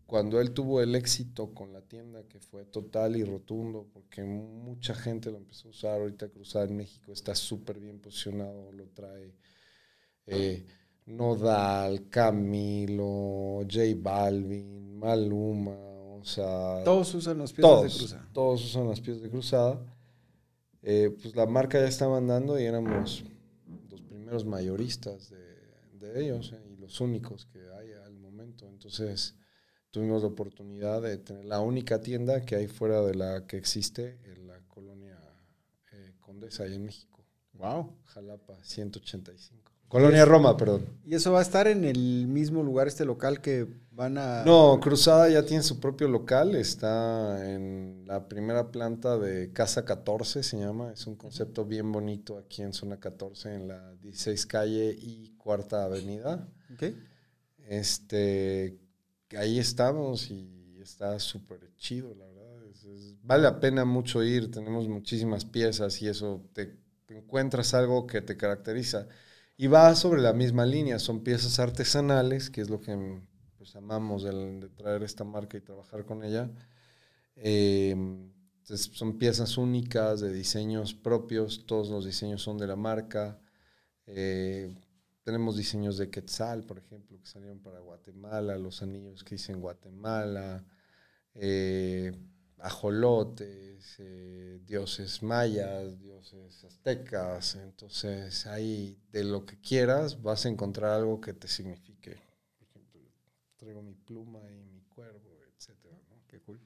cuando 0.06 0.40
él 0.40 0.52
tuvo 0.52 0.80
el 0.80 0.94
éxito 0.94 1.52
con 1.52 1.74
la 1.74 1.82
tienda, 1.82 2.26
que 2.26 2.40
fue 2.40 2.64
total 2.64 3.16
y 3.16 3.24
rotundo, 3.24 3.86
porque 3.92 4.24
mucha 4.24 4.94
gente 4.94 5.30
lo 5.30 5.36
empezó 5.36 5.68
a 5.68 5.72
usar, 5.72 6.00
ahorita 6.00 6.30
cruzar 6.30 6.70
en 6.70 6.78
México 6.78 7.12
está 7.12 7.34
súper 7.34 7.80
bien 7.80 8.00
posicionado, 8.00 8.72
lo 8.72 8.86
trae 8.86 9.34
eh, 10.24 10.64
Nodal, 11.08 12.08
Camilo, 12.08 13.60
J 13.62 13.94
Balvin, 13.96 14.98
Maluma, 14.98 15.72
o 15.72 16.24
sea... 16.24 16.82
Todos 16.84 17.14
usan 17.14 17.38
los 17.38 17.52
pies 17.52 17.66
de 17.66 17.88
cruzada. 17.88 18.28
Todos 18.32 18.64
usan 18.64 18.86
los 18.86 19.00
pies 19.00 19.20
de 19.20 19.30
cruzada. 19.30 19.80
Eh, 20.82 21.16
pues 21.20 21.34
la 21.34 21.46
marca 21.46 21.80
ya 21.80 21.88
estaba 21.88 22.18
andando 22.18 22.58
y 22.58 22.64
éramos 22.64 23.24
los 23.90 24.00
primeros 24.02 24.44
mayoristas 24.44 25.30
de, 25.30 25.98
de 25.98 26.24
ellos. 26.24 26.52
Eh, 26.52 26.68
únicos 27.00 27.46
que 27.46 27.60
hay 27.78 27.92
al 27.92 28.16
momento. 28.16 28.66
Entonces 28.68 29.36
tuvimos 29.90 30.22
la 30.22 30.28
oportunidad 30.28 31.02
de 31.02 31.18
tener 31.18 31.44
la 31.44 31.60
única 31.60 32.00
tienda 32.00 32.44
que 32.44 32.56
hay 32.56 32.66
fuera 32.66 33.02
de 33.02 33.14
la 33.14 33.46
que 33.46 33.56
existe 33.56 34.18
en 34.24 34.46
la 34.46 34.60
colonia 34.66 35.18
eh, 35.92 36.14
Condesa, 36.20 36.64
ahí 36.64 36.74
en 36.74 36.84
México. 36.84 37.24
Wow. 37.54 37.96
Jalapa, 38.04 38.56
185. 38.62 39.72
Colonia 39.88 40.24
Roma, 40.24 40.56
perdón. 40.56 40.84
¿Y 41.04 41.14
eso 41.14 41.32
va 41.32 41.38
a 41.38 41.42
estar 41.42 41.66
en 41.66 41.84
el 41.84 42.26
mismo 42.26 42.62
lugar, 42.62 42.88
este 42.88 43.04
local 43.04 43.40
que 43.40 43.66
van 43.92 44.18
a...? 44.18 44.44
No, 44.44 44.78
Cruzada 44.80 45.28
ya 45.30 45.44
tiene 45.44 45.62
su 45.62 45.80
propio 45.80 46.08
local, 46.08 46.54
está 46.54 47.52
en 47.54 48.04
la 48.06 48.28
primera 48.28 48.70
planta 48.70 49.16
de 49.18 49.52
Casa 49.52 49.84
14, 49.84 50.42
se 50.42 50.58
llama, 50.58 50.92
es 50.92 51.06
un 51.06 51.16
concepto 51.16 51.64
bien 51.64 51.90
bonito 51.90 52.36
aquí 52.38 52.62
en 52.62 52.72
Zona 52.72 53.00
14, 53.00 53.54
en 53.54 53.68
la 53.68 53.94
16 53.96 54.46
calle 54.46 54.94
y 54.98 55.34
Cuarta 55.38 55.84
Avenida. 55.84 56.46
Ok. 56.74 56.84
Este, 57.66 58.78
ahí 59.36 59.58
estamos 59.58 60.30
y 60.30 60.78
está 60.80 61.18
súper 61.18 61.60
chido, 61.76 62.14
la 62.14 62.26
verdad. 62.26 62.64
Es- 62.70 62.84
es- 62.84 63.14
vale 63.22 63.42
la 63.44 63.60
pena 63.60 63.84
mucho 63.84 64.22
ir, 64.22 64.50
tenemos 64.50 64.88
muchísimas 64.88 65.44
piezas 65.44 66.00
y 66.02 66.08
eso, 66.08 66.42
te, 66.52 66.76
te 67.06 67.16
encuentras 67.18 67.74
algo 67.74 68.06
que 68.06 68.20
te 68.22 68.36
caracteriza. 68.36 69.08
Y 69.60 69.66
va 69.66 69.92
sobre 69.96 70.22
la 70.22 70.32
misma 70.32 70.64
línea, 70.64 71.00
son 71.00 71.24
piezas 71.24 71.58
artesanales, 71.58 72.48
que 72.48 72.60
es 72.60 72.70
lo 72.70 72.80
que 72.80 73.20
pues, 73.56 73.74
amamos 73.74 74.22
de, 74.22 74.68
traer 74.76 75.02
esta 75.02 75.24
marca 75.24 75.56
y 75.56 75.60
trabajar 75.60 76.04
con 76.04 76.22
ella. 76.22 76.48
Entonces, 77.34 78.90
son 78.92 79.18
piezas 79.18 79.58
únicas, 79.58 80.20
de 80.20 80.32
diseños 80.32 80.94
propios, 80.94 81.66
todos 81.66 81.90
los 81.90 82.04
diseños 82.04 82.40
son 82.40 82.56
de 82.56 82.68
la 82.68 82.76
marca. 82.76 83.40
Eh, 84.06 84.72
tenemos 85.24 85.56
diseños 85.56 85.98
de 85.98 86.08
Quetzal, 86.08 86.62
por 86.62 86.78
ejemplo, 86.78 87.18
que 87.18 87.26
salieron 87.26 87.58
para 87.58 87.80
Guatemala, 87.80 88.56
los 88.58 88.80
anillos 88.80 89.24
que 89.24 89.34
dicen 89.34 89.60
Guatemala, 89.60 90.64
eh, 91.34 92.12
ajolotes, 92.60 93.96
eh, 93.98 94.60
dioses 94.66 95.22
mayas, 95.22 95.98
dioses 96.00 96.64
aztecas. 96.64 97.56
Entonces, 97.56 98.46
ahí 98.46 98.98
de 99.12 99.24
lo 99.24 99.44
que 99.46 99.60
quieras 99.60 100.22
vas 100.22 100.46
a 100.46 100.48
encontrar 100.48 100.92
algo 100.92 101.20
que 101.20 101.32
te 101.32 101.48
signifique. 101.48 102.16
Por 102.58 102.68
ejemplo, 102.68 103.00
traigo 103.56 103.82
mi 103.82 103.94
pluma 103.94 104.40
y 104.50 104.64
mi 104.64 104.82
cuervo, 104.82 105.38
etcétera. 105.56 105.96
¿no? 106.08 106.16
Qué 106.26 106.40
cool. 106.40 106.60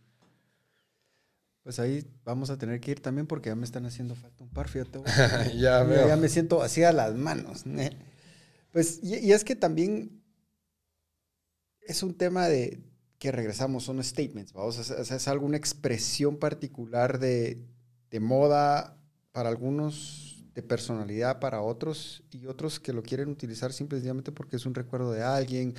Pues 1.62 1.78
ahí 1.78 2.04
vamos 2.24 2.50
a 2.50 2.58
tener 2.58 2.80
que 2.80 2.90
ir 2.90 3.00
también 3.00 3.26
porque 3.26 3.50
ya 3.50 3.54
me 3.54 3.64
están 3.64 3.86
haciendo 3.86 4.16
falta 4.16 4.42
un 4.42 4.50
par, 4.50 4.68
fíjate. 4.68 5.00
ya 5.58 5.82
veo. 5.84 6.08
ya 6.08 6.16
me 6.16 6.28
siento 6.28 6.62
así 6.62 6.82
a 6.82 6.92
las 6.92 7.14
manos. 7.14 7.64
¿eh? 7.66 7.96
Pues, 8.72 9.00
y, 9.02 9.18
y 9.18 9.32
es 9.32 9.44
que 9.44 9.54
también 9.54 10.22
es 11.82 12.02
un 12.02 12.14
tema 12.14 12.48
de 12.48 12.82
que 13.22 13.30
regresamos, 13.30 13.84
son 13.84 14.02
statements, 14.02 14.52
vamos, 14.52 14.90
es, 14.90 15.28
alguna 15.28 15.56
expresión 15.56 16.38
particular 16.38 17.20
de, 17.20 17.64
de 18.10 18.18
moda 18.18 18.96
para 19.30 19.48
algunos, 19.48 20.44
de 20.56 20.62
personalidad 20.64 21.38
para 21.38 21.62
otros, 21.62 22.24
y 22.32 22.46
otros 22.46 22.80
que 22.80 22.92
lo 22.92 23.04
quieren 23.04 23.28
utilizar 23.28 23.72
simplemente 23.72 24.32
porque 24.32 24.56
es 24.56 24.66
un 24.66 24.74
recuerdo 24.74 25.12
de 25.12 25.22
alguien, 25.22 25.72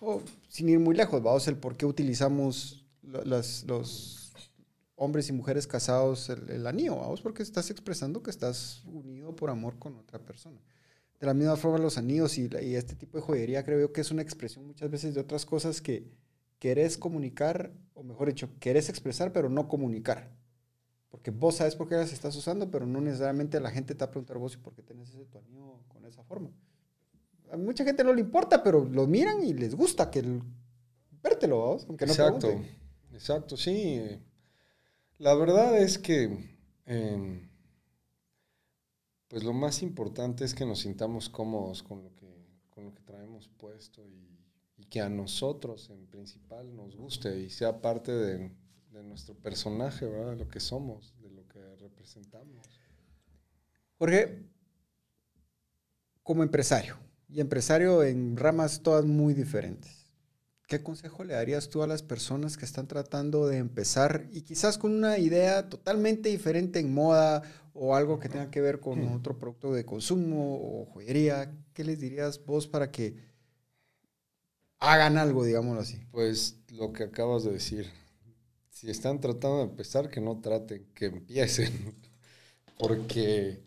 o 0.00 0.22
sin 0.46 0.68
ir 0.68 0.78
muy 0.78 0.94
lejos, 0.94 1.20
vamos, 1.20 1.48
el 1.48 1.56
por 1.56 1.76
qué 1.76 1.84
utilizamos 1.84 2.86
los 3.02 4.32
hombres 4.94 5.28
y 5.28 5.32
mujeres 5.32 5.66
casados 5.66 6.28
el, 6.28 6.64
anillo, 6.64 6.94
vamos, 6.94 7.20
porque 7.20 7.42
estás 7.42 7.70
expresando 7.70 8.22
que 8.22 8.30
estás 8.30 8.84
unido 8.84 9.34
por 9.34 9.50
amor 9.50 9.80
con 9.80 9.96
otra 9.96 10.20
persona. 10.20 10.60
De 11.18 11.26
la 11.26 11.34
misma 11.34 11.56
forma, 11.56 11.78
los 11.78 11.98
anillos 11.98 12.38
y, 12.38 12.48
y 12.62 12.76
este 12.76 12.94
tipo 12.94 13.18
de 13.18 13.24
joyería 13.24 13.64
creo 13.64 13.80
yo 13.80 13.92
que 13.92 14.00
es 14.00 14.12
una 14.12 14.22
expresión 14.22 14.64
muchas 14.64 14.88
veces 14.88 15.12
de 15.12 15.20
otras 15.20 15.44
cosas 15.44 15.80
que 15.80 16.22
querés 16.58 16.98
comunicar, 16.98 17.72
o 17.94 18.02
mejor 18.02 18.28
dicho, 18.28 18.48
querés 18.60 18.88
expresar, 18.88 19.32
pero 19.32 19.48
no 19.48 19.68
comunicar. 19.68 20.30
Porque 21.10 21.30
vos 21.30 21.56
sabes 21.56 21.76
por 21.76 21.88
qué 21.88 21.94
las 21.94 22.12
estás 22.12 22.34
usando, 22.36 22.70
pero 22.70 22.86
no 22.86 23.00
necesariamente 23.00 23.60
la 23.60 23.70
gente 23.70 23.94
te 23.94 24.04
va 24.04 24.06
a 24.06 24.10
preguntar 24.10 24.38
vos 24.38 24.54
y 24.54 24.56
por 24.56 24.74
qué 24.74 24.82
tenés 24.82 25.10
ese 25.10 25.26
tu 25.26 25.38
anillo 25.38 25.80
con 25.88 26.04
esa 26.04 26.24
forma. 26.24 26.50
A 27.50 27.56
mucha 27.56 27.84
gente 27.84 28.02
no 28.02 28.12
le 28.12 28.20
importa, 28.20 28.62
pero 28.62 28.84
lo 28.84 29.06
miran 29.06 29.44
y 29.44 29.52
les 29.52 29.74
gusta 29.74 30.10
que 30.10 30.18
el, 30.20 30.42
vértelo, 31.22 31.78
aunque 31.88 32.06
no 32.06 32.12
exacto, 32.12 32.48
pregunten. 32.48 32.76
exacto, 33.12 33.56
sí. 33.56 34.00
La 35.18 35.34
verdad 35.34 35.78
es 35.78 35.98
que 35.98 36.56
eh, 36.86 37.48
pues 39.28 39.42
lo 39.42 39.52
más 39.52 39.82
importante 39.82 40.44
es 40.44 40.54
que 40.54 40.66
nos 40.66 40.80
sintamos 40.80 41.28
cómodos 41.28 41.82
con 41.82 42.02
lo 42.02 42.14
que, 42.14 42.28
con 42.70 42.84
lo 42.84 42.94
que 42.94 43.02
traemos 43.02 43.48
puesto 43.48 44.06
y, 44.06 44.33
y 44.76 44.84
que 44.86 45.00
a 45.00 45.08
nosotros 45.08 45.90
en 45.90 46.06
principal 46.06 46.74
nos 46.74 46.96
guste 46.96 47.40
y 47.40 47.50
sea 47.50 47.80
parte 47.80 48.12
de, 48.12 48.50
de 48.90 49.02
nuestro 49.02 49.34
personaje, 49.34 50.06
¿verdad? 50.06 50.32
De 50.32 50.36
lo 50.36 50.48
que 50.48 50.60
somos, 50.60 51.14
de 51.20 51.30
lo 51.30 51.46
que 51.48 51.60
representamos. 51.76 52.66
Jorge, 53.98 54.42
como 56.22 56.42
empresario, 56.42 56.96
y 57.28 57.40
empresario 57.40 58.02
en 58.02 58.36
ramas 58.36 58.82
todas 58.82 59.04
muy 59.04 59.34
diferentes, 59.34 60.12
¿qué 60.66 60.82
consejo 60.82 61.24
le 61.24 61.34
darías 61.34 61.68
tú 61.68 61.82
a 61.82 61.86
las 61.86 62.02
personas 62.02 62.56
que 62.56 62.64
están 62.64 62.86
tratando 62.88 63.46
de 63.46 63.58
empezar 63.58 64.28
y 64.32 64.42
quizás 64.42 64.78
con 64.78 64.92
una 64.92 65.18
idea 65.18 65.68
totalmente 65.68 66.28
diferente 66.28 66.78
en 66.78 66.94
moda 66.94 67.42
o 67.74 67.96
algo 67.96 68.20
que 68.20 68.28
tenga 68.28 68.50
que 68.50 68.60
ver 68.60 68.80
con 68.80 69.06
otro 69.08 69.38
producto 69.38 69.72
de 69.72 69.84
consumo 69.84 70.56
o 70.56 70.86
joyería? 70.86 71.52
¿Qué 71.72 71.84
les 71.84 71.98
dirías 71.98 72.44
vos 72.44 72.68
para 72.68 72.90
que 72.90 73.33
hagan 74.92 75.18
algo, 75.18 75.44
digámoslo 75.44 75.80
así? 75.80 75.98
Pues 76.10 76.58
lo 76.70 76.92
que 76.92 77.04
acabas 77.04 77.44
de 77.44 77.52
decir, 77.52 77.90
si 78.70 78.90
están 78.90 79.20
tratando 79.20 79.58
de 79.58 79.64
empezar, 79.64 80.10
que 80.10 80.20
no 80.20 80.40
traten, 80.40 80.86
que 80.94 81.06
empiecen, 81.06 81.94
porque 82.78 83.62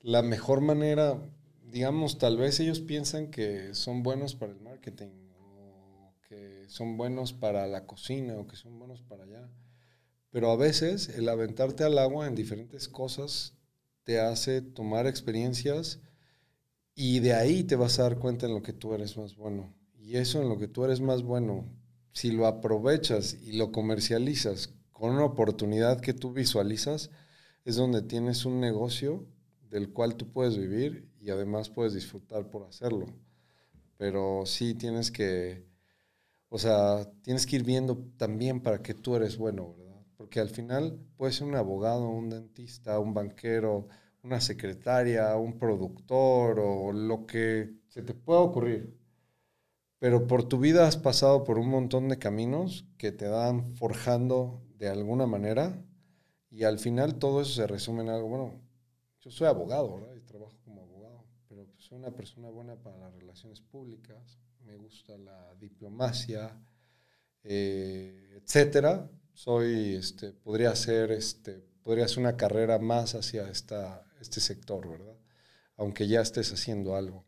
la 0.00 0.22
mejor 0.22 0.60
manera, 0.60 1.20
digamos, 1.64 2.18
tal 2.18 2.36
vez 2.36 2.58
ellos 2.60 2.80
piensan 2.80 3.30
que 3.30 3.74
son 3.74 4.02
buenos 4.02 4.34
para 4.34 4.52
el 4.52 4.60
marketing 4.60 5.08
o 5.38 6.14
que 6.28 6.64
son 6.68 6.96
buenos 6.96 7.32
para 7.32 7.66
la 7.66 7.86
cocina 7.86 8.36
o 8.36 8.46
que 8.46 8.56
son 8.56 8.78
buenos 8.78 9.02
para 9.02 9.24
allá, 9.24 9.48
pero 10.30 10.50
a 10.50 10.56
veces 10.56 11.08
el 11.10 11.28
aventarte 11.28 11.84
al 11.84 11.98
agua 11.98 12.26
en 12.26 12.34
diferentes 12.34 12.88
cosas 12.88 13.54
te 14.04 14.20
hace 14.20 14.62
tomar 14.62 15.06
experiencias 15.06 16.00
y 16.94 17.20
de 17.20 17.34
ahí 17.34 17.64
te 17.64 17.76
vas 17.76 17.98
a 17.98 18.04
dar 18.04 18.18
cuenta 18.18 18.46
en 18.46 18.54
lo 18.54 18.62
que 18.62 18.72
tú 18.72 18.94
eres 18.94 19.16
más 19.16 19.36
bueno. 19.36 19.79
Y 20.10 20.16
eso 20.16 20.42
en 20.42 20.48
lo 20.48 20.58
que 20.58 20.66
tú 20.66 20.84
eres 20.84 21.00
más 21.00 21.22
bueno, 21.22 21.68
si 22.10 22.32
lo 22.32 22.48
aprovechas 22.48 23.34
y 23.44 23.52
lo 23.52 23.70
comercializas 23.70 24.74
con 24.90 25.12
una 25.12 25.24
oportunidad 25.24 26.00
que 26.00 26.14
tú 26.14 26.32
visualizas, 26.32 27.12
es 27.64 27.76
donde 27.76 28.02
tienes 28.02 28.44
un 28.44 28.58
negocio 28.58 29.24
del 29.68 29.92
cual 29.92 30.16
tú 30.16 30.32
puedes 30.32 30.58
vivir 30.58 31.08
y 31.20 31.30
además 31.30 31.70
puedes 31.70 31.94
disfrutar 31.94 32.50
por 32.50 32.64
hacerlo. 32.64 33.06
Pero 33.98 34.46
sí 34.46 34.74
tienes 34.74 35.12
que, 35.12 35.64
o 36.48 36.58
sea, 36.58 37.08
tienes 37.22 37.46
que 37.46 37.54
ir 37.54 37.62
viendo 37.62 37.96
también 38.16 38.62
para 38.62 38.82
qué 38.82 38.94
tú 38.94 39.14
eres 39.14 39.38
bueno, 39.38 39.76
¿verdad? 39.78 40.02
Porque 40.16 40.40
al 40.40 40.48
final 40.48 40.98
puedes 41.16 41.36
ser 41.36 41.46
un 41.46 41.54
abogado, 41.54 42.08
un 42.08 42.30
dentista, 42.30 42.98
un 42.98 43.14
banquero, 43.14 43.86
una 44.24 44.40
secretaria, 44.40 45.36
un 45.36 45.56
productor 45.56 46.58
o 46.58 46.92
lo 46.92 47.26
que 47.26 47.76
se 47.86 48.02
te 48.02 48.12
pueda 48.12 48.40
ocurrir. 48.40 48.99
Pero 50.00 50.26
por 50.26 50.48
tu 50.48 50.58
vida 50.58 50.88
has 50.88 50.96
pasado 50.96 51.44
por 51.44 51.58
un 51.58 51.68
montón 51.68 52.08
de 52.08 52.18
caminos 52.18 52.86
que 52.96 53.12
te 53.12 53.26
dan 53.26 53.76
forjando 53.76 54.62
de 54.78 54.88
alguna 54.88 55.26
manera 55.26 55.84
y 56.50 56.64
al 56.64 56.78
final 56.78 57.18
todo 57.18 57.42
eso 57.42 57.52
se 57.52 57.66
resume 57.66 58.02
en 58.02 58.08
algo, 58.08 58.28
bueno, 58.28 58.60
yo 59.20 59.30
soy 59.30 59.46
abogado, 59.46 59.94
¿verdad? 59.94 60.16
Y 60.16 60.22
trabajo 60.22 60.56
como 60.64 60.80
abogado, 60.80 61.26
pero 61.48 61.66
pues 61.66 61.84
soy 61.84 61.98
una 61.98 62.10
persona 62.10 62.48
buena 62.48 62.76
para 62.76 62.96
las 62.96 63.14
relaciones 63.14 63.60
públicas, 63.60 64.40
me 64.64 64.74
gusta 64.76 65.18
la 65.18 65.54
diplomacia, 65.56 66.58
eh, 67.44 68.40
etcétera. 68.42 69.10
Soy, 69.34 69.96
este, 69.96 70.32
podría 70.32 70.74
ser, 70.76 71.12
este, 71.12 71.62
podría 71.82 72.08
ser 72.08 72.20
una 72.20 72.38
carrera 72.38 72.78
más 72.78 73.14
hacia 73.14 73.50
esta, 73.50 74.06
este 74.18 74.40
sector, 74.40 74.88
¿verdad? 74.88 75.16
Aunque 75.76 76.08
ya 76.08 76.22
estés 76.22 76.52
haciendo 76.52 76.96
algo. 76.96 77.26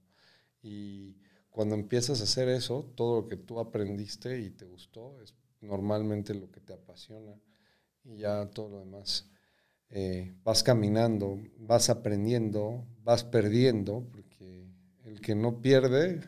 Y 0.62 1.21
cuando 1.52 1.74
empiezas 1.74 2.20
a 2.20 2.24
hacer 2.24 2.48
eso, 2.48 2.92
todo 2.96 3.20
lo 3.20 3.28
que 3.28 3.36
tú 3.36 3.60
aprendiste 3.60 4.40
y 4.40 4.50
te 4.50 4.64
gustó 4.64 5.20
es 5.20 5.34
normalmente 5.60 6.34
lo 6.34 6.50
que 6.50 6.60
te 6.60 6.72
apasiona 6.72 7.38
y 8.04 8.16
ya 8.16 8.48
todo 8.50 8.68
lo 8.70 8.78
demás. 8.80 9.28
eh, 9.90 10.34
vas 10.42 10.62
caminando, 10.62 11.38
vas 11.58 11.90
aprendiendo, 11.90 12.86
vas 13.04 13.24
perdiendo, 13.24 14.08
porque 14.10 14.66
el 15.04 15.20
que 15.20 15.34
no 15.34 15.60
pierde 15.60 16.22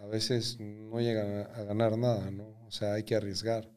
a 0.00 0.06
veces 0.06 0.60
no 0.60 1.00
llega 1.00 1.42
a, 1.46 1.64
ganar 1.64 1.98
nada, 1.98 2.30
¿no? 2.30 2.44
O 2.66 2.70
sea, 2.70 2.94
hay 2.94 3.02
que 3.02 3.16
arriesgar. 3.16 3.68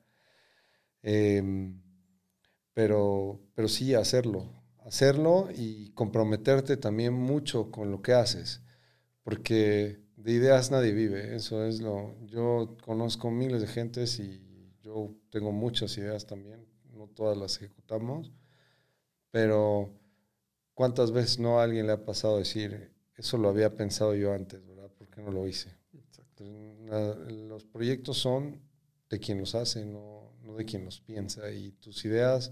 Em, 1.01 1.81
pero, 2.73 3.41
pero 3.55 3.67
sí 3.67 3.95
hacerlo, 3.95 4.53
hacerlo 4.85 5.49
y 5.55 5.91
comprometerte 5.93 6.77
también 6.77 7.13
mucho 7.13 7.71
con 7.71 7.91
lo 7.91 8.01
que 8.03 8.13
haces, 8.13 8.61
porque 9.23 9.99
de 10.23 10.31
ideas 10.33 10.71
nadie 10.71 10.91
vive, 10.91 11.35
eso 11.35 11.65
es 11.65 11.81
lo, 11.81 12.15
yo 12.25 12.77
conozco 12.85 13.31
miles 13.31 13.61
de 13.61 13.67
gentes 13.67 14.19
y 14.19 14.41
yo 14.81 15.13
tengo 15.29 15.51
muchas 15.51 15.97
ideas 15.97 16.25
también, 16.25 16.65
no 16.93 17.07
todas 17.07 17.37
las 17.37 17.57
ejecutamos, 17.57 18.31
pero 19.31 19.89
¿cuántas 20.73 21.11
veces 21.11 21.39
no 21.39 21.59
a 21.59 21.63
alguien 21.63 21.87
le 21.87 21.93
ha 21.93 22.05
pasado 22.05 22.37
decir, 22.37 22.91
eso 23.15 23.37
lo 23.37 23.49
había 23.49 23.75
pensado 23.75 24.15
yo 24.15 24.33
antes, 24.33 24.65
¿verdad? 24.65 24.89
¿Por 24.97 25.07
qué 25.09 25.21
no 25.21 25.31
lo 25.31 25.47
hice? 25.47 25.69
los 27.29 27.65
proyectos 27.65 28.17
son 28.17 28.59
de 29.09 29.19
quien 29.19 29.39
los 29.39 29.55
hace, 29.55 29.85
no, 29.85 30.33
no 30.43 30.55
de 30.55 30.65
quien 30.65 30.85
los 30.85 30.99
piensa. 30.99 31.51
Y 31.51 31.71
tus 31.73 32.03
ideas 32.05 32.51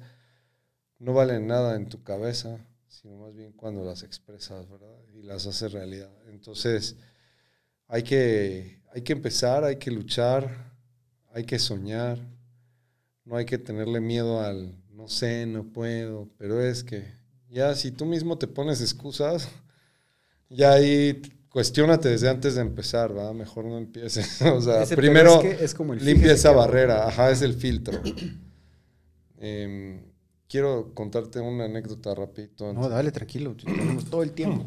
no 1.00 1.14
valen 1.14 1.48
nada 1.48 1.76
en 1.76 1.90
tu 1.90 2.04
cabeza, 2.04 2.60
sino 2.88 3.18
más 3.18 3.34
bien 3.34 3.54
cuando 3.54 3.84
las 3.84 4.04
expresas, 4.04 4.70
¿verdad? 4.70 4.96
Y 5.14 5.24
las 5.24 5.48
haces 5.48 5.72
realidad. 5.72 6.12
Entonces, 6.28 6.98
hay 7.90 8.04
que, 8.04 8.82
hay 8.94 9.02
que 9.02 9.14
empezar, 9.14 9.66
hay 9.66 9.76
que 9.76 9.92
luchar, 9.92 10.72
hay 11.34 11.44
que 11.44 11.60
soñar, 11.60 12.20
no 13.26 13.36
hay 13.36 13.46
que 13.46 13.58
tenerle 13.58 14.00
miedo 14.00 14.42
al 14.42 14.80
no 15.00 15.08
sé, 15.08 15.46
no 15.46 15.64
puedo, 15.64 16.30
pero 16.38 16.62
es 16.62 16.84
que 16.84 17.06
ya 17.50 17.74
si 17.74 17.92
tú 17.92 18.06
mismo 18.06 18.38
te 18.38 18.48
pones 18.48 18.82
excusas, 18.82 19.48
ya 20.50 20.74
ahí 20.74 21.22
cuestionate 21.50 22.10
desde 22.10 22.30
antes 22.30 22.56
de 22.56 22.62
empezar, 22.62 23.18
¿va? 23.18 23.34
Mejor 23.34 23.66
no 23.66 23.78
empieces. 23.78 24.42
o 24.44 24.62
sea, 24.62 24.86
primero 24.96 25.42
es 25.42 25.74
como 25.74 25.96
limpia 25.96 26.34
esa 26.34 26.52
barrera, 26.52 27.08
ajá, 27.08 27.32
es 27.32 27.42
el 27.42 27.54
filtro. 27.56 28.02
Em, 29.42 30.02
quiero 30.50 30.94
contarte 30.94 31.40
una 31.40 31.64
anécdota 31.64 32.14
rapidito. 32.14 32.74
No, 32.74 32.90
dale, 32.90 33.10
tranquilo, 33.10 33.56
tenemos 33.56 34.04
todo 34.10 34.22
el 34.22 34.34
tiempo. 34.34 34.66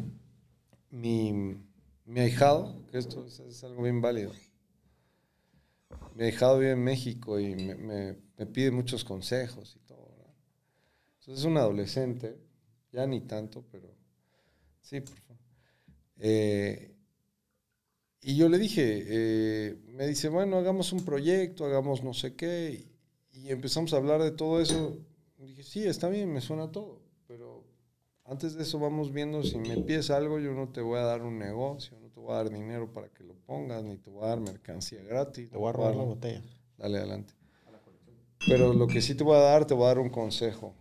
Mi, 0.89 1.59
mi 2.05 2.19
ahijado, 2.19 2.82
esto 2.93 3.25
es, 3.25 3.63
algo 3.63 3.83
bien 3.83 4.01
válido. 4.01 4.31
Mi 6.15 6.25
ahijado 6.25 6.59
vive 6.59 6.71
en 6.71 6.83
México 6.83 7.39
y 7.39 7.55
me, 7.55 8.15
pide 8.53 8.71
muchos 8.71 9.03
consejos 9.03 9.75
y 9.75 9.79
todo. 9.79 10.07
Entonces 11.19 11.43
es 11.43 11.45
un 11.45 11.57
adolescente, 11.57 12.37
ya 12.91 13.07
ni 13.07 13.21
tanto, 13.21 13.65
pero 13.71 13.89
sí, 14.81 15.01
por 15.01 15.17
favor. 15.17 15.41
Eh, 16.17 16.93
y 18.21 18.35
yo 18.37 18.47
le 18.47 18.57
dije, 18.57 19.03
eh, 19.05 19.77
me 19.87 20.07
dice, 20.07 20.29
bueno, 20.29 20.57
hagamos 20.57 20.93
un 20.93 21.03
proyecto, 21.03 21.65
hagamos 21.65 22.03
no 22.03 22.13
sé 22.13 22.35
qué, 22.35 22.85
y, 23.33 23.49
empezamos 23.49 23.93
a 23.93 23.97
hablar 23.97 24.21
de 24.21 24.31
todo 24.31 24.61
eso. 24.61 24.97
Dije, 25.37 25.63
sí, 25.63 25.83
está 25.83 26.07
bien, 26.07 26.31
me 26.31 26.39
suena 26.39 26.71
todo, 26.71 27.01
pero 27.27 27.65
antes 28.23 28.53
de 28.53 28.63
eso 28.63 28.79
vamos 28.79 29.11
viendo 29.11 29.43
si 29.43 29.57
me 29.57 29.77
pides 29.77 30.09
algo, 30.09 30.39
yo 30.39 30.53
no 30.53 30.69
te 30.69 30.79
voy 30.79 30.99
a 30.99 31.03
dar 31.03 31.23
un 31.23 31.37
negocio, 31.37 31.97
voy 32.23 32.33
a 32.33 32.37
dar 32.37 32.49
dinero 32.49 32.91
para 32.91 33.09
que 33.09 33.23
lo 33.23 33.35
pongas, 33.35 33.83
ni 33.83 33.97
te 33.97 34.09
voy 34.09 34.23
a 34.23 34.27
dar 34.29 34.39
mercancía 34.39 35.03
gratis. 35.03 35.49
Te 35.49 35.57
voy 35.57 35.69
a 35.69 35.73
robar 35.73 35.95
la 35.95 36.03
botella. 36.03 36.41
Dale 36.77 36.97
adelante. 36.97 37.33
Pero 38.47 38.73
lo 38.73 38.87
que 38.87 39.01
sí 39.01 39.15
te 39.15 39.23
voy 39.23 39.37
a 39.37 39.41
dar, 39.41 39.65
te 39.65 39.73
voy 39.73 39.85
a 39.85 39.87
dar 39.87 39.99
un 39.99 40.09
consejo. 40.09 40.73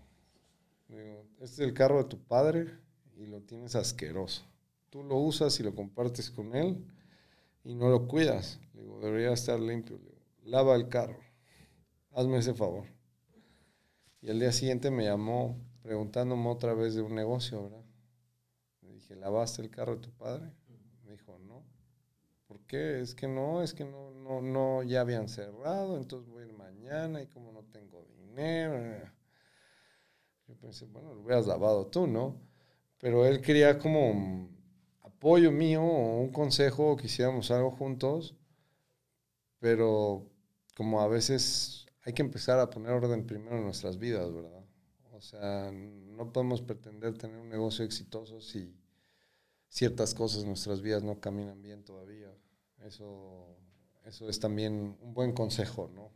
este 0.88 1.44
es 1.44 1.58
el 1.58 1.74
carro 1.74 1.98
de 1.98 2.08
tu 2.08 2.18
padre 2.18 2.66
y 3.16 3.26
lo 3.26 3.40
tienes 3.42 3.74
asqueroso 3.76 4.42
tú 4.92 5.02
lo 5.02 5.16
usas 5.16 5.58
y 5.58 5.62
lo 5.62 5.74
compartes 5.74 6.30
con 6.30 6.54
él 6.54 6.84
y 7.64 7.74
no 7.74 7.88
lo 7.88 8.06
cuidas. 8.06 8.60
digo, 8.74 9.00
debería 9.00 9.32
estar 9.32 9.58
limpio. 9.58 9.98
lava 10.44 10.76
el 10.76 10.88
carro. 10.88 11.18
Hazme 12.12 12.36
ese 12.36 12.52
favor. 12.52 12.84
Y 14.20 14.28
al 14.28 14.38
día 14.38 14.52
siguiente 14.52 14.90
me 14.90 15.04
llamó 15.04 15.56
preguntándome 15.82 16.46
otra 16.46 16.74
vez 16.74 16.94
de 16.94 17.00
un 17.00 17.14
negocio, 17.14 17.62
¿verdad? 17.62 17.84
Le 18.82 18.92
dije, 18.92 19.16
¿lavaste 19.16 19.62
el 19.62 19.70
carro 19.70 19.96
de 19.96 20.02
tu 20.02 20.10
padre? 20.10 20.52
Me 21.04 21.12
dijo, 21.12 21.38
no. 21.38 21.64
¿Por 22.46 22.60
qué? 22.72 23.00
Es 23.02 23.14
que 23.14 23.28
no, 23.28 23.62
es 23.62 23.74
que 23.74 23.84
no, 23.84 24.10
no, 24.12 24.40
no, 24.40 24.82
ya 24.82 25.02
habían 25.02 25.28
cerrado, 25.28 25.98
entonces 25.98 26.26
voy 26.30 26.42
a 26.42 26.46
ir 26.46 26.54
mañana 26.54 27.20
y 27.20 27.26
como 27.26 27.52
no 27.52 27.64
tengo 27.64 28.06
dinero. 28.16 29.10
Yo 30.48 30.56
pensé, 30.56 30.86
bueno, 30.86 31.14
lo 31.14 31.20
hubieras 31.20 31.46
lavado 31.46 31.86
tú, 31.88 32.06
¿no? 32.06 32.40
Pero 32.98 33.26
él 33.26 33.42
quería 33.42 33.78
como 33.78 34.48
apoyo 35.02 35.52
mío 35.52 35.82
o 35.82 36.20
un 36.22 36.32
consejo 36.32 36.96
que 36.96 37.06
hiciéramos 37.06 37.50
algo 37.50 37.72
juntos, 37.72 38.34
pero 39.58 40.26
como 40.74 41.02
a 41.02 41.08
veces 41.08 41.86
hay 42.04 42.14
que 42.14 42.22
empezar 42.22 42.58
a 42.58 42.70
poner 42.70 42.92
orden 42.92 43.26
primero 43.26 43.58
en 43.58 43.64
nuestras 43.64 43.98
vidas, 43.98 44.32
¿verdad? 44.32 44.64
O 45.12 45.20
sea, 45.20 45.70
no 45.72 46.32
podemos 46.32 46.62
pretender 46.62 47.18
tener 47.18 47.36
un 47.36 47.50
negocio 47.50 47.84
exitoso 47.84 48.40
si 48.40 48.74
ciertas 49.68 50.14
cosas 50.14 50.42
en 50.42 50.48
nuestras 50.48 50.80
vidas 50.80 51.02
no 51.02 51.20
caminan 51.20 51.60
bien 51.60 51.84
todavía. 51.84 52.32
Eso, 52.86 53.56
eso 54.04 54.28
es 54.28 54.40
también 54.40 54.96
un 55.00 55.14
buen 55.14 55.32
consejo, 55.32 55.90
¿no? 55.94 56.10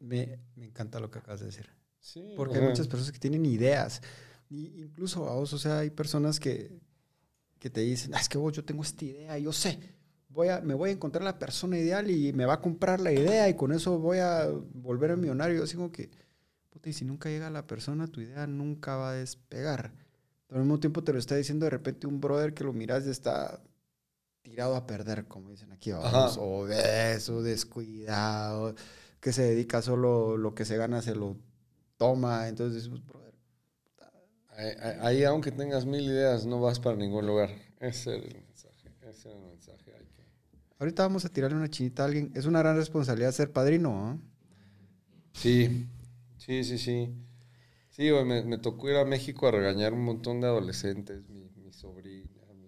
Me, 0.00 0.38
me 0.54 0.66
encanta 0.66 1.00
lo 1.00 1.10
que 1.10 1.18
acabas 1.18 1.40
de 1.40 1.46
decir. 1.46 1.68
Sí, 1.98 2.34
Porque 2.36 2.58
hay 2.58 2.64
muchas 2.64 2.86
personas 2.86 3.12
que 3.12 3.18
tienen 3.18 3.44
ideas. 3.44 4.00
Y 4.48 4.80
incluso 4.80 5.28
a 5.28 5.34
vos, 5.34 5.52
o 5.52 5.58
sea, 5.58 5.80
hay 5.80 5.90
personas 5.90 6.38
que, 6.40 6.80
que 7.58 7.70
te 7.70 7.80
dicen, 7.80 8.14
ah, 8.14 8.20
es 8.20 8.28
que 8.28 8.38
vos, 8.38 8.52
yo 8.52 8.64
tengo 8.64 8.82
esta 8.82 9.04
idea, 9.04 9.38
yo 9.38 9.52
sé, 9.52 9.78
voy 10.28 10.48
a, 10.48 10.60
me 10.60 10.74
voy 10.74 10.90
a 10.90 10.92
encontrar 10.92 11.24
la 11.24 11.38
persona 11.38 11.76
ideal 11.78 12.10
y 12.10 12.32
me 12.32 12.46
va 12.46 12.54
a 12.54 12.60
comprar 12.60 13.00
la 13.00 13.12
idea 13.12 13.48
y 13.48 13.54
con 13.54 13.72
eso 13.72 13.98
voy 13.98 14.18
a 14.18 14.46
volver 14.74 15.12
a 15.12 15.16
millonario. 15.16 15.58
Yo 15.58 15.66
digo 15.66 15.92
que, 15.92 16.10
puta, 16.70 16.88
y 16.88 16.92
si 16.92 17.04
nunca 17.04 17.28
llega 17.28 17.50
la 17.50 17.66
persona, 17.66 18.06
tu 18.06 18.20
idea 18.20 18.46
nunca 18.46 18.96
va 18.96 19.10
a 19.10 19.14
despegar. 19.14 19.92
Pero 20.46 20.60
al 20.60 20.66
mismo 20.66 20.80
tiempo 20.80 21.04
te 21.04 21.12
lo 21.12 21.18
está 21.18 21.34
diciendo 21.36 21.64
de 21.64 21.70
repente 21.70 22.06
un 22.06 22.20
brother 22.20 22.54
que 22.54 22.64
lo 22.64 22.72
miras 22.72 23.06
y 23.06 23.10
está 23.10 23.60
tirado 24.42 24.76
a 24.76 24.86
perder, 24.86 25.26
como 25.26 25.50
dicen 25.50 25.72
aquí, 25.72 25.92
vamos, 25.92 26.38
obeso, 26.38 27.42
descuidado, 27.42 28.74
que 29.20 29.32
se 29.32 29.42
dedica 29.42 29.82
solo 29.82 30.36
lo 30.36 30.54
que 30.54 30.64
se 30.64 30.76
gana, 30.76 31.02
se 31.02 31.14
lo 31.14 31.36
toma. 31.96 32.48
Entonces, 32.48 32.88
brother, 32.88 33.28
Ahí, 35.02 35.22
aunque 35.22 35.52
tengas 35.52 35.86
mil 35.86 36.02
ideas, 36.02 36.44
no 36.44 36.60
vas 36.60 36.80
para 36.80 36.96
ningún 36.96 37.26
lugar. 37.26 37.50
Ese 37.78 38.16
es 38.16 38.24
el 38.24 38.42
mensaje. 38.42 38.88
Ese 39.02 39.10
es 39.10 39.26
el 39.26 39.40
mensaje. 39.40 39.92
Ahorita 40.80 41.02
vamos 41.04 41.24
a 41.24 41.28
tirarle 41.28 41.56
una 41.56 41.70
chinita 41.70 42.02
a 42.02 42.06
alguien. 42.06 42.32
Es 42.34 42.44
una 42.44 42.60
gran 42.60 42.76
responsabilidad 42.76 43.32
ser 43.32 43.52
padrino, 43.52 44.08
¿ah? 44.08 44.18
Sí, 45.32 45.86
sí, 46.38 46.64
sí, 46.64 46.78
sí. 46.78 47.14
Sí, 47.90 48.10
me, 48.24 48.44
me, 48.44 48.58
tocó 48.58 48.88
ir 48.88 48.96
a 48.96 49.04
México 49.04 49.46
a 49.48 49.52
regañar 49.52 49.92
un 49.92 50.04
montón 50.04 50.40
de 50.40 50.46
adolescentes, 50.48 51.28
mi, 51.28 51.50
mi 51.56 51.72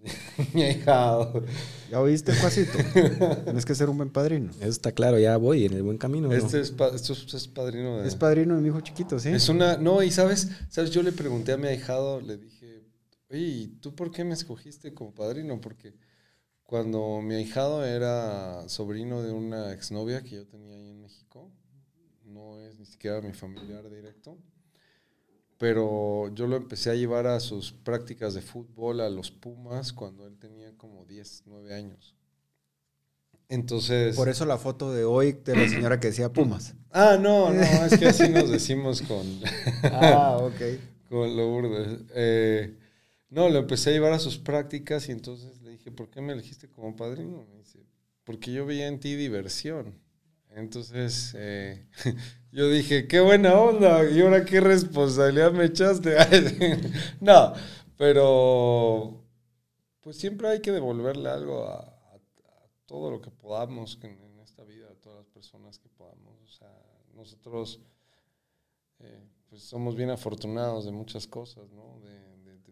mi 0.54 0.62
ahijado. 0.62 1.44
¿Ya 1.90 2.00
oíste, 2.00 2.34
Juacito? 2.34 2.78
Tienes 3.44 3.64
que 3.64 3.74
ser 3.74 3.90
un 3.90 3.96
buen 3.96 4.10
padrino. 4.10 4.50
Eso 4.60 4.68
está 4.68 4.92
claro, 4.92 5.18
ya 5.18 5.36
voy 5.36 5.66
en 5.66 5.74
el 5.74 5.82
buen 5.82 5.98
camino. 5.98 6.32
Este 6.32 6.60
es, 6.60 6.74
esto 6.94 7.36
es 7.36 7.48
padrino 7.48 7.98
de... 7.98 8.08
Es 8.08 8.16
padrino 8.16 8.56
de 8.56 8.62
mi 8.62 8.68
hijo 8.68 8.80
chiquito, 8.80 9.18
¿sí? 9.18 9.30
Es 9.30 9.48
una... 9.48 9.76
No, 9.76 10.02
y 10.02 10.10
sabes, 10.10 10.50
sabes, 10.68 10.90
yo 10.90 11.02
le 11.02 11.12
pregunté 11.12 11.52
a 11.52 11.56
mi 11.56 11.68
ahijado, 11.68 12.20
le 12.20 12.36
dije, 12.36 12.82
oye, 13.30 13.70
¿tú 13.80 13.94
por 13.94 14.10
qué 14.10 14.24
me 14.24 14.34
escogiste 14.34 14.94
como 14.94 15.14
padrino? 15.14 15.60
Porque 15.60 15.94
cuando 16.62 17.20
mi 17.20 17.34
ahijado 17.34 17.84
era 17.84 18.68
sobrino 18.68 19.22
de 19.22 19.32
una 19.32 19.72
exnovia 19.72 20.22
que 20.22 20.36
yo 20.36 20.46
tenía 20.46 20.76
ahí 20.76 20.90
en 20.90 21.00
México, 21.00 21.50
no 22.24 22.60
es 22.60 22.78
ni 22.78 22.86
siquiera 22.86 23.20
mi 23.20 23.32
familiar 23.32 23.90
directo, 23.90 24.38
pero 25.60 26.32
yo 26.34 26.46
lo 26.46 26.56
empecé 26.56 26.88
a 26.88 26.94
llevar 26.94 27.26
a 27.26 27.38
sus 27.38 27.70
prácticas 27.70 28.32
de 28.32 28.40
fútbol, 28.40 29.02
a 29.02 29.10
los 29.10 29.30
Pumas, 29.30 29.92
cuando 29.92 30.26
él 30.26 30.38
tenía 30.38 30.72
como 30.78 31.04
10, 31.04 31.42
9 31.44 31.74
años. 31.74 32.16
Entonces... 33.46 34.16
Por 34.16 34.30
eso 34.30 34.46
la 34.46 34.56
foto 34.56 34.90
de 34.90 35.04
hoy 35.04 35.32
de 35.44 35.54
la 35.54 35.68
señora 35.68 36.00
que 36.00 36.08
decía 36.08 36.32
Pumas. 36.32 36.74
Ah, 36.92 37.16
no, 37.20 37.52
no, 37.52 37.62
es 37.62 37.98
que 37.98 38.06
así 38.06 38.28
nos 38.30 38.50
decimos 38.50 39.02
con... 39.02 39.24
ah, 39.84 40.38
ok. 40.40 40.60
Con 41.08 41.36
Lourdes. 41.36 42.00
Eh, 42.16 42.76
no, 43.28 43.48
lo 43.48 43.60
empecé 43.60 43.90
a 43.90 43.92
llevar 43.92 44.12
a 44.12 44.18
sus 44.18 44.38
prácticas 44.38 45.08
y 45.08 45.12
entonces 45.12 45.62
le 45.62 45.70
dije, 45.70 45.92
¿por 45.92 46.10
qué 46.10 46.20
me 46.20 46.32
elegiste 46.32 46.68
como 46.68 46.96
padrino? 46.96 47.46
Me 47.48 47.58
dice, 47.58 47.78
porque 48.24 48.50
yo 48.50 48.66
veía 48.66 48.88
en 48.88 48.98
ti 48.98 49.14
diversión. 49.14 49.99
Entonces, 50.54 51.32
eh, 51.36 51.86
yo 52.52 52.68
dije, 52.68 53.06
qué 53.06 53.20
buena 53.20 53.58
onda, 53.58 54.08
y 54.10 54.20
ahora 54.20 54.44
qué 54.44 54.60
responsabilidad 54.60 55.52
me 55.52 55.66
echaste. 55.66 56.16
no, 57.20 57.52
pero 57.96 59.24
pues 60.00 60.16
siempre 60.16 60.48
hay 60.48 60.60
que 60.60 60.72
devolverle 60.72 61.28
algo 61.28 61.66
a, 61.66 61.96
todo 62.86 63.08
lo 63.12 63.20
que 63.20 63.30
podamos 63.30 64.00
en, 64.02 64.40
esta 64.40 64.64
vida, 64.64 64.88
a 64.90 64.94
todas 64.96 65.18
las 65.18 65.28
personas 65.28 65.78
que 65.78 65.88
podamos. 65.88 66.40
O 66.42 66.48
sea, 66.48 66.76
nosotros 67.14 67.80
eh, 68.98 69.24
pues 69.48 69.62
somos 69.62 69.94
bien 69.94 70.10
afortunados 70.10 70.86
de 70.86 70.90
muchas 70.90 71.28
cosas, 71.28 71.70
¿no? 71.70 72.00
De, 72.00 72.20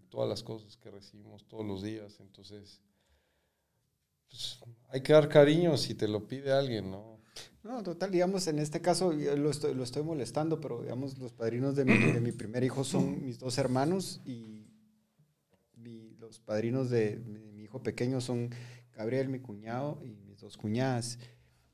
todas 0.09 0.29
las 0.29 0.43
cosas 0.43 0.75
que 0.79 0.91
recibimos 0.91 1.45
todos 1.47 1.67
los 1.67 1.83
días. 1.83 2.19
Entonces, 2.21 2.81
pues, 4.27 4.59
hay 4.89 5.03
que 5.03 5.13
dar 5.13 5.29
cariño 5.29 5.77
si 5.77 5.95
te 5.95 6.09
lo 6.09 6.27
pide 6.27 6.51
alguien, 6.51 6.91
¿no? 6.91 7.18
No, 7.69 7.83
total, 7.83 8.11
digamos, 8.11 8.47
en 8.47 8.61
este 8.61 8.81
caso 8.81 9.13
lo 9.13 9.51
estoy, 9.51 9.75
lo 9.75 9.85
estoy 9.85 10.03
molestando, 10.03 10.59
pero 10.59 10.81
digamos, 10.81 11.19
los 11.19 11.35
padrinos 11.35 11.77
de 11.77 11.85
mi, 11.85 11.99
de 11.99 12.19
mi 12.19 12.33
primer 12.33 12.65
hijo 12.65 12.83
son 12.83 13.23
mis 13.23 13.39
dos 13.39 13.59
hermanos 13.59 14.23
y 14.25 14.65
los 16.19 16.41
padrinos 16.41 16.89
de, 16.89 17.19
mi 17.55 17.65
hijo 17.65 17.83
pequeño 17.83 18.23
son 18.23 18.49
Gabriel, 18.97 19.29
mi 19.29 19.39
cuñado, 19.39 20.01
y 20.03 20.17
mis 20.27 20.41
dos 20.41 20.57
cuñadas. 20.57 21.19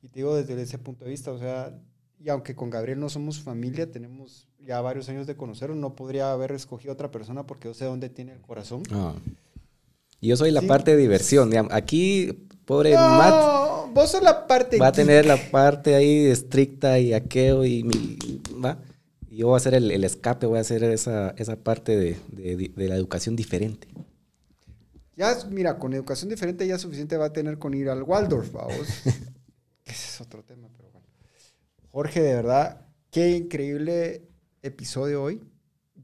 Y 0.01 0.09
te 0.09 0.19
digo 0.19 0.35
desde 0.35 0.61
ese 0.61 0.77
punto 0.77 1.05
de 1.05 1.11
vista, 1.11 1.31
o 1.31 1.39
sea, 1.39 1.81
y 2.19 2.27
aunque 2.27 2.55
con 2.55 2.69
Gabriel 2.69 2.99
no 2.99 3.07
somos 3.07 3.39
familia, 3.39 3.89
tenemos 3.89 4.49
ya 4.59 4.81
varios 4.81 5.07
años 5.07 5.27
de 5.27 5.37
conocerlo, 5.37 5.75
no 5.75 5.95
podría 5.95 6.33
haber 6.33 6.51
escogido 6.51 6.91
otra 6.91 7.09
persona 7.09 7.47
porque 7.47 7.69
yo 7.69 7.73
sé 7.73 7.85
dónde 7.85 8.09
tiene 8.09 8.33
el 8.33 8.41
corazón. 8.41 8.83
Ah. 8.91 9.15
Yo 10.21 10.37
soy 10.37 10.51
la 10.51 10.61
parte 10.61 10.91
de 10.91 10.97
diversión. 10.97 11.51
Aquí, 11.71 12.47
pobre 12.65 12.93
no, 12.93 12.99
Matt 12.99 13.93
vos 13.93 14.11
sos 14.11 14.21
la 14.23 14.47
parte 14.47 14.77
va 14.77 14.87
a 14.87 14.91
geek. 14.91 14.95
tener 14.95 15.25
la 15.25 15.37
parte 15.51 15.95
ahí 15.95 16.25
estricta 16.27 16.99
y 16.99 17.13
aqueo 17.13 17.63
y 17.65 17.83
mi, 17.83 18.17
va. 18.63 18.79
Y 19.29 19.37
yo 19.37 19.47
voy 19.47 19.53
a 19.55 19.57
hacer 19.57 19.73
el, 19.73 19.91
el 19.91 20.03
escape, 20.03 20.45
voy 20.47 20.57
a 20.57 20.61
hacer 20.61 20.83
esa, 20.83 21.31
esa 21.37 21.55
parte 21.57 21.95
de, 21.95 22.17
de- 22.29 22.71
de 22.75 22.87
la 22.89 22.95
educación 22.95 23.35
diferente. 23.35 23.87
Ya, 25.15 25.33
mira, 25.49 25.77
con 25.79 25.93
educación 25.93 26.29
diferente 26.29 26.67
ya 26.67 26.77
suficiente 26.77 27.15
va 27.17 27.25
a 27.27 27.33
tener 27.33 27.57
con 27.57 27.73
ir 27.73 27.89
al 27.89 28.03
Waldorf, 28.03 28.51
vamos. 28.51 28.75
Ese 29.85 30.09
es 30.09 30.21
otro 30.21 30.43
tema, 30.43 30.67
pero 30.75 30.89
bueno. 30.91 31.07
Jorge, 31.91 32.21
de 32.21 32.33
verdad, 32.33 32.81
qué 33.11 33.29
increíble 33.37 34.27
episodio 34.61 35.23
hoy. 35.23 35.41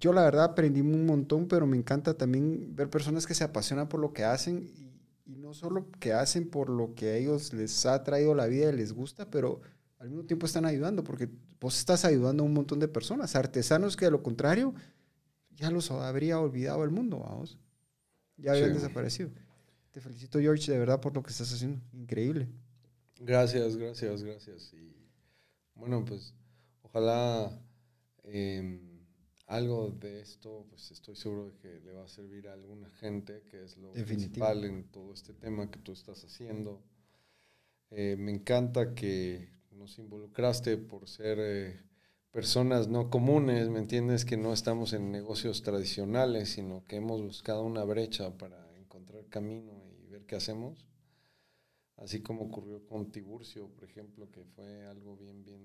Yo 0.02 0.12
la 0.12 0.24
verdad 0.24 0.44
aprendí 0.44 0.82
un 0.82 1.06
montón, 1.06 1.48
pero 1.48 1.66
me 1.66 1.78
encanta 1.78 2.16
también 2.18 2.76
ver 2.76 2.90
personas 2.90 3.26
que 3.26 3.34
se 3.34 3.46
apasionan 3.46 3.88
por 3.88 4.02
lo 4.02 4.12
que 4.12 4.26
hacen 4.26 4.64
y, 4.64 5.32
y 5.32 5.36
no 5.38 5.54
solo 5.54 5.88
que 6.00 6.12
hacen 6.12 6.50
por 6.50 6.70
lo 6.70 6.94
que 6.96 7.10
a 7.12 7.16
ellos 7.16 7.54
les 7.54 7.86
ha 7.86 8.04
traído 8.04 8.36
la 8.36 8.48
vida 8.48 8.70
y 8.70 8.76
les 8.76 8.92
gusta, 8.92 9.30
pero 9.30 9.62
al 10.00 10.10
mismo 10.10 10.26
tiempo 10.26 10.46
están 10.48 10.66
ayudando, 10.66 11.04
porque 11.04 11.30
vos 11.60 11.78
estás 11.78 12.04
ayudando 12.04 12.44
a 12.44 12.48
un 12.48 12.54
montón 12.54 12.80
de 12.80 12.88
personas, 12.90 13.36
artesanos 13.36 13.96
que 13.96 14.06
de 14.06 14.12
lo 14.12 14.24
contrario 14.24 14.74
ya 15.56 15.70
los 15.70 15.92
habría 15.92 16.40
olvidado 16.40 16.84
el 16.84 16.90
mundo, 16.90 17.20
vamos. 17.20 17.60
Ya 18.38 18.54
habían 18.54 18.70
Sí. 18.70 18.76
desaparecido. 18.76 19.30
Te 19.92 20.02
felicito, 20.02 20.40
George, 20.40 20.72
de 20.72 20.80
verdad, 20.80 21.00
por 21.00 21.14
lo 21.14 21.22
que 21.22 21.30
estás 21.30 21.54
haciendo. 21.54 21.80
Increíble. 21.94 22.48
Gracias, 23.20 23.76
gracias, 23.76 24.24
gracias. 24.24 24.74
Y 24.74 24.96
bueno, 25.76 26.04
pues 26.04 26.34
ojalá 26.82 27.52
em, 28.24 28.91
algo 29.52 29.92
de 29.92 30.22
esto, 30.22 30.66
pues 30.70 30.92
estoy 30.92 31.16
seguro 31.16 31.48
de 31.48 31.58
que 31.58 31.80
le 31.82 31.92
va 31.92 32.06
a 32.06 32.08
servir 32.08 32.48
a 32.48 32.54
alguna 32.54 32.90
gente, 32.92 33.44
que 33.50 33.64
es 33.64 33.78
lo 33.78 33.92
Definitivo. 33.92 34.46
principal 34.46 34.64
en 34.64 34.84
todo 34.86 35.14
este 35.14 35.34
tema 35.34 35.70
que 35.70 35.80
tú 35.80 35.92
estás 35.92 36.24
haciendo. 36.24 36.82
Eh, 37.90 38.16
me 38.18 38.32
encanta 38.32 38.96
que 38.96 39.50
nos 39.72 40.00
involucraste 40.00 40.78
por 40.78 41.08
ser 41.10 41.38
eh, 41.42 41.82
personas 42.32 42.88
no 42.88 43.10
comunes, 43.10 43.68
¿me 43.70 43.80
entiendes? 43.80 44.24
Que 44.24 44.38
no 44.38 44.54
estamos 44.54 44.94
en 44.94 45.12
negocios 45.12 45.62
tradicionales, 45.64 46.50
sino 46.50 46.86
que 46.88 46.96
hemos 46.96 47.22
buscado 47.22 47.64
una 47.64 47.84
brecha 47.84 48.38
para 48.38 48.74
encontrar 48.78 49.26
camino 49.28 49.74
y 50.02 50.08
ver 50.08 50.26
qué 50.26 50.36
hacemos. 50.38 50.86
Así 51.98 52.22
como 52.22 52.44
ocurrió 52.44 52.86
con 52.86 53.12
Tiburcio, 53.12 53.68
por 53.68 53.84
ejemplo, 53.84 54.32
que 54.32 54.46
fue 54.46 54.86
algo 54.88 55.18
bien, 55.18 55.44
bien 55.44 55.62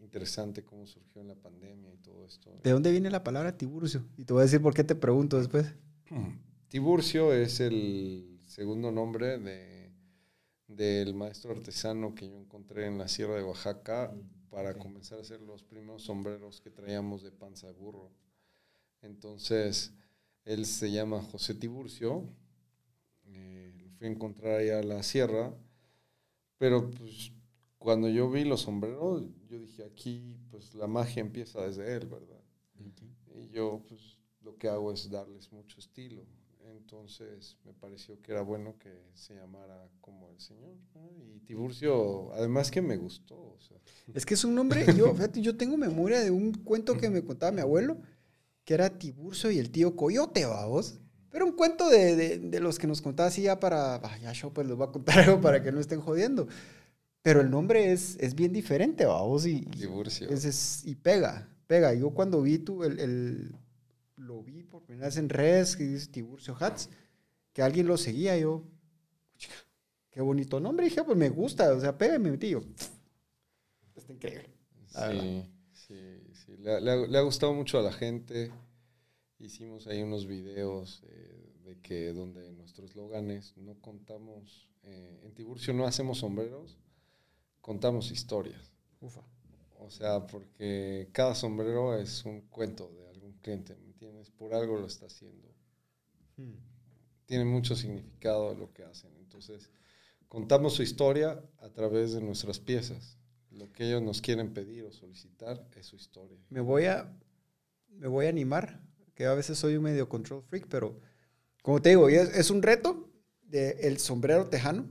interesante 0.00 0.64
cómo 0.64 0.86
surgió 0.86 1.20
en 1.20 1.28
la 1.28 1.34
pandemia 1.34 1.92
y 1.92 1.98
todo 1.98 2.24
esto. 2.24 2.50
¿De 2.62 2.70
dónde 2.70 2.90
viene 2.90 3.10
la 3.10 3.24
palabra 3.24 3.56
tiburcio? 3.56 4.04
Y 4.16 4.24
te 4.24 4.32
voy 4.32 4.40
a 4.40 4.44
decir 4.44 4.62
por 4.62 4.74
qué 4.74 4.84
te 4.84 4.94
pregunto 4.94 5.38
después. 5.38 5.66
Tiburcio 6.68 7.32
es 7.32 7.60
el 7.60 8.40
segundo 8.46 8.90
nombre 8.92 9.38
de, 9.38 9.90
del 10.66 11.14
maestro 11.14 11.52
artesano 11.52 12.14
que 12.14 12.28
yo 12.28 12.36
encontré 12.36 12.86
en 12.86 12.98
la 12.98 13.08
Sierra 13.08 13.36
de 13.36 13.42
Oaxaca 13.42 14.12
para 14.50 14.74
comenzar 14.74 15.18
a 15.18 15.22
hacer 15.22 15.40
los 15.40 15.62
primeros 15.62 16.02
sombreros 16.02 16.60
que 16.60 16.70
traíamos 16.70 17.22
de 17.22 17.30
panza 17.30 17.68
de 17.68 17.72
burro. 17.72 18.10
Entonces, 19.00 19.92
él 20.44 20.66
se 20.66 20.90
llama 20.90 21.22
José 21.22 21.54
Tiburcio. 21.54 22.24
eh, 23.24 23.72
lo 23.78 23.90
fui 23.90 24.06
a 24.06 24.10
encontrar 24.10 24.60
allá 24.60 24.80
a 24.80 24.82
la 24.82 25.02
sierra. 25.02 25.54
Pero 26.58 26.90
pues 26.90 27.32
cuando 27.78 28.08
yo 28.08 28.30
vi 28.30 28.44
los 28.44 28.62
sombreros, 28.62 29.22
yo 29.48 29.58
dije, 29.58 29.84
aquí 29.84 30.36
pues 30.50 30.74
la 30.74 30.86
magia 30.86 31.20
empieza 31.20 31.60
desde 31.62 31.94
él, 31.94 32.06
¿verdad? 32.06 32.40
Y 33.34 33.48
yo 33.50 33.82
pues 33.88 34.18
lo 34.42 34.56
que 34.56 34.68
hago 34.68 34.92
es 34.92 35.10
darles 35.10 35.52
mucho 35.52 35.78
estilo. 35.78 36.22
Entonces 36.76 37.56
me 37.64 37.72
pareció 37.72 38.20
que 38.20 38.32
era 38.32 38.42
bueno 38.42 38.76
que 38.78 38.92
se 39.14 39.34
llamara 39.34 39.88
como 40.00 40.28
el 40.30 40.38
Señor. 40.40 40.74
¿no? 40.94 41.10
Y 41.34 41.40
Tiburcio, 41.40 42.32
además 42.34 42.70
que 42.70 42.82
me 42.82 42.96
gustó. 42.96 43.36
o 43.36 43.56
sea, 43.60 43.78
Es 44.14 44.26
que 44.26 44.34
es 44.34 44.44
un 44.44 44.54
nombre, 44.54 44.84
yo, 44.96 45.12
fíjate, 45.14 45.40
yo 45.40 45.56
tengo 45.56 45.76
memoria 45.76 46.20
de 46.20 46.30
un 46.30 46.52
cuento 46.52 46.96
que 46.98 47.08
me 47.10 47.22
contaba 47.24 47.52
mi 47.52 47.60
abuelo, 47.60 47.98
que 48.64 48.74
era 48.74 48.98
Tiburcio 48.98 49.50
y 49.50 49.58
el 49.58 49.70
tío 49.70 49.96
Coyote, 49.96 50.44
vamos. 50.46 50.98
Pero 51.30 51.46
un 51.46 51.52
cuento 51.52 51.88
de, 51.90 52.16
de- 52.16 52.38
de 52.38 52.60
los 52.60 52.78
que 52.78 52.86
nos 52.86 53.02
contaba 53.02 53.28
así 53.28 53.42
ya 53.42 53.60
para, 53.60 54.00
ya 54.20 54.32
yo 54.32 54.52
pues 54.52 54.66
les 54.66 54.76
voy 54.76 54.88
a 54.88 54.92
contar 54.92 55.18
algo 55.20 55.40
para 55.40 55.62
que 55.62 55.72
no 55.72 55.80
estén 55.80 56.00
jodiendo. 56.00 56.48
Pero 57.22 57.40
el 57.40 57.50
nombre 57.50 57.92
es, 57.92 58.16
es 58.20 58.34
bien 58.34 58.52
diferente, 58.52 59.04
vamos, 59.04 59.46
y, 59.46 59.66
y, 59.74 59.86
es- 60.30 60.44
es- 60.44 60.84
pega, 60.94 61.48
pega. 61.66 61.92
Yo 61.94 62.10
cuando 62.10 62.42
vi 62.42 62.58
tu, 62.58 62.84
el, 62.84 62.98
el- 63.00 63.54
lo 64.16 64.42
vi 64.42 64.62
por 64.62 64.82
primera 64.84 65.06
vez 65.08 65.16
en 65.16 65.28
redes, 65.28 65.76
que 65.76 65.84
dice 65.84 66.08
Tiburcio 66.08 66.56
Hats, 66.58 66.90
que 67.52 67.62
alguien 67.62 67.86
lo 67.86 67.96
seguía, 67.96 68.36
yo, 68.38 68.64
"Chica, 69.36 69.54
qué 70.10 70.20
bonito 70.22 70.60
nombre, 70.60 70.86
dije, 70.86 71.04
pues 71.04 71.16
me 71.18 71.28
gusta, 71.28 71.72
o 71.74 71.80
sea, 71.80 71.96
pega 71.98 72.16
y 72.16 72.18
me 72.20 72.30
metí 72.32 72.50
yo. 72.50 72.62
Está 73.96 74.12
increíble. 74.12 74.48
Sí, 75.10 75.42
sí, 75.72 76.22
sí. 76.34 76.56
Le, 76.58 76.74
ha- 76.76 76.80
le 76.80 76.90
ha, 76.92 76.96
le 76.96 77.18
ha 77.18 77.22
gustado 77.22 77.52
mucho 77.52 77.78
a 77.78 77.82
la 77.82 77.92
gente. 77.92 78.50
Hicimos 79.38 79.86
ahí 79.86 80.02
unos 80.02 80.26
videos 80.26 81.02
eh, 81.08 81.52
de 81.64 81.78
que 81.80 82.12
donde 82.12 82.52
nuestros 82.52 82.90
esloganes 82.90 83.56
no 83.56 83.74
contamos, 83.80 84.68
eh, 84.82 85.20
en 85.24 85.32
Tiburcio 85.34 85.72
no 85.74 85.86
hacemos 85.86 86.18
sombreros, 86.18 86.78
contamos 87.68 88.10
historias. 88.10 88.72
Ufa. 88.98 89.20
O 89.80 89.90
sea, 89.90 90.26
porque 90.26 91.10
cada 91.12 91.34
sombrero 91.34 91.98
es 91.98 92.24
un 92.24 92.40
cuento 92.48 92.90
de 92.94 93.06
algún 93.10 93.34
cliente, 93.42 93.76
¿me 93.76 93.88
entiendes? 93.88 94.30
Por 94.30 94.54
algo 94.54 94.78
lo 94.78 94.86
está 94.86 95.04
haciendo. 95.04 95.54
Tiene 97.26 97.44
mucho 97.44 97.76
significado 97.76 98.54
lo 98.54 98.72
que 98.72 98.84
hacen. 98.84 99.14
Entonces, 99.18 99.68
contamos 100.28 100.72
su 100.72 100.82
historia 100.82 101.44
a 101.58 101.68
través 101.68 102.14
de 102.14 102.22
nuestras 102.22 102.58
piezas. 102.58 103.18
Lo 103.50 103.70
que 103.70 103.86
ellos 103.86 104.00
nos 104.00 104.22
quieren 104.22 104.54
pedir 104.54 104.86
o 104.86 104.90
solicitar 104.90 105.68
es 105.76 105.84
su 105.84 105.96
historia. 105.96 106.38
Me 106.48 106.60
voy 106.60 106.86
a, 106.86 107.14
me 107.90 108.08
voy 108.08 108.24
a 108.24 108.30
animar, 108.30 108.80
que 109.14 109.26
a 109.26 109.34
veces 109.34 109.58
soy 109.58 109.76
un 109.76 109.82
medio 109.82 110.08
control 110.08 110.42
freak, 110.42 110.68
pero 110.68 110.98
como 111.60 111.82
te 111.82 111.90
digo, 111.90 112.08
es, 112.08 112.34
es 112.34 112.48
un 112.48 112.62
reto 112.62 113.10
de 113.42 113.72
el 113.82 113.98
sombrero 113.98 114.48
tejano. 114.48 114.88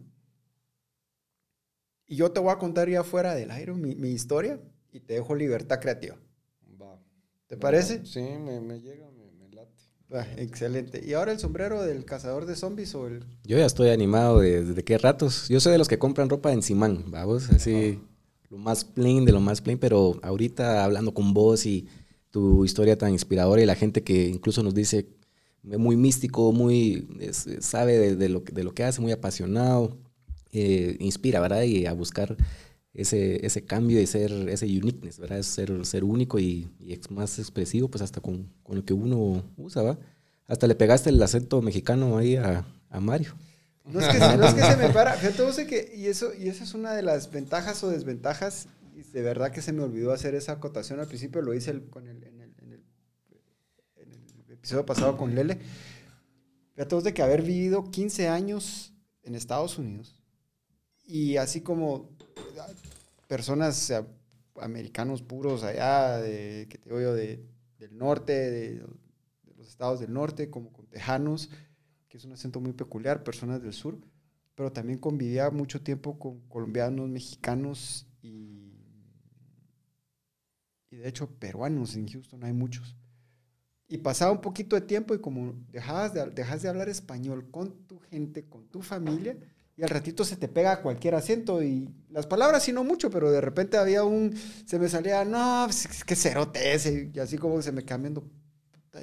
Y 2.08 2.16
yo 2.16 2.32
te 2.32 2.40
voy 2.40 2.52
a 2.52 2.58
contar 2.58 2.90
ya 2.90 3.04
fuera 3.04 3.36
del 3.36 3.52
aire 3.52 3.74
mi, 3.74 3.96
mi 3.96 4.10
historia 4.10 4.60
y 4.92 5.00
te 5.02 5.16
dejo 5.16 5.36
libertad 5.36 5.80
creativa. 5.80 6.16
Va. 6.82 7.00
¿Te 7.48 7.58
parece? 7.58 8.06
Sí, 8.06 8.22
me, 8.22 8.62
me 8.62 8.80
llega, 8.80 9.08
me, 9.12 9.30
me 9.32 9.50
late. 9.54 10.42
Excelente. 10.42 11.02
¿Y 11.06 11.14
ahora 11.14 11.34
el 11.34 11.40
sombrero 11.40 11.84
del 11.84 12.06
cazador 12.06 12.46
de 12.46 12.56
zombies 12.56 12.96
o 12.96 13.08
el...? 13.08 13.26
Yo 13.44 13.58
ya 13.58 13.66
estoy 13.66 13.90
animado 13.90 14.40
de- 14.40 14.64
desde 14.64 14.84
qué 14.84 14.98
ratos. 14.98 15.50
Yo 15.50 15.60
soy 15.60 15.74
de 15.74 15.78
los 15.78 15.88
que 15.90 16.00
compran 16.00 16.30
ropa 16.30 16.54
en 16.54 16.62
Simán, 16.64 17.04
vamos, 17.12 17.50
así 17.50 18.00
lo 18.50 18.58
más 18.58 18.86
plain 18.86 19.26
de 19.26 19.34
lo 19.34 19.42
más 19.42 19.60
plain, 19.62 19.78
pero 19.78 20.18
ahorita 20.24 20.86
hablando 20.86 21.14
con 21.14 21.34
vos 21.34 21.66
y 21.66 21.86
tu 22.32 22.64
historia 22.64 22.98
tan 22.98 23.12
inspiradora 23.12 23.62
y 23.62 23.66
la 23.66 23.76
gente 23.76 24.04
que 24.04 24.30
incluso 24.30 24.64
nos 24.64 24.74
dice 24.74 25.08
muy 25.64 25.98
místico, 25.98 26.54
muy 26.54 27.10
es- 27.20 27.46
sabe 27.60 27.98
de, 27.98 28.16
de 28.16 28.30
lo, 28.30 28.40
de 28.40 28.64
lo 28.64 28.74
que 28.74 28.86
hace, 28.86 29.02
muy 29.02 29.12
apasionado, 29.12 29.98
eh, 30.52 30.96
inspira, 31.00 31.40
¿verdad? 31.40 31.64
Y 31.64 31.86
a 31.86 31.94
buscar 31.94 32.36
ese, 32.94 33.46
ese 33.46 33.64
cambio 33.64 34.02
y 34.02 34.08
ser 34.08 34.32
ese 34.50 34.66
uniqueness, 34.66 35.20
¿verdad? 35.20 35.42
Ser, 35.44 35.86
ser 35.86 36.04
único 36.04 36.40
y, 36.40 36.70
y 36.80 37.00
más 37.10 37.38
expresivo, 37.40 37.90
pues 37.90 38.02
hasta 38.02 38.22
con, 38.22 38.52
con 38.64 38.78
lo 38.78 38.86
que 38.86 38.94
uno 38.94 39.44
usa, 39.58 39.82
¿va? 39.84 40.00
Hasta 40.48 40.68
le 40.68 40.76
pegaste 40.76 41.10
el 41.10 41.22
acento 41.22 41.62
mexicano 41.62 42.18
ahí 42.18 42.36
a, 42.38 42.66
a 42.90 43.00
Mario. 43.00 43.36
No 43.86 44.00
es 44.00 44.08
que, 44.08 44.18
no 44.20 44.50
se 44.50 44.78
me 44.78 44.90
para. 44.90 45.14
Fíjate 45.14 45.68
que, 45.68 45.94
y 45.96 46.08
eso, 46.08 46.32
y 46.38 46.50
esa 46.50 46.64
es 46.64 46.74
una 46.74 46.94
de 46.94 47.04
las 47.04 47.32
ventajas 47.32 47.84
o 47.84 47.90
desventajas, 47.90 48.68
y 48.96 49.04
de 49.04 49.22
verdad 49.22 49.52
que 49.52 49.62
se 49.62 49.72
me 49.74 49.84
olvidó 49.84 50.12
hacer 50.12 50.36
esa 50.36 50.54
acotación 50.54 51.00
al 51.00 51.08
principio, 51.08 51.42
lo 51.42 51.54
hice 51.54 51.72
el- 51.72 51.90
con 51.90 52.08
el, 52.08 52.24
en 52.24 52.42
el- 52.42 52.54
en 52.60 52.72
el 52.74 54.52
episodio 54.52 54.86
pasado 54.86 55.18
con 55.18 55.36
Lele. 55.36 55.60
Fíjate 56.74 56.96
vos 56.96 57.04
de 57.04 57.14
que 57.14 57.22
haber 57.22 57.42
vivido 57.42 57.90
15 57.90 58.28
años 58.28 58.94
en 59.24 59.36
Estados 59.36 59.78
Unidos, 59.78 60.17
y 61.08 61.38
así 61.38 61.62
como 61.62 62.10
personas 63.28 63.94
americanos 64.62 65.22
puros 65.22 65.64
allá, 65.64 66.22
que 66.22 66.80
te 66.84 66.94
de, 66.94 67.46
del 67.80 67.98
norte, 67.98 68.34
de, 68.34 68.86
los 69.56 69.68
estados 69.70 70.02
del 70.02 70.14
norte, 70.14 70.50
como 70.50 70.72
con 70.74 70.86
tejanos, 70.88 71.50
que 72.10 72.18
es 72.18 72.26
un 72.26 72.34
acento 72.34 72.60
muy 72.60 72.74
peculiar, 72.74 73.24
personas 73.24 73.62
del 73.62 73.74
sur, 73.74 73.98
pero 74.54 74.72
también 74.72 75.00
convivía 75.00 75.50
mucho 75.50 75.82
tiempo 75.82 76.20
con 76.20 76.42
colombianos, 76.50 77.08
mexicanos 77.08 78.06
y, 78.22 78.74
y 80.90 80.98
de 80.98 81.08
hecho 81.08 81.30
peruanos 81.40 81.96
en 81.96 82.08
Houston 82.08 82.44
hay 82.44 82.54
muchos. 82.54 82.98
Y 83.88 84.00
pasaba 84.00 84.34
un 84.34 84.42
poquito 84.42 84.76
de 84.76 84.82
tiempo 84.82 85.16
y 85.16 85.20
como 85.20 85.54
dejabas 85.72 86.14
de, 86.14 86.26
dejas 86.32 86.62
de 86.62 86.68
hablar 86.68 86.90
español 86.90 87.50
con 87.50 87.72
tu 87.88 88.00
gente, 88.00 88.44
con 88.44 88.68
tu 88.68 88.82
familia, 88.82 89.38
y 89.78 89.84
al 89.84 89.90
ratito 89.90 90.26
se 90.26 90.36
te 90.38 90.48
pega 90.48 90.82
cualquier 90.82 91.14
acento 91.16 91.62
y 91.64 91.88
las 92.10 92.26
palabras 92.26 92.64
sí 92.64 92.74
no 92.74 92.84
mucho, 92.84 93.10
pero 93.12 93.32
de 93.32 93.40
repente 93.42 93.78
había 93.78 94.04
un, 94.04 94.36
se 94.66 94.80
me 94.80 94.90
salía, 94.90 95.24
no, 95.24 95.64
pues, 95.68 95.86
es 95.86 96.04
que 96.04 96.16
cerote 96.16 96.74
ese, 96.74 97.12
y 97.14 97.20
así 97.20 97.38
como 97.38 97.62
se 97.62 97.72
me 97.72 97.86
cambiando, 97.86 98.24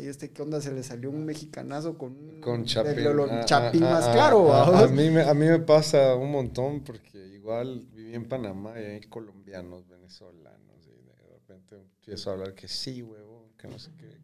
¿y 0.00 0.06
este 0.08 0.32
qué 0.32 0.42
onda? 0.42 0.60
Se 0.60 0.72
le 0.72 0.82
salió 0.82 1.10
un 1.10 1.24
mexicanazo 1.24 1.96
con 1.96 2.12
un 2.18 2.40
Con 2.40 2.64
Chapín. 2.64 2.96
de 2.96 3.14
lo- 3.14 3.26
Ah, 3.30 3.44
Chapín 3.44 3.84
ah, 3.84 3.90
más 3.90 4.04
ah, 4.08 4.12
claro. 4.12 4.52
ah. 4.52 4.80
A, 4.84 4.86
mí 4.88 5.08
me, 5.10 5.22
a 5.22 5.32
mí 5.34 5.46
me 5.46 5.60
pasa 5.60 6.16
un 6.16 6.32
montón 6.32 6.82
porque 6.82 7.18
igual 7.28 7.86
viví 7.92 8.12
en 8.14 8.28
Panamá 8.28 8.74
y 8.80 8.84
hay 8.84 9.00
colombianos, 9.02 9.86
venezolanos 9.86 10.88
y 10.88 11.06
de 11.06 11.14
repente 11.32 11.76
empiezo 12.00 12.30
a 12.30 12.32
hablar 12.32 12.54
que 12.54 12.66
sí, 12.66 13.00
huevo, 13.02 13.50
que 13.56 13.68
no 13.68 13.78
sé 13.78 13.92
qué. 13.96 14.23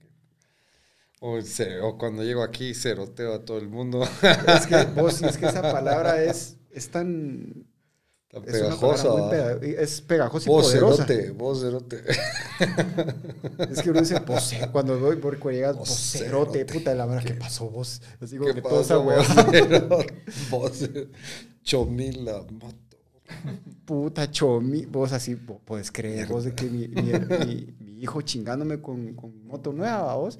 O, 1.22 1.40
se- 1.42 1.80
o 1.80 1.98
cuando 1.98 2.24
llego 2.24 2.42
aquí 2.42 2.74
ceroteo 2.74 3.34
a 3.34 3.44
todo 3.44 3.59
el 3.59 3.68
mundo. 3.68 4.02
Es 4.02 4.66
que 4.66 4.84
vos, 5.01 5.20
es 5.22 5.36
que 5.36 5.47
esa 5.47 5.62
palabra 5.62 6.22
es, 6.24 6.56
es 6.70 6.90
tan... 6.90 7.66
Tan 8.28 8.44
Es 8.44 8.52
pegajosa. 8.52 9.09
es 9.60 10.01
pegajosa 10.02 10.48
y 10.48 10.52
Vos 10.52 10.66
poderosa. 10.66 11.05
cerote, 11.05 11.30
vos 11.32 11.60
cerote. 11.62 12.02
Es 13.70 13.82
que 13.82 13.90
uno 13.90 14.01
dice 14.01 14.20
pose, 14.20 14.68
cuando 14.70 14.98
voy 15.01 15.16
por 15.16 15.34
llegas 15.51 15.76
Poserote. 15.76 16.60
poserote, 16.60 16.64
puta 16.64 16.90
de 16.90 16.97
la 16.97 17.06
verdad, 17.06 17.24
¿qué 17.24 17.34
pasó 17.34 17.68
vos? 17.68 18.01
Así 18.20 18.36
como 18.36 18.48
¿Qué 18.51 18.55
que 18.55 18.62
toda 18.62 18.82
esa 18.82 18.98
hueá, 19.01 19.18
vos? 19.88 20.06
Vos, 20.51 20.88
chomila, 21.62 22.44
moto. 22.52 22.76
puta 23.84 24.30
chomi, 24.30 24.86
vos 24.86 25.12
así, 25.12 25.34
vos 25.34 25.59
puedes 25.64 25.90
creer, 25.90 26.28
vos 26.28 26.44
de 26.44 26.55
que 26.55 26.66
mi, 26.66 26.86
mi- 26.88 27.12
mi- 27.47 27.74
mi 27.80 28.02
hijo 28.02 28.22
chingándome 28.22 28.80
con, 28.80 29.14
con 29.14 29.44
moto 29.47 29.72
nueva, 29.72 30.14
vos, 30.14 30.38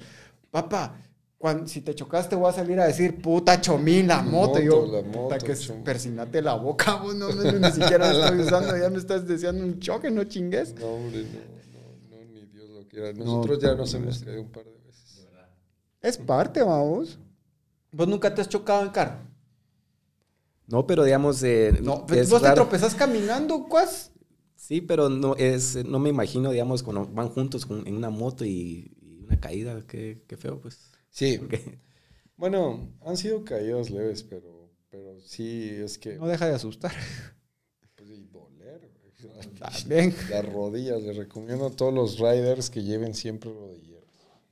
papá, 0.51 1.01
cuando, 1.37 1.67
si 1.67 1.81
te 1.81 1.95
chocaste 1.95 2.35
voy 2.35 2.49
a 2.49 2.53
salir 2.53 2.79
a 2.79 2.85
decir, 2.85 3.19
puta 3.19 3.59
chomín, 3.59 4.07
la 4.07 4.21
moto, 4.21 4.59
y 4.61 4.65
yo, 4.65 4.81
Moto, 4.85 4.91
la 4.91 5.01
puta, 5.03 5.17
moto, 5.35 5.45
que 5.45 5.55
chom. 5.55 5.83
persinate 5.83 6.41
la 6.41 6.53
boca, 6.53 6.95
vos, 6.97 7.15
no, 7.15 7.29
no, 7.33 7.43
ni 7.59 7.71
siquiera 7.71 8.13
la 8.13 8.25
estoy 8.25 8.45
usando, 8.45 8.77
ya 8.77 8.89
me 8.91 8.97
estás 8.97 9.27
deseando 9.27 9.63
un 9.63 9.79
choque, 9.79 10.11
no 10.11 10.23
chingues. 10.25 10.75
No, 10.75 10.85
hombre, 10.87 11.23
no, 11.23 11.39
no, 12.11 12.17
no, 12.17 12.31
ni 12.31 12.45
Dios 12.45 12.69
lo 12.69 12.87
quiera. 12.87 13.11
Nosotros 13.13 13.57
ya 13.59 13.73
nos 13.73 13.91
hemos 13.95 14.19
caído 14.19 14.41
un 14.41 14.49
par 14.51 14.65
de 14.65 14.71
veces. 14.85 15.27
Es 16.01 16.17
parte, 16.17 16.61
vamos. 16.61 17.17
¿Vos 17.91 18.07
nunca 18.07 18.33
te 18.33 18.41
has 18.41 18.49
chocado 18.49 18.83
en 18.83 18.89
carro? 18.89 19.17
No, 20.67 20.85
pero 20.87 21.03
digamos, 21.03 21.41
eh, 21.43 21.73
No, 21.81 22.05
es 22.13 22.29
vos 22.29 22.41
te 22.41 22.47
raro. 22.47 22.61
tropezás 22.63 22.95
caminando, 22.95 23.65
¿cuás? 23.67 24.11
Sí, 24.55 24.79
pero 24.79 25.09
no 25.09 25.35
es, 25.35 25.83
no 25.85 25.99
me 25.99 26.09
imagino, 26.09 26.51
digamos, 26.51 26.83
cuando 26.83 27.05
van 27.07 27.29
juntos 27.29 27.65
con- 27.65 27.85
en 27.87 27.95
una 27.95 28.09
moto 28.09 28.45
y, 28.45 28.95
caída, 29.41 29.85
qué, 29.87 30.23
qué 30.27 30.37
feo, 30.37 30.61
pues. 30.61 30.91
Sí, 31.09 31.37
Porque- 31.39 31.79
bueno, 32.37 32.89
han 33.05 33.17
sido 33.17 33.43
caídas 33.43 33.89
leves, 33.89 34.23
pero, 34.23 34.71
pero 34.89 35.19
sí 35.19 35.69
es 35.69 35.97
que. 35.97 36.15
No 36.15 36.27
deja 36.27 36.47
de 36.47 36.55
asustar. 36.55 36.93
Pues, 37.95 38.09
y 38.09 38.23
doler. 38.27 38.89
güey. 39.01 39.55
También. 39.59 40.15
Las 40.29 40.45
rodillas, 40.51 41.01
les 41.03 41.17
recomiendo 41.17 41.67
a 41.67 41.69
todos 41.71 41.93
los 41.93 42.17
riders 42.17 42.69
que 42.69 42.81
lleven 42.83 43.13
siempre 43.13 43.51
rodilleras. 43.51 44.05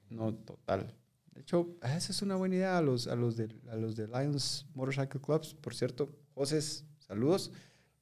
No, 0.10 0.34
total. 0.36 0.94
De 1.34 1.42
hecho, 1.42 1.76
ah, 1.82 1.96
esa 1.96 2.12
es 2.12 2.22
una 2.22 2.36
buena 2.36 2.56
idea 2.56 2.78
a 2.78 2.82
los, 2.82 3.08
a 3.08 3.16
los, 3.16 3.38
de, 3.38 3.48
a 3.72 3.76
los 3.76 3.96
de 3.96 4.08
Lions 4.08 4.66
Motorcycle 4.76 5.22
Clubs. 5.22 5.54
Por 5.56 5.74
cierto, 5.74 6.10
José, 6.36 6.62
saludos. 7.00 7.52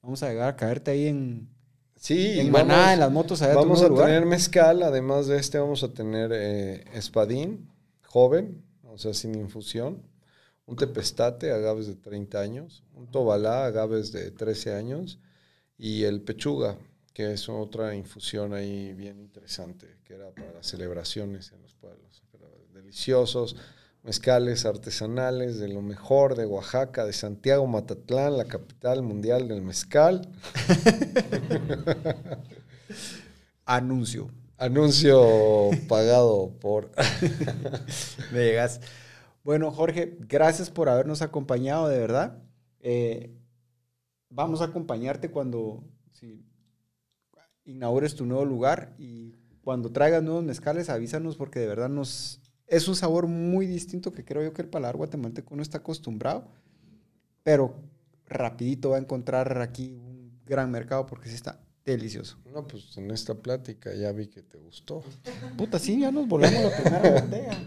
Vamos 0.02 0.22
a 0.22 0.28
llegar 0.28 0.48
a 0.48 0.56
caerte 0.56 0.90
ahí 0.90 1.06
en, 1.06 1.48
Sí, 1.98 2.38
en 2.38 2.52
vamos- 2.52 2.68
Maná, 2.68 2.92
en 2.94 3.00
las 3.00 3.10
motos 3.10 3.42
allá 3.42 3.54
Vamos 3.54 3.82
a 3.82 3.88
lugar. 3.88 4.06
tener 4.06 4.24
mezcal, 4.26 4.82
además 4.82 5.26
de 5.26 5.38
este 5.38 5.58
vamos 5.58 5.82
a 5.82 5.92
tener 5.92 6.30
eh, 6.32 6.84
espadín, 6.94 7.68
joven, 8.06 8.62
o 8.84 8.96
sea, 8.98 9.12
sin 9.14 9.34
infusión, 9.34 10.02
un 10.66 10.76
tepestate, 10.76 11.50
agaves 11.50 11.86
de 11.86 11.94
30 11.96 12.40
años, 12.40 12.84
un 12.94 13.10
tobalá, 13.10 13.66
agaves 13.66 14.12
de 14.12 14.30
13 14.30 14.74
años, 14.74 15.18
y 15.76 16.04
el 16.04 16.20
pechuga, 16.22 16.76
que 17.12 17.32
es 17.32 17.48
otra 17.48 17.94
infusión 17.94 18.52
ahí 18.54 18.92
bien 18.94 19.18
interesante, 19.18 19.96
que 20.04 20.14
era 20.14 20.30
para 20.30 20.52
las 20.52 20.66
celebraciones 20.66 21.50
en 21.52 21.62
los 21.62 21.74
pueblos. 21.74 22.22
Deliciosos, 22.72 23.56
mezcales 24.08 24.64
artesanales 24.64 25.58
de 25.58 25.68
lo 25.68 25.82
mejor 25.82 26.34
de 26.34 26.46
Oaxaca, 26.46 27.04
de 27.04 27.12
Santiago, 27.12 27.66
Matatlán, 27.66 28.38
la 28.38 28.46
capital 28.46 29.02
mundial 29.02 29.48
del 29.48 29.60
mezcal. 29.60 30.26
Anuncio. 33.66 34.30
Anuncio 34.56 35.68
pagado 35.88 36.54
por... 36.58 36.90
Me 38.32 38.46
llegas. 38.46 38.80
Bueno, 39.44 39.70
Jorge, 39.72 40.16
gracias 40.20 40.70
por 40.70 40.88
habernos 40.88 41.20
acompañado, 41.20 41.88
de 41.88 41.98
verdad. 41.98 42.42
Eh, 42.80 43.36
vamos 44.30 44.62
a 44.62 44.64
acompañarte 44.64 45.30
cuando 45.30 45.84
si 46.12 46.46
inaugures 47.66 48.14
tu 48.14 48.24
nuevo 48.24 48.46
lugar 48.46 48.94
y 48.96 49.34
cuando 49.60 49.92
traigas 49.92 50.22
nuevos 50.22 50.44
mezcales, 50.44 50.88
avísanos 50.88 51.36
porque 51.36 51.60
de 51.60 51.66
verdad 51.66 51.90
nos 51.90 52.40
es 52.68 52.86
un 52.86 52.94
sabor 52.94 53.26
muy 53.26 53.66
distinto 53.66 54.12
que 54.12 54.24
creo 54.24 54.42
yo 54.42 54.52
que 54.52 54.62
el 54.62 54.68
paladar 54.68 54.96
guatemalteco 54.96 55.56
no 55.56 55.62
está 55.62 55.78
acostumbrado, 55.78 56.46
pero 57.42 57.74
rapidito 58.26 58.90
va 58.90 58.96
a 58.96 59.00
encontrar 59.00 59.60
aquí 59.60 59.92
un 59.92 60.38
gran 60.44 60.70
mercado 60.70 61.06
porque 61.06 61.28
sí 61.30 61.34
está 61.34 61.60
delicioso. 61.84 62.38
No, 62.52 62.66
pues 62.66 62.96
en 62.98 63.10
esta 63.10 63.34
plática 63.34 63.94
ya 63.94 64.12
vi 64.12 64.26
que 64.26 64.42
te 64.42 64.58
gustó. 64.58 65.02
Puta, 65.56 65.78
sí, 65.78 66.00
ya 66.00 66.12
nos 66.12 66.28
volamos 66.28 66.62
la 66.62 66.76
primera 66.76 67.20
botella. 67.20 67.58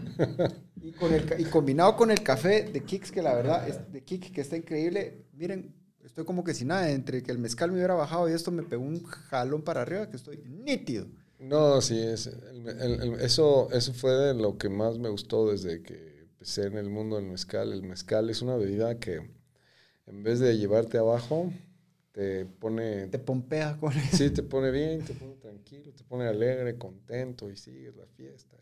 Y, 0.80 0.92
con 0.92 1.12
el, 1.12 1.40
y 1.40 1.44
combinado 1.44 1.96
con 1.96 2.10
el 2.10 2.22
café 2.22 2.62
de 2.62 2.84
Kicks, 2.84 3.10
que 3.10 3.22
la 3.22 3.34
verdad, 3.34 3.68
es 3.68 3.92
de 3.92 4.02
Kick, 4.02 4.32
que 4.32 4.40
está 4.40 4.56
increíble. 4.56 5.26
Miren, 5.32 5.74
estoy 6.04 6.24
como 6.24 6.44
que 6.44 6.54
sin 6.54 6.68
nada. 6.68 6.90
Entre 6.90 7.22
que 7.22 7.32
el 7.32 7.38
mezcal 7.38 7.70
me 7.70 7.78
hubiera 7.78 7.94
bajado 7.94 8.28
y 8.28 8.32
esto 8.32 8.52
me 8.52 8.62
pegó 8.62 8.84
un 8.84 9.02
jalón 9.02 9.62
para 9.62 9.82
arriba, 9.82 10.08
que 10.08 10.16
estoy 10.16 10.38
nítido. 10.46 11.08
No, 11.42 11.80
sí, 11.80 11.98
es, 11.98 12.26
el- 12.28 12.68
el- 12.68 13.00
el- 13.02 13.20
eso, 13.20 13.68
eso 13.72 13.92
fue 13.92 14.12
de 14.12 14.34
lo 14.34 14.56
que 14.58 14.68
más 14.68 14.98
me 14.98 15.08
gustó 15.08 15.50
desde 15.50 15.82
que 15.82 16.20
empecé 16.22 16.66
en 16.66 16.76
el 16.76 16.88
mundo 16.88 17.16
del 17.16 17.26
mezcal. 17.26 17.72
El 17.72 17.82
mezcal 17.82 18.30
es 18.30 18.42
una 18.42 18.56
bebida 18.56 18.98
que 18.98 19.28
en 20.06 20.22
vez 20.22 20.38
de 20.40 20.56
llevarte 20.56 20.98
abajo, 20.98 21.52
te 22.12 22.44
pone... 22.46 23.06
Te 23.08 23.18
pompea 23.18 23.76
con 23.78 23.92
el- 23.92 24.00
Sí, 24.10 24.30
te 24.30 24.42
pone 24.42 24.70
bien, 24.70 25.02
te 25.04 25.14
pone 25.14 25.34
tranquilo, 25.36 25.92
te 25.92 26.04
pone 26.04 26.26
alegre, 26.26 26.76
contento 26.78 27.50
y 27.50 27.56
sigues 27.56 27.96
la 27.96 28.06
fiesta. 28.06 28.56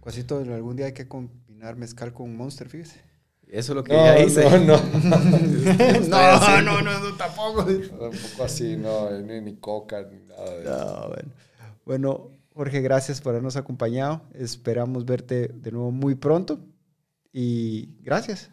Cuasito, 0.00 0.38
algún 0.38 0.76
día 0.76 0.86
hay 0.86 0.92
que 0.92 1.06
combinar 1.08 1.76
mezcal 1.76 2.12
con 2.12 2.34
Monster, 2.36 2.68
fíjese. 2.68 3.00
Eso 3.46 3.72
es 3.72 3.76
lo 3.76 3.84
que 3.84 3.92
No, 3.92 4.04
ya 4.04 4.18
hice. 4.20 4.44
no, 4.44 4.58
no. 4.58 4.76
no, 6.08 6.62
no, 6.62 6.82
no, 6.82 7.00
no, 7.00 7.16
tampoco. 7.16 7.64
Tampoco 7.98 8.44
así, 8.44 8.76
no, 8.76 9.10
ni, 9.20 9.40
ni 9.40 9.56
coca, 9.56 10.02
ni 10.02 10.20
nada 10.26 10.54
de 10.56 10.62
eso. 10.62 10.70
No, 11.02 11.08
bueno. 11.08 11.32
Bueno, 11.84 12.30
Jorge, 12.54 12.80
gracias 12.80 13.20
por 13.20 13.30
habernos 13.30 13.56
acompañado. 13.56 14.22
Esperamos 14.34 15.04
verte 15.04 15.48
de 15.48 15.72
nuevo 15.72 15.90
muy 15.90 16.14
pronto. 16.14 16.60
Y 17.32 17.96
gracias. 18.02 18.50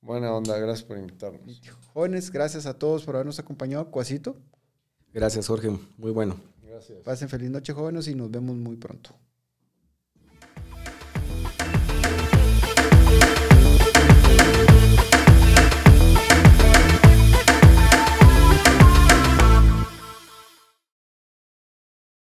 Buena 0.00 0.32
onda, 0.34 0.58
gracias 0.58 0.86
por 0.86 0.98
invitarnos. 0.98 1.60
Jóvenes, 1.92 2.30
gracias 2.30 2.66
a 2.66 2.78
todos 2.78 3.04
por 3.04 3.16
habernos 3.16 3.38
acompañado. 3.38 3.90
Cuasito, 3.90 4.36
Gracias, 5.14 5.46
Jorge. 5.46 5.70
Muy 5.96 6.10
bueno. 6.10 6.36
Gracias. 6.60 6.98
pasen 7.04 7.28
feliz 7.28 7.48
noche, 7.48 7.72
jóvenes, 7.72 8.08
y 8.08 8.16
nos 8.16 8.30
vemos 8.30 8.56
muy 8.56 8.76
pronto. 8.76 9.10